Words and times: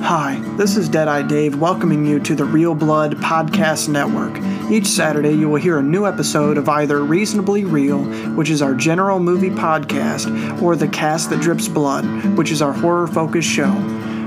Hi, 0.00 0.40
this 0.56 0.76
is 0.76 0.88
Deadite 0.88 1.28
Dave 1.28 1.60
welcoming 1.60 2.04
you 2.04 2.18
to 2.20 2.34
the 2.34 2.44
Reel 2.44 2.74
Blood 2.74 3.16
Podcast 3.18 3.88
Network. 3.88 4.36
Each 4.70 4.86
Saturday, 4.86 5.32
you 5.32 5.48
will 5.48 5.60
hear 5.60 5.78
a 5.78 5.82
new 5.82 6.06
episode 6.06 6.56
of 6.56 6.68
either 6.68 7.04
Reasonably 7.04 7.64
Reel, 7.64 8.02
which 8.34 8.50
is 8.50 8.62
our 8.62 8.74
general 8.74 9.20
movie 9.20 9.50
podcast, 9.50 10.60
or 10.60 10.74
The 10.74 10.88
Cast 10.88 11.30
That 11.30 11.40
Drips 11.40 11.68
Blood, 11.68 12.04
which 12.36 12.50
is 12.50 12.62
our 12.62 12.72
horror 12.72 13.06
focused 13.06 13.48
show. 13.48 13.70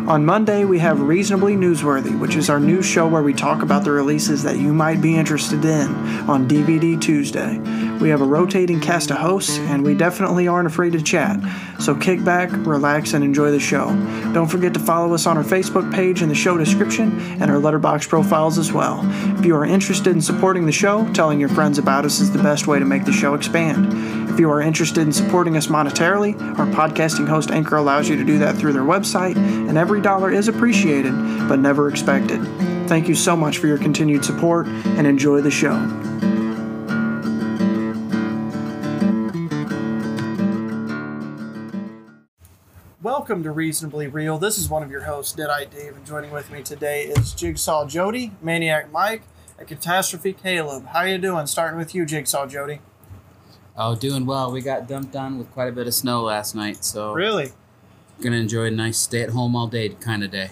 On 0.08 0.24
Monday, 0.24 0.66
we 0.66 0.78
have 0.78 1.02
Reasonably 1.02 1.56
Newsworthy, 1.56 2.20
which 2.20 2.36
is 2.36 2.48
our 2.48 2.60
new 2.60 2.84
show 2.84 3.08
where 3.08 3.24
we 3.24 3.34
talk 3.34 3.64
about 3.64 3.84
the 3.84 3.92
releases 3.92 4.44
that 4.44 4.60
you 4.60 4.72
might 4.72 5.02
be 5.02 5.18
interested 5.18 5.66
in 5.66 5.90
on 6.30 6.48
DVD 6.48 7.02
Tuesday. 7.02 7.58
We 8.00 8.10
have 8.10 8.22
a 8.22 8.26
rotating 8.26 8.80
cast 8.80 9.10
of 9.10 9.18
hosts, 9.18 9.58
and 9.58 9.84
we 9.84 9.96
definitely 9.96 10.48
aren't 10.48 10.68
afraid 10.68 10.94
to 10.94 11.02
chat. 11.02 11.40
So 11.80 11.96
kick 11.96 12.24
back, 12.24 12.52
relax, 12.52 13.14
and 13.14 13.24
enjoy 13.24 13.50
the 13.50 13.60
show. 13.60 13.88
Don't 14.32 14.46
forget 14.46 14.76
to 14.76 14.80
follow 14.80 15.16
us 15.16 15.26
on 15.26 15.38
our 15.38 15.44
Facebook 15.44 15.92
page 15.92 16.22
in 16.22 16.30
the 16.30 16.36
show 16.36 16.56
description 16.56 17.20
and 17.42 17.50
our 17.50 17.58
Letterboxd 17.58 18.08
profiles 18.08 18.60
as 18.60 18.72
well. 18.72 19.00
If 19.40 19.46
you 19.46 19.56
are 19.56 19.66
interested 19.66 20.12
in 20.12 20.22
supporting 20.22 20.68
the 20.68 20.72
show, 20.72 21.12
telling 21.14 21.40
your 21.40 21.50
friends 21.50 21.80
about 21.80 22.06
us 22.06 22.20
is 22.20 22.32
the 22.32 22.44
best 22.44 22.68
way 22.68 22.78
to 22.78 22.86
make 22.86 23.06
the 23.06 23.12
show 23.12 23.34
expand. 23.34 24.16
If 24.36 24.42
you 24.42 24.52
are 24.52 24.62
interested 24.62 25.02
in 25.02 25.14
supporting 25.14 25.56
us 25.56 25.68
monetarily, 25.68 26.38
our 26.60 26.66
podcasting 26.68 27.26
host 27.26 27.52
Anchor 27.52 27.78
allows 27.78 28.10
you 28.10 28.18
to 28.18 28.24
do 28.26 28.38
that 28.40 28.58
through 28.58 28.74
their 28.74 28.84
website, 28.84 29.38
and 29.38 29.78
every 29.78 29.95
dollar 30.02 30.32
is 30.32 30.48
appreciated, 30.48 31.14
but 31.48 31.60
never 31.60 31.90
expected. 31.90 32.42
Thank 32.88 33.08
you 33.08 33.16
so 33.16 33.36
much 33.36 33.58
for 33.58 33.68
your 33.68 33.78
continued 33.78 34.24
support, 34.24 34.68
and 34.68 35.08
enjoy 35.08 35.42
the 35.42 35.52
show. 35.52 35.74
Welcome 43.02 43.44
to 43.44 43.52
Reasonably 43.52 44.08
Reel. 44.08 44.38
This 44.38 44.58
is 44.58 44.70
one 44.70 44.84
of 44.84 44.92
your 44.92 45.02
hosts, 45.02 45.36
Deadite 45.36 45.70
Dave, 45.72 45.96
and 45.96 46.06
joining 46.06 46.32
with 46.32 46.52
me 46.52 46.64
today 46.64 47.04
is 47.04 47.34
Jigsaw 47.34 47.86
Jody, 47.86 48.32
Maniac 48.42 48.92
Mike, 48.92 49.24
and 49.58 49.68
Catastrophe 49.68 50.34
Caleb. 50.34 50.88
How 50.88 51.04
you 51.04 51.18
doing? 51.18 51.46
Starting 51.48 51.78
with 51.78 51.94
you, 51.94 52.06
Jigsaw 52.06 52.48
Jody. 52.48 52.80
Oh, 53.78 53.96
doing 53.96 54.26
well. 54.26 54.52
We 54.52 54.62
got 54.62 54.88
dumped 54.88 55.16
on 55.16 55.38
with 55.38 55.52
quite 55.52 55.68
a 55.70 55.72
bit 55.72 55.86
of 55.88 55.94
snow 55.94 56.22
last 56.22 56.56
night, 56.56 56.84
so 56.84 57.14
Really? 57.14 57.52
Gonna 58.22 58.38
enjoy 58.38 58.66
a 58.66 58.72
nice 58.72 58.98
stay 58.98 59.22
at 59.22 59.30
home 59.30 59.56
all 59.56 59.68
day 59.68 59.90
kind 59.90 60.24
of 60.24 60.32
day. 60.32 60.52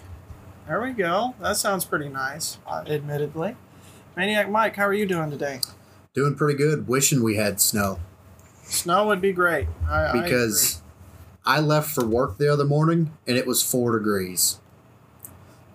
There 0.67 0.81
we 0.81 0.92
go. 0.92 1.36
That 1.42 1.58
sounds 1.58 1.86
pretty 1.86 2.09
nice, 2.09 2.58
uh, 2.67 2.83
admittedly. 2.88 3.55
Maniac 4.16 4.50
Mike, 4.50 4.75
how 4.75 4.88
are 4.88 4.94
you 4.94 5.05
doing 5.05 5.31
today? 5.31 5.59
Doing 6.14 6.36
pretty 6.36 6.58
good. 6.58 6.88
Wishing 6.88 7.23
we 7.23 7.36
had 7.36 7.59
snow 7.59 8.00
Snow 8.64 9.08
would 9.08 9.22
be 9.22 9.33
great. 9.33 9.67
I, 9.89 10.05
I 10.05 10.22
because 10.22 10.81
I, 11.45 11.59
left 11.59 11.92
for 11.92 12.05
work 12.05 12.38
the 12.38 12.52
other 12.52 12.66
morning 12.66 13.11
and 13.28 13.38
it 13.38 13.45
was 13.45 13.61
four 13.61 13.98
degrees. 13.98 14.59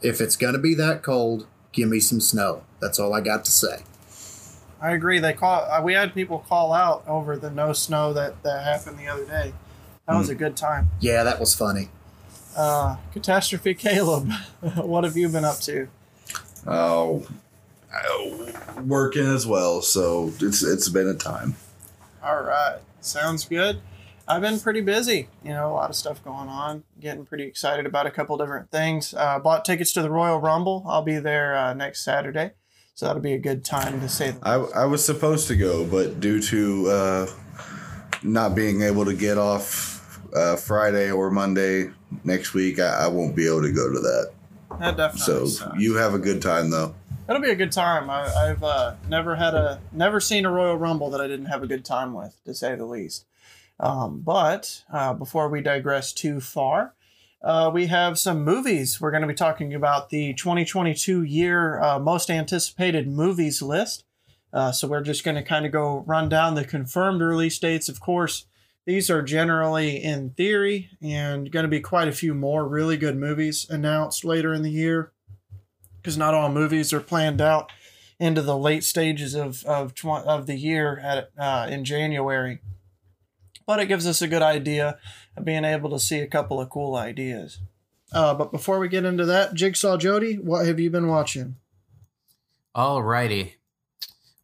If 0.03 0.21
it's 0.21 0.37
gonna 0.37 0.59
be 0.59 0.75
that 0.75 1.03
cold, 1.03 1.47
give 1.73 1.89
me 1.89 2.01
some 2.01 2.21
snow. 2.21 2.65
That's 2.81 2.99
all 2.99 3.13
I 3.13 3.21
got 3.21 3.45
to 3.45 3.53
say. 3.53 3.83
I 4.81 4.93
agree. 4.93 5.19
They 5.19 5.33
call. 5.33 5.67
Uh, 5.71 5.83
we 5.83 5.95
had 5.95 6.15
people 6.15 6.45
call 6.49 6.73
out 6.73 7.05
over 7.07 7.37
the 7.37 7.51
no 7.51 7.73
snow 7.73 8.13
that 8.13 8.43
that 8.45 8.65
happened 8.65 8.99
the 8.99 9.09
other 9.09 9.25
day. 9.25 9.53
That 10.09 10.17
was 10.17 10.31
a 10.31 10.35
good 10.35 10.57
time. 10.57 10.91
Yeah, 11.01 11.23
that 11.23 11.39
was 11.39 11.55
funny. 11.55 11.91
Uh, 12.57 12.97
Catastrophe 13.13 13.75
Caleb, 13.75 14.31
what 14.77 15.05
have 15.05 15.17
you 15.17 15.29
been 15.29 15.45
up 15.45 15.61
to? 15.61 15.89
Oh, 16.67 17.27
I- 17.93 18.81
working 18.81 19.27
as 19.27 19.47
well. 19.47 19.83
So 19.83 20.33
it's 20.41 20.63
it's 20.63 20.89
been 20.89 21.07
a 21.09 21.15
time. 21.15 21.57
All 22.23 22.43
right, 22.43 22.79
sounds 23.01 23.45
good. 23.45 23.81
I've 24.27 24.41
been 24.43 24.61
pretty 24.61 24.81
busy. 24.81 25.29
You 25.45 25.51
know, 25.51 25.71
a 25.71 25.75
lot 25.75 25.89
of 25.91 25.97
stuff 25.97 26.23
going 26.25 26.49
on. 26.49 26.85
Getting 27.01 27.25
pretty 27.25 27.45
excited 27.45 27.87
about 27.87 28.07
a 28.07 28.11
couple 28.11 28.37
different 28.39 28.71
things. 28.71 29.15
Uh, 29.15 29.39
bought 29.39 29.65
tickets 29.65 29.93
to 29.93 30.03
the 30.03 30.11
Royal 30.11 30.39
Rumble. 30.41 30.85
I'll 30.89 31.03
be 31.03 31.19
there 31.19 31.55
uh, 31.57 31.75
next 31.75 32.03
Saturday, 32.03 32.53
so 32.95 33.07
that'll 33.07 33.23
be 33.23 33.35
a 33.35 33.39
good 33.39 33.65
time 33.65 34.01
to 34.01 34.09
say. 34.09 34.35
I 34.43 34.55
I 34.55 34.85
was 34.87 35.05
supposed 35.05 35.49
to 35.49 35.57
go, 35.57 35.85
but 35.87 36.19
due 36.19 36.41
to 36.43 36.89
uh, 36.89 37.27
not 38.23 38.55
being 38.55 38.83
able 38.83 39.05
to 39.05 39.15
get 39.15 39.39
off 39.39 39.98
uh, 40.35 40.57
Friday 40.57 41.11
or 41.11 41.31
Monday 41.31 41.91
next 42.25 42.55
week, 42.55 42.79
I, 42.79 43.05
I 43.05 43.07
won't 43.09 43.37
be 43.37 43.47
able 43.47 43.63
to 43.63 43.73
go 43.73 43.93
to 43.93 44.01
that. 44.01 44.33
That 44.81 44.97
definitely. 44.97 45.21
So 45.21 45.47
sucks. 45.47 45.81
you 45.81 45.97
have 45.97 46.15
a 46.15 46.19
good 46.19 46.43
time 46.43 46.71
though. 46.71 46.95
It'll 47.29 47.43
be 47.43 47.51
a 47.51 47.57
good 47.57 47.73
time. 47.73 48.09
I, 48.09 48.33
I've 48.33 48.63
uh, 48.63 48.95
never 49.09 49.37
had 49.37 49.55
a 49.55 49.81
never 49.93 50.19
seen 50.19 50.47
a 50.47 50.51
Royal 50.51 50.77
Rumble 50.77 51.11
that 51.11 51.21
I 51.21 51.27
didn't 51.27 51.47
have 51.47 51.63
a 51.63 51.67
good 51.67 51.85
time 51.85 52.15
with, 52.15 52.39
to 52.45 52.55
say 52.55 52.75
the 52.75 52.87
least. 52.87 53.27
Um, 53.81 54.21
but 54.21 54.83
uh, 54.93 55.15
before 55.15 55.49
we 55.49 55.61
digress 55.61 56.13
too 56.13 56.41
far, 56.41 56.95
uh, 57.43 57.71
we 57.73 57.87
have 57.87 58.19
some 58.19 58.45
movies. 58.45 59.01
We're 59.01 59.11
going 59.11 59.23
to 59.23 59.29
be 59.29 59.35
talking 59.35 59.75
about 59.75 60.11
the 60.11 60.35
2022 60.35 61.23
year 61.23 61.81
uh, 61.81 61.99
most 61.99 62.31
anticipated 62.31 63.09
movies 63.09 63.63
list. 63.63 64.05
Uh, 64.53 64.73
so 64.73 64.89
we're 64.89 65.03
just 65.03 65.25
going 65.25 65.37
to 65.37 65.43
kind 65.43 65.67
of 65.67 65.73
go 65.73 66.03
run 66.07 66.29
down 66.29 66.55
the 66.55 66.65
confirmed 66.65 67.21
release 67.21 67.59
dates. 67.59 67.89
Of 67.89 68.01
course, 68.01 68.47
these 68.89 69.11
are 69.11 69.21
generally 69.21 70.03
in 70.03 70.31
theory, 70.31 70.89
and 71.03 71.53
going 71.53 71.65
to 71.65 71.69
be 71.69 71.79
quite 71.79 72.09
a 72.09 72.13
few 72.13 72.35
more 72.35 72.67
really 72.67 72.97
good 72.97 73.19
movies 73.19 73.67
announced 73.69 74.25
later 74.25 74.55
in 74.55 74.63
the 74.63 74.71
year 74.71 75.13
because 75.97 76.17
not 76.17 76.33
all 76.33 76.51
movies 76.51 76.91
are 76.95 77.01
planned 77.01 77.39
out 77.39 77.71
into 78.19 78.41
the 78.41 78.57
late 78.57 78.83
stages 78.83 79.35
of 79.35 79.63
of, 79.67 79.95
tw- 79.95 80.07
of 80.07 80.47
the 80.47 80.57
year 80.57 80.99
at 81.01 81.31
uh, 81.37 81.69
in 81.71 81.85
January. 81.85 82.61
But 83.67 83.79
it 83.79 83.89
gives 83.89 84.07
us 84.07 84.23
a 84.23 84.27
good 84.27 84.41
idea 84.41 84.99
of 85.37 85.45
being 85.45 85.67
able 85.67 85.91
to 85.91 86.01
see 86.01 86.21
a 86.21 86.27
couple 86.27 86.59
of 86.59 86.71
cool 86.71 86.97
ideas. 86.97 87.59
Uh, 88.11 88.33
but 88.33 88.51
before 88.51 88.79
we 88.79 88.89
get 88.89 89.05
into 89.05 89.27
that, 89.27 89.53
Jigsaw 89.53 89.99
Jody, 89.99 90.37
what 90.37 90.65
have 90.65 90.81
you 90.81 90.89
been 90.89 91.09
watching? 91.09 91.57
Alrighty. 92.75 93.58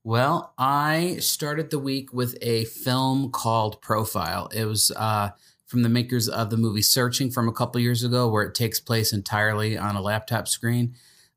Well, 0.05 0.53
I 0.59 1.17
started 1.21 1.71
the 1.71 1.79
week 1.79 2.13
with 2.13 2.37
a 2.43 2.65
film 2.67 3.31
called 3.31 3.81
Profile. 3.81 4.49
It 4.55 4.67
was 4.67 4.91
uh, 4.95 5.31
from 5.67 5.83
the 5.83 5.89
makers 5.89 6.29
of 6.29 6.51
the 6.51 6.59
movie 6.59 6.83
Searching 6.83 7.31
from 7.31 7.49
a 7.49 7.53
couple 7.53 7.81
years 7.81 8.05
ago, 8.05 8.29
where 8.29 8.43
it 8.43 8.55
takes 8.55 8.81
place 8.81 9.15
entirely 9.15 9.79
on 9.79 9.97
a 9.97 10.03
laptop 10.03 10.47
screen. 10.49 10.95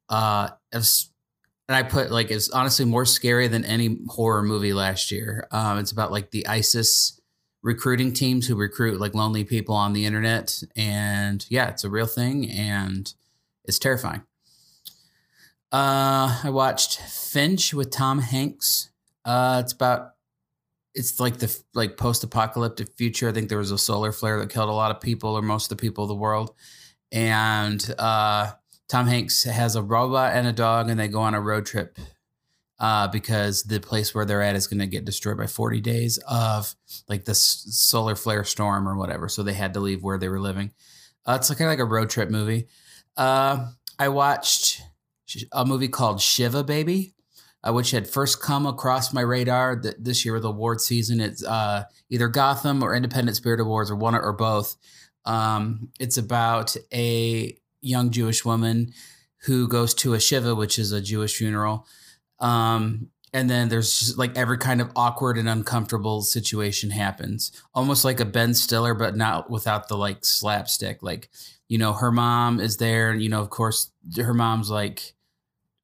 Uh, 0.10 0.50
was- 0.74 1.10
and 1.70 1.78
I 1.78 1.84
put 1.84 2.12
like 2.12 2.32
it's 2.32 2.50
honestly 2.50 2.86
more 2.86 3.06
scary 3.06 3.48
than 3.50 3.66
any 3.66 4.00
horror 4.10 4.44
movie 4.44 4.74
last 4.74 5.12
year. 5.12 5.48
Um, 5.52 5.80
it's 5.80 5.92
about 5.92 6.12
like 6.14 6.32
the 6.32 6.48
ISIS 6.48 7.22
recruiting 7.64 8.14
teams 8.14 8.48
who 8.48 8.56
recruit 8.56 9.00
like 9.02 9.16
lonely 9.16 9.46
people 9.46 9.76
on 9.76 9.94
the 9.94 10.06
internet, 10.06 10.64
and 10.78 11.46
yeah, 11.50 11.70
it's 11.70 11.86
a 11.86 11.90
real 11.90 12.06
thing, 12.06 12.52
and 12.52 13.14
it's 13.66 13.80
terrifying. 13.80 14.27
Uh, 15.72 16.40
I 16.44 16.50
watched 16.50 17.00
Finch 17.02 17.74
with 17.74 17.92
Tom 17.92 18.20
Hanks. 18.20 18.90
Uh, 19.26 19.62
it's 19.64 19.74
about 19.74 20.12
it's 20.94 21.20
like 21.20 21.38
the 21.38 21.56
like 21.74 21.98
post-apocalyptic 21.98 22.94
future. 22.94 23.30
I 23.30 23.32
think 23.32 23.50
there 23.50 23.58
was 23.58 23.72
a 23.72 23.78
solar 23.78 24.12
flare 24.12 24.40
that 24.40 24.50
killed 24.50 24.70
a 24.70 24.74
lot 24.74 24.92
of 24.92 25.02
people 25.02 25.38
or 25.38 25.42
most 25.42 25.72
of 25.72 25.78
the 25.78 25.82
people 25.82 26.06
of 26.06 26.08
the 26.08 26.16
world, 26.16 26.56
and 27.12 27.94
uh, 28.00 28.52
Tom 28.88 29.08
Hanks 29.08 29.44
has 29.44 29.76
a 29.76 29.82
robot 29.82 30.34
and 30.34 30.48
a 30.48 30.54
dog, 30.54 30.90
and 30.90 31.00
they 31.00 31.08
go 31.08 31.22
on 31.22 31.34
a 31.34 31.42
road 31.42 31.66
trip 31.66 32.00
uh, 32.80 33.08
because 33.08 33.64
the 33.64 33.80
place 33.80 34.14
where 34.14 34.26
they're 34.26 34.42
at 34.42 34.56
is 34.56 34.68
going 34.68 34.80
to 34.80 34.88
get 34.88 35.06
destroyed 35.06 35.38
by 35.38 35.48
40 35.48 35.82
days 35.82 36.20
of 36.28 36.76
like 37.10 37.26
this 37.26 37.40
solar 37.40 38.16
flare 38.16 38.44
storm 38.44 38.88
or 38.88 38.98
whatever. 38.98 39.28
So 39.30 39.44
they 39.44 39.54
had 39.54 39.74
to 39.74 39.80
leave 39.80 40.04
where 40.04 40.18
they 40.18 40.30
were 40.30 40.40
living. 40.40 40.72
Uh, 41.26 41.38
it's 41.40 41.50
kind 41.50 41.62
of 41.62 41.68
like 41.68 41.80
a 41.80 41.86
road 41.86 42.10
trip 42.10 42.30
movie. 42.30 42.68
Uh, 43.16 43.72
I 44.00 44.10
watched 44.10 44.82
a 45.52 45.66
movie 45.66 45.88
called 45.88 46.22
Shiva 46.22 46.64
Baby, 46.64 47.14
uh, 47.64 47.74
which 47.74 47.92
had 47.92 48.08
first 48.08 48.42
come 48.42 48.66
across 48.66 49.14
my 49.14 49.22
radar 49.22 49.80
th- 49.80 49.96
this 50.00 50.24
year 50.24 50.34
with 50.34 50.46
award 50.46 50.82
season. 50.82 51.20
It's 51.20 51.44
uh, 51.44 51.84
either 52.10 52.28
Gotham 52.28 52.84
or 52.84 52.96
Independent 52.96 53.38
Spirit 53.38 53.60
Awards 53.60 53.92
or 53.92 53.96
one 53.96 54.16
or 54.16 54.34
both. 54.34 54.76
Um, 55.26 55.90
it's 56.00 56.18
about 56.18 56.76
a 56.94 57.58
young 57.82 58.12
Jewish 58.12 58.46
woman 58.46 58.94
who 59.44 59.68
goes 59.68 59.94
to 59.96 60.14
a 60.14 60.20
Shiva, 60.20 60.56
which 60.56 60.80
is 60.80 60.92
a 60.92 61.02
Jewish 61.02 61.36
funeral. 61.36 61.86
Um, 62.40 63.10
and 63.34 63.50
then 63.50 63.70
there's 63.70 64.00
just 64.00 64.18
like 64.18 64.38
every 64.38 64.58
kind 64.58 64.82
of 64.82 64.92
awkward 64.96 65.38
and 65.38 65.50
uncomfortable 65.50 66.22
situation 66.22 66.90
happens, 66.90 67.52
almost 67.74 68.06
like 68.06 68.20
a 68.20 68.26
Ben 68.26 68.54
Stiller, 68.54 68.94
but 68.94 69.16
not 69.16 69.50
without 69.50 69.90
the 69.90 69.98
like 69.98 70.24
slapstick. 70.24 71.04
Like, 71.04 71.30
you 71.68 71.78
know, 71.78 71.94
her 71.94 72.12
mom 72.12 72.60
is 72.60 72.78
there, 72.78 73.12
and 73.12 73.22
you 73.22 73.30
know, 73.30 73.42
of 73.42 73.50
course, 73.50 73.92
her 74.16 74.34
mom's 74.34 74.70
like 74.70 75.14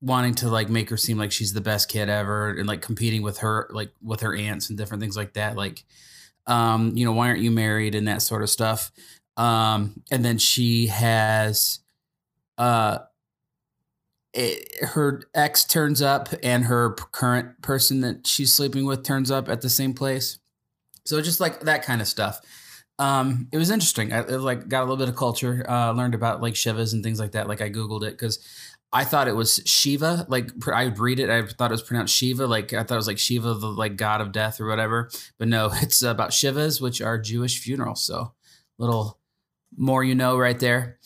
wanting 0.03 0.35
to 0.35 0.49
like 0.49 0.69
make 0.69 0.89
her 0.89 0.97
seem 0.97 1.17
like 1.17 1.31
she's 1.31 1.53
the 1.53 1.61
best 1.61 1.89
kid 1.89 2.09
ever, 2.09 2.49
and 2.49 2.67
like 2.67 2.81
competing 2.81 3.21
with 3.21 3.39
her, 3.39 3.69
like 3.71 3.91
with 4.01 4.19
her 4.19 4.35
aunts 4.35 4.69
and 4.69 4.77
different 4.77 5.01
things 5.01 5.15
like 5.15 5.33
that. 5.33 5.55
Like, 5.55 5.83
um, 6.45 6.95
you 6.95 7.05
know, 7.05 7.13
why 7.13 7.29
aren't 7.29 7.39
you 7.39 7.51
married 7.51 7.95
and 7.95 8.07
that 8.07 8.21
sort 8.21 8.43
of 8.43 8.49
stuff. 8.49 8.91
Um, 9.37 10.03
and 10.11 10.23
then 10.23 10.37
she 10.37 10.87
has, 10.87 11.79
uh, 12.57 12.99
it, 14.33 14.83
her 14.89 15.23
ex 15.33 15.63
turns 15.63 16.01
up 16.01 16.29
and 16.43 16.65
her 16.65 16.93
current 16.93 17.61
person 17.61 18.01
that 18.01 18.27
she's 18.27 18.53
sleeping 18.53 18.85
with 18.85 19.03
turns 19.03 19.31
up 19.31 19.47
at 19.47 19.61
the 19.61 19.69
same 19.69 19.93
place. 19.93 20.39
So 21.05 21.21
just 21.21 21.39
like 21.39 21.61
that 21.61 21.83
kind 21.83 22.01
of 22.01 22.07
stuff. 22.07 22.41
Um, 22.99 23.47
it 23.51 23.57
was 23.57 23.71
interesting. 23.71 24.13
I, 24.13 24.19
I, 24.19 24.35
like 24.35 24.67
got 24.67 24.81
a 24.81 24.85
little 24.85 24.97
bit 24.97 25.09
of 25.09 25.15
culture, 25.15 25.65
uh, 25.67 25.91
learned 25.91 26.13
about 26.13 26.41
like 26.41 26.53
Shivas 26.53 26.93
and 26.93 27.03
things 27.03 27.19
like 27.19 27.31
that. 27.31 27.47
Like 27.47 27.61
I 27.61 27.69
googled 27.69 28.03
it 28.03 28.11
because 28.11 28.39
I 28.93 29.03
thought 29.05 29.27
it 29.27 29.35
was 29.35 29.59
Shiva. 29.65 30.25
Like 30.29 30.51
I 30.71 30.83
read 30.83 31.19
it, 31.19 31.29
I 31.29 31.41
thought 31.41 31.71
it 31.71 31.73
was 31.73 31.81
pronounced 31.81 32.15
Shiva. 32.15 32.45
Like 32.45 32.73
I 32.73 32.83
thought 32.83 32.95
it 32.95 32.97
was 32.97 33.07
like 33.07 33.17
Shiva, 33.17 33.55
the 33.55 33.67
like 33.67 33.97
god 33.97 34.21
of 34.21 34.31
death 34.31 34.61
or 34.61 34.67
whatever. 34.67 35.09
But 35.39 35.47
no, 35.47 35.71
it's 35.81 36.01
about 36.03 36.29
Shivas, 36.29 36.79
which 36.79 37.01
are 37.01 37.17
Jewish 37.17 37.59
funerals. 37.59 38.05
So 38.05 38.33
little 38.77 39.19
more 39.75 40.03
you 40.03 40.15
know 40.15 40.37
right 40.37 40.59
there. 40.59 40.99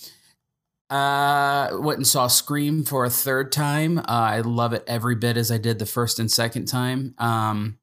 Uh, 0.90 1.70
went 1.80 1.98
and 1.98 2.08
saw 2.08 2.28
Scream 2.28 2.84
for 2.84 3.06
a 3.06 3.10
third 3.10 3.52
time. 3.52 4.00
Uh, 4.00 4.04
I 4.08 4.42
love 4.42 4.74
it 4.74 4.84
every 4.88 5.16
bit 5.16 5.36
as 5.36 5.52
I 5.52 5.58
did 5.58 5.80
the 5.80 5.86
first 5.86 6.20
and 6.20 6.32
second 6.32 6.66
time. 6.66 7.14
Um, 7.18 7.78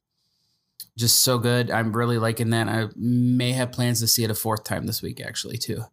just 0.97 1.21
so 1.21 1.37
good. 1.37 1.69
I'm 1.69 1.95
really 1.95 2.17
liking 2.17 2.51
that. 2.51 2.67
I 2.67 2.87
may 2.95 3.51
have 3.51 3.71
plans 3.71 3.99
to 3.99 4.07
see 4.07 4.23
it 4.23 4.31
a 4.31 4.35
fourth 4.35 4.63
time 4.63 4.87
this 4.87 5.01
week, 5.01 5.21
actually, 5.21 5.57
too. 5.57 5.83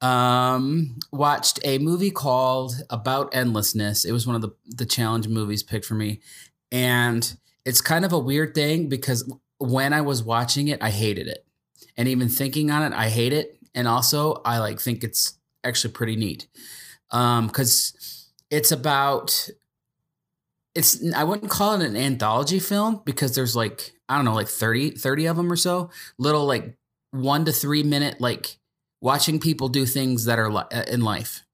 Um, 0.00 0.98
watched 1.12 1.60
a 1.62 1.78
movie 1.78 2.10
called 2.10 2.74
About 2.88 3.34
Endlessness. 3.34 4.04
It 4.04 4.12
was 4.12 4.26
one 4.26 4.36
of 4.36 4.42
the 4.42 4.50
the 4.66 4.86
challenge 4.86 5.28
movies 5.28 5.62
picked 5.62 5.84
for 5.84 5.94
me, 5.94 6.20
and 6.72 7.36
it's 7.64 7.80
kind 7.80 8.04
of 8.04 8.12
a 8.12 8.18
weird 8.18 8.54
thing 8.54 8.88
because 8.88 9.30
when 9.58 9.92
I 9.92 10.00
was 10.00 10.22
watching 10.22 10.68
it, 10.68 10.82
I 10.82 10.90
hated 10.90 11.26
it, 11.26 11.44
and 11.96 12.08
even 12.08 12.28
thinking 12.28 12.70
on 12.70 12.82
it, 12.82 12.96
I 12.96 13.08
hate 13.10 13.32
it, 13.32 13.58
and 13.74 13.86
also 13.86 14.40
I 14.44 14.58
like 14.58 14.80
think 14.80 15.04
it's 15.04 15.38
actually 15.64 15.92
pretty 15.92 16.16
neat, 16.16 16.46
um, 17.10 17.46
because 17.48 18.28
it's 18.50 18.72
about 18.72 19.50
it's 20.74 21.02
I 21.14 21.24
wouldn't 21.24 21.50
call 21.50 21.80
it 21.80 21.86
an 21.86 21.96
anthology 21.96 22.58
film 22.58 23.02
because 23.04 23.34
there's 23.34 23.56
like 23.56 23.92
I 24.08 24.16
don't 24.16 24.24
know 24.24 24.34
like 24.34 24.48
30 24.48 24.90
30 24.92 25.26
of 25.26 25.36
them 25.36 25.50
or 25.52 25.56
so. 25.56 25.90
Little 26.18 26.46
like 26.46 26.76
1 27.12 27.44
to 27.46 27.52
3 27.52 27.82
minute 27.82 28.20
like 28.20 28.56
watching 29.00 29.40
people 29.40 29.68
do 29.68 29.86
things 29.86 30.24
that 30.24 30.38
are 30.38 30.52
li- 30.52 30.64
uh, 30.72 30.84
in 30.88 31.00
life. 31.00 31.44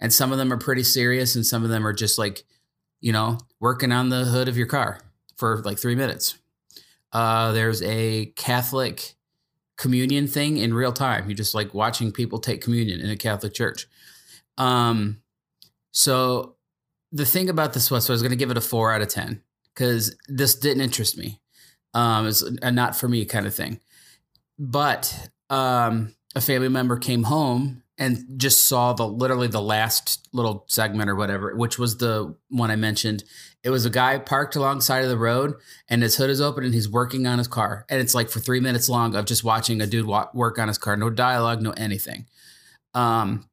And 0.00 0.12
some 0.12 0.32
of 0.32 0.38
them 0.38 0.52
are 0.52 0.58
pretty 0.58 0.82
serious 0.82 1.36
and 1.36 1.46
some 1.46 1.64
of 1.64 1.70
them 1.70 1.86
are 1.86 1.92
just 1.92 2.18
like, 2.18 2.44
you 3.00 3.12
know, 3.12 3.38
working 3.60 3.92
on 3.92 4.08
the 4.08 4.24
hood 4.24 4.48
of 4.48 4.56
your 4.56 4.66
car 4.66 5.00
for 5.36 5.62
like 5.62 5.78
3 5.78 5.94
minutes. 5.94 6.36
Uh, 7.12 7.52
there's 7.52 7.82
a 7.82 8.26
Catholic 8.36 9.14
communion 9.76 10.26
thing 10.26 10.56
in 10.56 10.74
real 10.74 10.92
time. 10.92 11.28
You're 11.28 11.36
just 11.36 11.54
like 11.54 11.74
watching 11.74 12.12
people 12.12 12.38
take 12.38 12.62
communion 12.62 13.00
in 13.00 13.10
a 13.10 13.16
Catholic 13.16 13.54
church. 13.54 13.86
Um, 14.58 15.22
so 15.92 16.56
the 17.10 17.26
thing 17.26 17.48
about 17.48 17.72
this 17.72 17.90
was, 17.90 18.06
so 18.06 18.12
I 18.12 18.14
was 18.14 18.22
going 18.22 18.30
to 18.30 18.36
give 18.36 18.50
it 18.50 18.56
a 18.56 18.62
four 18.62 18.92
out 18.92 19.02
of 19.02 19.08
10 19.08 19.42
because 19.74 20.16
this 20.28 20.54
didn't 20.54 20.82
interest 20.82 21.18
me. 21.18 21.40
Um, 21.94 22.26
it's 22.26 22.42
a 22.42 22.70
not 22.70 22.96
for 22.96 23.08
me 23.08 23.24
kind 23.24 23.46
of 23.46 23.54
thing. 23.54 23.80
But 24.58 25.30
um, 25.50 26.14
a 26.34 26.40
family 26.40 26.68
member 26.68 26.96
came 26.96 27.24
home 27.24 27.82
and 27.98 28.24
just 28.36 28.66
saw 28.66 28.92
the 28.92 29.06
literally 29.06 29.48
the 29.48 29.60
last 29.60 30.28
little 30.32 30.64
segment 30.66 31.10
or 31.10 31.14
whatever, 31.14 31.54
which 31.54 31.78
was 31.78 31.98
the 31.98 32.34
one 32.48 32.70
I 32.70 32.76
mentioned. 32.76 33.22
It 33.62 33.70
was 33.70 33.84
a 33.84 33.90
guy 33.90 34.18
parked 34.18 34.56
alongside 34.56 35.04
of 35.04 35.10
the 35.10 35.18
road 35.18 35.54
and 35.88 36.02
his 36.02 36.16
hood 36.16 36.30
is 36.30 36.40
open 36.40 36.64
and 36.64 36.74
he's 36.74 36.88
working 36.88 37.26
on 37.26 37.38
his 37.38 37.48
car. 37.48 37.84
And 37.88 38.00
it's 38.00 38.14
like 38.14 38.28
for 38.28 38.40
three 38.40 38.60
minutes 38.60 38.88
long 38.88 39.14
of 39.14 39.26
just 39.26 39.44
watching 39.44 39.80
a 39.80 39.86
dude 39.86 40.06
work 40.06 40.58
on 40.58 40.68
his 40.68 40.78
car. 40.78 40.96
No 40.96 41.10
dialogue, 41.10 41.62
no 41.62 41.72
anything. 41.72 42.26
Um, 42.94 43.48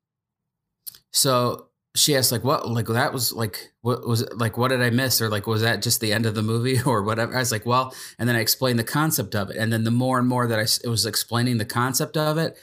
so 1.12 1.69
she 1.96 2.16
asked 2.16 2.32
like 2.32 2.44
what 2.44 2.70
like 2.70 2.86
that 2.88 3.12
was 3.14 3.34
like 3.34 3.72
what 3.82 4.08
was 4.08 4.22
it 4.22 4.38
like 4.38 4.58
what 4.58 4.70
did 4.70 4.82
i 4.82 4.90
miss? 4.90 5.22
Or 5.22 5.30
like 5.30 5.48
was 5.48 5.62
that 5.62 5.82
just 5.82 6.02
the 6.02 6.14
end 6.14 6.26
of 6.26 6.36
the 6.36 6.44
movie? 6.44 6.80
Or 6.86 7.04
whatever. 7.04 7.36
I 7.36 7.40
was 7.40 7.52
like 7.52 7.66
well 7.66 7.94
and 8.18 8.30
then 8.30 8.36
i 8.36 8.40
explained 8.40 8.80
the 8.80 8.84
concept 8.84 9.36
of 9.36 9.50
it. 9.50 9.58
And 9.58 9.74
then 9.74 9.84
the 9.84 9.92
more 9.92 10.20
and 10.20 10.28
more 10.28 10.48
that 10.48 10.60
i 10.60 10.88
was 10.90 11.06
explaining 11.06 11.58
the 11.58 11.66
concept 11.66 12.18
of 12.18 12.38
it 12.38 12.58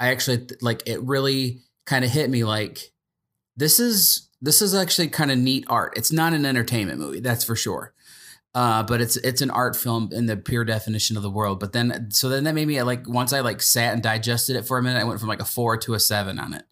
i 0.00 0.08
actually 0.10 0.48
like 0.60 0.82
it 0.86 1.02
really 1.02 1.60
kind 1.86 2.04
of 2.04 2.10
hit 2.10 2.30
me 2.30 2.44
like 2.44 2.92
this 3.56 3.78
is 3.78 4.28
this 4.40 4.60
is 4.60 4.74
actually 4.74 5.08
kind 5.08 5.30
of 5.30 5.38
neat 5.38 5.64
art. 5.68 5.96
It's 5.96 6.10
not 6.10 6.32
an 6.32 6.44
entertainment 6.44 6.98
movie 6.98 7.20
that's 7.20 7.44
for 7.44 7.56
sure. 7.56 7.94
Uh, 8.54 8.82
but 8.82 9.00
it's 9.00 9.16
it's 9.16 9.40
an 9.40 9.50
art 9.50 9.76
film 9.76 10.10
in 10.12 10.26
the 10.26 10.36
pure 10.36 10.64
definition 10.64 11.16
of 11.16 11.22
the 11.22 11.30
world. 11.30 11.58
But 11.58 11.72
then 11.72 12.10
so 12.10 12.28
then 12.28 12.44
that 12.44 12.54
made 12.54 12.68
me 12.68 12.82
like 12.82 13.08
once 13.08 13.32
I 13.32 13.40
like 13.40 13.62
sat 13.62 13.94
and 13.94 14.02
digested 14.02 14.56
it 14.56 14.66
for 14.66 14.76
a 14.76 14.82
minute, 14.82 15.00
I 15.00 15.04
went 15.04 15.20
from 15.20 15.28
like 15.28 15.40
a 15.40 15.46
four 15.46 15.78
to 15.78 15.94
a 15.94 16.00
seven 16.00 16.38
on 16.38 16.54
it. 16.54 16.64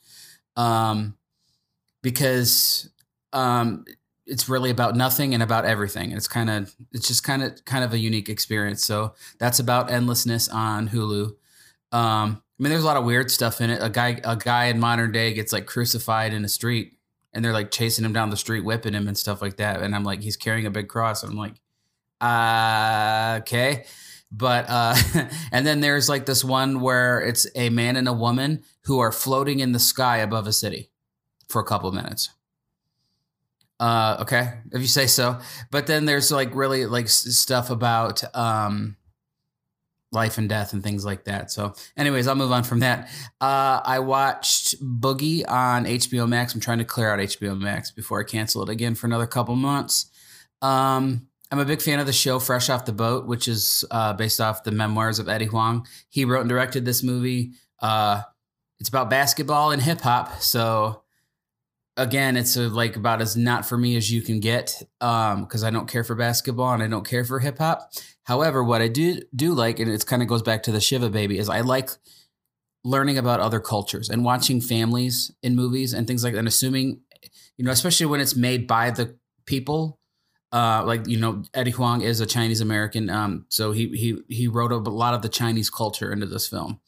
Um, 0.57 1.17
because 2.03 2.91
um, 3.33 3.85
it's 4.27 4.49
really 4.49 4.71
about 4.71 4.97
nothing 4.97 5.35
and 5.35 5.43
about 5.43 5.65
everything. 5.65 6.13
It's 6.13 6.29
kind 6.29 6.49
of 6.49 6.75
it's 6.93 7.09
just 7.09 7.25
kind 7.25 7.43
of 7.43 7.65
kind 7.65 7.85
of 7.85 7.93
a 7.93 7.99
unique 7.99 8.29
experience. 8.29 8.85
So 8.85 9.15
that's 9.39 9.59
about 9.59 9.91
endlessness 9.91 10.49
on 10.49 10.89
Hulu. 10.89 11.35
Um, 11.93 12.43
I 12.59 12.63
mean, 12.63 12.71
there's 12.71 12.85
a 12.85 12.87
lot 12.87 12.97
of 12.97 13.05
weird 13.05 13.31
stuff 13.31 13.61
in 13.61 13.71
it. 13.71 13.83
A 13.83 13.91
guy 13.91 14.21
a 14.25 14.37
guy 14.37 14.67
in 14.67 14.79
modern 14.79 15.13
day 15.13 15.35
gets 15.35 15.53
like 15.53 15.67
crucified 15.67 16.33
in 16.33 16.45
a 16.45 16.49
street, 16.49 16.99
and 17.33 17.45
they're 17.45 17.53
like 17.53 17.71
chasing 17.71 18.05
him 18.05 18.13
down 18.13 18.31
the 18.31 18.37
street, 18.37 18.65
whipping 18.65 18.95
him 18.95 19.09
and 19.09 19.19
stuff 19.19 19.43
like 19.43 19.57
that. 19.57 19.83
And 19.83 19.95
I'm 19.95 20.05
like, 20.05 20.21
he's 20.21 20.37
carrying 20.37 20.67
a 20.67 20.71
big 20.71 20.89
cross. 20.89 21.23
And 21.23 21.33
I'm 21.33 21.39
like, 21.39 21.61
uh, 22.21 23.39
okay. 23.41 23.85
But 24.31 24.67
uh, 24.69 24.95
and 25.53 25.67
then 25.67 25.81
there's 25.81 26.09
like 26.09 26.27
this 26.27 26.45
one 26.45 26.81
where 26.81 27.21
it's 27.21 27.47
a 27.57 27.69
man 27.71 27.97
and 27.97 28.07
a 28.07 28.13
woman 28.13 28.63
who 28.85 29.01
are 29.01 29.11
floating 29.11 29.59
in 29.59 29.73
the 29.73 29.81
sky 29.81 30.19
above 30.19 30.47
a 30.47 30.53
city 30.53 30.91
for 31.51 31.61
a 31.61 31.65
couple 31.65 31.89
of 31.89 31.95
minutes. 31.95 32.31
Uh, 33.79 34.19
okay, 34.21 34.59
if 34.73 34.81
you 34.81 34.87
say 34.87 35.07
so. 35.07 35.39
But 35.71 35.87
then 35.87 36.05
there's 36.05 36.31
like 36.31 36.55
really 36.55 36.87
like 36.87 37.09
stuff 37.09 37.71
about 37.71 38.23
um, 38.37 38.97
life 40.13 40.37
and 40.39 40.49
death 40.49 40.73
and 40.73 40.83
things 40.83 41.05
like 41.05 41.25
that. 41.25 41.51
So, 41.51 41.75
anyways, 41.97 42.27
I'll 42.27 42.35
move 42.35 42.53
on 42.53 42.63
from 42.63 42.81
that. 42.81 43.09
Uh, 43.41 43.81
I 43.83 44.01
watched 44.01 44.83
Boogie 44.85 45.49
on 45.49 45.87
HBO 45.87 46.29
Max. 46.29 46.55
I'm 46.55 46.61
trying 46.61 46.79
to 46.79 46.85
clear 46.85 47.11
out 47.11 47.21
HBO 47.21 47.59
Max 47.59 47.91
before 47.91 48.21
I 48.21 48.25
cancel 48.25 48.63
it 48.63 48.69
again 48.69 48.95
for 48.95 49.07
another 49.07 49.27
couple 49.27 49.57
months. 49.57 50.11
Um, 50.61 51.27
I'm 51.51 51.59
a 51.59 51.65
big 51.65 51.81
fan 51.81 51.99
of 51.99 52.07
the 52.07 52.13
show 52.13 52.39
Fresh 52.39 52.69
Off 52.69 52.85
the 52.85 52.93
Boat, 52.93 53.27
which 53.27 53.49
is 53.49 53.85
uh, 53.91 54.13
based 54.13 54.41
off 54.41 54.63
the 54.63 54.71
memoirs 54.71 55.19
of 55.19 55.29
Eddie 55.29 55.47
Huang. 55.47 55.87
He 56.09 56.25
wrote 56.25 56.41
and 56.41 56.49
directed 56.49 56.85
this 56.85 57.03
movie. 57.03 57.53
Uh, 57.81 58.23
it's 58.79 58.89
about 58.89 59.11
basketball 59.11 59.71
and 59.71 59.81
hip 59.81 60.01
hop. 60.01 60.41
So 60.43 61.03
again, 62.01 62.37
it's 62.37 62.57
a, 62.57 62.63
like 62.63 62.97
about 62.97 63.21
as 63.21 63.37
not 63.37 63.67
for 63.67 63.77
me 63.77 63.97
as 63.97 64.11
you 64.11 64.23
can 64.23 64.41
get 64.41 64.83
because 64.99 65.63
um, 65.63 65.67
I 65.67 65.71
don't 65.71 65.87
care 65.87 66.03
for 66.03 66.15
basketball 66.15 66.73
and 66.73 66.83
I 66.83 66.89
don't 66.89 67.07
care 67.07 67.25
for 67.25 67.39
hip 67.39 67.59
hop. 67.59 67.93
However, 68.25 68.65
what 68.65 68.81
I 68.81 68.89
do 68.89 69.21
do 69.37 69.53
like, 69.53 69.79
and 69.79 69.91
it 69.91 70.07
kind 70.07 70.23
of 70.23 70.29
goes 70.29 70.43
back 70.43 70.63
to 70.65 70.73
the 70.73 70.81
Shiva 70.81 71.11
baby, 71.11 71.39
is 71.39 71.49
I 71.49 71.61
like 71.61 71.91
learning 72.85 73.19
about 73.19 73.41
other 73.41 73.61
cultures 73.61 74.09
and 74.09 74.25
watching 74.25 74.61
families 74.61 75.31
in 75.43 75.55
movies 75.55 75.93
and 75.93 76.07
things 76.07 76.25
like 76.25 76.33
that. 76.33 76.39
And 76.39 76.49
assuming, 76.49 77.01
you 77.59 77.65
know, 77.65 77.71
especially 77.71 78.07
when 78.07 78.21
it's 78.21 78.35
made 78.35 78.67
by 78.67 78.91
the 78.91 79.17
people. 79.47 79.99
Uh, 80.53 80.83
like 80.85 81.07
you 81.07 81.17
know, 81.17 81.45
Eddie 81.55 81.71
Huang 81.71 82.01
is 82.01 82.19
a 82.19 82.27
Chinese 82.27 82.61
American, 82.61 83.09
um, 83.09 83.47
so 83.51 83.71
he 83.71 83.87
he 83.91 84.19
he 84.27 84.49
wrote 84.49 84.73
a 84.73 84.79
lot 84.79 85.15
of 85.15 85.23
the 85.23 85.29
Chinese 85.29 85.71
culture 85.71 86.13
into 86.13 86.27
this 86.27 86.49
film 86.49 86.81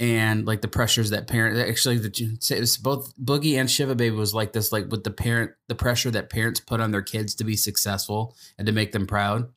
and 0.00 0.44
like 0.44 0.60
the 0.60 0.68
pressures 0.68 1.10
that 1.10 1.28
parent 1.28 1.56
actually 1.56 1.98
the 1.98 2.38
it's 2.50 2.76
both 2.76 3.14
Boogie 3.16 3.58
and 3.58 3.70
Shiva 3.70 3.94
Baby 3.94 4.16
was 4.16 4.34
like 4.34 4.52
this 4.52 4.72
like 4.72 4.90
with 4.90 5.04
the 5.04 5.10
parent 5.10 5.52
the 5.68 5.74
pressure 5.74 6.10
that 6.10 6.30
parents 6.30 6.60
put 6.60 6.80
on 6.80 6.90
their 6.90 7.02
kids 7.02 7.34
to 7.36 7.44
be 7.44 7.56
successful 7.56 8.34
and 8.58 8.66
to 8.66 8.72
make 8.72 8.92
them 8.92 9.06
proud 9.06 9.48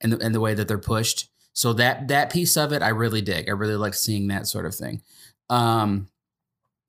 and 0.00 0.12
the, 0.12 0.18
and 0.24 0.34
the 0.34 0.40
way 0.40 0.54
that 0.54 0.68
they're 0.68 0.78
pushed. 0.78 1.28
So 1.52 1.72
that 1.74 2.08
that 2.08 2.32
piece 2.32 2.56
of 2.56 2.72
it 2.72 2.82
I 2.82 2.90
really 2.90 3.20
dig. 3.20 3.48
I 3.48 3.52
really 3.52 3.76
like 3.76 3.94
seeing 3.94 4.28
that 4.28 4.46
sort 4.46 4.66
of 4.66 4.74
thing. 4.74 5.02
Um 5.50 6.08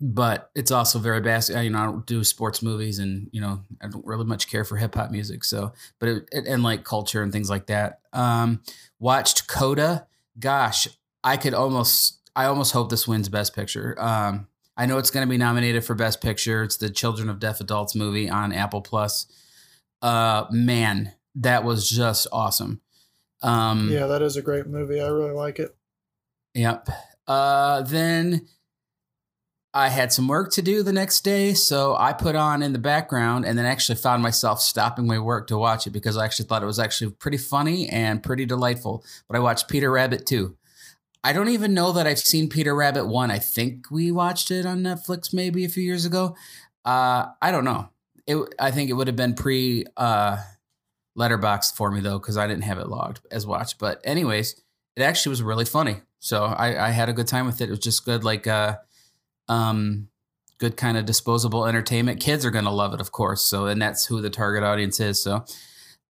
but 0.02 0.52
it's 0.54 0.72
also 0.72 1.00
very 1.00 1.22
bas 1.22 1.50
you 1.50 1.70
know 1.70 1.80
I 1.80 1.86
don't 1.86 2.06
do 2.06 2.24
sports 2.24 2.62
movies 2.62 3.00
and 3.00 3.30
you 3.32 3.42
know 3.42 3.62
I 3.82 3.88
don't 3.88 4.06
really 4.06 4.26
much 4.26 4.50
care 4.50 4.66
for 4.66 4.76
hip 4.76 4.94
hop 4.94 5.10
music 5.10 5.46
so 5.46 5.72
but 6.00 6.10
it, 6.10 6.30
it, 6.34 6.48
and 6.48 6.62
like 6.64 6.84
culture 6.84 7.24
and 7.24 7.32
things 7.32 7.50
like 7.50 7.68
that. 7.68 8.02
Um 8.14 8.62
watched 9.00 9.48
Coda. 9.48 10.06
Gosh 10.38 10.88
I 11.24 11.38
could 11.38 11.56
almost 11.56 12.15
I 12.36 12.46
almost 12.46 12.74
hope 12.74 12.90
this 12.90 13.08
wins 13.08 13.30
Best 13.30 13.56
Picture. 13.56 13.96
Um, 13.98 14.48
I 14.78 14.86
know 14.86 14.98
it's 14.98 15.12
going 15.12 15.26
to 15.26 15.30
be 15.30 15.38
nominated 15.38 15.86
for 15.86 15.96
Best 15.96 16.22
Picture. 16.22 16.64
It's 16.64 16.78
the 16.78 16.90
Children 16.90 17.30
of 17.30 17.40
Deaf 17.40 17.62
Adults 17.62 17.96
movie 17.96 18.30
on 18.30 18.52
Apple 18.52 18.82
Plus. 18.82 19.28
Uh, 20.02 20.46
man, 20.52 21.14
that 21.36 21.64
was 21.64 21.90
just 21.90 22.28
awesome. 22.32 22.82
Um, 23.42 23.90
yeah, 23.90 24.08
that 24.08 24.22
is 24.22 24.36
a 24.36 24.42
great 24.42 24.68
movie. 24.68 25.00
I 25.00 25.08
really 25.08 25.32
like 25.32 25.60
it. 25.60 25.76
Yep. 26.56 26.90
Uh, 27.28 27.82
then 27.84 28.48
I 29.74 29.90
had 29.90 30.12
some 30.12 30.28
work 30.28 30.52
to 30.54 30.62
do 30.62 30.84
the 30.84 30.94
next 30.94 31.24
day, 31.24 31.54
so 31.54 31.96
I 31.96 32.14
put 32.14 32.36
on 32.36 32.64
in 32.64 32.74
the 32.74 32.80
background, 32.80 33.46
and 33.46 33.58
then 33.58 33.66
actually 33.66 33.98
found 33.98 34.24
myself 34.24 34.62
stopping 34.62 35.08
my 35.08 35.20
work 35.20 35.48
to 35.48 35.58
watch 35.58 35.86
it 35.88 35.92
because 35.92 36.18
I 36.18 36.26
actually 36.26 36.46
thought 36.46 36.64
it 36.64 36.68
was 36.68 36.80
actually 36.80 37.12
pretty 37.12 37.38
funny 37.38 37.90
and 37.90 38.24
pretty 38.24 38.46
delightful. 38.46 39.04
But 39.28 39.38
I 39.38 39.42
watched 39.42 39.68
Peter 39.68 39.92
Rabbit 39.92 40.26
too. 40.26 40.58
I 41.26 41.34
don't 41.34 41.50
even 41.50 41.74
know 41.74 41.92
that 41.94 42.06
I've 42.06 42.20
seen 42.20 42.50
Peter 42.50 42.76
Rabbit 42.76 43.08
1. 43.08 43.32
I 43.32 43.40
think 43.40 43.90
we 43.90 44.12
watched 44.12 44.52
it 44.52 44.64
on 44.64 44.84
Netflix 44.84 45.34
maybe 45.34 45.66
a 45.66 45.70
few 45.70 45.82
years 45.82 46.06
ago. 46.06 46.36
Uh, 46.86 47.26
I 47.42 47.50
don't 47.50 47.66
know. 47.66 47.90
It, 48.28 48.38
I 48.60 48.70
think 48.70 48.92
it 48.92 48.94
would 48.94 49.08
have 49.08 49.16
been 49.16 49.34
pre 49.34 49.86
uh, 49.98 50.38
Letterboxd 51.18 51.76
for 51.76 51.90
me 51.90 52.00
though, 52.00 52.20
because 52.20 52.38
I 52.38 52.46
didn't 52.46 52.66
have 52.66 52.78
it 52.78 52.90
logged 52.90 53.22
as 53.32 53.48
watched. 53.48 53.80
But 53.80 54.02
anyways, 54.04 54.62
it 54.96 55.02
actually 55.02 55.32
was 55.32 55.42
really 55.42 55.66
funny. 55.66 55.96
So 56.20 56.44
I, 56.44 56.90
I 56.90 56.92
had 56.92 57.10
a 57.10 57.14
good 57.14 57.28
time 57.28 57.48
with 57.48 57.60
it. 57.60 57.70
It 57.70 57.72
was 57.72 57.80
just 57.80 58.06
good, 58.06 58.24
like 58.24 58.46
uh, 58.46 58.76
um, 59.50 60.10
good 60.60 60.78
kind 60.78 60.96
of 60.96 61.08
disposable 61.08 61.66
entertainment. 61.66 62.20
Kids 62.20 62.46
are 62.46 62.52
gonna 62.52 62.72
love 62.72 62.94
it, 62.94 63.02
of 63.02 63.12
course. 63.12 63.44
So 63.44 63.66
and 63.66 63.82
that's 63.82 64.06
who 64.06 64.22
the 64.22 64.30
target 64.30 64.62
audience 64.62 65.00
is. 65.00 65.24
So 65.24 65.44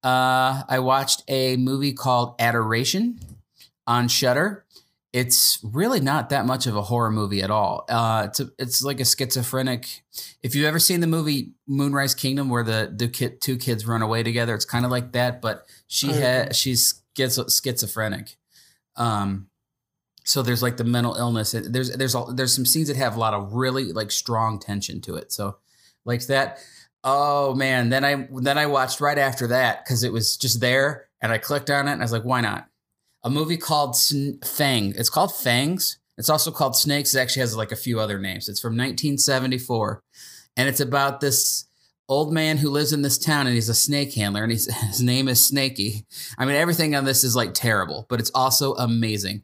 uh, 0.02 0.64
I 0.68 0.80
watched 0.80 1.23
a 1.28 1.56
movie 1.56 1.92
called 1.92 2.35
Adoration 2.40 3.21
on 3.87 4.09
Shudder. 4.09 4.63
It's 5.14 5.61
really 5.62 6.00
not 6.00 6.30
that 6.30 6.44
much 6.44 6.66
of 6.66 6.75
a 6.75 6.83
horror 6.83 7.12
movie 7.12 7.40
at 7.40 7.49
all. 7.50 7.85
Uh, 7.88 8.25
it's 8.28 8.40
a, 8.40 8.50
it's 8.59 8.83
like 8.83 8.99
a 8.99 9.04
schizophrenic. 9.04 10.02
If 10.42 10.56
you've 10.56 10.66
ever 10.66 10.80
seen 10.80 10.99
the 10.99 11.06
movie 11.06 11.52
Moonrise 11.68 12.16
Kingdom, 12.16 12.49
where 12.49 12.64
the 12.64 12.92
the 12.94 13.06
kid, 13.06 13.40
two 13.40 13.56
kids 13.56 13.87
run 13.87 14.02
away 14.02 14.25
together, 14.25 14.56
it's 14.56 14.64
kind 14.64 14.85
of 14.85 14.90
like 14.90 15.12
that. 15.12 15.40
But 15.40 15.66
she 15.87 16.09
Okay. 16.11 16.18
had 16.21 16.56
she's 16.56 17.00
schizo- 17.16 17.49
schizophrenic. 17.49 18.37
Um, 18.97 19.47
so 20.25 20.42
there's 20.42 20.62
like 20.64 20.78
the 20.78 20.85
mental 20.85 21.14
illness. 21.14 21.52
There's 21.52 21.92
there's 21.97 22.16
all, 22.16 22.33
there's 22.35 22.52
some 22.54 22.66
scenes 22.66 22.88
that 22.88 22.97
have 22.97 23.14
a 23.16 23.21
lot 23.21 23.35
of 23.35 23.52
really 23.52 23.92
like 23.92 24.11
strong 24.11 24.59
tension 24.59 25.00
to 25.02 25.14
it. 25.14 25.30
So 25.33 25.59
like 26.04 26.26
that. 26.26 26.59
Oh 27.04 27.54
man, 27.54 27.90
then 27.90 28.04
I 28.04 28.26
then 28.33 28.59
I 28.59 28.66
watched 28.66 29.00
right 29.00 29.18
after 29.18 29.47
that 29.47 29.85
because 29.85 30.02
it 30.02 30.12
was 30.12 30.37
just 30.37 30.61
there, 30.61 31.06
and 31.21 31.30
I 31.30 31.38
clicked 31.38 31.71
on 31.71 31.87
it, 31.87 31.92
and 31.92 32.00
I 32.02 32.04
was 32.04 32.11
like, 32.12 32.25
why 32.25 32.40
not? 32.40 32.66
A 33.25 33.31
movie 33.31 33.57
called 33.57 33.97
Sn- 33.97 34.38
Fang. 34.45 34.95
It's 34.97 35.11
called 35.11 35.35
Fangs. 35.35 35.99
It's 36.16 36.28
also 36.28 36.50
called 36.50 36.76
Snakes. 36.76 37.14
It 37.14 37.21
actually 37.21 37.40
has 37.40 37.57
like 37.57 37.73
a 37.73 37.76
few 37.76 37.99
other 37.99 38.19
names. 38.19 38.49
It's 38.49 38.61
from 38.61 38.75
1974, 38.75 40.02
and 40.57 40.69
it's 40.69 40.81
about 40.81 41.21
this 41.21 41.64
old 42.09 42.33
man 42.33 42.59
who 42.59 42.71
lives 42.71 42.93
in 42.93 43.02
this 43.02 43.19
town, 43.19 43.47
and 43.47 43.54
he's 43.54 43.69
a 43.69 43.75
snake 43.75 44.14
handler, 44.14 44.43
and 44.43 44.52
he's, 44.52 44.73
his 44.87 45.00
name 45.00 45.26
is 45.26 45.45
Snaky. 45.45 46.07
I 46.38 46.45
mean, 46.45 46.54
everything 46.54 46.95
on 46.95 47.04
this 47.04 47.25
is 47.25 47.35
like 47.35 47.54
terrible, 47.54 48.07
but 48.09 48.21
it's 48.21 48.31
also 48.35 48.75
amazing. 48.75 49.43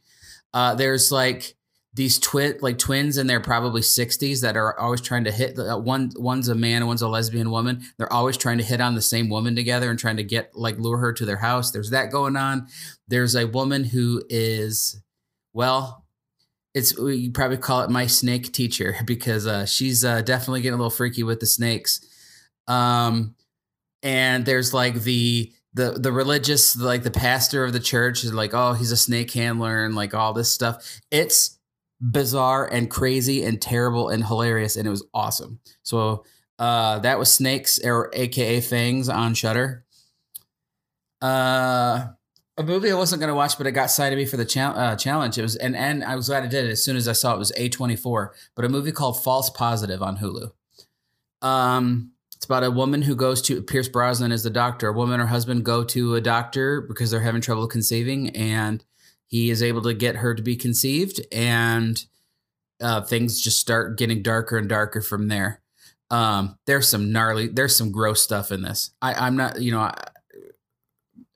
Uh, 0.53 0.75
there's 0.75 1.11
like 1.11 1.57
these 1.93 2.19
twin 2.21 2.57
like 2.61 2.79
twins 2.79 3.19
in 3.19 3.27
their 3.27 3.41
probably 3.41 3.81
60s 3.81 4.43
that 4.43 4.57
are 4.57 4.79
always 4.79 5.01
trying 5.01 5.25
to 5.25 5.33
hit 5.33 5.59
uh, 5.59 5.77
one 5.77 6.13
one's 6.17 6.49
a 6.49 6.55
man 6.55 6.87
one's 6.87 7.03
a 7.03 7.09
lesbian 7.09 7.51
woman. 7.51 7.83
They're 7.99 8.13
always 8.13 8.37
trying 8.37 8.59
to 8.59 8.65
hit 8.65 8.81
on 8.81 8.95
the 8.95 9.03
same 9.03 9.29
woman 9.29 9.57
together 9.57 9.91
and 9.91 9.99
trying 9.99 10.17
to 10.19 10.25
get 10.25 10.55
like 10.55 10.79
lure 10.79 10.99
her 10.99 11.13
to 11.13 11.25
their 11.25 11.39
house. 11.39 11.73
There's 11.73 11.91
that 11.91 12.13
going 12.13 12.37
on. 12.37 12.69
There's 13.09 13.35
a 13.35 13.47
woman 13.47 13.85
who 13.85 14.23
is 14.29 15.03
well 15.53 16.05
it's 16.73 16.97
you 16.97 17.33
probably 17.33 17.57
call 17.57 17.83
it 17.83 17.91
my 17.91 18.07
snake 18.07 18.53
teacher 18.53 18.95
because 19.05 19.47
uh, 19.47 19.67
she's 19.67 20.05
uh, 20.05 20.23
definitely 20.23 20.61
getting 20.61 20.75
a 20.75 20.77
little 20.77 20.91
freaky 20.91 21.25
with 21.25 21.41
the 21.41 21.47
snakes. 21.47 22.01
Um 22.69 23.35
and 24.03 24.47
there's 24.47 24.73
like 24.73 24.95
the 25.03 25.53
the 25.75 25.93
the 25.93 26.13
religious 26.13 26.77
like 26.77 27.03
the 27.03 27.11
pastor 27.11 27.65
of 27.65 27.73
the 27.73 27.81
church 27.81 28.25
is 28.25 28.33
like 28.33 28.55
oh 28.55 28.73
he's 28.73 28.93
a 28.93 28.97
snake 28.97 29.33
handler 29.33 29.85
and 29.85 29.97
like 29.97 30.15
all 30.15 30.33
this 30.33 30.53
stuff. 30.53 31.01
It's 31.11 31.59
bizarre 32.01 32.67
and 32.67 32.91
crazy 32.91 33.45
and 33.45 33.61
terrible 33.61 34.09
and 34.09 34.25
hilarious 34.25 34.77
and 34.77 34.87
it 34.87 34.91
was 34.91 35.05
awesome. 35.13 35.61
So 35.83 36.25
uh 36.59 36.99
that 37.01 37.19
was 37.19 37.33
snakes 37.33 37.79
or 37.85 38.11
aka 38.13 38.61
fangs 38.61 39.09
on 39.09 39.35
Shudder. 39.35 39.85
Uh 41.21 42.09
a 42.57 42.63
movie 42.63 42.91
i 42.91 42.95
wasn't 42.95 43.23
to 43.23 43.35
watch 43.35 43.57
but 43.57 43.67
it 43.67 43.73
got 43.73 43.91
cited 43.91 44.19
me 44.19 44.27
for 44.27 44.37
the 44.37 44.45
cha- 44.45 44.73
uh, 44.73 44.97
challenge. 44.97 45.39
It 45.39 45.43
was 45.43 45.57
and 45.57 45.77
and 45.77 46.05
i 46.05 46.17
was 46.17 46.29
glad 46.29 46.43
i 46.43 46.47
did 46.47 46.67
it 46.67 46.71
as 46.71 46.85
soon 46.85 46.97
as 46.97 47.09
i 47.09 47.13
saw 47.13 47.35
it, 47.35 47.39
was 47.39 47.53
a24 47.53 48.31
but 48.55 48.65
a 48.65 48.69
movie 48.69 48.93
called 48.93 49.23
false 49.23 49.51
positive 49.51 50.03
on 50.03 50.19
hulu. 50.19 50.53
Um 51.47 52.13
it's 52.41 52.47
about 52.47 52.65
a 52.65 52.71
woman 52.71 53.03
who 53.03 53.15
goes 53.15 53.43
to 53.43 53.61
Pierce 53.61 53.89
Brosnan 53.89 54.33
is 54.33 54.43
the 54.43 54.49
doctor. 54.49 54.89
A 54.89 54.93
woman 54.95 55.13
and 55.13 55.21
her 55.21 55.29
husband 55.29 55.63
go 55.63 55.85
to 55.85 56.15
a 56.15 56.23
doctor 56.23 56.81
because 56.81 57.11
they're 57.11 57.21
having 57.21 57.43
trouble 57.43 57.67
conceiving, 57.67 58.31
and 58.35 58.83
he 59.31 59.49
is 59.49 59.63
able 59.63 59.81
to 59.83 59.95
get 59.95 60.17
her 60.17 60.35
to 60.35 60.43
be 60.43 60.57
conceived, 60.57 61.21
and 61.31 62.05
uh, 62.81 63.01
things 63.03 63.41
just 63.41 63.61
start 63.61 63.97
getting 63.97 64.23
darker 64.23 64.59
and 64.59 64.69
darker 64.69 65.01
from 65.01 65.29
there. 65.29 65.63
Um, 66.11 66.59
there's 66.67 66.89
some 66.89 67.13
gnarly, 67.13 67.47
there's 67.47 67.77
some 67.77 67.93
gross 67.93 68.21
stuff 68.21 68.51
in 68.51 68.63
this. 68.63 68.91
I, 69.01 69.15
I'm 69.15 69.37
not, 69.37 69.63
you 69.63 69.71
know, 69.71 69.83
I, 69.83 69.95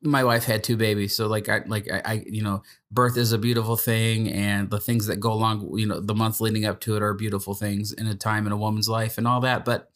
my 0.03 0.25
wife 0.25 0.43
had 0.43 0.65
two 0.65 0.77
babies, 0.77 1.17
so 1.17 1.29
like 1.29 1.49
I, 1.49 1.61
like 1.67 1.89
I, 1.89 2.03
I, 2.05 2.25
you 2.27 2.43
know, 2.43 2.63
birth 2.91 3.17
is 3.17 3.31
a 3.31 3.39
beautiful 3.39 3.77
thing, 3.77 4.29
and 4.29 4.71
the 4.71 4.81
things 4.81 5.07
that 5.07 5.21
go 5.21 5.33
along, 5.33 5.79
you 5.79 5.87
know, 5.87 6.01
the 6.01 6.17
months 6.17 6.41
leading 6.41 6.65
up 6.65 6.81
to 6.81 6.97
it 6.97 7.03
are 7.03 7.15
beautiful 7.15 7.55
things 7.55 7.93
in 7.93 8.09
a 8.09 8.17
time 8.17 8.45
in 8.45 8.53
a 8.53 8.57
woman's 8.57 8.89
life 8.89 9.19
and 9.19 9.29
all 9.29 9.41
that, 9.43 9.65
but 9.65 9.89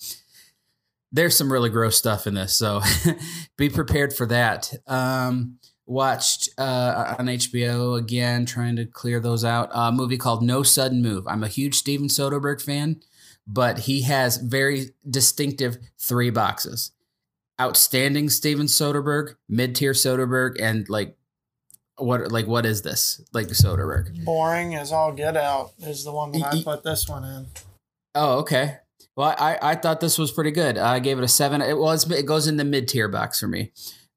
there's 1.11 1.37
some 1.37 1.53
really 1.53 1.71
gross 1.71 1.99
stuff 1.99 2.29
in 2.29 2.35
this, 2.35 2.55
so 2.55 2.81
be 3.57 3.69
prepared 3.69 4.13
for 4.13 4.27
that. 4.27 4.73
Um, 4.87 5.59
watched 5.89 6.51
uh, 6.59 7.17
on 7.19 7.27
HBO 7.27 7.99
again, 7.99 8.47
trying 8.47 8.77
to 8.77 8.85
clear 8.85 9.19
those 9.19 9.45
out. 9.45 9.71
A 9.73 9.91
movie 9.91 10.19
called 10.19 10.43
No 10.43 10.63
Sudden 10.63 11.03
Move. 11.03 11.27
I'm 11.27 11.43
a 11.43 11.49
huge 11.49 11.77
Steven 11.77 12.09
Soderbergh 12.09 12.61
fan, 12.61 13.01
but 13.47 13.81
he 13.81 14.03
has 14.03 14.37
very 14.37 14.91
distinctive 15.09 15.79
three 15.99 16.31
boxes: 16.31 16.93
outstanding 17.61 18.29
Steven 18.29 18.67
Soderbergh, 18.67 19.35
mid 19.49 19.75
tier 19.75 19.93
Soderbergh, 19.93 20.61
and 20.61 20.89
like 20.89 21.17
what 21.97 22.31
like 22.31 22.47
what 22.47 22.67
is 22.67 22.83
this 22.83 23.21
like 23.33 23.49
Soderbergh? 23.49 24.25
Boring 24.25 24.75
as 24.75 24.93
all 24.93 25.13
get 25.13 25.37
out 25.37 25.73
is 25.81 26.05
the 26.05 26.13
one 26.13 26.33
that 26.33 26.55
I 26.55 26.63
put 26.63 26.85
this 26.85 27.09
one 27.09 27.25
in. 27.25 27.47
Oh, 28.15 28.39
okay. 28.41 28.77
Well, 29.17 29.35
I, 29.37 29.59
I 29.61 29.75
thought 29.75 30.01
this 30.01 30.17
was 30.17 30.31
pretty 30.31 30.53
good. 30.53 30.79
I 30.79 31.01
gave 31.01 31.19
it 31.19 31.25
a 31.25 31.29
seven. 31.29 31.61
It 31.61 31.77
was 31.77 32.09
it 32.11 32.27
goes 32.27 32.47
in 32.47 32.57
the 32.57 32.65
mid 32.65 32.87
tier 32.87 33.09
box 33.09 33.41
for 33.41 33.49
me, 33.49 33.73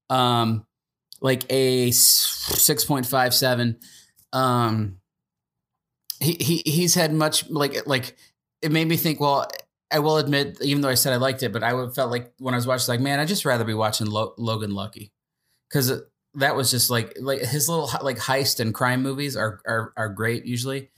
um, 0.10 0.66
like 1.22 1.46
a 1.52 1.92
six 1.92 2.84
point 2.84 3.06
five 3.06 3.34
seven. 3.34 3.80
Um, 4.34 4.98
he 6.20 6.38
he 6.40 6.58
he's 6.66 6.96
had 6.96 7.14
much 7.14 7.50
like 7.50 7.88
like 7.88 8.18
it 8.62 8.72
made 8.72 8.88
me 8.88 8.98
think. 8.98 9.20
Well, 9.20 9.48
I 9.92 10.00
will 10.00 10.18
admit, 10.18 10.58
even 10.62 10.82
though 10.82 10.90
I 10.90 10.96
said 10.96 11.14
I 11.14 11.18
liked 11.18 11.44
it, 11.44 11.54
but 11.54 11.64
I 11.64 11.72
felt 11.90 12.12
like 12.12 12.34
when 12.40 12.54
I 12.54 12.58
was 12.58 12.68
watching, 12.68 12.92
like 12.92 13.00
man, 13.00 13.20
I 13.20 13.26
just 13.26 13.46
rather 13.46 13.64
be 13.64 13.74
watching 13.74 14.08
Lo- 14.08 14.34
Logan 14.38 14.74
Lucky 14.74 15.12
because 15.70 15.92
that 16.36 16.56
was 16.56 16.72
just 16.72 16.90
like 16.90 17.14
like 17.20 17.42
his 17.42 17.68
little 17.70 17.90
like 18.02 18.18
heist 18.18 18.60
and 18.60 18.74
crime 18.74 19.04
movies 19.04 19.36
are 19.36 19.62
are 19.68 19.94
are 19.98 20.10
great 20.10 20.46
usually. 20.46 20.90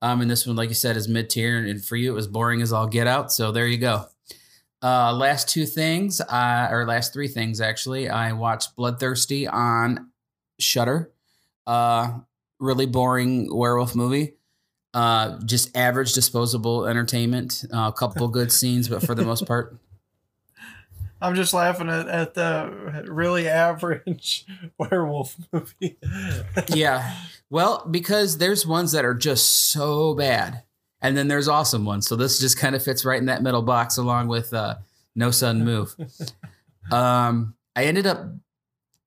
Um, 0.00 0.20
and 0.20 0.28
this 0.28 0.46
one, 0.46 0.56
like 0.56 0.68
you 0.68 0.74
said, 0.74 0.96
is 0.96 1.06
mid 1.06 1.30
tier, 1.30 1.56
and 1.56 1.84
for 1.84 1.94
you, 1.94 2.10
it 2.10 2.14
was 2.14 2.26
boring 2.26 2.60
as 2.60 2.72
all 2.72 2.88
get 2.88 3.06
out. 3.06 3.32
So 3.32 3.52
there 3.52 3.68
you 3.68 3.78
go. 3.78 4.06
Uh, 4.82 5.12
last 5.12 5.48
two 5.48 5.64
things, 5.64 6.20
uh, 6.20 6.68
or 6.70 6.84
last 6.86 7.12
three 7.12 7.28
things 7.28 7.60
actually. 7.60 8.08
I 8.08 8.32
watched 8.32 8.74
Bloodthirsty 8.76 9.46
on 9.46 10.10
Shudder. 10.58 11.12
Uh, 11.66 12.18
really 12.58 12.86
boring 12.86 13.54
werewolf 13.54 13.94
movie. 13.94 14.34
Uh, 14.94 15.38
just 15.44 15.74
average 15.76 16.12
disposable 16.12 16.86
entertainment. 16.86 17.64
Uh, 17.72 17.88
a 17.88 17.92
couple 17.92 18.26
good 18.28 18.50
scenes, 18.58 18.88
but 18.88 19.02
for 19.04 19.14
the 19.14 19.24
most 19.24 19.46
part, 19.46 19.76
I'm 21.20 21.36
just 21.36 21.54
laughing 21.54 21.88
at, 21.88 22.08
at 22.08 22.34
the 22.34 23.04
really 23.06 23.48
average 23.48 24.44
werewolf 24.78 25.36
movie. 25.52 25.96
yeah. 26.68 27.16
Well, 27.48 27.86
because 27.88 28.38
there's 28.38 28.66
ones 28.66 28.92
that 28.92 29.04
are 29.04 29.14
just 29.14 29.46
so 29.70 30.14
bad, 30.14 30.64
and 31.02 31.16
then 31.16 31.28
there's 31.28 31.48
awesome 31.48 31.84
ones. 31.84 32.06
So 32.06 32.16
this 32.16 32.38
just 32.38 32.58
kind 32.58 32.74
of 32.74 32.82
fits 32.82 33.04
right 33.04 33.18
in 33.18 33.26
that 33.26 33.42
middle 33.42 33.62
box, 33.62 33.98
along 33.98 34.28
with 34.28 34.54
uh, 34.54 34.76
No 35.14 35.30
Sun 35.32 35.64
Move. 35.64 35.94
um, 36.92 37.54
I 37.74 37.84
ended 37.84 38.06
up 38.06 38.28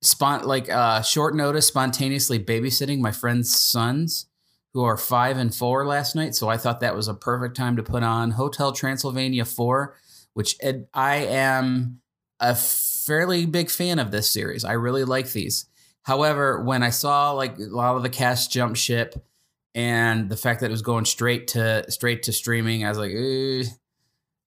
spont 0.03 0.43
like 0.43 0.69
uh, 0.69 1.01
short 1.01 1.35
notice 1.35 1.65
spontaneously 1.65 2.37
babysitting 2.37 2.99
my 2.99 3.11
friend's 3.11 3.57
sons, 3.57 4.27
who 4.73 4.83
are 4.83 4.97
five 4.97 5.37
and 5.37 5.55
four 5.55 5.85
last 5.87 6.15
night. 6.15 6.35
So 6.35 6.49
I 6.49 6.57
thought 6.57 6.81
that 6.81 6.95
was 6.95 7.07
a 7.07 7.13
perfect 7.13 7.55
time 7.55 7.77
to 7.77 7.83
put 7.83 8.03
on 8.03 8.31
Hotel 8.31 8.73
Transylvania 8.73 9.45
four, 9.45 9.95
which 10.33 10.57
ed- 10.59 10.87
I 10.93 11.15
am 11.15 12.01
a 12.41 12.53
fairly 12.53 13.45
big 13.45 13.69
fan 13.69 13.99
of 13.99 14.11
this 14.11 14.29
series. 14.29 14.65
I 14.65 14.73
really 14.73 15.05
like 15.05 15.31
these. 15.31 15.65
However, 16.03 16.61
when 16.61 16.83
I 16.83 16.89
saw 16.89 17.31
like 17.31 17.57
a 17.57 17.63
lot 17.63 17.95
of 17.95 18.03
the 18.03 18.09
cast 18.09 18.51
jump 18.51 18.75
ship 18.75 19.25
and 19.75 20.29
the 20.29 20.37
fact 20.37 20.61
that 20.61 20.67
it 20.67 20.71
was 20.71 20.81
going 20.81 21.03
straight 21.03 21.49
to 21.49 21.89
straight 21.91 22.23
to 22.23 22.33
streaming, 22.33 22.85
I 22.85 22.89
was 22.89 22.97
like, 22.97 23.11
eh, 23.11 23.65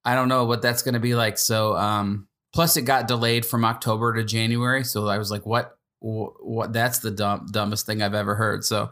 I 0.04 0.14
don't 0.14 0.28
know 0.28 0.46
what 0.46 0.62
that's 0.62 0.82
going 0.82 0.94
to 0.94 1.00
be 1.00 1.14
like. 1.14 1.36
So, 1.36 1.76
um, 1.76 2.26
plus 2.54 2.78
it 2.78 2.82
got 2.82 3.06
delayed 3.06 3.44
from 3.44 3.64
October 3.64 4.14
to 4.14 4.24
January, 4.24 4.84
so 4.84 5.06
I 5.06 5.18
was 5.18 5.30
like, 5.30 5.44
what? 5.44 5.76
What? 6.00 6.72
That's 6.72 7.00
the 7.00 7.10
dumb, 7.10 7.46
dumbest 7.50 7.84
thing 7.84 8.00
I've 8.00 8.14
ever 8.14 8.36
heard. 8.36 8.64
So, 8.64 8.90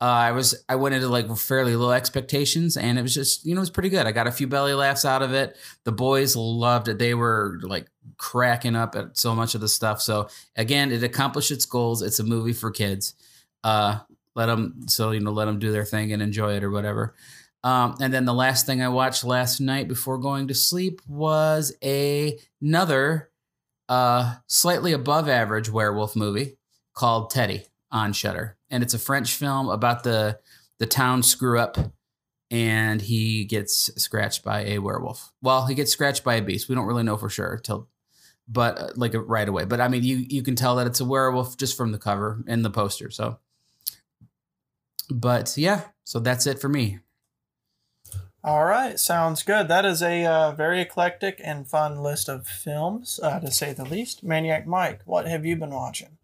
uh, 0.00 0.04
I 0.04 0.32
was 0.32 0.62
I 0.68 0.76
went 0.76 0.94
into 0.94 1.08
like 1.08 1.34
fairly 1.36 1.74
low 1.74 1.92
expectations, 1.92 2.76
and 2.76 2.98
it 2.98 3.02
was 3.02 3.14
just 3.14 3.46
you 3.46 3.54
know 3.54 3.60
it 3.60 3.62
was 3.62 3.70
pretty 3.70 3.88
good. 3.88 4.06
I 4.06 4.12
got 4.12 4.26
a 4.26 4.32
few 4.32 4.46
belly 4.46 4.74
laughs 4.74 5.06
out 5.06 5.22
of 5.22 5.32
it. 5.32 5.56
The 5.84 5.92
boys 5.92 6.36
loved 6.36 6.88
it. 6.88 6.98
They 6.98 7.14
were 7.14 7.58
like 7.62 7.86
cracking 8.18 8.76
up 8.76 8.94
at 8.94 9.16
so 9.16 9.34
much 9.34 9.54
of 9.54 9.62
the 9.62 9.68
stuff. 9.68 10.02
So 10.02 10.28
again, 10.54 10.92
it 10.92 11.02
accomplished 11.02 11.50
its 11.50 11.64
goals. 11.64 12.02
It's 12.02 12.20
a 12.20 12.24
movie 12.24 12.52
for 12.52 12.70
kids. 12.70 13.14
Uh, 13.64 14.00
let 14.38 14.46
them 14.46 14.84
so 14.86 15.10
you 15.10 15.18
know 15.18 15.32
let 15.32 15.46
them 15.46 15.58
do 15.58 15.72
their 15.72 15.84
thing 15.84 16.12
and 16.12 16.22
enjoy 16.22 16.54
it 16.54 16.62
or 16.62 16.70
whatever. 16.70 17.14
Um, 17.64 17.96
and 18.00 18.14
then 18.14 18.24
the 18.24 18.32
last 18.32 18.66
thing 18.66 18.80
I 18.80 18.88
watched 18.88 19.24
last 19.24 19.58
night 19.58 19.88
before 19.88 20.16
going 20.16 20.46
to 20.46 20.54
sleep 20.54 21.02
was 21.08 21.74
a, 21.82 22.38
another 22.62 23.30
uh, 23.88 24.36
slightly 24.46 24.92
above 24.92 25.28
average 25.28 25.68
werewolf 25.68 26.14
movie 26.14 26.56
called 26.94 27.30
Teddy 27.30 27.66
on 27.90 28.12
Shudder, 28.12 28.56
and 28.70 28.84
it's 28.84 28.94
a 28.94 28.98
French 28.98 29.34
film 29.34 29.68
about 29.68 30.04
the 30.04 30.38
the 30.78 30.86
town 30.86 31.24
screw 31.24 31.58
up 31.58 31.76
and 32.50 33.02
he 33.02 33.44
gets 33.44 33.90
scratched 34.00 34.44
by 34.44 34.64
a 34.64 34.78
werewolf. 34.78 35.32
Well, 35.42 35.66
he 35.66 35.74
gets 35.74 35.92
scratched 35.92 36.22
by 36.22 36.36
a 36.36 36.42
beast. 36.42 36.68
We 36.68 36.76
don't 36.76 36.86
really 36.86 37.02
know 37.02 37.16
for 37.16 37.28
sure 37.28 37.60
till 37.62 37.88
but 38.46 38.78
uh, 38.78 38.88
like 38.94 39.14
right 39.14 39.48
away. 39.48 39.64
But 39.64 39.80
I 39.80 39.88
mean, 39.88 40.04
you 40.04 40.24
you 40.28 40.42
can 40.42 40.54
tell 40.54 40.76
that 40.76 40.86
it's 40.86 41.00
a 41.00 41.04
werewolf 41.04 41.56
just 41.56 41.76
from 41.76 41.90
the 41.90 41.98
cover 41.98 42.44
and 42.46 42.64
the 42.64 42.70
poster. 42.70 43.10
So 43.10 43.40
but 45.10 45.56
yeah, 45.56 45.84
so 46.04 46.20
that's 46.20 46.46
it 46.46 46.60
for 46.60 46.68
me. 46.68 47.00
All 48.44 48.64
right, 48.64 48.98
sounds 48.98 49.42
good. 49.42 49.68
That 49.68 49.84
is 49.84 50.00
a 50.00 50.24
uh, 50.24 50.52
very 50.52 50.80
eclectic 50.80 51.40
and 51.42 51.68
fun 51.68 52.02
list 52.02 52.28
of 52.28 52.46
films, 52.46 53.18
uh, 53.22 53.40
to 53.40 53.50
say 53.50 53.72
the 53.72 53.84
least. 53.84 54.22
Maniac 54.22 54.66
Mike, 54.66 55.00
what 55.04 55.26
have 55.26 55.44
you 55.44 55.56
been 55.56 55.70
watching? 55.70 56.18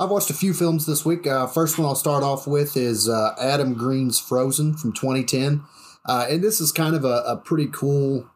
I've 0.00 0.10
watched 0.10 0.30
a 0.30 0.34
few 0.34 0.54
films 0.54 0.86
this 0.86 1.04
week. 1.04 1.26
Uh, 1.26 1.46
first 1.46 1.78
one 1.78 1.86
I'll 1.86 1.94
start 1.94 2.22
off 2.22 2.46
with 2.46 2.76
is 2.76 3.08
uh, 3.08 3.34
Adam 3.40 3.74
Green's 3.74 4.20
Frozen 4.20 4.76
from 4.76 4.92
2010. 4.92 5.62
Uh, 6.04 6.26
and 6.30 6.42
this 6.42 6.60
is 6.60 6.72
kind 6.72 6.94
of 6.94 7.04
a, 7.04 7.22
a 7.26 7.36
pretty 7.36 7.68
cool 7.72 8.28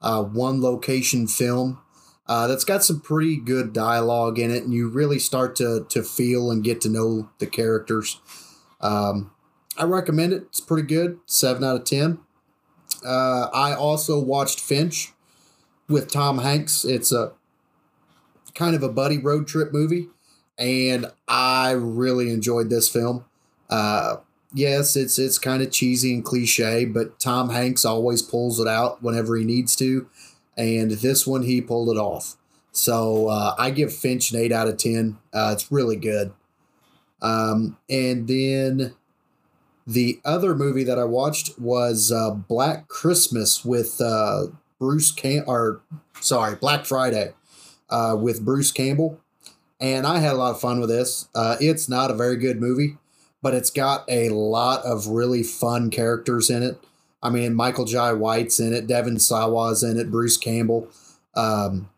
uh, 0.00 0.22
one 0.22 0.60
location 0.60 1.26
film 1.26 1.80
uh, 2.30 2.46
that's 2.46 2.62
got 2.62 2.84
some 2.84 3.00
pretty 3.00 3.36
good 3.36 3.72
dialogue 3.72 4.38
in 4.38 4.52
it, 4.52 4.62
and 4.62 4.72
you 4.72 4.88
really 4.88 5.18
start 5.18 5.56
to, 5.56 5.84
to 5.88 6.00
feel 6.00 6.48
and 6.48 6.62
get 6.62 6.80
to 6.80 6.88
know 6.88 7.28
the 7.40 7.46
characters. 7.46 8.20
Um, 8.80 9.32
I 9.76 9.82
recommend 9.82 10.32
it. 10.32 10.44
It's 10.44 10.60
pretty 10.60 10.86
good. 10.86 11.18
Seven 11.26 11.64
out 11.64 11.74
of 11.74 11.84
ten. 11.84 12.20
Uh, 13.04 13.48
I 13.52 13.74
also 13.74 14.20
watched 14.20 14.60
Finch 14.60 15.12
with 15.88 16.08
Tom 16.12 16.38
Hanks. 16.38 16.84
It's 16.84 17.10
a 17.10 17.32
kind 18.54 18.76
of 18.76 18.84
a 18.84 18.88
buddy 18.88 19.18
road 19.18 19.48
trip 19.48 19.72
movie, 19.72 20.06
and 20.56 21.06
I 21.26 21.72
really 21.72 22.30
enjoyed 22.30 22.70
this 22.70 22.88
film. 22.88 23.24
Uh, 23.68 24.18
yes, 24.54 24.94
it's 24.94 25.18
it's 25.18 25.38
kind 25.38 25.64
of 25.64 25.72
cheesy 25.72 26.14
and 26.14 26.24
cliche, 26.24 26.84
but 26.84 27.18
Tom 27.18 27.50
Hanks 27.50 27.84
always 27.84 28.22
pulls 28.22 28.60
it 28.60 28.68
out 28.68 29.02
whenever 29.02 29.36
he 29.36 29.44
needs 29.44 29.74
to, 29.76 30.08
and 30.60 30.90
this 30.90 31.26
one 31.26 31.42
he 31.42 31.60
pulled 31.60 31.88
it 31.88 31.98
off. 31.98 32.36
So 32.72 33.28
uh, 33.28 33.54
I 33.58 33.70
give 33.70 33.92
Finch 33.92 34.30
an 34.30 34.38
eight 34.38 34.52
out 34.52 34.68
of 34.68 34.76
ten. 34.76 35.18
Uh, 35.32 35.50
it's 35.52 35.72
really 35.72 35.96
good. 35.96 36.32
Um, 37.22 37.76
and 37.88 38.28
then 38.28 38.94
the 39.86 40.20
other 40.24 40.54
movie 40.54 40.84
that 40.84 40.98
I 40.98 41.04
watched 41.04 41.58
was 41.58 42.12
uh, 42.12 42.30
Black 42.30 42.88
Christmas 42.88 43.64
with 43.64 44.00
uh, 44.00 44.46
Bruce 44.78 45.10
Cam 45.10 45.44
or 45.46 45.80
sorry 46.20 46.56
Black 46.56 46.86
Friday 46.86 47.32
uh, 47.88 48.16
with 48.20 48.44
Bruce 48.44 48.70
Campbell, 48.70 49.20
and 49.80 50.06
I 50.06 50.18
had 50.18 50.34
a 50.34 50.38
lot 50.38 50.52
of 50.52 50.60
fun 50.60 50.80
with 50.80 50.90
this. 50.90 51.28
Uh, 51.34 51.56
it's 51.60 51.88
not 51.88 52.10
a 52.10 52.14
very 52.14 52.36
good 52.36 52.60
movie, 52.60 52.98
but 53.42 53.54
it's 53.54 53.70
got 53.70 54.04
a 54.08 54.28
lot 54.28 54.84
of 54.84 55.08
really 55.08 55.42
fun 55.42 55.90
characters 55.90 56.50
in 56.50 56.62
it. 56.62 56.78
I 57.22 57.30
mean, 57.30 57.54
Michael 57.54 57.84
Jai 57.84 58.12
White's 58.12 58.58
in 58.58 58.72
it, 58.72 58.86
Devon 58.86 59.18
Sawa's 59.18 59.82
in 59.82 59.98
it, 59.98 60.10
Bruce 60.10 60.36
Campbell, 60.36 60.88
um, 61.34 61.90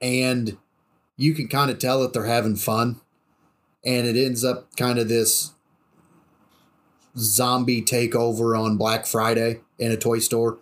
and 0.00 0.58
you 1.16 1.34
can 1.34 1.48
kind 1.48 1.70
of 1.70 1.78
tell 1.78 2.02
that 2.02 2.12
they're 2.12 2.24
having 2.24 2.56
fun, 2.56 3.00
and 3.84 4.06
it 4.06 4.16
ends 4.16 4.44
up 4.44 4.76
kind 4.76 4.98
of 4.98 5.08
this 5.08 5.52
zombie 7.16 7.82
takeover 7.82 8.58
on 8.58 8.76
Black 8.76 9.06
Friday 9.06 9.60
in 9.78 9.92
a 9.92 9.96
toy 9.96 10.18
store. 10.18 10.58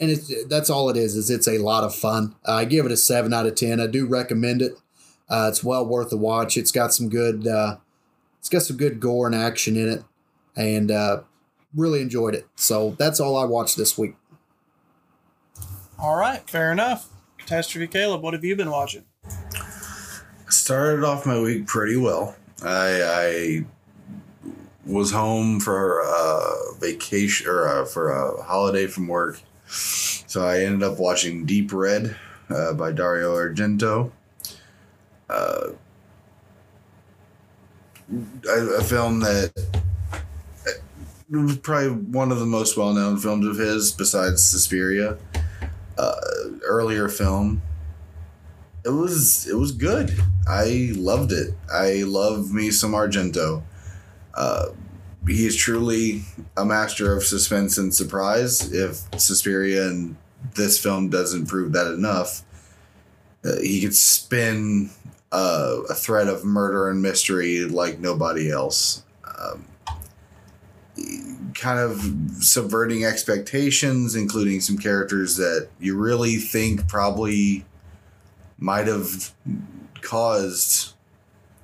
And 0.00 0.10
it's 0.10 0.46
that's 0.46 0.70
all 0.70 0.90
it 0.90 0.96
is. 0.96 1.14
Is 1.14 1.30
it's 1.30 1.48
a 1.48 1.58
lot 1.58 1.84
of 1.84 1.94
fun. 1.94 2.34
Uh, 2.46 2.54
I 2.54 2.64
give 2.64 2.84
it 2.84 2.92
a 2.92 2.96
seven 2.96 3.32
out 3.32 3.46
of 3.46 3.54
ten. 3.54 3.80
I 3.80 3.86
do 3.86 4.06
recommend 4.06 4.60
it. 4.60 4.72
Uh, 5.28 5.48
it's 5.50 5.64
well 5.64 5.86
worth 5.86 6.12
a 6.12 6.16
watch. 6.16 6.56
It's 6.56 6.72
got 6.72 6.92
some 6.92 7.08
good. 7.08 7.46
Uh, 7.46 7.76
it's 8.40 8.48
got 8.48 8.62
some 8.62 8.76
good 8.76 9.00
gore 9.00 9.26
and 9.26 9.34
action 9.34 9.76
in 9.76 9.88
it, 9.88 10.02
and 10.56 10.90
uh, 10.90 11.20
really 11.74 12.00
enjoyed 12.00 12.34
it. 12.34 12.46
So 12.56 12.96
that's 12.98 13.20
all 13.20 13.36
I 13.36 13.44
watched 13.44 13.76
this 13.76 13.96
week. 13.98 14.14
All 15.98 16.16
right, 16.16 16.48
fair 16.48 16.72
enough. 16.72 17.08
Catastrophe 17.38 17.86
Caleb, 17.86 18.22
what 18.22 18.34
have 18.34 18.44
you 18.44 18.56
been 18.56 18.70
watching? 18.70 19.04
Started 20.48 21.04
off 21.04 21.26
my 21.26 21.40
week 21.40 21.66
pretty 21.66 21.96
well. 21.96 22.36
I, 22.62 23.02
I 23.02 23.64
was 24.86 25.10
home 25.12 25.60
for 25.60 26.00
a 26.00 26.74
vacation 26.78 27.46
or 27.46 27.66
uh 27.68 27.84
for 27.84 28.10
a 28.10 28.42
holiday 28.42 28.86
from 28.86 29.08
work, 29.08 29.40
so 29.66 30.44
I 30.46 30.60
ended 30.60 30.82
up 30.82 30.98
watching 30.98 31.44
Deep 31.46 31.72
Red 31.72 32.16
uh, 32.50 32.74
by 32.74 32.92
Dario 32.92 33.34
Argento. 33.34 34.12
Uh, 35.28 35.68
a, 38.48 38.58
a 38.78 38.82
film 38.82 39.20
that 39.20 39.52
was 39.56 39.83
probably 41.62 41.90
one 41.90 42.32
of 42.32 42.38
the 42.38 42.46
most 42.46 42.76
well-known 42.76 43.18
films 43.18 43.46
of 43.46 43.56
his, 43.56 43.92
besides 43.92 44.42
Suspiria. 44.42 45.18
Uh, 45.96 46.16
earlier 46.64 47.08
film. 47.08 47.62
It 48.84 48.90
was 48.90 49.46
it 49.46 49.54
was 49.54 49.72
good. 49.72 50.12
I 50.48 50.92
loved 50.94 51.32
it. 51.32 51.54
I 51.72 52.02
love 52.02 52.52
me 52.52 52.70
some 52.70 52.92
Argento. 52.92 53.62
Uh, 54.34 54.70
he 55.26 55.46
is 55.46 55.56
truly 55.56 56.22
a 56.56 56.64
master 56.64 57.16
of 57.16 57.22
suspense 57.22 57.78
and 57.78 57.94
surprise. 57.94 58.72
If 58.72 58.98
Suspiria 59.18 59.88
and 59.88 60.16
this 60.54 60.78
film 60.78 61.08
doesn't 61.08 61.46
prove 61.46 61.72
that 61.72 61.94
enough, 61.94 62.42
uh, 63.44 63.60
he 63.60 63.80
could 63.80 63.94
spin 63.94 64.90
uh, 65.32 65.78
a 65.88 65.94
thread 65.94 66.28
of 66.28 66.44
murder 66.44 66.90
and 66.90 67.00
mystery 67.00 67.64
like 67.64 68.00
nobody 68.00 68.50
else. 68.50 69.02
Um, 69.38 69.64
kind 71.54 71.78
of 71.78 72.00
subverting 72.40 73.04
expectations, 73.04 74.14
including 74.14 74.60
some 74.60 74.78
characters 74.78 75.36
that 75.36 75.68
you 75.80 75.96
really 75.96 76.36
think 76.36 76.86
probably 76.88 77.64
might 78.58 78.86
have 78.86 79.32
caused 80.00 80.92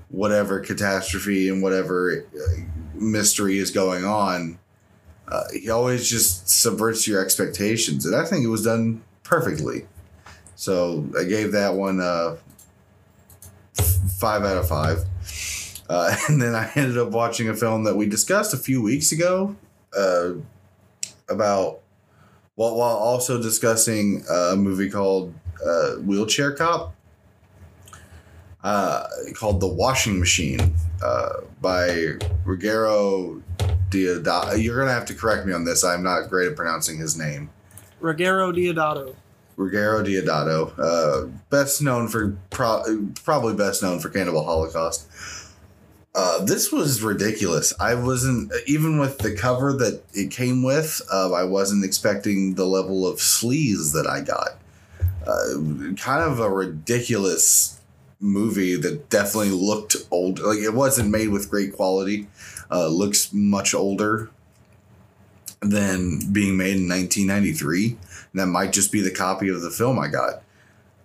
whatever 0.08 0.60
catastrophe 0.60 1.48
and 1.48 1.62
whatever 1.62 2.24
uh, 2.34 2.60
mystery 2.94 3.58
is 3.58 3.70
going 3.70 4.04
on. 4.04 4.58
Uh, 5.28 5.44
he 5.52 5.70
always 5.70 6.10
just 6.10 6.48
subverts 6.48 7.06
your 7.06 7.22
expectations, 7.22 8.04
and 8.04 8.16
I 8.16 8.24
think 8.24 8.44
it 8.44 8.48
was 8.48 8.64
done 8.64 9.02
perfectly. 9.22 9.86
So 10.56 11.06
I 11.18 11.24
gave 11.24 11.52
that 11.52 11.74
one 11.74 12.00
a 12.00 12.36
five 14.18 14.42
out 14.42 14.56
of 14.56 14.68
five. 14.68 15.04
Uh, 15.90 16.14
and 16.28 16.40
then 16.40 16.54
I 16.54 16.70
ended 16.76 16.96
up 16.96 17.10
watching 17.10 17.48
a 17.48 17.54
film 17.54 17.84
that 17.84 17.96
we 17.96 18.06
discussed 18.06 18.54
a 18.54 18.56
few 18.56 18.80
weeks 18.80 19.10
ago 19.10 19.56
uh, 19.94 20.30
about, 21.28 21.80
while, 22.54 22.76
while 22.76 22.96
also 22.96 23.42
discussing 23.42 24.24
a 24.30 24.54
movie 24.56 24.88
called 24.88 25.34
uh, 25.66 25.96
Wheelchair 25.96 26.52
Cop, 26.52 26.94
uh, 28.62 29.06
called 29.34 29.60
The 29.60 29.66
Washing 29.66 30.18
Machine 30.20 30.74
uh, 31.02 31.40
by 31.60 31.88
Ruggero 32.44 33.42
Deodato. 33.90 34.62
You're 34.62 34.76
going 34.76 34.88
to 34.88 34.94
have 34.94 35.06
to 35.06 35.14
correct 35.14 35.44
me 35.44 35.52
on 35.52 35.64
this. 35.64 35.82
I'm 35.82 36.04
not 36.04 36.28
great 36.28 36.48
at 36.48 36.56
pronouncing 36.56 36.98
his 36.98 37.18
name. 37.18 37.50
Ruggero 38.00 38.54
Deodato. 38.54 39.16
Ruggero 39.56 40.04
Deodato, 40.06 40.72
uh, 40.78 41.26
best 41.50 41.82
known 41.82 42.08
for 42.08 42.36
pro- 42.48 43.10
probably 43.24 43.54
best 43.54 43.82
known 43.82 43.98
for 43.98 44.08
Cannibal 44.08 44.44
Holocaust. 44.44 45.06
Uh, 46.12 46.44
this 46.44 46.72
was 46.72 47.02
ridiculous. 47.02 47.72
I 47.78 47.94
wasn't 47.94 48.52
even 48.66 48.98
with 48.98 49.18
the 49.18 49.34
cover 49.34 49.72
that 49.74 50.02
it 50.12 50.30
came 50.30 50.62
with. 50.62 51.00
Uh, 51.12 51.32
I 51.32 51.44
wasn't 51.44 51.84
expecting 51.84 52.54
the 52.54 52.66
level 52.66 53.06
of 53.06 53.18
sleaze 53.18 53.92
that 53.92 54.06
I 54.08 54.20
got. 54.20 54.58
Uh, 55.24 55.94
kind 55.96 56.22
of 56.24 56.40
a 56.40 56.50
ridiculous 56.50 57.80
movie 58.18 58.76
that 58.76 59.08
definitely 59.08 59.50
looked 59.50 59.96
old. 60.10 60.40
Like 60.40 60.58
it 60.58 60.74
wasn't 60.74 61.10
made 61.10 61.28
with 61.28 61.50
great 61.50 61.74
quality. 61.74 62.26
Uh, 62.70 62.88
looks 62.88 63.32
much 63.32 63.74
older 63.74 64.30
than 65.60 66.20
being 66.32 66.56
made 66.56 66.76
in 66.76 66.88
1993. 66.88 67.86
And 68.32 68.40
that 68.40 68.46
might 68.46 68.72
just 68.72 68.90
be 68.90 69.00
the 69.00 69.10
copy 69.10 69.48
of 69.48 69.62
the 69.62 69.70
film 69.70 69.98
I 69.98 70.08
got. 70.08 70.42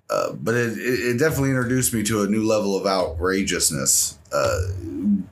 Uh, 0.10 0.34
but 0.34 0.54
it, 0.54 0.78
it 0.78 1.18
definitely 1.18 1.50
introduced 1.50 1.94
me 1.94 2.04
to 2.04 2.22
a 2.22 2.28
new 2.28 2.46
level 2.46 2.78
of 2.78 2.86
outrageousness. 2.86 4.20
Uh, 4.32 4.60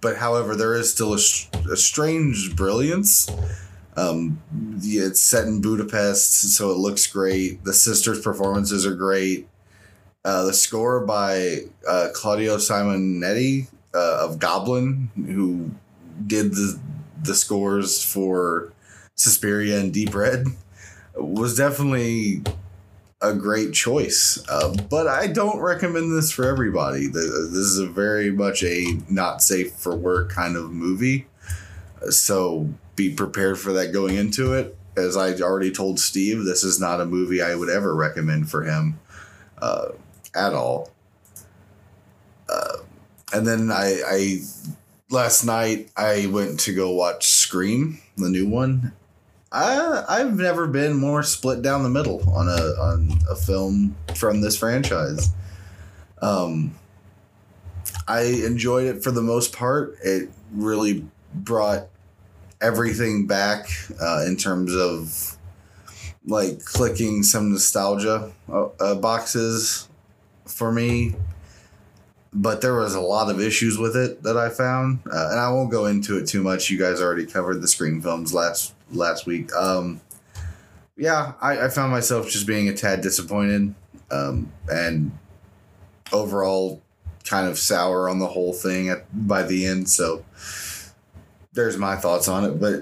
but 0.02 0.18
however, 0.18 0.56
there 0.56 0.74
is 0.74 0.92
still 0.92 1.14
a, 1.14 1.72
a 1.72 1.78
strange 1.78 2.56
brilliance. 2.56 3.30
Um, 3.96 4.42
yeah, 4.82 5.04
it's 5.06 5.22
set 5.22 5.46
in 5.46 5.62
Budapest, 5.62 6.56
so 6.56 6.72
it 6.72 6.78
looks 6.78 7.06
great. 7.06 7.64
The 7.64 7.74
sisters' 7.74 8.22
performances 8.22 8.86
are 8.86 8.96
great. 8.96 9.48
Uh, 10.26 10.46
the 10.46 10.54
score 10.54 11.06
by 11.06 11.60
uh, 11.88 12.08
Claudio 12.14 12.58
Simonetti 12.58 13.68
uh, 13.94 14.26
of 14.28 14.40
Goblin, 14.40 15.12
who 15.16 15.72
did 16.26 16.54
the 16.54 16.80
the 17.22 17.36
scores 17.36 18.04
for 18.04 18.74
Suspiria 19.16 19.80
and 19.80 19.94
Deep 19.94 20.16
Red, 20.16 20.46
was 21.16 21.56
definitely 21.56 22.42
a 23.24 23.34
great 23.34 23.74
choice. 23.74 24.44
Uh, 24.50 24.76
but 24.90 25.08
I 25.08 25.28
don't 25.28 25.60
recommend 25.60 26.16
this 26.16 26.32
for 26.32 26.46
everybody. 26.46 27.08
This 27.08 27.24
is 27.24 27.80
a 27.80 27.88
very 27.88 28.30
much 28.32 28.64
a 28.64 29.00
not 29.10 29.42
safe 29.42 29.74
for 29.74 29.96
work 29.96 30.30
kind 30.30 30.58
of 30.58 30.72
movie. 30.72 31.26
So 32.10 32.70
be 32.96 33.14
prepared 33.14 33.58
for 33.58 33.72
that 33.74 33.94
going 33.94 34.16
into 34.16 34.54
it. 34.54 34.78
As 34.96 35.18
I 35.18 35.34
already 35.36 35.72
told 35.72 36.00
Steve, 36.00 36.44
this 36.44 36.64
is 36.64 36.80
not 36.80 37.02
a 37.02 37.06
movie 37.06 37.42
I 37.42 37.56
would 37.56 37.70
ever 37.70 37.96
recommend 37.96 38.52
for 38.52 38.64
him 38.64 39.00
uh, 39.60 39.90
at 40.36 40.54
all. 40.54 40.92
Uh, 42.48 42.78
and 43.34 43.48
then 43.48 43.72
I, 43.72 44.02
I 44.06 44.38
last 45.10 45.46
night 45.46 45.90
I 45.96 46.28
went 46.28 46.60
to 46.62 46.76
go 46.76 46.92
watch 46.92 47.28
Scream, 47.28 48.00
the 48.18 48.30
new 48.30 48.48
one. 48.48 48.92
I 49.54 50.04
I've 50.10 50.36
never 50.36 50.68
been 50.68 50.96
more 50.96 51.22
split 51.22 51.62
down 51.62 51.84
the 51.84 51.89
middle 51.89 52.28
on 52.30 52.50
a 52.50 52.82
on 52.82 53.20
a 53.30 53.36
film 53.36 53.96
from 54.16 54.42
this 54.42 54.58
franchise. 54.58 55.30
Um, 56.22 56.76
I 58.08 58.22
enjoyed 58.22 58.88
it 58.88 59.04
for 59.04 59.12
the 59.12 59.22
most 59.22 59.54
part. 59.54 59.96
It 60.04 60.30
really 60.52 61.06
brought 61.34 61.88
everything 62.62 63.28
back 63.28 63.68
uh, 64.02 64.24
in 64.26 64.38
terms 64.38 64.76
of 64.76 65.38
like 66.26 66.63
clicking 66.63 67.22
some 67.22 67.52
nostalgia 67.52 68.32
uh, 68.52 68.68
uh, 68.80 68.96
boxes 68.96 69.88
for 70.46 70.72
me 70.72 71.16
but 72.34 72.62
there 72.62 72.74
was 72.74 72.96
a 72.96 73.02
lot 73.02 73.30
of 73.30 73.39
issues 73.39 73.78
with 73.78 73.96
it 73.96 74.24
that 74.24 74.38
I 74.38 74.50
found, 74.50 75.00
uh, 75.12 75.30
and 75.32 75.39
I 75.39 75.50
won't 75.52 75.72
go 75.72 75.86
into 75.86 76.17
it 76.17 76.28
too 76.28 76.41
much. 76.41 76.69
You 76.69 76.80
guys 76.80 77.00
already 77.00 77.26
covered 77.26 77.62
the 77.62 77.67
screen 77.67 78.02
films 78.02 78.34
last 78.34 78.74
last 78.91 79.26
week. 79.26 79.54
Um, 79.54 80.02
yeah, 80.98 81.34
I, 81.41 81.65
I 81.65 81.69
found 81.69 81.91
myself 81.91 82.30
just 82.30 82.48
being 82.48 82.67
a 82.69 82.74
tad 82.74 83.02
disappointed, 83.02 83.76
um, 84.12 84.52
and 84.67 85.12
overall 86.12 86.82
kind 87.24 87.48
of 87.48 87.58
sour 87.58 88.10
on 88.10 88.19
the 88.19 88.28
whole 88.28 88.54
thing 88.54 88.89
at 88.89 89.06
by 89.28 89.43
the 89.43 89.65
end. 89.65 89.89
So 89.89 90.26
there's 91.54 91.78
my 91.78 91.96
thoughts 91.96 92.28
on 92.28 92.46
it, 92.46 92.60
but 92.60 92.82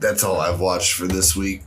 that's 0.00 0.22
all 0.22 0.38
I've 0.38 0.60
watched 0.60 0.92
for 0.92 1.06
this 1.06 1.34
week. 1.34 1.62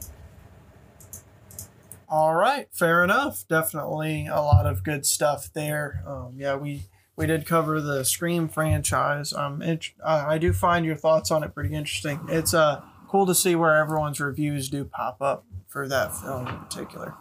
All 2.08 2.34
right, 2.34 2.67
fair 2.72 3.04
enough. 3.04 3.48
Definitely 3.48 4.28
a 4.28 4.41
lot 4.41 4.65
of 4.65 4.84
good 4.84 5.06
stuff 5.06 5.52
there. 5.54 6.04
Um, 6.08 6.36
yeah, 6.38 6.56
we 6.56 6.86
we 7.20 7.28
did 7.28 7.46
cover 7.46 7.82
the 7.82 8.06
Scream 8.06 8.48
franchise. 8.48 9.34
Um, 9.34 9.62
it, 9.62 9.92
uh, 10.02 10.24
I 10.26 10.38
do 10.38 10.54
find 10.54 10.86
your 10.86 10.96
thoughts 10.96 11.32
on 11.32 11.44
it 11.44 11.54
pretty 11.54 11.76
interesting. 11.76 12.22
It's 12.30 12.54
uh 12.54 12.82
cool 13.10 13.26
to 13.26 13.36
see 13.36 13.56
where 13.56 13.76
everyone's 13.76 14.22
reviews 14.22 14.70
do 14.70 14.86
pop 14.86 15.22
up 15.22 15.44
for 15.68 15.88
that 15.90 16.16
film 16.16 16.48
in 16.48 16.58
particular. 16.60 17.14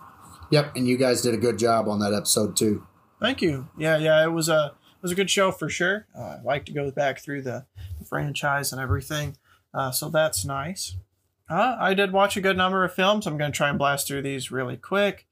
Yep, 0.51 0.77
and 0.77 0.87
you 0.87 0.97
guys 0.97 1.21
did 1.23 1.35
a 1.35 1.39
good 1.39 1.59
job 1.59 1.89
on 1.89 1.99
that 1.99 2.15
episode 2.15 2.57
too. 2.57 2.87
Thank 3.21 3.43
you. 3.43 3.69
Yeah, 3.77 3.97
yeah, 3.97 4.23
it 4.23 4.31
was 4.31 4.49
a 4.49 4.75
it 4.77 5.03
was 5.03 5.11
a 5.11 5.17
good 5.17 5.31
show 5.31 5.51
for 5.51 5.69
sure. 5.69 6.07
Uh, 6.17 6.23
I 6.23 6.39
like 6.45 6.65
to 6.67 6.73
go 6.73 6.91
back 6.93 7.19
through 7.19 7.43
the, 7.43 7.67
the 7.99 8.05
franchise 8.05 8.73
and 8.73 8.81
everything, 8.81 9.37
uh, 9.75 9.91
so 9.91 10.09
that's 10.09 10.45
nice. 10.45 10.97
Uh, 11.51 11.77
I 11.81 11.95
did 11.95 12.13
watch 12.13 12.37
a 12.37 12.41
good 12.41 12.57
number 12.57 12.85
of 12.85 12.95
films. 12.95 13.27
I'm 13.27 13.39
going 13.39 13.51
to 13.51 13.57
try 13.57 13.71
and 13.71 13.79
blast 13.79 14.07
through 14.07 14.23
these 14.23 14.53
really 14.53 14.77
quick. 14.77 15.27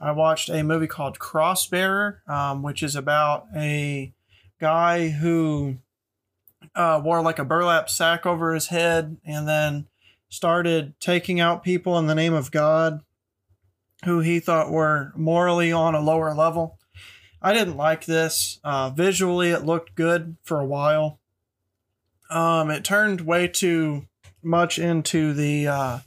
I 0.00 0.12
watched 0.12 0.48
a 0.48 0.62
movie 0.62 0.86
called 0.86 1.18
Crossbearer, 1.18 2.26
um, 2.26 2.62
which 2.62 2.82
is 2.82 2.96
about 2.96 3.46
a 3.54 4.14
guy 4.58 5.08
who 5.08 5.76
uh, 6.74 7.00
wore 7.04 7.22
like 7.22 7.38
a 7.38 7.44
burlap 7.44 7.90
sack 7.90 8.24
over 8.24 8.54
his 8.54 8.68
head 8.68 9.18
and 9.24 9.46
then 9.46 9.86
started 10.28 10.94
taking 11.00 11.40
out 11.40 11.62
people 11.62 11.98
in 11.98 12.06
the 12.06 12.14
name 12.14 12.32
of 12.32 12.50
God 12.50 13.00
who 14.04 14.20
he 14.20 14.40
thought 14.40 14.70
were 14.70 15.12
morally 15.14 15.72
on 15.72 15.94
a 15.94 16.00
lower 16.00 16.34
level. 16.34 16.78
I 17.42 17.52
didn't 17.52 17.76
like 17.76 18.06
this. 18.06 18.58
Uh, 18.64 18.90
visually, 18.90 19.50
it 19.50 19.64
looked 19.64 19.94
good 19.94 20.36
for 20.42 20.60
a 20.60 20.66
while. 20.66 21.20
Um, 22.30 22.70
it 22.70 22.84
turned 22.84 23.22
way 23.22 23.48
too 23.48 24.06
much 24.42 24.78
into 24.78 25.32
the 25.34 25.66
uh, 25.66 25.98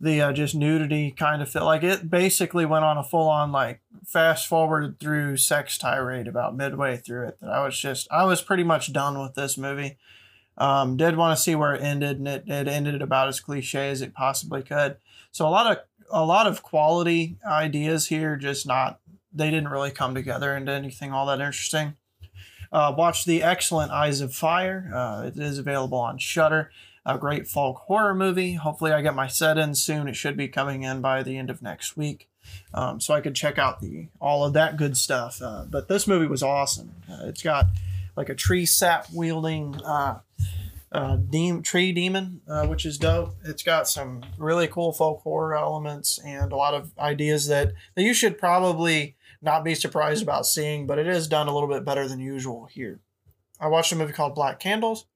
the 0.00 0.20
uh, 0.20 0.32
just 0.32 0.54
nudity 0.54 1.10
kind 1.10 1.40
of 1.40 1.48
feel 1.48 1.64
like 1.64 1.82
it 1.82 2.10
basically 2.10 2.66
went 2.66 2.84
on 2.84 2.98
a 2.98 3.04
full 3.04 3.28
on 3.28 3.50
like 3.50 3.80
fast 4.04 4.46
forward 4.46 5.00
through 5.00 5.36
sex 5.36 5.78
tirade 5.78 6.28
about 6.28 6.56
midway 6.56 6.96
through 6.96 7.28
it 7.28 7.38
that 7.40 7.50
I 7.50 7.64
was 7.64 7.78
just 7.78 8.06
I 8.10 8.24
was 8.24 8.42
pretty 8.42 8.62
much 8.62 8.92
done 8.92 9.20
with 9.20 9.34
this 9.34 9.56
movie. 9.56 9.96
Um, 10.58 10.96
did 10.96 11.16
want 11.16 11.36
to 11.36 11.42
see 11.42 11.54
where 11.54 11.74
it 11.74 11.82
ended 11.82 12.18
and 12.18 12.28
it, 12.28 12.44
it 12.46 12.68
ended 12.68 13.02
about 13.02 13.28
as 13.28 13.40
cliche 13.40 13.90
as 13.90 14.02
it 14.02 14.14
possibly 14.14 14.62
could. 14.62 14.96
So 15.32 15.46
a 15.46 15.50
lot 15.50 15.70
of 15.70 15.78
a 16.10 16.24
lot 16.24 16.46
of 16.46 16.62
quality 16.62 17.36
ideas 17.46 18.08
here, 18.08 18.36
just 18.36 18.66
not 18.66 19.00
they 19.32 19.50
didn't 19.50 19.68
really 19.68 19.90
come 19.90 20.14
together 20.14 20.54
into 20.54 20.72
anything 20.72 21.12
all 21.12 21.26
that 21.26 21.40
interesting. 21.40 21.96
Uh, 22.72 22.92
watch 22.96 23.24
the 23.24 23.42
excellent 23.42 23.92
Eyes 23.92 24.20
of 24.20 24.34
Fire. 24.34 24.90
Uh, 24.94 25.26
it 25.26 25.38
is 25.38 25.58
available 25.58 25.98
on 25.98 26.18
Shudder 26.18 26.70
a 27.06 27.16
great 27.16 27.46
folk 27.46 27.78
horror 27.86 28.14
movie. 28.14 28.54
Hopefully, 28.54 28.92
I 28.92 29.00
get 29.00 29.14
my 29.14 29.28
set 29.28 29.56
in 29.56 29.74
soon. 29.74 30.08
It 30.08 30.16
should 30.16 30.36
be 30.36 30.48
coming 30.48 30.82
in 30.82 31.00
by 31.00 31.22
the 31.22 31.38
end 31.38 31.48
of 31.48 31.62
next 31.62 31.96
week, 31.96 32.28
um, 32.74 33.00
so 33.00 33.14
I 33.14 33.20
could 33.20 33.36
check 33.36 33.58
out 33.58 33.80
the 33.80 34.08
all 34.20 34.44
of 34.44 34.52
that 34.54 34.76
good 34.76 34.96
stuff. 34.96 35.40
Uh, 35.40 35.64
but 35.70 35.88
this 35.88 36.06
movie 36.06 36.26
was 36.26 36.42
awesome. 36.42 36.90
Uh, 37.10 37.26
it's 37.26 37.42
got 37.42 37.66
like 38.16 38.28
a 38.28 38.34
tree 38.34 38.66
sap 38.66 39.06
wielding 39.12 39.76
uh, 39.82 40.18
uh, 40.90 41.16
de- 41.16 41.60
tree 41.60 41.92
demon, 41.92 42.40
uh, 42.48 42.66
which 42.66 42.84
is 42.84 42.98
dope. 42.98 43.36
It's 43.44 43.62
got 43.62 43.88
some 43.88 44.22
really 44.38 44.66
cool 44.66 44.92
folk 44.92 45.20
horror 45.22 45.56
elements 45.56 46.18
and 46.24 46.52
a 46.52 46.56
lot 46.56 46.74
of 46.74 46.96
ideas 46.98 47.46
that, 47.48 47.72
that 47.94 48.02
you 48.02 48.14
should 48.14 48.38
probably 48.38 49.16
not 49.42 49.62
be 49.62 49.74
surprised 49.74 50.22
about 50.22 50.46
seeing, 50.46 50.86
but 50.86 50.98
it 50.98 51.06
is 51.06 51.28
done 51.28 51.48
a 51.48 51.54
little 51.54 51.68
bit 51.68 51.84
better 51.84 52.08
than 52.08 52.18
usual 52.18 52.64
here. 52.66 53.00
I 53.60 53.68
watched 53.68 53.92
a 53.92 53.96
movie 53.96 54.12
called 54.12 54.34
Black 54.34 54.58
Candles 54.58 55.06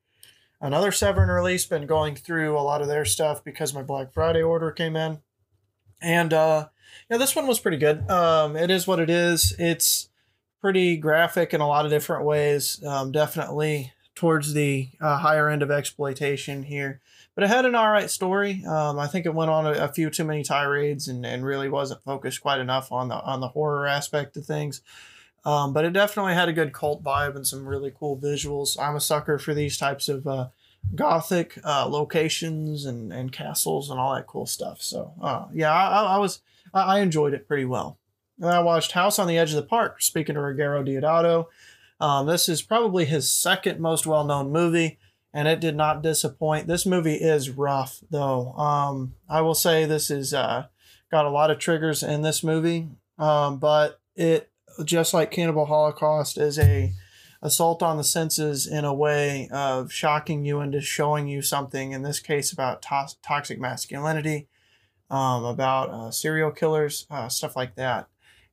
another 0.61 0.93
Severin 0.93 1.31
release. 1.31 1.67
Been 1.67 1.87
going 1.87 2.15
through 2.17 2.59
a 2.59 2.61
lot 2.61 2.83
of 2.83 2.89
their 2.89 3.05
stuff 3.05 3.43
because 3.45 3.75
my 3.75 3.83
Black 3.83 4.13
Friday 4.13 4.43
order 4.43 4.71
came 4.71 4.97
in, 4.97 5.21
and 6.01 6.33
uh, 6.33 6.69
yeah, 7.11 7.17
this 7.17 7.35
one 7.35 7.47
was 7.47 7.61
pretty 7.61 7.77
good. 7.77 8.09
Um, 8.11 8.57
it 8.57 8.71
is 8.71 8.87
what 8.87 9.01
it 9.01 9.11
is. 9.11 9.55
It's 9.59 10.09
pretty 10.61 10.97
graphic 10.97 11.55
in 11.55 11.61
a 11.61 11.69
lot 11.69 11.85
of 11.85 11.91
different 11.91 12.25
ways. 12.25 12.83
Um, 12.85 13.13
definitely 13.13 13.93
towards 14.15 14.53
the 14.53 14.91
uh, 15.01 15.17
higher 15.17 15.49
end 15.49 15.63
of 15.63 15.71
exploitation 15.71 16.65
here, 16.65 17.01
but 17.35 17.43
it 17.43 17.49
had 17.49 17.65
an 17.65 17.75
all 17.75 17.91
right 17.91 18.11
story. 18.11 18.63
Um, 18.67 18.99
I 18.99 19.07
think 19.07 19.25
it 19.25 19.35
went 19.35 19.51
on 19.51 19.67
a, 19.67 19.73
a, 19.73 19.89
few 19.89 20.11
too 20.11 20.25
many 20.25 20.43
tirades 20.43 21.09
and, 21.09 21.25
and 21.25 21.45
really 21.45 21.71
wasn't 21.71 22.03
focused 22.03 22.43
quite 22.43 22.61
enough 22.61 22.93
on 22.93 23.09
the 23.09 23.15
on 23.15 23.41
the 23.41 23.49
horror 23.49 23.87
aspect 23.87 24.37
of 24.37 24.45
things. 24.45 24.83
Um, 25.45 25.73
but 25.73 25.85
it 25.85 25.93
definitely 25.93 26.35
had 26.35 26.49
a 26.49 26.53
good 26.53 26.73
cult 26.73 27.03
vibe 27.03 27.35
and 27.35 27.47
some 27.47 27.67
really 27.67 27.93
cool 27.99 28.19
visuals. 28.19 28.79
I'm 28.79 28.97
a 28.97 29.01
sucker 29.01 29.39
for 29.39 29.55
these 29.55 29.79
types 29.79 30.09
of 30.09 30.27
uh, 30.27 30.49
gothic 30.95 31.59
uh, 31.65 31.87
locations 31.89 32.85
and, 32.85 33.13
and 33.13 33.33
castles 33.33 33.91
and 33.91 33.99
all 33.99 34.15
that 34.15 34.27
cool 34.27 34.47
stuff. 34.47 34.83
So 34.83 35.15
uh, 35.21 35.47
yeah, 35.53 35.73
I, 35.73 36.03
I 36.03 36.19
was 36.19 36.41
I 36.75 37.01
enjoyed 37.01 37.35
it 37.35 37.49
pretty 37.49 37.65
well. 37.65 37.99
And 38.39 38.51
I 38.51 38.61
watched 38.61 38.93
House 38.93 39.19
on 39.19 39.27
the 39.27 39.39
Edge 39.39 39.51
of 39.51 39.57
the 39.57 39.63
Park. 39.63 40.03
Speaking 40.03 40.35
to 40.35 40.41
Ruggero 40.41 40.87
Deodato, 40.87 41.47
um, 42.01 42.27
this 42.27 42.49
is 42.49 42.63
probably 42.63 43.05
his 43.05 43.31
second 43.31 43.81
most 43.81 44.07
well 44.07 44.25
known 44.25 44.51
movie, 44.51 44.99
and 45.33 45.49
it 45.49 45.61
did 45.61 45.77
not 45.77 46.03
disappoint. 46.03 46.67
This 46.67 46.87
movie 46.87 47.17
is 47.17 47.51
rough 47.51 48.01
though. 48.11 48.53
Um, 48.53 49.15
I 49.29 49.41
will 49.41 49.55
say 49.55 49.85
this 49.85 50.11
is 50.11 50.35
uh, 50.35 50.67
got 51.11 51.27
a 51.27 51.31
lot 51.31 51.51
of 51.51 51.59
triggers 51.59 52.03
in 52.03 52.23
this 52.23 52.43
movie, 52.43 52.89
um, 53.19 53.59
but 53.59 54.01
it 54.17 54.50
just 54.85 55.15
like 55.15 55.31
Cannibal 55.31 55.67
Holocaust, 55.67 56.39
is 56.39 56.59
a 56.59 56.93
assault 57.43 57.83
on 57.83 57.97
the 57.97 58.05
senses 58.05 58.67
in 58.67 58.85
a 58.85 58.95
way 58.95 59.49
of 59.51 59.93
shocking 59.93 60.45
you 60.45 60.61
into 60.61 60.81
showing 60.81 61.27
you 61.29 61.43
something. 61.43 61.93
In 61.93 62.03
this 62.03 62.21
case, 62.21 62.53
about 62.53 62.83
to- 62.83 63.17
toxic 63.23 63.59
masculinity, 63.59 64.49
um, 65.11 65.45
about 65.45 65.91
uh, 65.91 66.11
serial 66.11 66.51
killers, 66.51 67.07
uh, 67.11 67.29
stuff 67.29 67.57
like 67.57 67.75
that. 67.77 68.09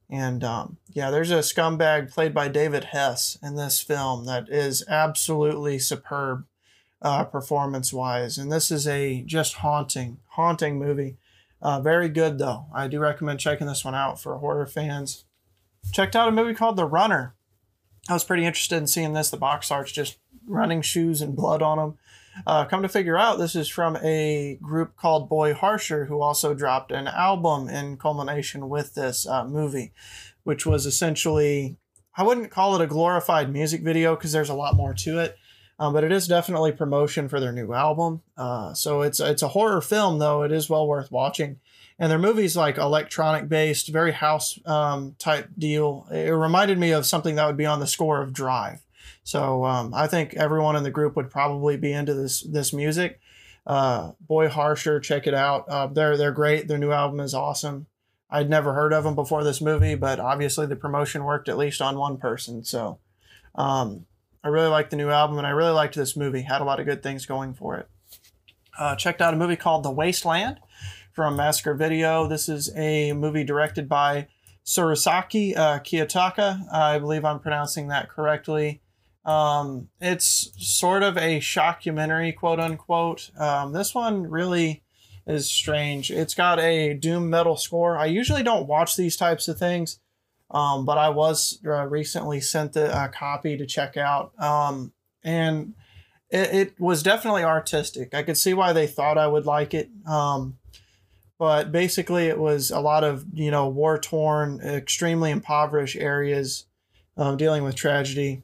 And 0.09 0.43
um, 0.43 0.77
yeah, 0.93 1.11
there's 1.11 1.31
a 1.31 1.39
scumbag 1.39 2.11
played 2.11 2.33
by 2.33 2.47
David 2.47 2.85
Hess 2.85 3.37
in 3.43 3.55
this 3.55 3.81
film 3.81 4.25
that 4.25 4.47
is 4.49 4.85
absolutely 4.87 5.79
superb 5.79 6.45
uh, 7.01 7.25
performance 7.25 7.91
wise. 7.91 8.37
And 8.37 8.51
this 8.51 8.71
is 8.71 8.87
a 8.87 9.21
just 9.23 9.55
haunting, 9.55 10.19
haunting 10.29 10.79
movie. 10.79 11.17
Uh, 11.61 11.81
very 11.81 12.07
good 12.07 12.37
though. 12.37 12.67
I 12.73 12.87
do 12.87 12.99
recommend 12.99 13.39
checking 13.39 13.67
this 13.67 13.83
one 13.83 13.95
out 13.95 14.19
for 14.21 14.37
horror 14.37 14.65
fans 14.65 15.25
checked 15.91 16.15
out 16.15 16.27
a 16.27 16.31
movie 16.31 16.53
called 16.53 16.77
The 16.77 16.85
Runner. 16.85 17.35
I 18.09 18.13
was 18.13 18.23
pretty 18.23 18.45
interested 18.45 18.77
in 18.77 18.87
seeing 18.87 19.13
this. 19.13 19.29
The 19.29 19.37
box 19.37 19.71
art's 19.71 19.91
just 19.91 20.17
running 20.47 20.81
shoes 20.81 21.21
and 21.21 21.35
blood 21.35 21.61
on 21.61 21.77
them. 21.77 21.97
Uh, 22.45 22.65
come 22.65 22.83
to 22.83 22.89
figure 22.89 23.17
out, 23.17 23.39
this 23.39 23.55
is 23.55 23.67
from 23.67 23.97
a 23.97 24.59
group 24.61 24.95
called 24.95 25.27
Boy 25.27 25.53
Harsher, 25.53 26.05
who 26.05 26.21
also 26.21 26.53
dropped 26.53 26.91
an 26.91 27.07
album 27.07 27.67
in 27.67 27.97
culmination 27.97 28.69
with 28.69 28.93
this 28.93 29.27
uh, 29.27 29.43
movie, 29.43 29.91
which 30.43 30.65
was 30.65 30.85
essentially, 30.85 31.77
I 32.15 32.23
wouldn't 32.23 32.51
call 32.51 32.75
it 32.75 32.83
a 32.83 32.87
glorified 32.87 33.51
music 33.51 33.81
video 33.81 34.15
because 34.15 34.31
there's 34.31 34.49
a 34.49 34.55
lot 34.55 34.75
more 34.75 34.93
to 34.93 35.19
it, 35.19 35.35
um, 35.79 35.93
but 35.93 36.03
it 36.03 36.11
is 36.11 36.27
definitely 36.27 36.71
promotion 36.71 37.27
for 37.27 37.39
their 37.39 37.51
new 37.51 37.73
album. 37.73 38.21
Uh, 38.37 38.73
so 38.73 39.01
it's 39.01 39.19
it's 39.19 39.41
a 39.41 39.49
horror 39.49 39.81
film, 39.81 40.19
though 40.19 40.43
it 40.43 40.51
is 40.51 40.69
well 40.69 40.87
worth 40.87 41.11
watching 41.11 41.59
and 41.99 42.11
their 42.11 42.19
movies 42.19 42.55
like 42.55 42.77
electronic 42.77 43.49
based, 43.49 43.87
very 43.87 44.11
house 44.11 44.59
um, 44.65 45.15
type 45.17 45.49
deal. 45.57 46.07
It 46.11 46.29
reminded 46.29 46.77
me 46.77 46.91
of 46.91 47.05
something 47.05 47.35
that 47.35 47.47
would 47.47 47.57
be 47.57 47.65
on 47.65 47.79
the 47.79 47.87
score 47.87 48.21
of 48.21 48.33
Drive. 48.33 48.81
So 49.23 49.65
um, 49.65 49.93
I 49.93 50.07
think 50.07 50.35
everyone 50.35 50.75
in 50.75 50.83
the 50.83 50.91
group 50.91 51.15
would 51.15 51.29
probably 51.29 51.75
be 51.77 51.91
into 51.91 52.13
this 52.13 52.41
this 52.41 52.71
music. 52.71 53.19
Uh, 53.65 54.11
Boy 54.21 54.47
Harsher, 54.47 54.99
check 54.99 55.27
it 55.27 55.33
out. 55.33 55.67
Uh, 55.67 55.87
they're 55.87 56.17
they're 56.17 56.31
great. 56.31 56.67
Their 56.67 56.77
new 56.77 56.91
album 56.91 57.19
is 57.19 57.33
awesome. 57.33 57.87
I'd 58.29 58.49
never 58.49 58.73
heard 58.73 58.93
of 58.93 59.03
them 59.03 59.15
before 59.15 59.43
this 59.43 59.61
movie, 59.61 59.95
but 59.95 60.19
obviously 60.19 60.65
the 60.65 60.75
promotion 60.75 61.23
worked 61.23 61.49
at 61.49 61.57
least 61.57 61.81
on 61.81 61.97
one 61.97 62.17
person. 62.17 62.63
So 62.63 62.99
um, 63.55 64.05
I 64.43 64.49
really 64.49 64.67
liked 64.67 64.91
the 64.91 64.97
new 64.97 65.09
album, 65.09 65.37
and 65.37 65.47
I 65.47 65.51
really 65.51 65.71
liked 65.71 65.95
this 65.95 66.15
movie. 66.15 66.41
Had 66.41 66.61
a 66.61 66.65
lot 66.65 66.79
of 66.79 66.85
good 66.85 67.01
things 67.01 67.25
going 67.25 67.53
for 67.53 67.77
it. 67.77 67.89
Uh, 68.77 68.95
checked 68.95 69.21
out 69.21 69.33
a 69.33 69.37
movie 69.37 69.55
called 69.55 69.83
The 69.83 69.91
Wasteland 69.91 70.59
from 71.17 71.35
Massacre 71.35 71.73
Video. 71.73 72.27
This 72.27 72.47
is 72.47 72.71
a 72.75 73.11
movie 73.13 73.43
directed 73.43 73.89
by 73.89 74.27
Surasaki 74.63 75.57
uh, 75.57 75.79
Kiyotaka. 75.79 76.71
I 76.71 76.99
believe 76.99 77.25
I'm 77.25 77.39
pronouncing 77.39 77.87
that 77.87 78.07
correctly. 78.07 78.81
Um, 79.25 79.89
it's 79.99 80.51
sort 80.59 81.01
of 81.01 81.17
a 81.17 81.39
shockumentary, 81.39 82.35
quote 82.35 82.59
unquote. 82.59 83.31
Um, 83.35 83.73
this 83.73 83.95
one 83.95 84.29
really 84.29 84.83
is 85.25 85.49
strange. 85.49 86.11
It's 86.11 86.35
got 86.35 86.59
a 86.59 86.93
doom 86.93 87.31
metal 87.31 87.57
score. 87.57 87.97
I 87.97 88.05
usually 88.05 88.43
don't 88.43 88.67
watch 88.67 88.95
these 88.95 89.17
types 89.17 89.47
of 89.47 89.57
things, 89.57 89.99
um, 90.51 90.85
but 90.85 90.99
I 90.99 91.09
was 91.09 91.57
uh, 91.65 91.87
recently 91.87 92.41
sent 92.41 92.75
a, 92.75 93.05
a, 93.05 93.09
copy 93.09 93.57
to 93.57 93.65
check 93.65 93.97
out. 93.97 94.39
Um, 94.39 94.93
and 95.23 95.73
it, 96.29 96.53
it, 96.53 96.79
was 96.79 97.01
definitely 97.01 97.43
artistic. 97.43 98.13
I 98.13 98.21
could 98.21 98.37
see 98.37 98.53
why 98.53 98.71
they 98.71 98.85
thought 98.85 99.17
I 99.17 99.25
would 99.25 99.47
like 99.47 99.73
it. 99.73 99.89
Um, 100.05 100.59
but 101.39 101.71
basically 101.71 102.27
it 102.27 102.39
was 102.39 102.71
a 102.71 102.79
lot 102.79 103.03
of 103.03 103.25
you 103.33 103.51
know 103.51 103.67
war 103.67 103.97
torn 103.97 104.59
extremely 104.61 105.31
impoverished 105.31 105.95
areas 105.95 106.65
um, 107.15 107.37
dealing 107.37 107.63
with 107.63 107.75
tragedy. 107.75 108.43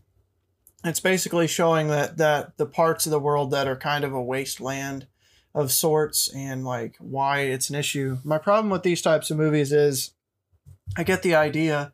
It's 0.84 1.00
basically 1.00 1.48
showing 1.48 1.88
that 1.88 2.18
that 2.18 2.58
the 2.58 2.66
parts 2.66 3.06
of 3.06 3.12
the 3.12 3.20
world 3.20 3.52
that 3.52 3.68
are 3.68 3.76
kind 3.76 4.04
of 4.04 4.14
a 4.14 4.22
wasteland 4.22 5.08
of 5.56 5.72
sorts 5.72 6.34
and 6.36 6.66
like 6.66 6.96
why 7.00 7.42
it's 7.42 7.70
an 7.70 7.76
issue. 7.76 8.18
My 8.24 8.38
problem 8.38 8.70
with 8.70 8.84
these 8.84 9.02
types 9.02 9.32
of 9.32 9.38
movies 9.38 9.72
is 9.72 10.12
i 10.98 11.04
get 11.04 11.24
the 11.24 11.36
idea. 11.36 11.94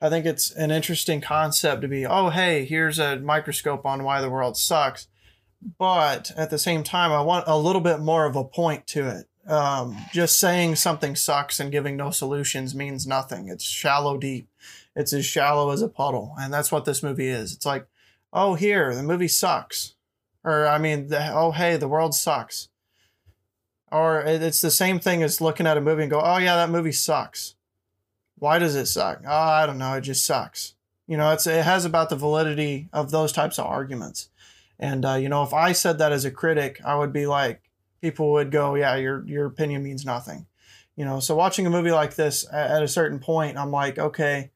I 0.00 0.10
think 0.10 0.26
it's 0.26 0.50
an 0.50 0.70
interesting 0.70 1.20
concept 1.20 1.80
to 1.82 1.88
be 1.88 2.04
oh 2.04 2.30
hey 2.30 2.64
here's 2.64 2.98
a 2.98 3.16
microscope 3.16 3.86
on 3.86 4.04
why 4.04 4.20
the 4.20 4.30
world 4.30 4.56
sucks. 4.56 5.08
But 5.78 6.30
at 6.36 6.50
the 6.50 6.58
same 6.58 6.82
time 6.82 7.12
i 7.12 7.22
want 7.22 7.44
a 7.46 7.58
little 7.58 7.80
bit 7.80 8.00
more 8.00 8.26
of 8.26 8.36
a 8.36 8.44
point 8.44 8.86
to 8.88 9.08
it 9.08 9.26
um, 9.46 9.96
just 10.12 10.38
saying 10.38 10.76
something 10.76 11.16
sucks 11.16 11.60
and 11.60 11.72
giving 11.72 11.96
no 11.96 12.10
solutions 12.10 12.74
means 12.74 13.06
nothing. 13.06 13.48
It's 13.48 13.64
shallow 13.64 14.16
deep. 14.16 14.48
It's 14.96 15.12
as 15.12 15.26
shallow 15.26 15.70
as 15.70 15.82
a 15.82 15.88
puddle, 15.88 16.34
and 16.38 16.52
that's 16.52 16.70
what 16.70 16.84
this 16.84 17.02
movie 17.02 17.28
is. 17.28 17.52
It's 17.52 17.66
like, 17.66 17.86
oh, 18.32 18.54
here 18.54 18.94
the 18.94 19.02
movie 19.02 19.28
sucks, 19.28 19.94
or 20.44 20.66
I 20.66 20.78
mean, 20.78 21.08
the, 21.08 21.32
oh 21.32 21.50
hey, 21.50 21.76
the 21.76 21.88
world 21.88 22.14
sucks, 22.14 22.68
or 23.90 24.20
it's 24.20 24.60
the 24.60 24.70
same 24.70 25.00
thing 25.00 25.22
as 25.22 25.40
looking 25.40 25.66
at 25.66 25.76
a 25.76 25.80
movie 25.80 26.02
and 26.02 26.10
go, 26.10 26.20
oh 26.20 26.38
yeah, 26.38 26.56
that 26.56 26.70
movie 26.70 26.92
sucks. 26.92 27.56
Why 28.38 28.58
does 28.58 28.76
it 28.76 28.86
suck? 28.86 29.22
Oh, 29.26 29.30
I 29.30 29.66
don't 29.66 29.78
know. 29.78 29.94
It 29.94 30.02
just 30.02 30.24
sucks. 30.24 30.74
You 31.06 31.16
know, 31.16 31.32
it's 31.32 31.46
it 31.46 31.64
has 31.64 31.84
about 31.84 32.08
the 32.08 32.16
validity 32.16 32.88
of 32.92 33.10
those 33.10 33.32
types 33.32 33.58
of 33.58 33.66
arguments. 33.66 34.30
And 34.78 35.04
uh, 35.04 35.14
you 35.14 35.28
know, 35.28 35.42
if 35.42 35.52
I 35.52 35.72
said 35.72 35.98
that 35.98 36.12
as 36.12 36.24
a 36.24 36.30
critic, 36.30 36.80
I 36.84 36.96
would 36.96 37.12
be 37.12 37.26
like, 37.26 37.63
people 38.04 38.32
would 38.32 38.50
go, 38.50 38.74
yeah, 38.74 38.96
your 38.96 39.24
your 39.26 39.46
opinion 39.46 39.82
means 39.82 40.04
nothing. 40.04 40.44
You 40.94 41.06
know, 41.06 41.20
so 41.20 41.34
watching 41.34 41.66
a 41.66 41.70
movie 41.70 41.90
like 41.90 42.14
this 42.16 42.46
at 42.52 42.82
a 42.82 42.88
certain 42.88 43.18
point, 43.18 43.56
I'm 43.56 43.70
like, 43.70 43.98
okay, 43.98 44.50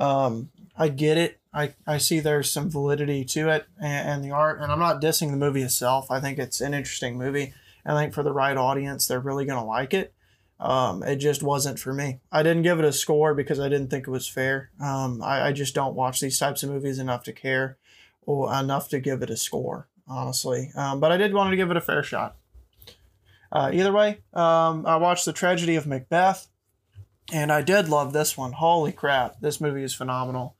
um, 0.00 0.50
I 0.76 0.88
get 0.88 1.16
it. 1.16 1.38
I, 1.54 1.74
I 1.86 1.98
see 1.98 2.18
there's 2.18 2.50
some 2.50 2.68
validity 2.68 3.24
to 3.26 3.48
it 3.48 3.66
and, 3.80 4.08
and, 4.08 4.24
the 4.24 4.32
art, 4.32 4.60
and 4.60 4.70
I'm 4.70 4.78
not 4.78 5.00
dissing 5.00 5.30
the 5.30 5.36
movie 5.36 5.62
itself. 5.62 6.10
I 6.10 6.20
think 6.20 6.38
it's 6.38 6.60
an 6.60 6.74
interesting 6.74 7.16
movie. 7.16 7.54
I 7.86 7.94
think 7.94 8.12
for 8.12 8.22
the 8.22 8.32
right 8.32 8.56
audience, 8.56 9.06
they're 9.06 9.20
really 9.20 9.46
going 9.46 9.58
to 9.58 9.64
like 9.64 9.94
it. 9.94 10.12
Um, 10.58 11.02
it 11.02 11.16
just 11.16 11.42
wasn't 11.42 11.78
for 11.78 11.94
me. 11.94 12.20
I 12.30 12.42
didn't 12.42 12.62
give 12.62 12.78
it 12.78 12.84
a 12.84 12.92
score 12.92 13.34
because 13.34 13.58
I 13.58 13.68
didn't 13.68 13.88
think 13.88 14.06
it 14.06 14.10
was 14.10 14.28
fair. 14.28 14.70
Um, 14.80 15.22
I, 15.22 15.48
I 15.48 15.52
just 15.52 15.74
don't 15.74 15.94
watch 15.94 16.20
these 16.20 16.38
types 16.38 16.62
of 16.62 16.70
movies 16.70 16.98
enough 16.98 17.22
to 17.24 17.32
care 17.32 17.78
or 18.22 18.52
enough 18.52 18.88
to 18.90 19.00
give 19.00 19.22
it 19.22 19.30
a 19.30 19.36
score, 19.36 19.88
honestly. 20.06 20.72
Um, 20.76 21.00
but 21.00 21.12
I 21.12 21.16
did 21.16 21.32
want 21.32 21.50
to 21.50 21.56
give 21.56 21.70
it 21.70 21.76
a 21.78 21.80
fair 21.80 22.02
shot. 22.02 22.36
Uh, 23.52 23.70
either 23.72 23.92
way, 23.92 24.18
um, 24.32 24.86
I 24.86 24.96
watched 24.96 25.24
The 25.24 25.32
Tragedy 25.32 25.76
of 25.76 25.86
Macbeth, 25.86 26.48
and 27.32 27.52
I 27.52 27.62
did 27.62 27.88
love 27.88 28.12
this 28.12 28.36
one. 28.36 28.52
Holy 28.52 28.92
crap, 28.92 29.40
this 29.40 29.60
movie 29.60 29.82
is 29.82 29.94
phenomenal. 29.94 30.56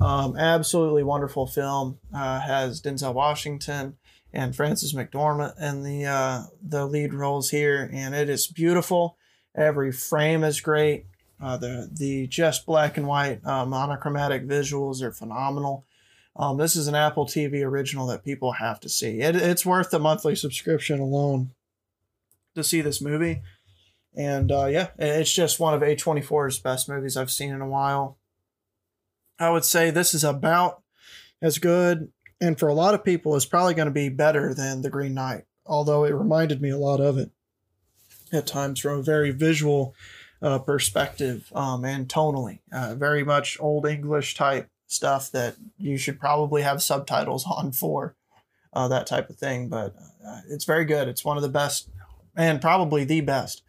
Um, 0.00 0.36
absolutely 0.36 1.02
wonderful 1.02 1.46
film. 1.46 1.98
Uh, 2.14 2.40
has 2.40 2.80
Denzel 2.80 3.14
Washington 3.14 3.96
and 4.32 4.54
Frances 4.54 4.94
McDormand 4.94 5.60
in 5.60 5.82
the 5.82 6.06
uh, 6.06 6.42
the 6.62 6.86
lead 6.86 7.14
roles 7.14 7.50
here, 7.50 7.90
and 7.92 8.14
it 8.14 8.28
is 8.28 8.46
beautiful. 8.46 9.16
Every 9.56 9.90
frame 9.90 10.44
is 10.44 10.60
great. 10.60 11.06
Uh, 11.40 11.56
the 11.56 11.90
the 11.92 12.28
just 12.28 12.66
black 12.66 12.96
and 12.96 13.08
white 13.08 13.44
uh, 13.44 13.66
monochromatic 13.66 14.46
visuals 14.46 15.02
are 15.02 15.12
phenomenal. 15.12 15.84
Um, 16.36 16.56
this 16.56 16.76
is 16.76 16.86
an 16.86 16.94
Apple 16.94 17.26
TV 17.26 17.64
original 17.64 18.06
that 18.06 18.24
people 18.24 18.52
have 18.52 18.78
to 18.80 18.88
see. 18.88 19.20
It, 19.20 19.34
it's 19.34 19.66
worth 19.66 19.90
the 19.90 19.98
monthly 19.98 20.36
subscription 20.36 21.00
alone 21.00 21.50
to 22.58 22.64
see 22.64 22.80
this 22.80 23.00
movie. 23.00 23.42
And 24.16 24.50
uh, 24.50 24.66
yeah, 24.66 24.88
it's 24.98 25.32
just 25.32 25.60
one 25.60 25.74
of 25.74 25.80
A24's 25.80 26.58
best 26.58 26.88
movies 26.88 27.16
I've 27.16 27.30
seen 27.30 27.52
in 27.52 27.60
a 27.60 27.68
while. 27.68 28.18
I 29.38 29.50
would 29.50 29.64
say 29.64 29.90
this 29.90 30.14
is 30.14 30.24
about 30.24 30.82
as 31.40 31.58
good, 31.58 32.10
and 32.40 32.58
for 32.58 32.68
a 32.68 32.74
lot 32.74 32.94
of 32.94 33.04
people, 33.04 33.36
is 33.36 33.46
probably 33.46 33.74
going 33.74 33.86
to 33.86 33.92
be 33.92 34.08
better 34.08 34.52
than 34.52 34.82
The 34.82 34.90
Green 34.90 35.14
Knight, 35.14 35.44
although 35.64 36.04
it 36.04 36.14
reminded 36.14 36.60
me 36.60 36.70
a 36.70 36.78
lot 36.78 37.00
of 37.00 37.16
it 37.16 37.30
at 38.32 38.46
times 38.46 38.80
from 38.80 38.98
a 38.98 39.02
very 39.02 39.30
visual 39.30 39.94
uh, 40.42 40.58
perspective 40.58 41.52
um, 41.54 41.84
and 41.84 42.08
tonally. 42.08 42.58
Uh, 42.72 42.94
very 42.94 43.24
much 43.24 43.58
old 43.60 43.86
English 43.86 44.34
type 44.34 44.68
stuff 44.86 45.30
that 45.30 45.56
you 45.76 45.96
should 45.96 46.18
probably 46.18 46.62
have 46.62 46.82
subtitles 46.82 47.46
on 47.50 47.72
for 47.72 48.16
uh, 48.72 48.88
that 48.88 49.06
type 49.06 49.30
of 49.30 49.36
thing. 49.36 49.68
But 49.68 49.94
uh, 50.26 50.40
it's 50.48 50.64
very 50.64 50.84
good. 50.84 51.08
It's 51.08 51.24
one 51.24 51.36
of 51.36 51.42
the 51.42 51.48
best 51.48 51.88
and 52.38 52.62
probably 52.62 53.04
the 53.04 53.20
best 53.20 53.62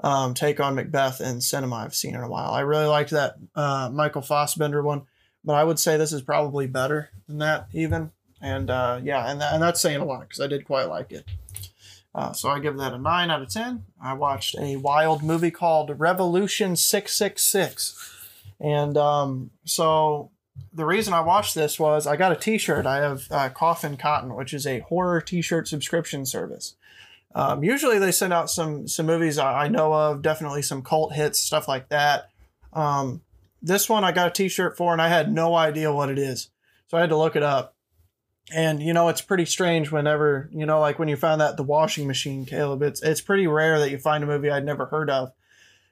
um, 0.00 0.34
take 0.34 0.60
on 0.60 0.76
Macbeth 0.76 1.20
in 1.20 1.40
cinema 1.40 1.76
I've 1.76 1.94
seen 1.94 2.14
in 2.14 2.20
a 2.20 2.28
while. 2.28 2.52
I 2.52 2.60
really 2.60 2.86
liked 2.86 3.10
that 3.10 3.36
uh, 3.56 3.90
Michael 3.92 4.22
Fassbender 4.22 4.82
one, 4.82 5.02
but 5.42 5.54
I 5.54 5.64
would 5.64 5.78
say 5.78 5.96
this 5.96 6.12
is 6.12 6.22
probably 6.22 6.66
better 6.66 7.10
than 7.26 7.38
that 7.38 7.66
even. 7.72 8.12
And 8.40 8.70
uh, 8.70 9.00
yeah, 9.02 9.30
and, 9.30 9.40
that, 9.40 9.54
and 9.54 9.62
that's 9.62 9.80
saying 9.80 10.00
a 10.00 10.04
lot 10.04 10.20
because 10.20 10.40
I 10.40 10.46
did 10.46 10.64
quite 10.64 10.88
like 10.88 11.12
it. 11.12 11.24
Uh, 12.14 12.32
so 12.32 12.48
I 12.48 12.58
give 12.58 12.76
that 12.78 12.92
a 12.92 12.98
9 12.98 13.30
out 13.30 13.42
of 13.42 13.50
10. 13.50 13.84
I 14.02 14.14
watched 14.14 14.56
a 14.58 14.76
wild 14.76 15.22
movie 15.22 15.50
called 15.50 15.98
Revolution 15.98 16.76
666. 16.76 18.28
And 18.58 18.96
um, 18.96 19.50
so 19.64 20.30
the 20.72 20.84
reason 20.84 21.14
I 21.14 21.20
watched 21.20 21.54
this 21.54 21.78
was 21.78 22.06
I 22.06 22.16
got 22.16 22.32
a 22.32 22.36
t 22.36 22.58
shirt. 22.58 22.84
I 22.84 22.96
have 22.96 23.26
uh, 23.30 23.48
Coffin 23.50 23.96
Cotton, 23.96 24.34
which 24.34 24.52
is 24.52 24.66
a 24.66 24.80
horror 24.80 25.20
t 25.20 25.40
shirt 25.40 25.68
subscription 25.68 26.26
service. 26.26 26.74
Um, 27.34 27.62
usually 27.62 27.98
they 27.98 28.12
send 28.12 28.32
out 28.32 28.50
some 28.50 28.88
some 28.88 29.06
movies 29.06 29.38
I, 29.38 29.68
know 29.68 29.92
of, 29.92 30.22
definitely 30.22 30.62
some 30.62 30.82
cult 30.82 31.12
hits, 31.12 31.38
stuff 31.38 31.68
like 31.68 31.88
that. 31.90 32.30
Um, 32.72 33.22
this 33.62 33.88
one 33.88 34.04
I 34.04 34.12
got 34.12 34.28
a 34.28 34.30
T-shirt 34.30 34.76
for, 34.76 34.92
and 34.92 35.02
I 35.02 35.08
had 35.08 35.32
no 35.32 35.54
idea 35.54 35.92
what 35.92 36.10
it 36.10 36.18
is, 36.18 36.50
so 36.88 36.96
I 36.96 37.00
had 37.00 37.10
to 37.10 37.16
look 37.16 37.36
it 37.36 37.42
up. 37.42 37.76
And 38.52 38.82
you 38.82 38.92
know, 38.92 39.08
it's 39.08 39.20
pretty 39.20 39.44
strange 39.44 39.92
whenever 39.92 40.50
you 40.52 40.66
know, 40.66 40.80
like 40.80 40.98
when 40.98 41.08
you 41.08 41.16
found 41.16 41.40
that 41.40 41.56
the 41.56 41.62
washing 41.62 42.08
machine, 42.08 42.46
Caleb. 42.46 42.82
It's 42.82 43.00
it's 43.00 43.20
pretty 43.20 43.46
rare 43.46 43.78
that 43.78 43.90
you 43.90 43.98
find 43.98 44.24
a 44.24 44.26
movie 44.26 44.50
I'd 44.50 44.64
never 44.64 44.86
heard 44.86 45.08
of. 45.08 45.32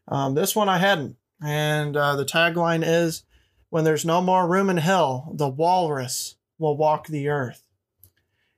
Um, 0.09 0.35
this 0.35 0.57
one 0.57 0.69
I 0.69 0.79
hadn't, 0.79 1.17
and 1.41 1.97
uh, 1.97 2.17
the 2.17 2.25
tagline 2.25 2.83
is, 2.85 3.23
"When 3.69 3.85
there's 3.85 4.05
no 4.05 4.21
more 4.21 4.49
room 4.49 4.71
in 4.71 4.79
hell, 4.79 5.33
the 5.37 5.49
walrus 5.49 6.35
will 6.59 6.77
walk 6.77 7.07
the 7.07 7.29
earth." 7.29 7.68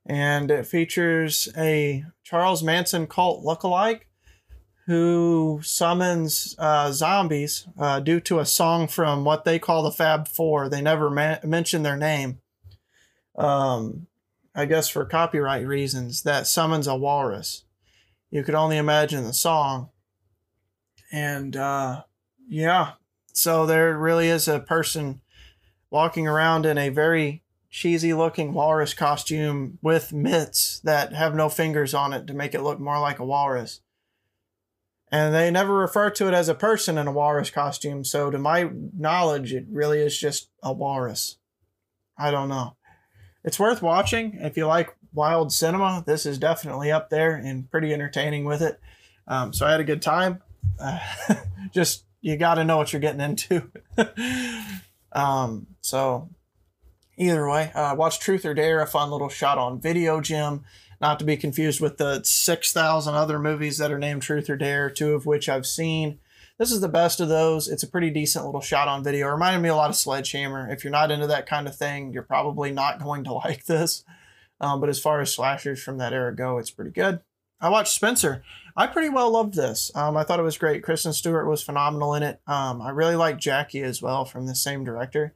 And 0.07 0.51
it 0.51 0.67
features 0.67 1.49
a 1.57 2.05
Charles 2.25 2.63
Manson 2.63 3.07
cult 3.07 3.45
lookalike 3.45 4.03
who 4.87 5.61
summons 5.63 6.57
uh, 6.59 6.91
zombies 6.91 7.69
uh, 7.79 8.01
due 8.01 8.19
to 8.21 8.41
a 8.41 8.47
song 8.47 8.89
from 8.89 9.25
what 9.25 9.45
they 9.45 9.59
call 9.59 9.83
the 9.83 9.93
Fab 9.93 10.27
Four. 10.27 10.69
They 10.69 10.81
never 10.81 11.11
ma- 11.11 11.39
mention 11.45 11.83
their 11.83 11.97
name. 11.97 12.41
Um, 13.37 14.09
I 14.55 14.65
guess 14.65 14.89
for 14.89 15.05
copyright 15.05 15.67
reasons, 15.67 16.23
that 16.23 16.47
summons 16.47 16.89
a 16.89 16.97
walrus. 16.97 17.65
You 18.31 18.43
could 18.43 18.57
only 18.57 18.79
imagine 18.79 19.25
the 19.25 19.33
song. 19.33 19.91
And 21.13 21.57
uh, 21.57 22.03
yeah, 22.49 22.93
so 23.33 23.67
there 23.67 23.97
really 23.97 24.29
is 24.29 24.49
a 24.49 24.61
person 24.61 25.21
walking 25.91 26.27
around 26.27 26.67
in 26.67 26.79
a 26.79 26.89
very 26.89 27.43
cheesy 27.71 28.13
looking 28.13 28.53
walrus 28.53 28.95
costume 28.95 29.79
with 29.81 30.13
mitts 30.13 30.81
that 30.81 31.13
have 31.13 31.35
no 31.35 31.49
fingers 31.49 31.95
on 31.95 32.13
it 32.13 32.27
to 32.27 32.35
make 32.35 32.55
it 32.55 32.63
look 32.63 32.81
more 32.81 32.99
like 32.99 33.19
a 33.19 33.25
walrus. 33.25 33.81
And 35.13 35.35
they 35.35 35.51
never 35.51 35.75
refer 35.75 36.11
to 36.11 36.29
it 36.29 36.35
as 36.35 36.49
a 36.49 36.55
person 36.55 36.99
in 36.99 37.07
a 37.07 37.13
walrus 37.13 37.51
costume, 37.51 38.05
so 38.05 38.31
to 38.31 38.39
my 38.39 38.71
knowledge, 38.97 39.53
it 39.53 39.67
really 39.71 40.01
is 40.01 40.19
just 40.19 40.51
a 40.63 40.73
walrus. 40.73 41.37
I 42.17 42.31
don't 42.31 42.49
know. 42.49 42.77
it's 43.43 43.59
worth 43.59 43.83
watching 43.83 44.35
if 44.41 44.57
you 44.57 44.67
like 44.67 44.95
wild 45.13 45.53
cinema. 45.53 46.05
This 46.07 46.27
is 46.27 46.39
definitely 46.39 46.93
up 46.93 47.11
there 47.11 47.35
and 47.35 47.71
pretty 47.71 47.93
entertaining 47.93 48.45
with 48.45 48.63
it. 48.63 48.79
Um, 49.27 49.53
so 49.53 49.67
I 49.67 49.73
had 49.73 49.81
a 49.81 49.85
good 49.85 50.03
time. 50.03 50.43
Uh, 50.79 50.99
just 51.73 52.05
you 52.21 52.37
got 52.37 52.55
to 52.55 52.65
know 52.65 52.77
what 52.77 52.93
you're 52.93 53.01
getting 53.01 53.21
into. 53.21 53.71
um, 55.13 55.67
so 55.81 56.29
either 57.21 57.49
way, 57.49 57.71
uh, 57.73 57.95
watch 57.95 58.19
Truth 58.19 58.45
or 58.45 58.55
Dare, 58.55 58.81
a 58.81 58.87
fun 58.87 59.11
little 59.11 59.29
shot 59.29 59.59
on 59.59 59.81
video, 59.81 60.21
Jim. 60.21 60.65
Not 61.01 61.19
to 61.19 61.25
be 61.25 61.37
confused 61.37 61.81
with 61.81 61.97
the 61.97 62.23
6,000 62.23 63.15
other 63.15 63.39
movies 63.39 63.79
that 63.79 63.93
are 63.93 63.99
named 63.99 64.23
Truth 64.23 64.51
or 64.51 64.57
Dare, 64.57 64.91
two 64.91 65.15
of 65.15 65.27
which 65.27 65.49
I've 65.49 65.67
seen. 65.67 66.19
This 66.59 66.73
is 66.73 66.83
the 66.83 66.89
best 66.89 67.21
of 67.21 67.29
those. 67.29 67.69
It's 67.69 67.83
a 67.83 67.89
pretty 67.89 68.11
decent 68.11 68.45
little 68.45 68.61
shot 68.61 68.87
on 68.87 69.03
video. 69.03 69.29
It 69.29 69.33
reminded 69.33 69.63
me 69.63 69.71
a 69.71 69.77
lot 69.77 69.89
of 69.89 69.97
Sledgehammer. 69.97 70.69
If 70.69 70.85
you're 70.85 70.91
not 70.91 71.11
into 71.11 71.27
that 71.27 71.47
kind 71.47 71.67
of 71.67 71.75
thing, 71.75 72.13
you're 72.13 72.23
probably 72.23 72.71
not 72.71 73.03
going 73.03 73.25
to 73.25 73.33
like 73.45 73.65
this. 73.65 74.05
Um, 74.61 74.81
but 74.81 74.91
as 74.91 75.01
far 75.01 75.21
as 75.21 75.33
slashers 75.33 75.83
from 75.83 75.97
that 75.99 76.13
era 76.13 76.35
go, 76.35 76.59
it's 76.59 76.71
pretty 76.71 76.91
good. 76.91 77.21
I 77.63 77.71
watched 77.71 77.93
Spencer. 77.93 78.43
I 78.77 78.87
pretty 78.87 79.09
well 79.09 79.31
loved 79.31 79.55
this. 79.55 79.91
Um, 79.95 80.17
I 80.17 80.25
thought 80.25 80.41
it 80.41 80.45
was 80.45 80.59
great. 80.59 80.83
Kristen 80.83 81.13
Stewart 81.13 81.49
was 81.49 81.63
phenomenal 81.63 82.15
in 82.15 82.23
it. 82.23 82.41
Um, 82.47 82.81
I 82.81 82.91
really 82.91 83.17
like 83.17 83.39
Jackie 83.39 83.83
as 83.83 84.03
well 84.03 84.25
from 84.25 84.47
the 84.47 84.55
same 84.55 84.85
director. 84.85 85.35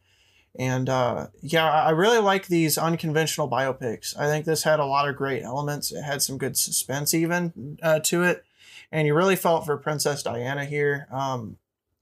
And 0.57 0.89
uh, 0.89 1.29
yeah, 1.41 1.71
I 1.71 1.91
really 1.91 2.19
like 2.19 2.47
these 2.47 2.79
unconventional 2.79 3.51
biopics. 3.51 4.17
I 4.17 4.27
think 4.27 4.45
this 4.45 4.63
had 4.63 4.79
a 4.79 4.87
lot 4.87 5.09
of 5.09 5.17
great 5.17 5.43
elements. 5.43 5.91
It 5.91 6.03
had 6.03 6.23
some 6.23 6.39
good 6.39 6.57
suspense 6.57 7.13
even 7.13 7.79
uh, 7.83 7.99
to 8.01 8.23
it, 8.23 8.45
and 8.93 9.07
you 9.07 9.15
really 9.15 9.37
felt 9.37 9.67
for 9.67 9.77
Princess 9.77 10.23
Diana 10.23 10.65
here. 10.65 11.09
Um, 11.11 11.57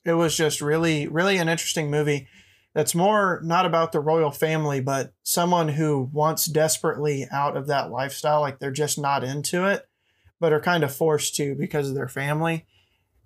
it 0.04 0.14
was 0.14 0.36
just 0.36 0.60
really, 0.60 1.08
really 1.08 1.38
an 1.38 1.48
interesting 1.48 1.90
movie. 1.90 2.28
That's 2.74 2.94
more 2.94 3.40
not 3.42 3.64
about 3.64 3.92
the 3.92 4.00
royal 4.00 4.30
family, 4.30 4.80
but 4.80 5.12
someone 5.22 5.68
who 5.68 6.10
wants 6.12 6.46
desperately 6.46 7.26
out 7.30 7.56
of 7.56 7.66
that 7.68 7.90
lifestyle. 7.90 8.40
Like 8.40 8.58
they're 8.58 8.70
just 8.70 8.98
not 8.98 9.24
into 9.24 9.66
it, 9.66 9.88
but 10.40 10.52
are 10.52 10.60
kind 10.60 10.84
of 10.84 10.94
forced 10.94 11.36
to 11.36 11.54
because 11.54 11.88
of 11.88 11.94
their 11.94 12.08
family 12.08 12.66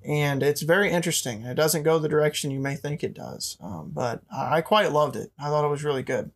and 0.07 0.43
it's 0.43 0.63
very 0.63 0.91
interesting. 0.91 1.43
It 1.43 1.55
doesn't 1.55 1.83
go 1.83 1.99
the 1.99 2.09
direction 2.09 2.51
you 2.51 2.61
may 2.61 2.77
think 2.77 3.03
it 3.03 3.15
does, 3.15 3.57
um, 3.61 3.91
but 3.93 4.23
I 4.35 4.61
quite 4.61 4.93
loved 4.93 5.17
it. 5.17 5.33
I 5.39 5.49
thought 5.49 5.65
it 5.65 5.71
was 5.71 5.85
really 5.85 6.03
good. 6.03 6.31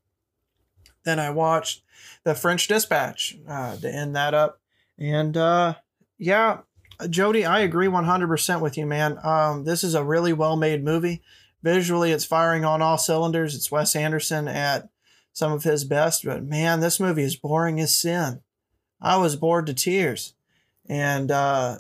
Then 1.05 1.19
I 1.19 1.31
watched 1.31 1.83
The 2.25 2.35
French 2.35 2.69
Dispatch 2.69 3.39
uh, 3.49 3.77
to 3.77 3.89
end 3.89 4.17
that 4.17 4.35
up, 4.35 4.61
and 4.99 5.37
uh, 5.37 5.75
yeah, 6.19 6.59
Jody, 7.09 7.45
I 7.45 7.61
agree 7.61 7.87
100% 7.87 8.61
with 8.61 8.77
you, 8.77 8.87
man. 8.87 9.19
Um, 9.23 9.65
this 9.65 9.85
is 9.85 9.95
a 9.95 10.05
really 10.05 10.33
well 10.33 10.57
made 10.57 10.85
movie. 10.85 11.23
Visually, 11.63 12.11
it's 12.11 12.25
firing 12.25 12.65
on 12.65 12.83
all 12.83 12.99
cylinders. 12.99 13.55
It's 13.55 13.71
Wes 13.71 13.95
Anderson 13.95 14.49
at 14.49 14.89
some 15.33 15.53
of 15.53 15.63
his 15.63 15.85
best, 15.85 16.25
but 16.25 16.43
man, 16.43 16.81
this 16.81 16.99
movie 16.99 17.23
is 17.23 17.37
boring 17.37 17.81
as 17.81 17.95
sin. 17.95 18.41
I 19.01 19.17
was 19.17 19.37
bored 19.37 19.67
to 19.67 19.75
tears. 19.75 20.35
And 20.87 21.31
uh, 21.31 21.79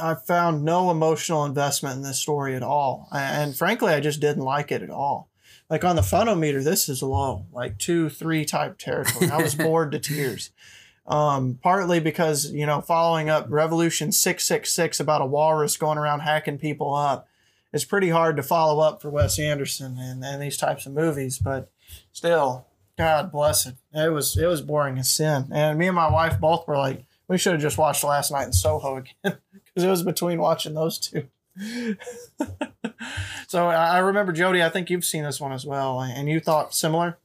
I 0.00 0.14
found 0.14 0.64
no 0.64 0.90
emotional 0.90 1.44
investment 1.44 1.96
in 1.96 2.02
this 2.02 2.18
story 2.18 2.54
at 2.54 2.62
all. 2.62 3.08
And 3.12 3.56
frankly, 3.56 3.92
I 3.92 4.00
just 4.00 4.20
didn't 4.20 4.44
like 4.44 4.70
it 4.70 4.82
at 4.82 4.90
all. 4.90 5.30
Like 5.68 5.84
on 5.84 5.96
the 5.96 6.02
funometer, 6.02 6.62
this 6.62 6.88
is 6.88 7.02
low, 7.02 7.46
like 7.52 7.78
two, 7.78 8.08
three 8.08 8.44
type 8.44 8.76
territory. 8.78 9.30
I 9.30 9.42
was 9.42 9.54
bored 9.54 9.92
to 9.92 9.98
tears. 9.98 10.50
Um, 11.06 11.58
partly 11.60 11.98
because, 11.98 12.52
you 12.52 12.66
know, 12.66 12.80
following 12.80 13.28
up 13.28 13.46
Revolution 13.48 14.12
666 14.12 15.00
about 15.00 15.22
a 15.22 15.26
walrus 15.26 15.76
going 15.76 15.98
around 15.98 16.20
hacking 16.20 16.58
people 16.58 16.94
up 16.94 17.26
is 17.72 17.84
pretty 17.84 18.10
hard 18.10 18.36
to 18.36 18.44
follow 18.44 18.80
up 18.80 19.02
for 19.02 19.10
Wes 19.10 19.36
Anderson 19.36 19.96
and, 19.98 20.22
and 20.22 20.40
these 20.40 20.56
types 20.56 20.86
of 20.86 20.92
movies. 20.92 21.40
But 21.40 21.72
still, 22.12 22.66
God 22.96 23.32
bless 23.32 23.66
it. 23.66 23.74
It 23.92 24.12
was, 24.12 24.36
it 24.36 24.46
was 24.46 24.60
boring 24.60 24.98
as 24.98 25.10
sin. 25.10 25.48
And 25.50 25.78
me 25.78 25.88
and 25.88 25.96
my 25.96 26.08
wife 26.08 26.38
both 26.38 26.68
were 26.68 26.76
like, 26.76 27.04
we 27.26 27.38
should 27.38 27.52
have 27.52 27.62
just 27.62 27.78
watched 27.78 28.04
Last 28.04 28.30
Night 28.30 28.46
in 28.46 28.52
Soho 28.52 28.96
again 28.96 29.38
because 29.80 29.86
it 29.86 29.90
was 29.90 30.14
between 30.14 30.40
watching 30.40 30.74
those 30.74 30.98
two. 30.98 31.26
so 33.48 33.66
I 33.66 33.98
remember 33.98 34.32
Jody. 34.32 34.62
I 34.62 34.68
think 34.68 34.90
you've 34.90 35.04
seen 35.04 35.24
this 35.24 35.40
one 35.40 35.52
as 35.52 35.64
well, 35.64 36.00
and 36.00 36.28
you 36.28 36.40
thought 36.40 36.74
similar. 36.74 37.18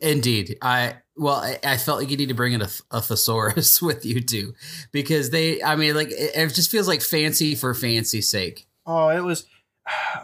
Indeed, 0.00 0.58
I 0.62 0.96
well, 1.16 1.36
I, 1.36 1.58
I 1.64 1.76
felt 1.76 2.00
like 2.00 2.10
you 2.10 2.16
need 2.16 2.28
to 2.28 2.34
bring 2.34 2.52
in 2.52 2.62
a, 2.62 2.68
a, 2.90 3.00
thesaurus 3.00 3.82
with 3.82 4.04
you 4.04 4.20
too, 4.20 4.54
because 4.92 5.30
they. 5.30 5.62
I 5.62 5.76
mean, 5.76 5.94
like 5.94 6.10
it, 6.10 6.32
it 6.34 6.54
just 6.54 6.70
feels 6.70 6.88
like 6.88 7.02
fancy 7.02 7.54
for 7.54 7.74
fancy's 7.74 8.28
sake. 8.28 8.66
Oh, 8.86 9.08
it 9.08 9.22
was. 9.22 9.46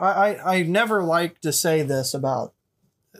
I 0.00 0.38
I 0.44 0.62
never 0.62 1.02
like 1.02 1.40
to 1.40 1.52
say 1.52 1.82
this 1.82 2.14
about 2.14 2.52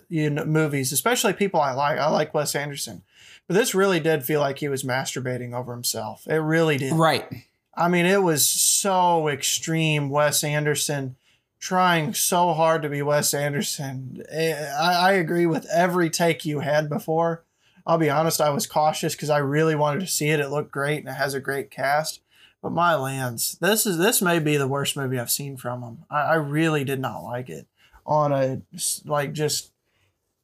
you 0.08 0.30
know 0.30 0.44
movies, 0.44 0.92
especially 0.92 1.32
people 1.32 1.60
I 1.60 1.72
like. 1.72 1.98
I 1.98 2.08
like 2.10 2.34
Wes 2.34 2.54
Anderson. 2.54 3.02
But 3.48 3.54
this 3.54 3.74
really 3.74 3.98
did 3.98 4.24
feel 4.24 4.40
like 4.40 4.58
he 4.58 4.68
was 4.68 4.84
masturbating 4.84 5.54
over 5.54 5.72
himself. 5.72 6.26
It 6.26 6.36
really 6.36 6.76
did. 6.76 6.92
Right. 6.92 7.47
I 7.78 7.88
mean, 7.88 8.06
it 8.06 8.22
was 8.22 8.48
so 8.48 9.28
extreme. 9.28 10.10
Wes 10.10 10.42
Anderson 10.42 11.14
trying 11.60 12.12
so 12.12 12.52
hard 12.52 12.82
to 12.82 12.88
be 12.88 13.02
Wes 13.02 13.32
Anderson. 13.32 14.22
Eh, 14.28 14.72
I, 14.78 15.10
I 15.10 15.12
agree 15.12 15.46
with 15.46 15.64
every 15.72 16.10
take 16.10 16.44
you 16.44 16.60
had 16.60 16.88
before. 16.88 17.44
I'll 17.86 17.98
be 17.98 18.10
honest, 18.10 18.40
I 18.40 18.50
was 18.50 18.66
cautious 18.66 19.14
because 19.14 19.30
I 19.30 19.38
really 19.38 19.76
wanted 19.76 20.00
to 20.00 20.06
see 20.08 20.28
it. 20.28 20.40
It 20.40 20.50
looked 20.50 20.72
great 20.72 20.98
and 20.98 21.08
it 21.08 21.12
has 21.12 21.34
a 21.34 21.40
great 21.40 21.70
cast. 21.70 22.20
But 22.60 22.72
my 22.72 22.96
lands, 22.96 23.56
this 23.60 23.86
is 23.86 23.96
this 23.96 24.20
may 24.20 24.40
be 24.40 24.56
the 24.56 24.66
worst 24.66 24.96
movie 24.96 25.18
I've 25.18 25.30
seen 25.30 25.56
from 25.56 25.82
him. 25.82 25.98
I, 26.10 26.22
I 26.22 26.34
really 26.34 26.82
did 26.82 26.98
not 26.98 27.22
like 27.22 27.48
it 27.48 27.68
on 28.04 28.32
a 28.32 28.60
like 29.04 29.32
just 29.32 29.70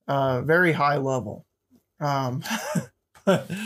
uh, 0.06 0.40
very 0.42 0.72
high 0.72 0.98
level. 0.98 1.44
Um, 1.98 2.44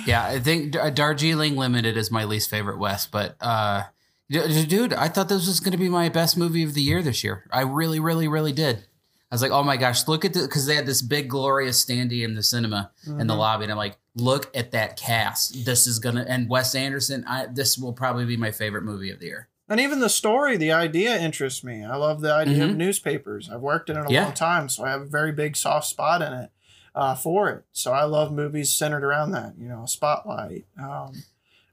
yeah, 0.07 0.25
I 0.25 0.39
think 0.39 0.73
Darjeeling 0.95 1.57
Limited 1.57 1.97
is 1.97 2.11
my 2.11 2.25
least 2.25 2.51
favorite 2.51 2.79
West, 2.79 3.11
but 3.11 3.37
uh, 3.41 3.85
dude, 4.31 4.93
I 4.93 5.09
thought 5.09 5.29
this 5.29 5.47
was 5.47 5.61
going 5.61 5.73
to 5.73 5.79
be 5.79 5.89
my 5.89 6.09
best 6.09 6.37
movie 6.37 6.63
of 6.63 6.75
the 6.75 6.83
year 6.83 7.03
this 7.03 7.25
year. 7.25 7.45
I 7.53 7.63
really, 7.63 7.99
really, 7.99 8.29
really 8.29 8.53
did. 8.53 8.85
I 9.31 9.35
was 9.35 9.43
like, 9.43 9.51
oh 9.51 9.63
my 9.63 9.77
gosh, 9.77 10.09
look 10.09 10.25
at 10.25 10.33
the 10.33 10.43
because 10.43 10.67
they 10.67 10.75
had 10.75 10.87
this 10.87 11.03
big 11.03 11.29
glorious 11.29 11.85
standee 11.85 12.25
in 12.25 12.35
the 12.35 12.43
cinema 12.43 12.91
mm-hmm. 13.07 13.21
in 13.21 13.27
the 13.27 13.35
mm-hmm. 13.35 13.41
lobby, 13.41 13.65
and 13.65 13.73
I'm 13.73 13.79
like, 13.79 13.99
look 14.15 14.51
at 14.57 14.71
that 14.71 14.97
cast. 14.97 15.67
This 15.67 15.87
is 15.87 15.99
gonna 15.99 16.25
and 16.27 16.49
Wes 16.49 16.75
Anderson. 16.75 17.25
I 17.27 17.47
this 17.47 17.77
will 17.77 17.93
probably 17.93 18.25
be 18.25 18.39
my 18.39 18.51
favorite 18.51 18.85
movie 18.85 19.11
of 19.11 19.21
the 19.21 19.27
year. 19.27 19.49
And 19.69 19.81
even 19.81 20.01
the 20.01 20.09
story, 20.09 20.57
the 20.57 20.73
idea 20.73 21.19
interests 21.19 21.63
me. 21.63 21.85
I 21.85 21.97
love 21.97 22.23
the 22.23 22.33
idea 22.33 22.61
mm-hmm. 22.61 22.71
of 22.71 22.77
newspapers. 22.79 23.51
I've 23.51 23.61
worked 23.61 23.91
in 23.91 23.99
it 23.99 24.07
a 24.09 24.13
yeah. 24.13 24.25
long 24.25 24.33
time, 24.33 24.71
so 24.71 24.85
I 24.85 24.91
have 24.91 25.03
a 25.03 25.07
very 25.07 25.33
big 25.33 25.57
soft 25.57 25.87
spot 25.87 26.23
in 26.23 26.33
it 26.33 26.51
uh, 26.95 27.15
for 27.15 27.51
it. 27.51 27.65
So 27.73 27.93
I 27.93 28.05
love 28.05 28.33
movies 28.33 28.73
centered 28.73 29.05
around 29.05 29.33
that. 29.33 29.55
You 29.59 29.69
know, 29.69 29.85
Spotlight, 29.87 30.67
um, 30.81 31.13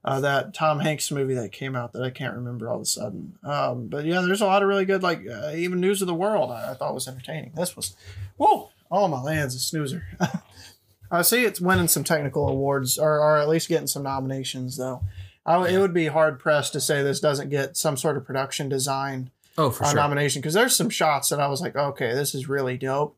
uh, 0.04 0.19
that 0.21 0.54
Tom 0.54 0.80
Hanks 0.80 1.12
movie 1.12 1.34
that 1.34 1.51
came 1.51 1.75
out 1.75 1.93
that 1.93 2.04
I 2.04 2.12
can't 2.12 2.36
remember 2.36 2.69
all 2.69 2.75
of 2.75 2.82
a 2.82 2.86
sudden. 2.86 3.38
Um, 3.43 3.88
but 3.88 4.06
yeah, 4.06 4.21
there's 4.21 4.41
a 4.41 4.45
lot 4.45 4.62
of 4.62 4.69
really 4.69 4.86
good, 4.86 5.04
like 5.04 5.21
uh, 5.28 5.51
even 5.56 5.80
News 5.80 6.01
of 6.01 6.08
the 6.08 6.13
World. 6.13 6.51
I, 6.51 6.71
I, 6.71 6.73
thought 6.75 6.93
was 6.93 7.08
entertaining. 7.08 7.54
This 7.56 7.75
was, 7.75 7.95
whoa! 8.38 8.69
Oh 8.91 9.08
my 9.08 9.21
lands, 9.21 9.56
a 9.56 9.60
snoozer. 9.60 10.06
I 11.12 11.21
see 11.21 11.45
it's 11.45 11.62
winning 11.62 11.88
some 11.88 12.04
technical 12.04 12.47
awards, 12.47 12.97
or, 12.97 13.19
or 13.19 13.38
at 13.38 13.49
least 13.49 13.69
getting 13.69 13.88
some 13.88 14.04
nominations 14.04 14.78
though. 14.78 15.01
I, 15.45 15.67
it 15.67 15.80
would 15.80 15.93
be 15.93 16.08
hard 16.08 16.39
pressed 16.39 16.73
to 16.73 16.82
say 16.82 17.04
this 17.04 17.19
doesn't 17.19 17.49
get 17.49 17.78
some 17.78 17.97
sort 17.97 18.17
of 18.17 18.25
production 18.25 18.67
design 18.67 19.32
oh, 19.58 19.69
for 19.69 19.84
uh, 19.86 19.89
sure. 19.89 19.95
nomination 19.95 20.41
because 20.41 20.54
there's 20.54 20.75
some 20.75 20.89
shots 20.89 21.30
that 21.30 21.39
I 21.39 21.47
was 21.47 21.62
like, 21.62 21.75
okay, 21.75 22.13
this 22.13 22.34
is 22.34 22.49
really 22.49 22.78
dope. 22.78 23.17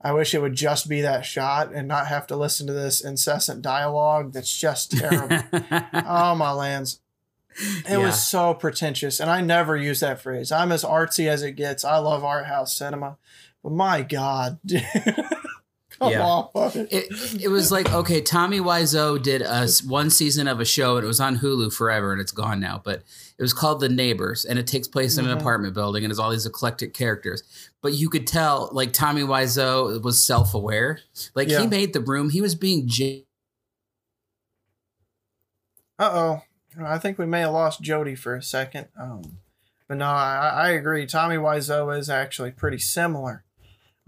I 0.00 0.12
wish 0.12 0.32
it 0.32 0.40
would 0.40 0.54
just 0.54 0.88
be 0.88 1.00
that 1.00 1.26
shot 1.26 1.72
and 1.72 1.88
not 1.88 2.06
have 2.06 2.26
to 2.28 2.36
listen 2.36 2.66
to 2.68 2.72
this 2.72 3.00
incessant 3.00 3.62
dialogue 3.62 4.32
that's 4.32 4.56
just 4.56 4.90
terrible. 4.98 5.42
oh 5.92 6.34
my 6.34 6.52
lands. 6.52 7.00
It 7.60 7.90
yeah. 7.90 7.98
was 7.98 8.26
so 8.28 8.54
pretentious. 8.54 9.18
And 9.18 9.28
I 9.28 9.40
never 9.40 9.76
use 9.76 10.00
that 10.00 10.20
phrase. 10.20 10.52
I'm 10.52 10.70
as 10.70 10.84
artsy 10.84 11.28
as 11.28 11.42
it 11.42 11.52
gets. 11.52 11.84
I 11.84 11.98
love 11.98 12.24
art 12.24 12.46
house 12.46 12.76
cinema. 12.76 13.16
But 13.64 13.72
my 13.72 14.02
God, 14.02 14.60
Come 15.98 16.12
yeah. 16.12 16.24
on. 16.24 16.48
It, 16.90 17.42
it 17.42 17.48
was 17.48 17.72
like, 17.72 17.92
okay, 17.92 18.20
Tommy 18.20 18.60
Wiseau 18.60 19.20
did 19.20 19.42
a, 19.42 19.66
one 19.84 20.10
season 20.10 20.46
of 20.46 20.60
a 20.60 20.64
show 20.64 20.96
and 20.96 21.04
it 21.04 21.08
was 21.08 21.18
on 21.18 21.38
Hulu 21.38 21.72
forever 21.72 22.12
and 22.12 22.20
it's 22.20 22.30
gone 22.30 22.60
now, 22.60 22.80
but 22.84 23.02
it 23.36 23.42
was 23.42 23.52
called 23.52 23.80
The 23.80 23.88
Neighbors 23.88 24.44
and 24.44 24.60
it 24.60 24.68
takes 24.68 24.86
place 24.86 25.18
in 25.18 25.24
mm-hmm. 25.24 25.32
an 25.32 25.38
apartment 25.38 25.74
building 25.74 26.04
and 26.04 26.10
has 26.12 26.18
all 26.20 26.30
these 26.30 26.46
eclectic 26.46 26.94
characters. 26.94 27.42
But 27.82 27.94
you 27.94 28.08
could 28.08 28.28
tell, 28.28 28.68
like, 28.72 28.92
Tommy 28.92 29.22
Wiseau 29.22 30.00
was 30.02 30.24
self 30.24 30.54
aware. 30.54 31.00
Like, 31.34 31.48
yeah. 31.48 31.60
he 31.60 31.66
made 31.66 31.92
the 31.92 32.00
room, 32.00 32.30
he 32.30 32.40
was 32.40 32.54
being. 32.54 32.86
J- 32.86 33.24
uh 35.98 36.10
oh. 36.12 36.42
I 36.80 36.98
think 36.98 37.18
we 37.18 37.26
may 37.26 37.40
have 37.40 37.52
lost 37.52 37.80
Jody 37.80 38.14
for 38.14 38.36
a 38.36 38.42
second. 38.42 38.86
Um, 38.96 39.38
but 39.88 39.96
no, 39.96 40.06
I, 40.06 40.52
I 40.54 40.68
agree. 40.70 41.06
Tommy 41.06 41.36
Wiseau 41.36 41.98
is 41.98 42.08
actually 42.08 42.52
pretty 42.52 42.78
similar 42.78 43.42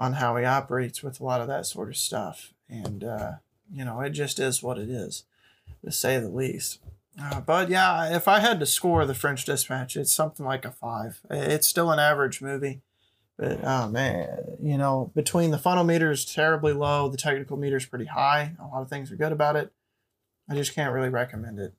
on 0.00 0.14
how 0.14 0.34
he 0.36 0.44
operates 0.46 1.02
with 1.02 1.20
a 1.20 1.24
lot 1.24 1.42
of 1.42 1.46
that 1.46 1.66
sort 1.66 1.90
of 1.90 1.96
stuff. 1.96 2.54
And, 2.70 3.04
uh, 3.04 3.32
you 3.70 3.84
know, 3.84 4.00
it 4.00 4.10
just 4.10 4.40
is 4.40 4.62
what 4.62 4.78
it 4.78 4.88
is, 4.88 5.24
to 5.84 5.92
say 5.92 6.18
the 6.18 6.30
least. 6.30 6.80
Uh, 7.20 7.40
but 7.40 7.68
yeah, 7.68 8.16
if 8.16 8.26
I 8.26 8.38
had 8.40 8.58
to 8.60 8.66
score 8.66 9.04
the 9.04 9.14
French 9.14 9.44
Dispatch, 9.44 9.96
it's 9.96 10.12
something 10.12 10.46
like 10.46 10.64
a 10.64 10.70
five. 10.70 11.20
It's 11.28 11.68
still 11.68 11.90
an 11.90 11.98
average 11.98 12.40
movie, 12.40 12.80
But 13.40 13.60
oh 13.64 13.88
man, 13.88 14.58
you 14.62 14.76
know, 14.76 15.10
between 15.14 15.50
the 15.50 15.56
funnel 15.56 15.82
meter 15.82 16.10
is 16.10 16.26
terribly 16.26 16.74
low, 16.74 17.08
the 17.08 17.16
technical 17.16 17.56
meter 17.56 17.78
is 17.78 17.86
pretty 17.86 18.04
high. 18.04 18.52
A 18.60 18.66
lot 18.66 18.82
of 18.82 18.90
things 18.90 19.10
are 19.10 19.16
good 19.16 19.32
about 19.32 19.56
it. 19.56 19.72
I 20.50 20.54
just 20.54 20.74
can't 20.74 20.92
really 20.92 21.08
recommend 21.08 21.58
it. 21.58 21.72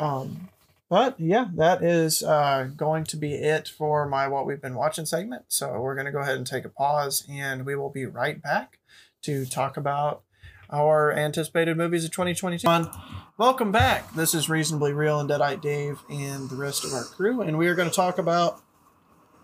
Um, 0.00 0.48
but 0.94 1.18
yeah, 1.18 1.48
that 1.56 1.82
is 1.82 2.22
uh, 2.22 2.68
going 2.76 3.02
to 3.02 3.16
be 3.16 3.34
it 3.34 3.66
for 3.66 4.06
my 4.08 4.28
what 4.28 4.46
we've 4.46 4.62
been 4.62 4.76
watching 4.76 5.04
segment. 5.04 5.42
So 5.48 5.80
we're 5.80 5.96
going 5.96 6.06
to 6.06 6.12
go 6.12 6.20
ahead 6.20 6.36
and 6.36 6.46
take 6.46 6.64
a 6.64 6.68
pause, 6.68 7.26
and 7.28 7.66
we 7.66 7.74
will 7.74 7.90
be 7.90 8.06
right 8.06 8.40
back 8.40 8.78
to 9.22 9.44
talk 9.44 9.76
about 9.76 10.22
our 10.70 11.10
anticipated 11.10 11.76
movies 11.76 12.04
of 12.04 12.12
2022. 12.12 12.88
Welcome 13.36 13.72
back. 13.72 14.14
This 14.14 14.34
is 14.34 14.48
Reasonably 14.48 14.92
Reel 14.92 15.18
and 15.18 15.28
Deadite 15.28 15.60
Dave 15.60 15.98
and 16.08 16.48
the 16.48 16.54
rest 16.54 16.84
of 16.84 16.92
our 16.92 17.02
crew, 17.02 17.40
and 17.40 17.58
we 17.58 17.66
are 17.66 17.74
going 17.74 17.90
to 17.90 17.96
talk 17.96 18.16
about 18.16 18.62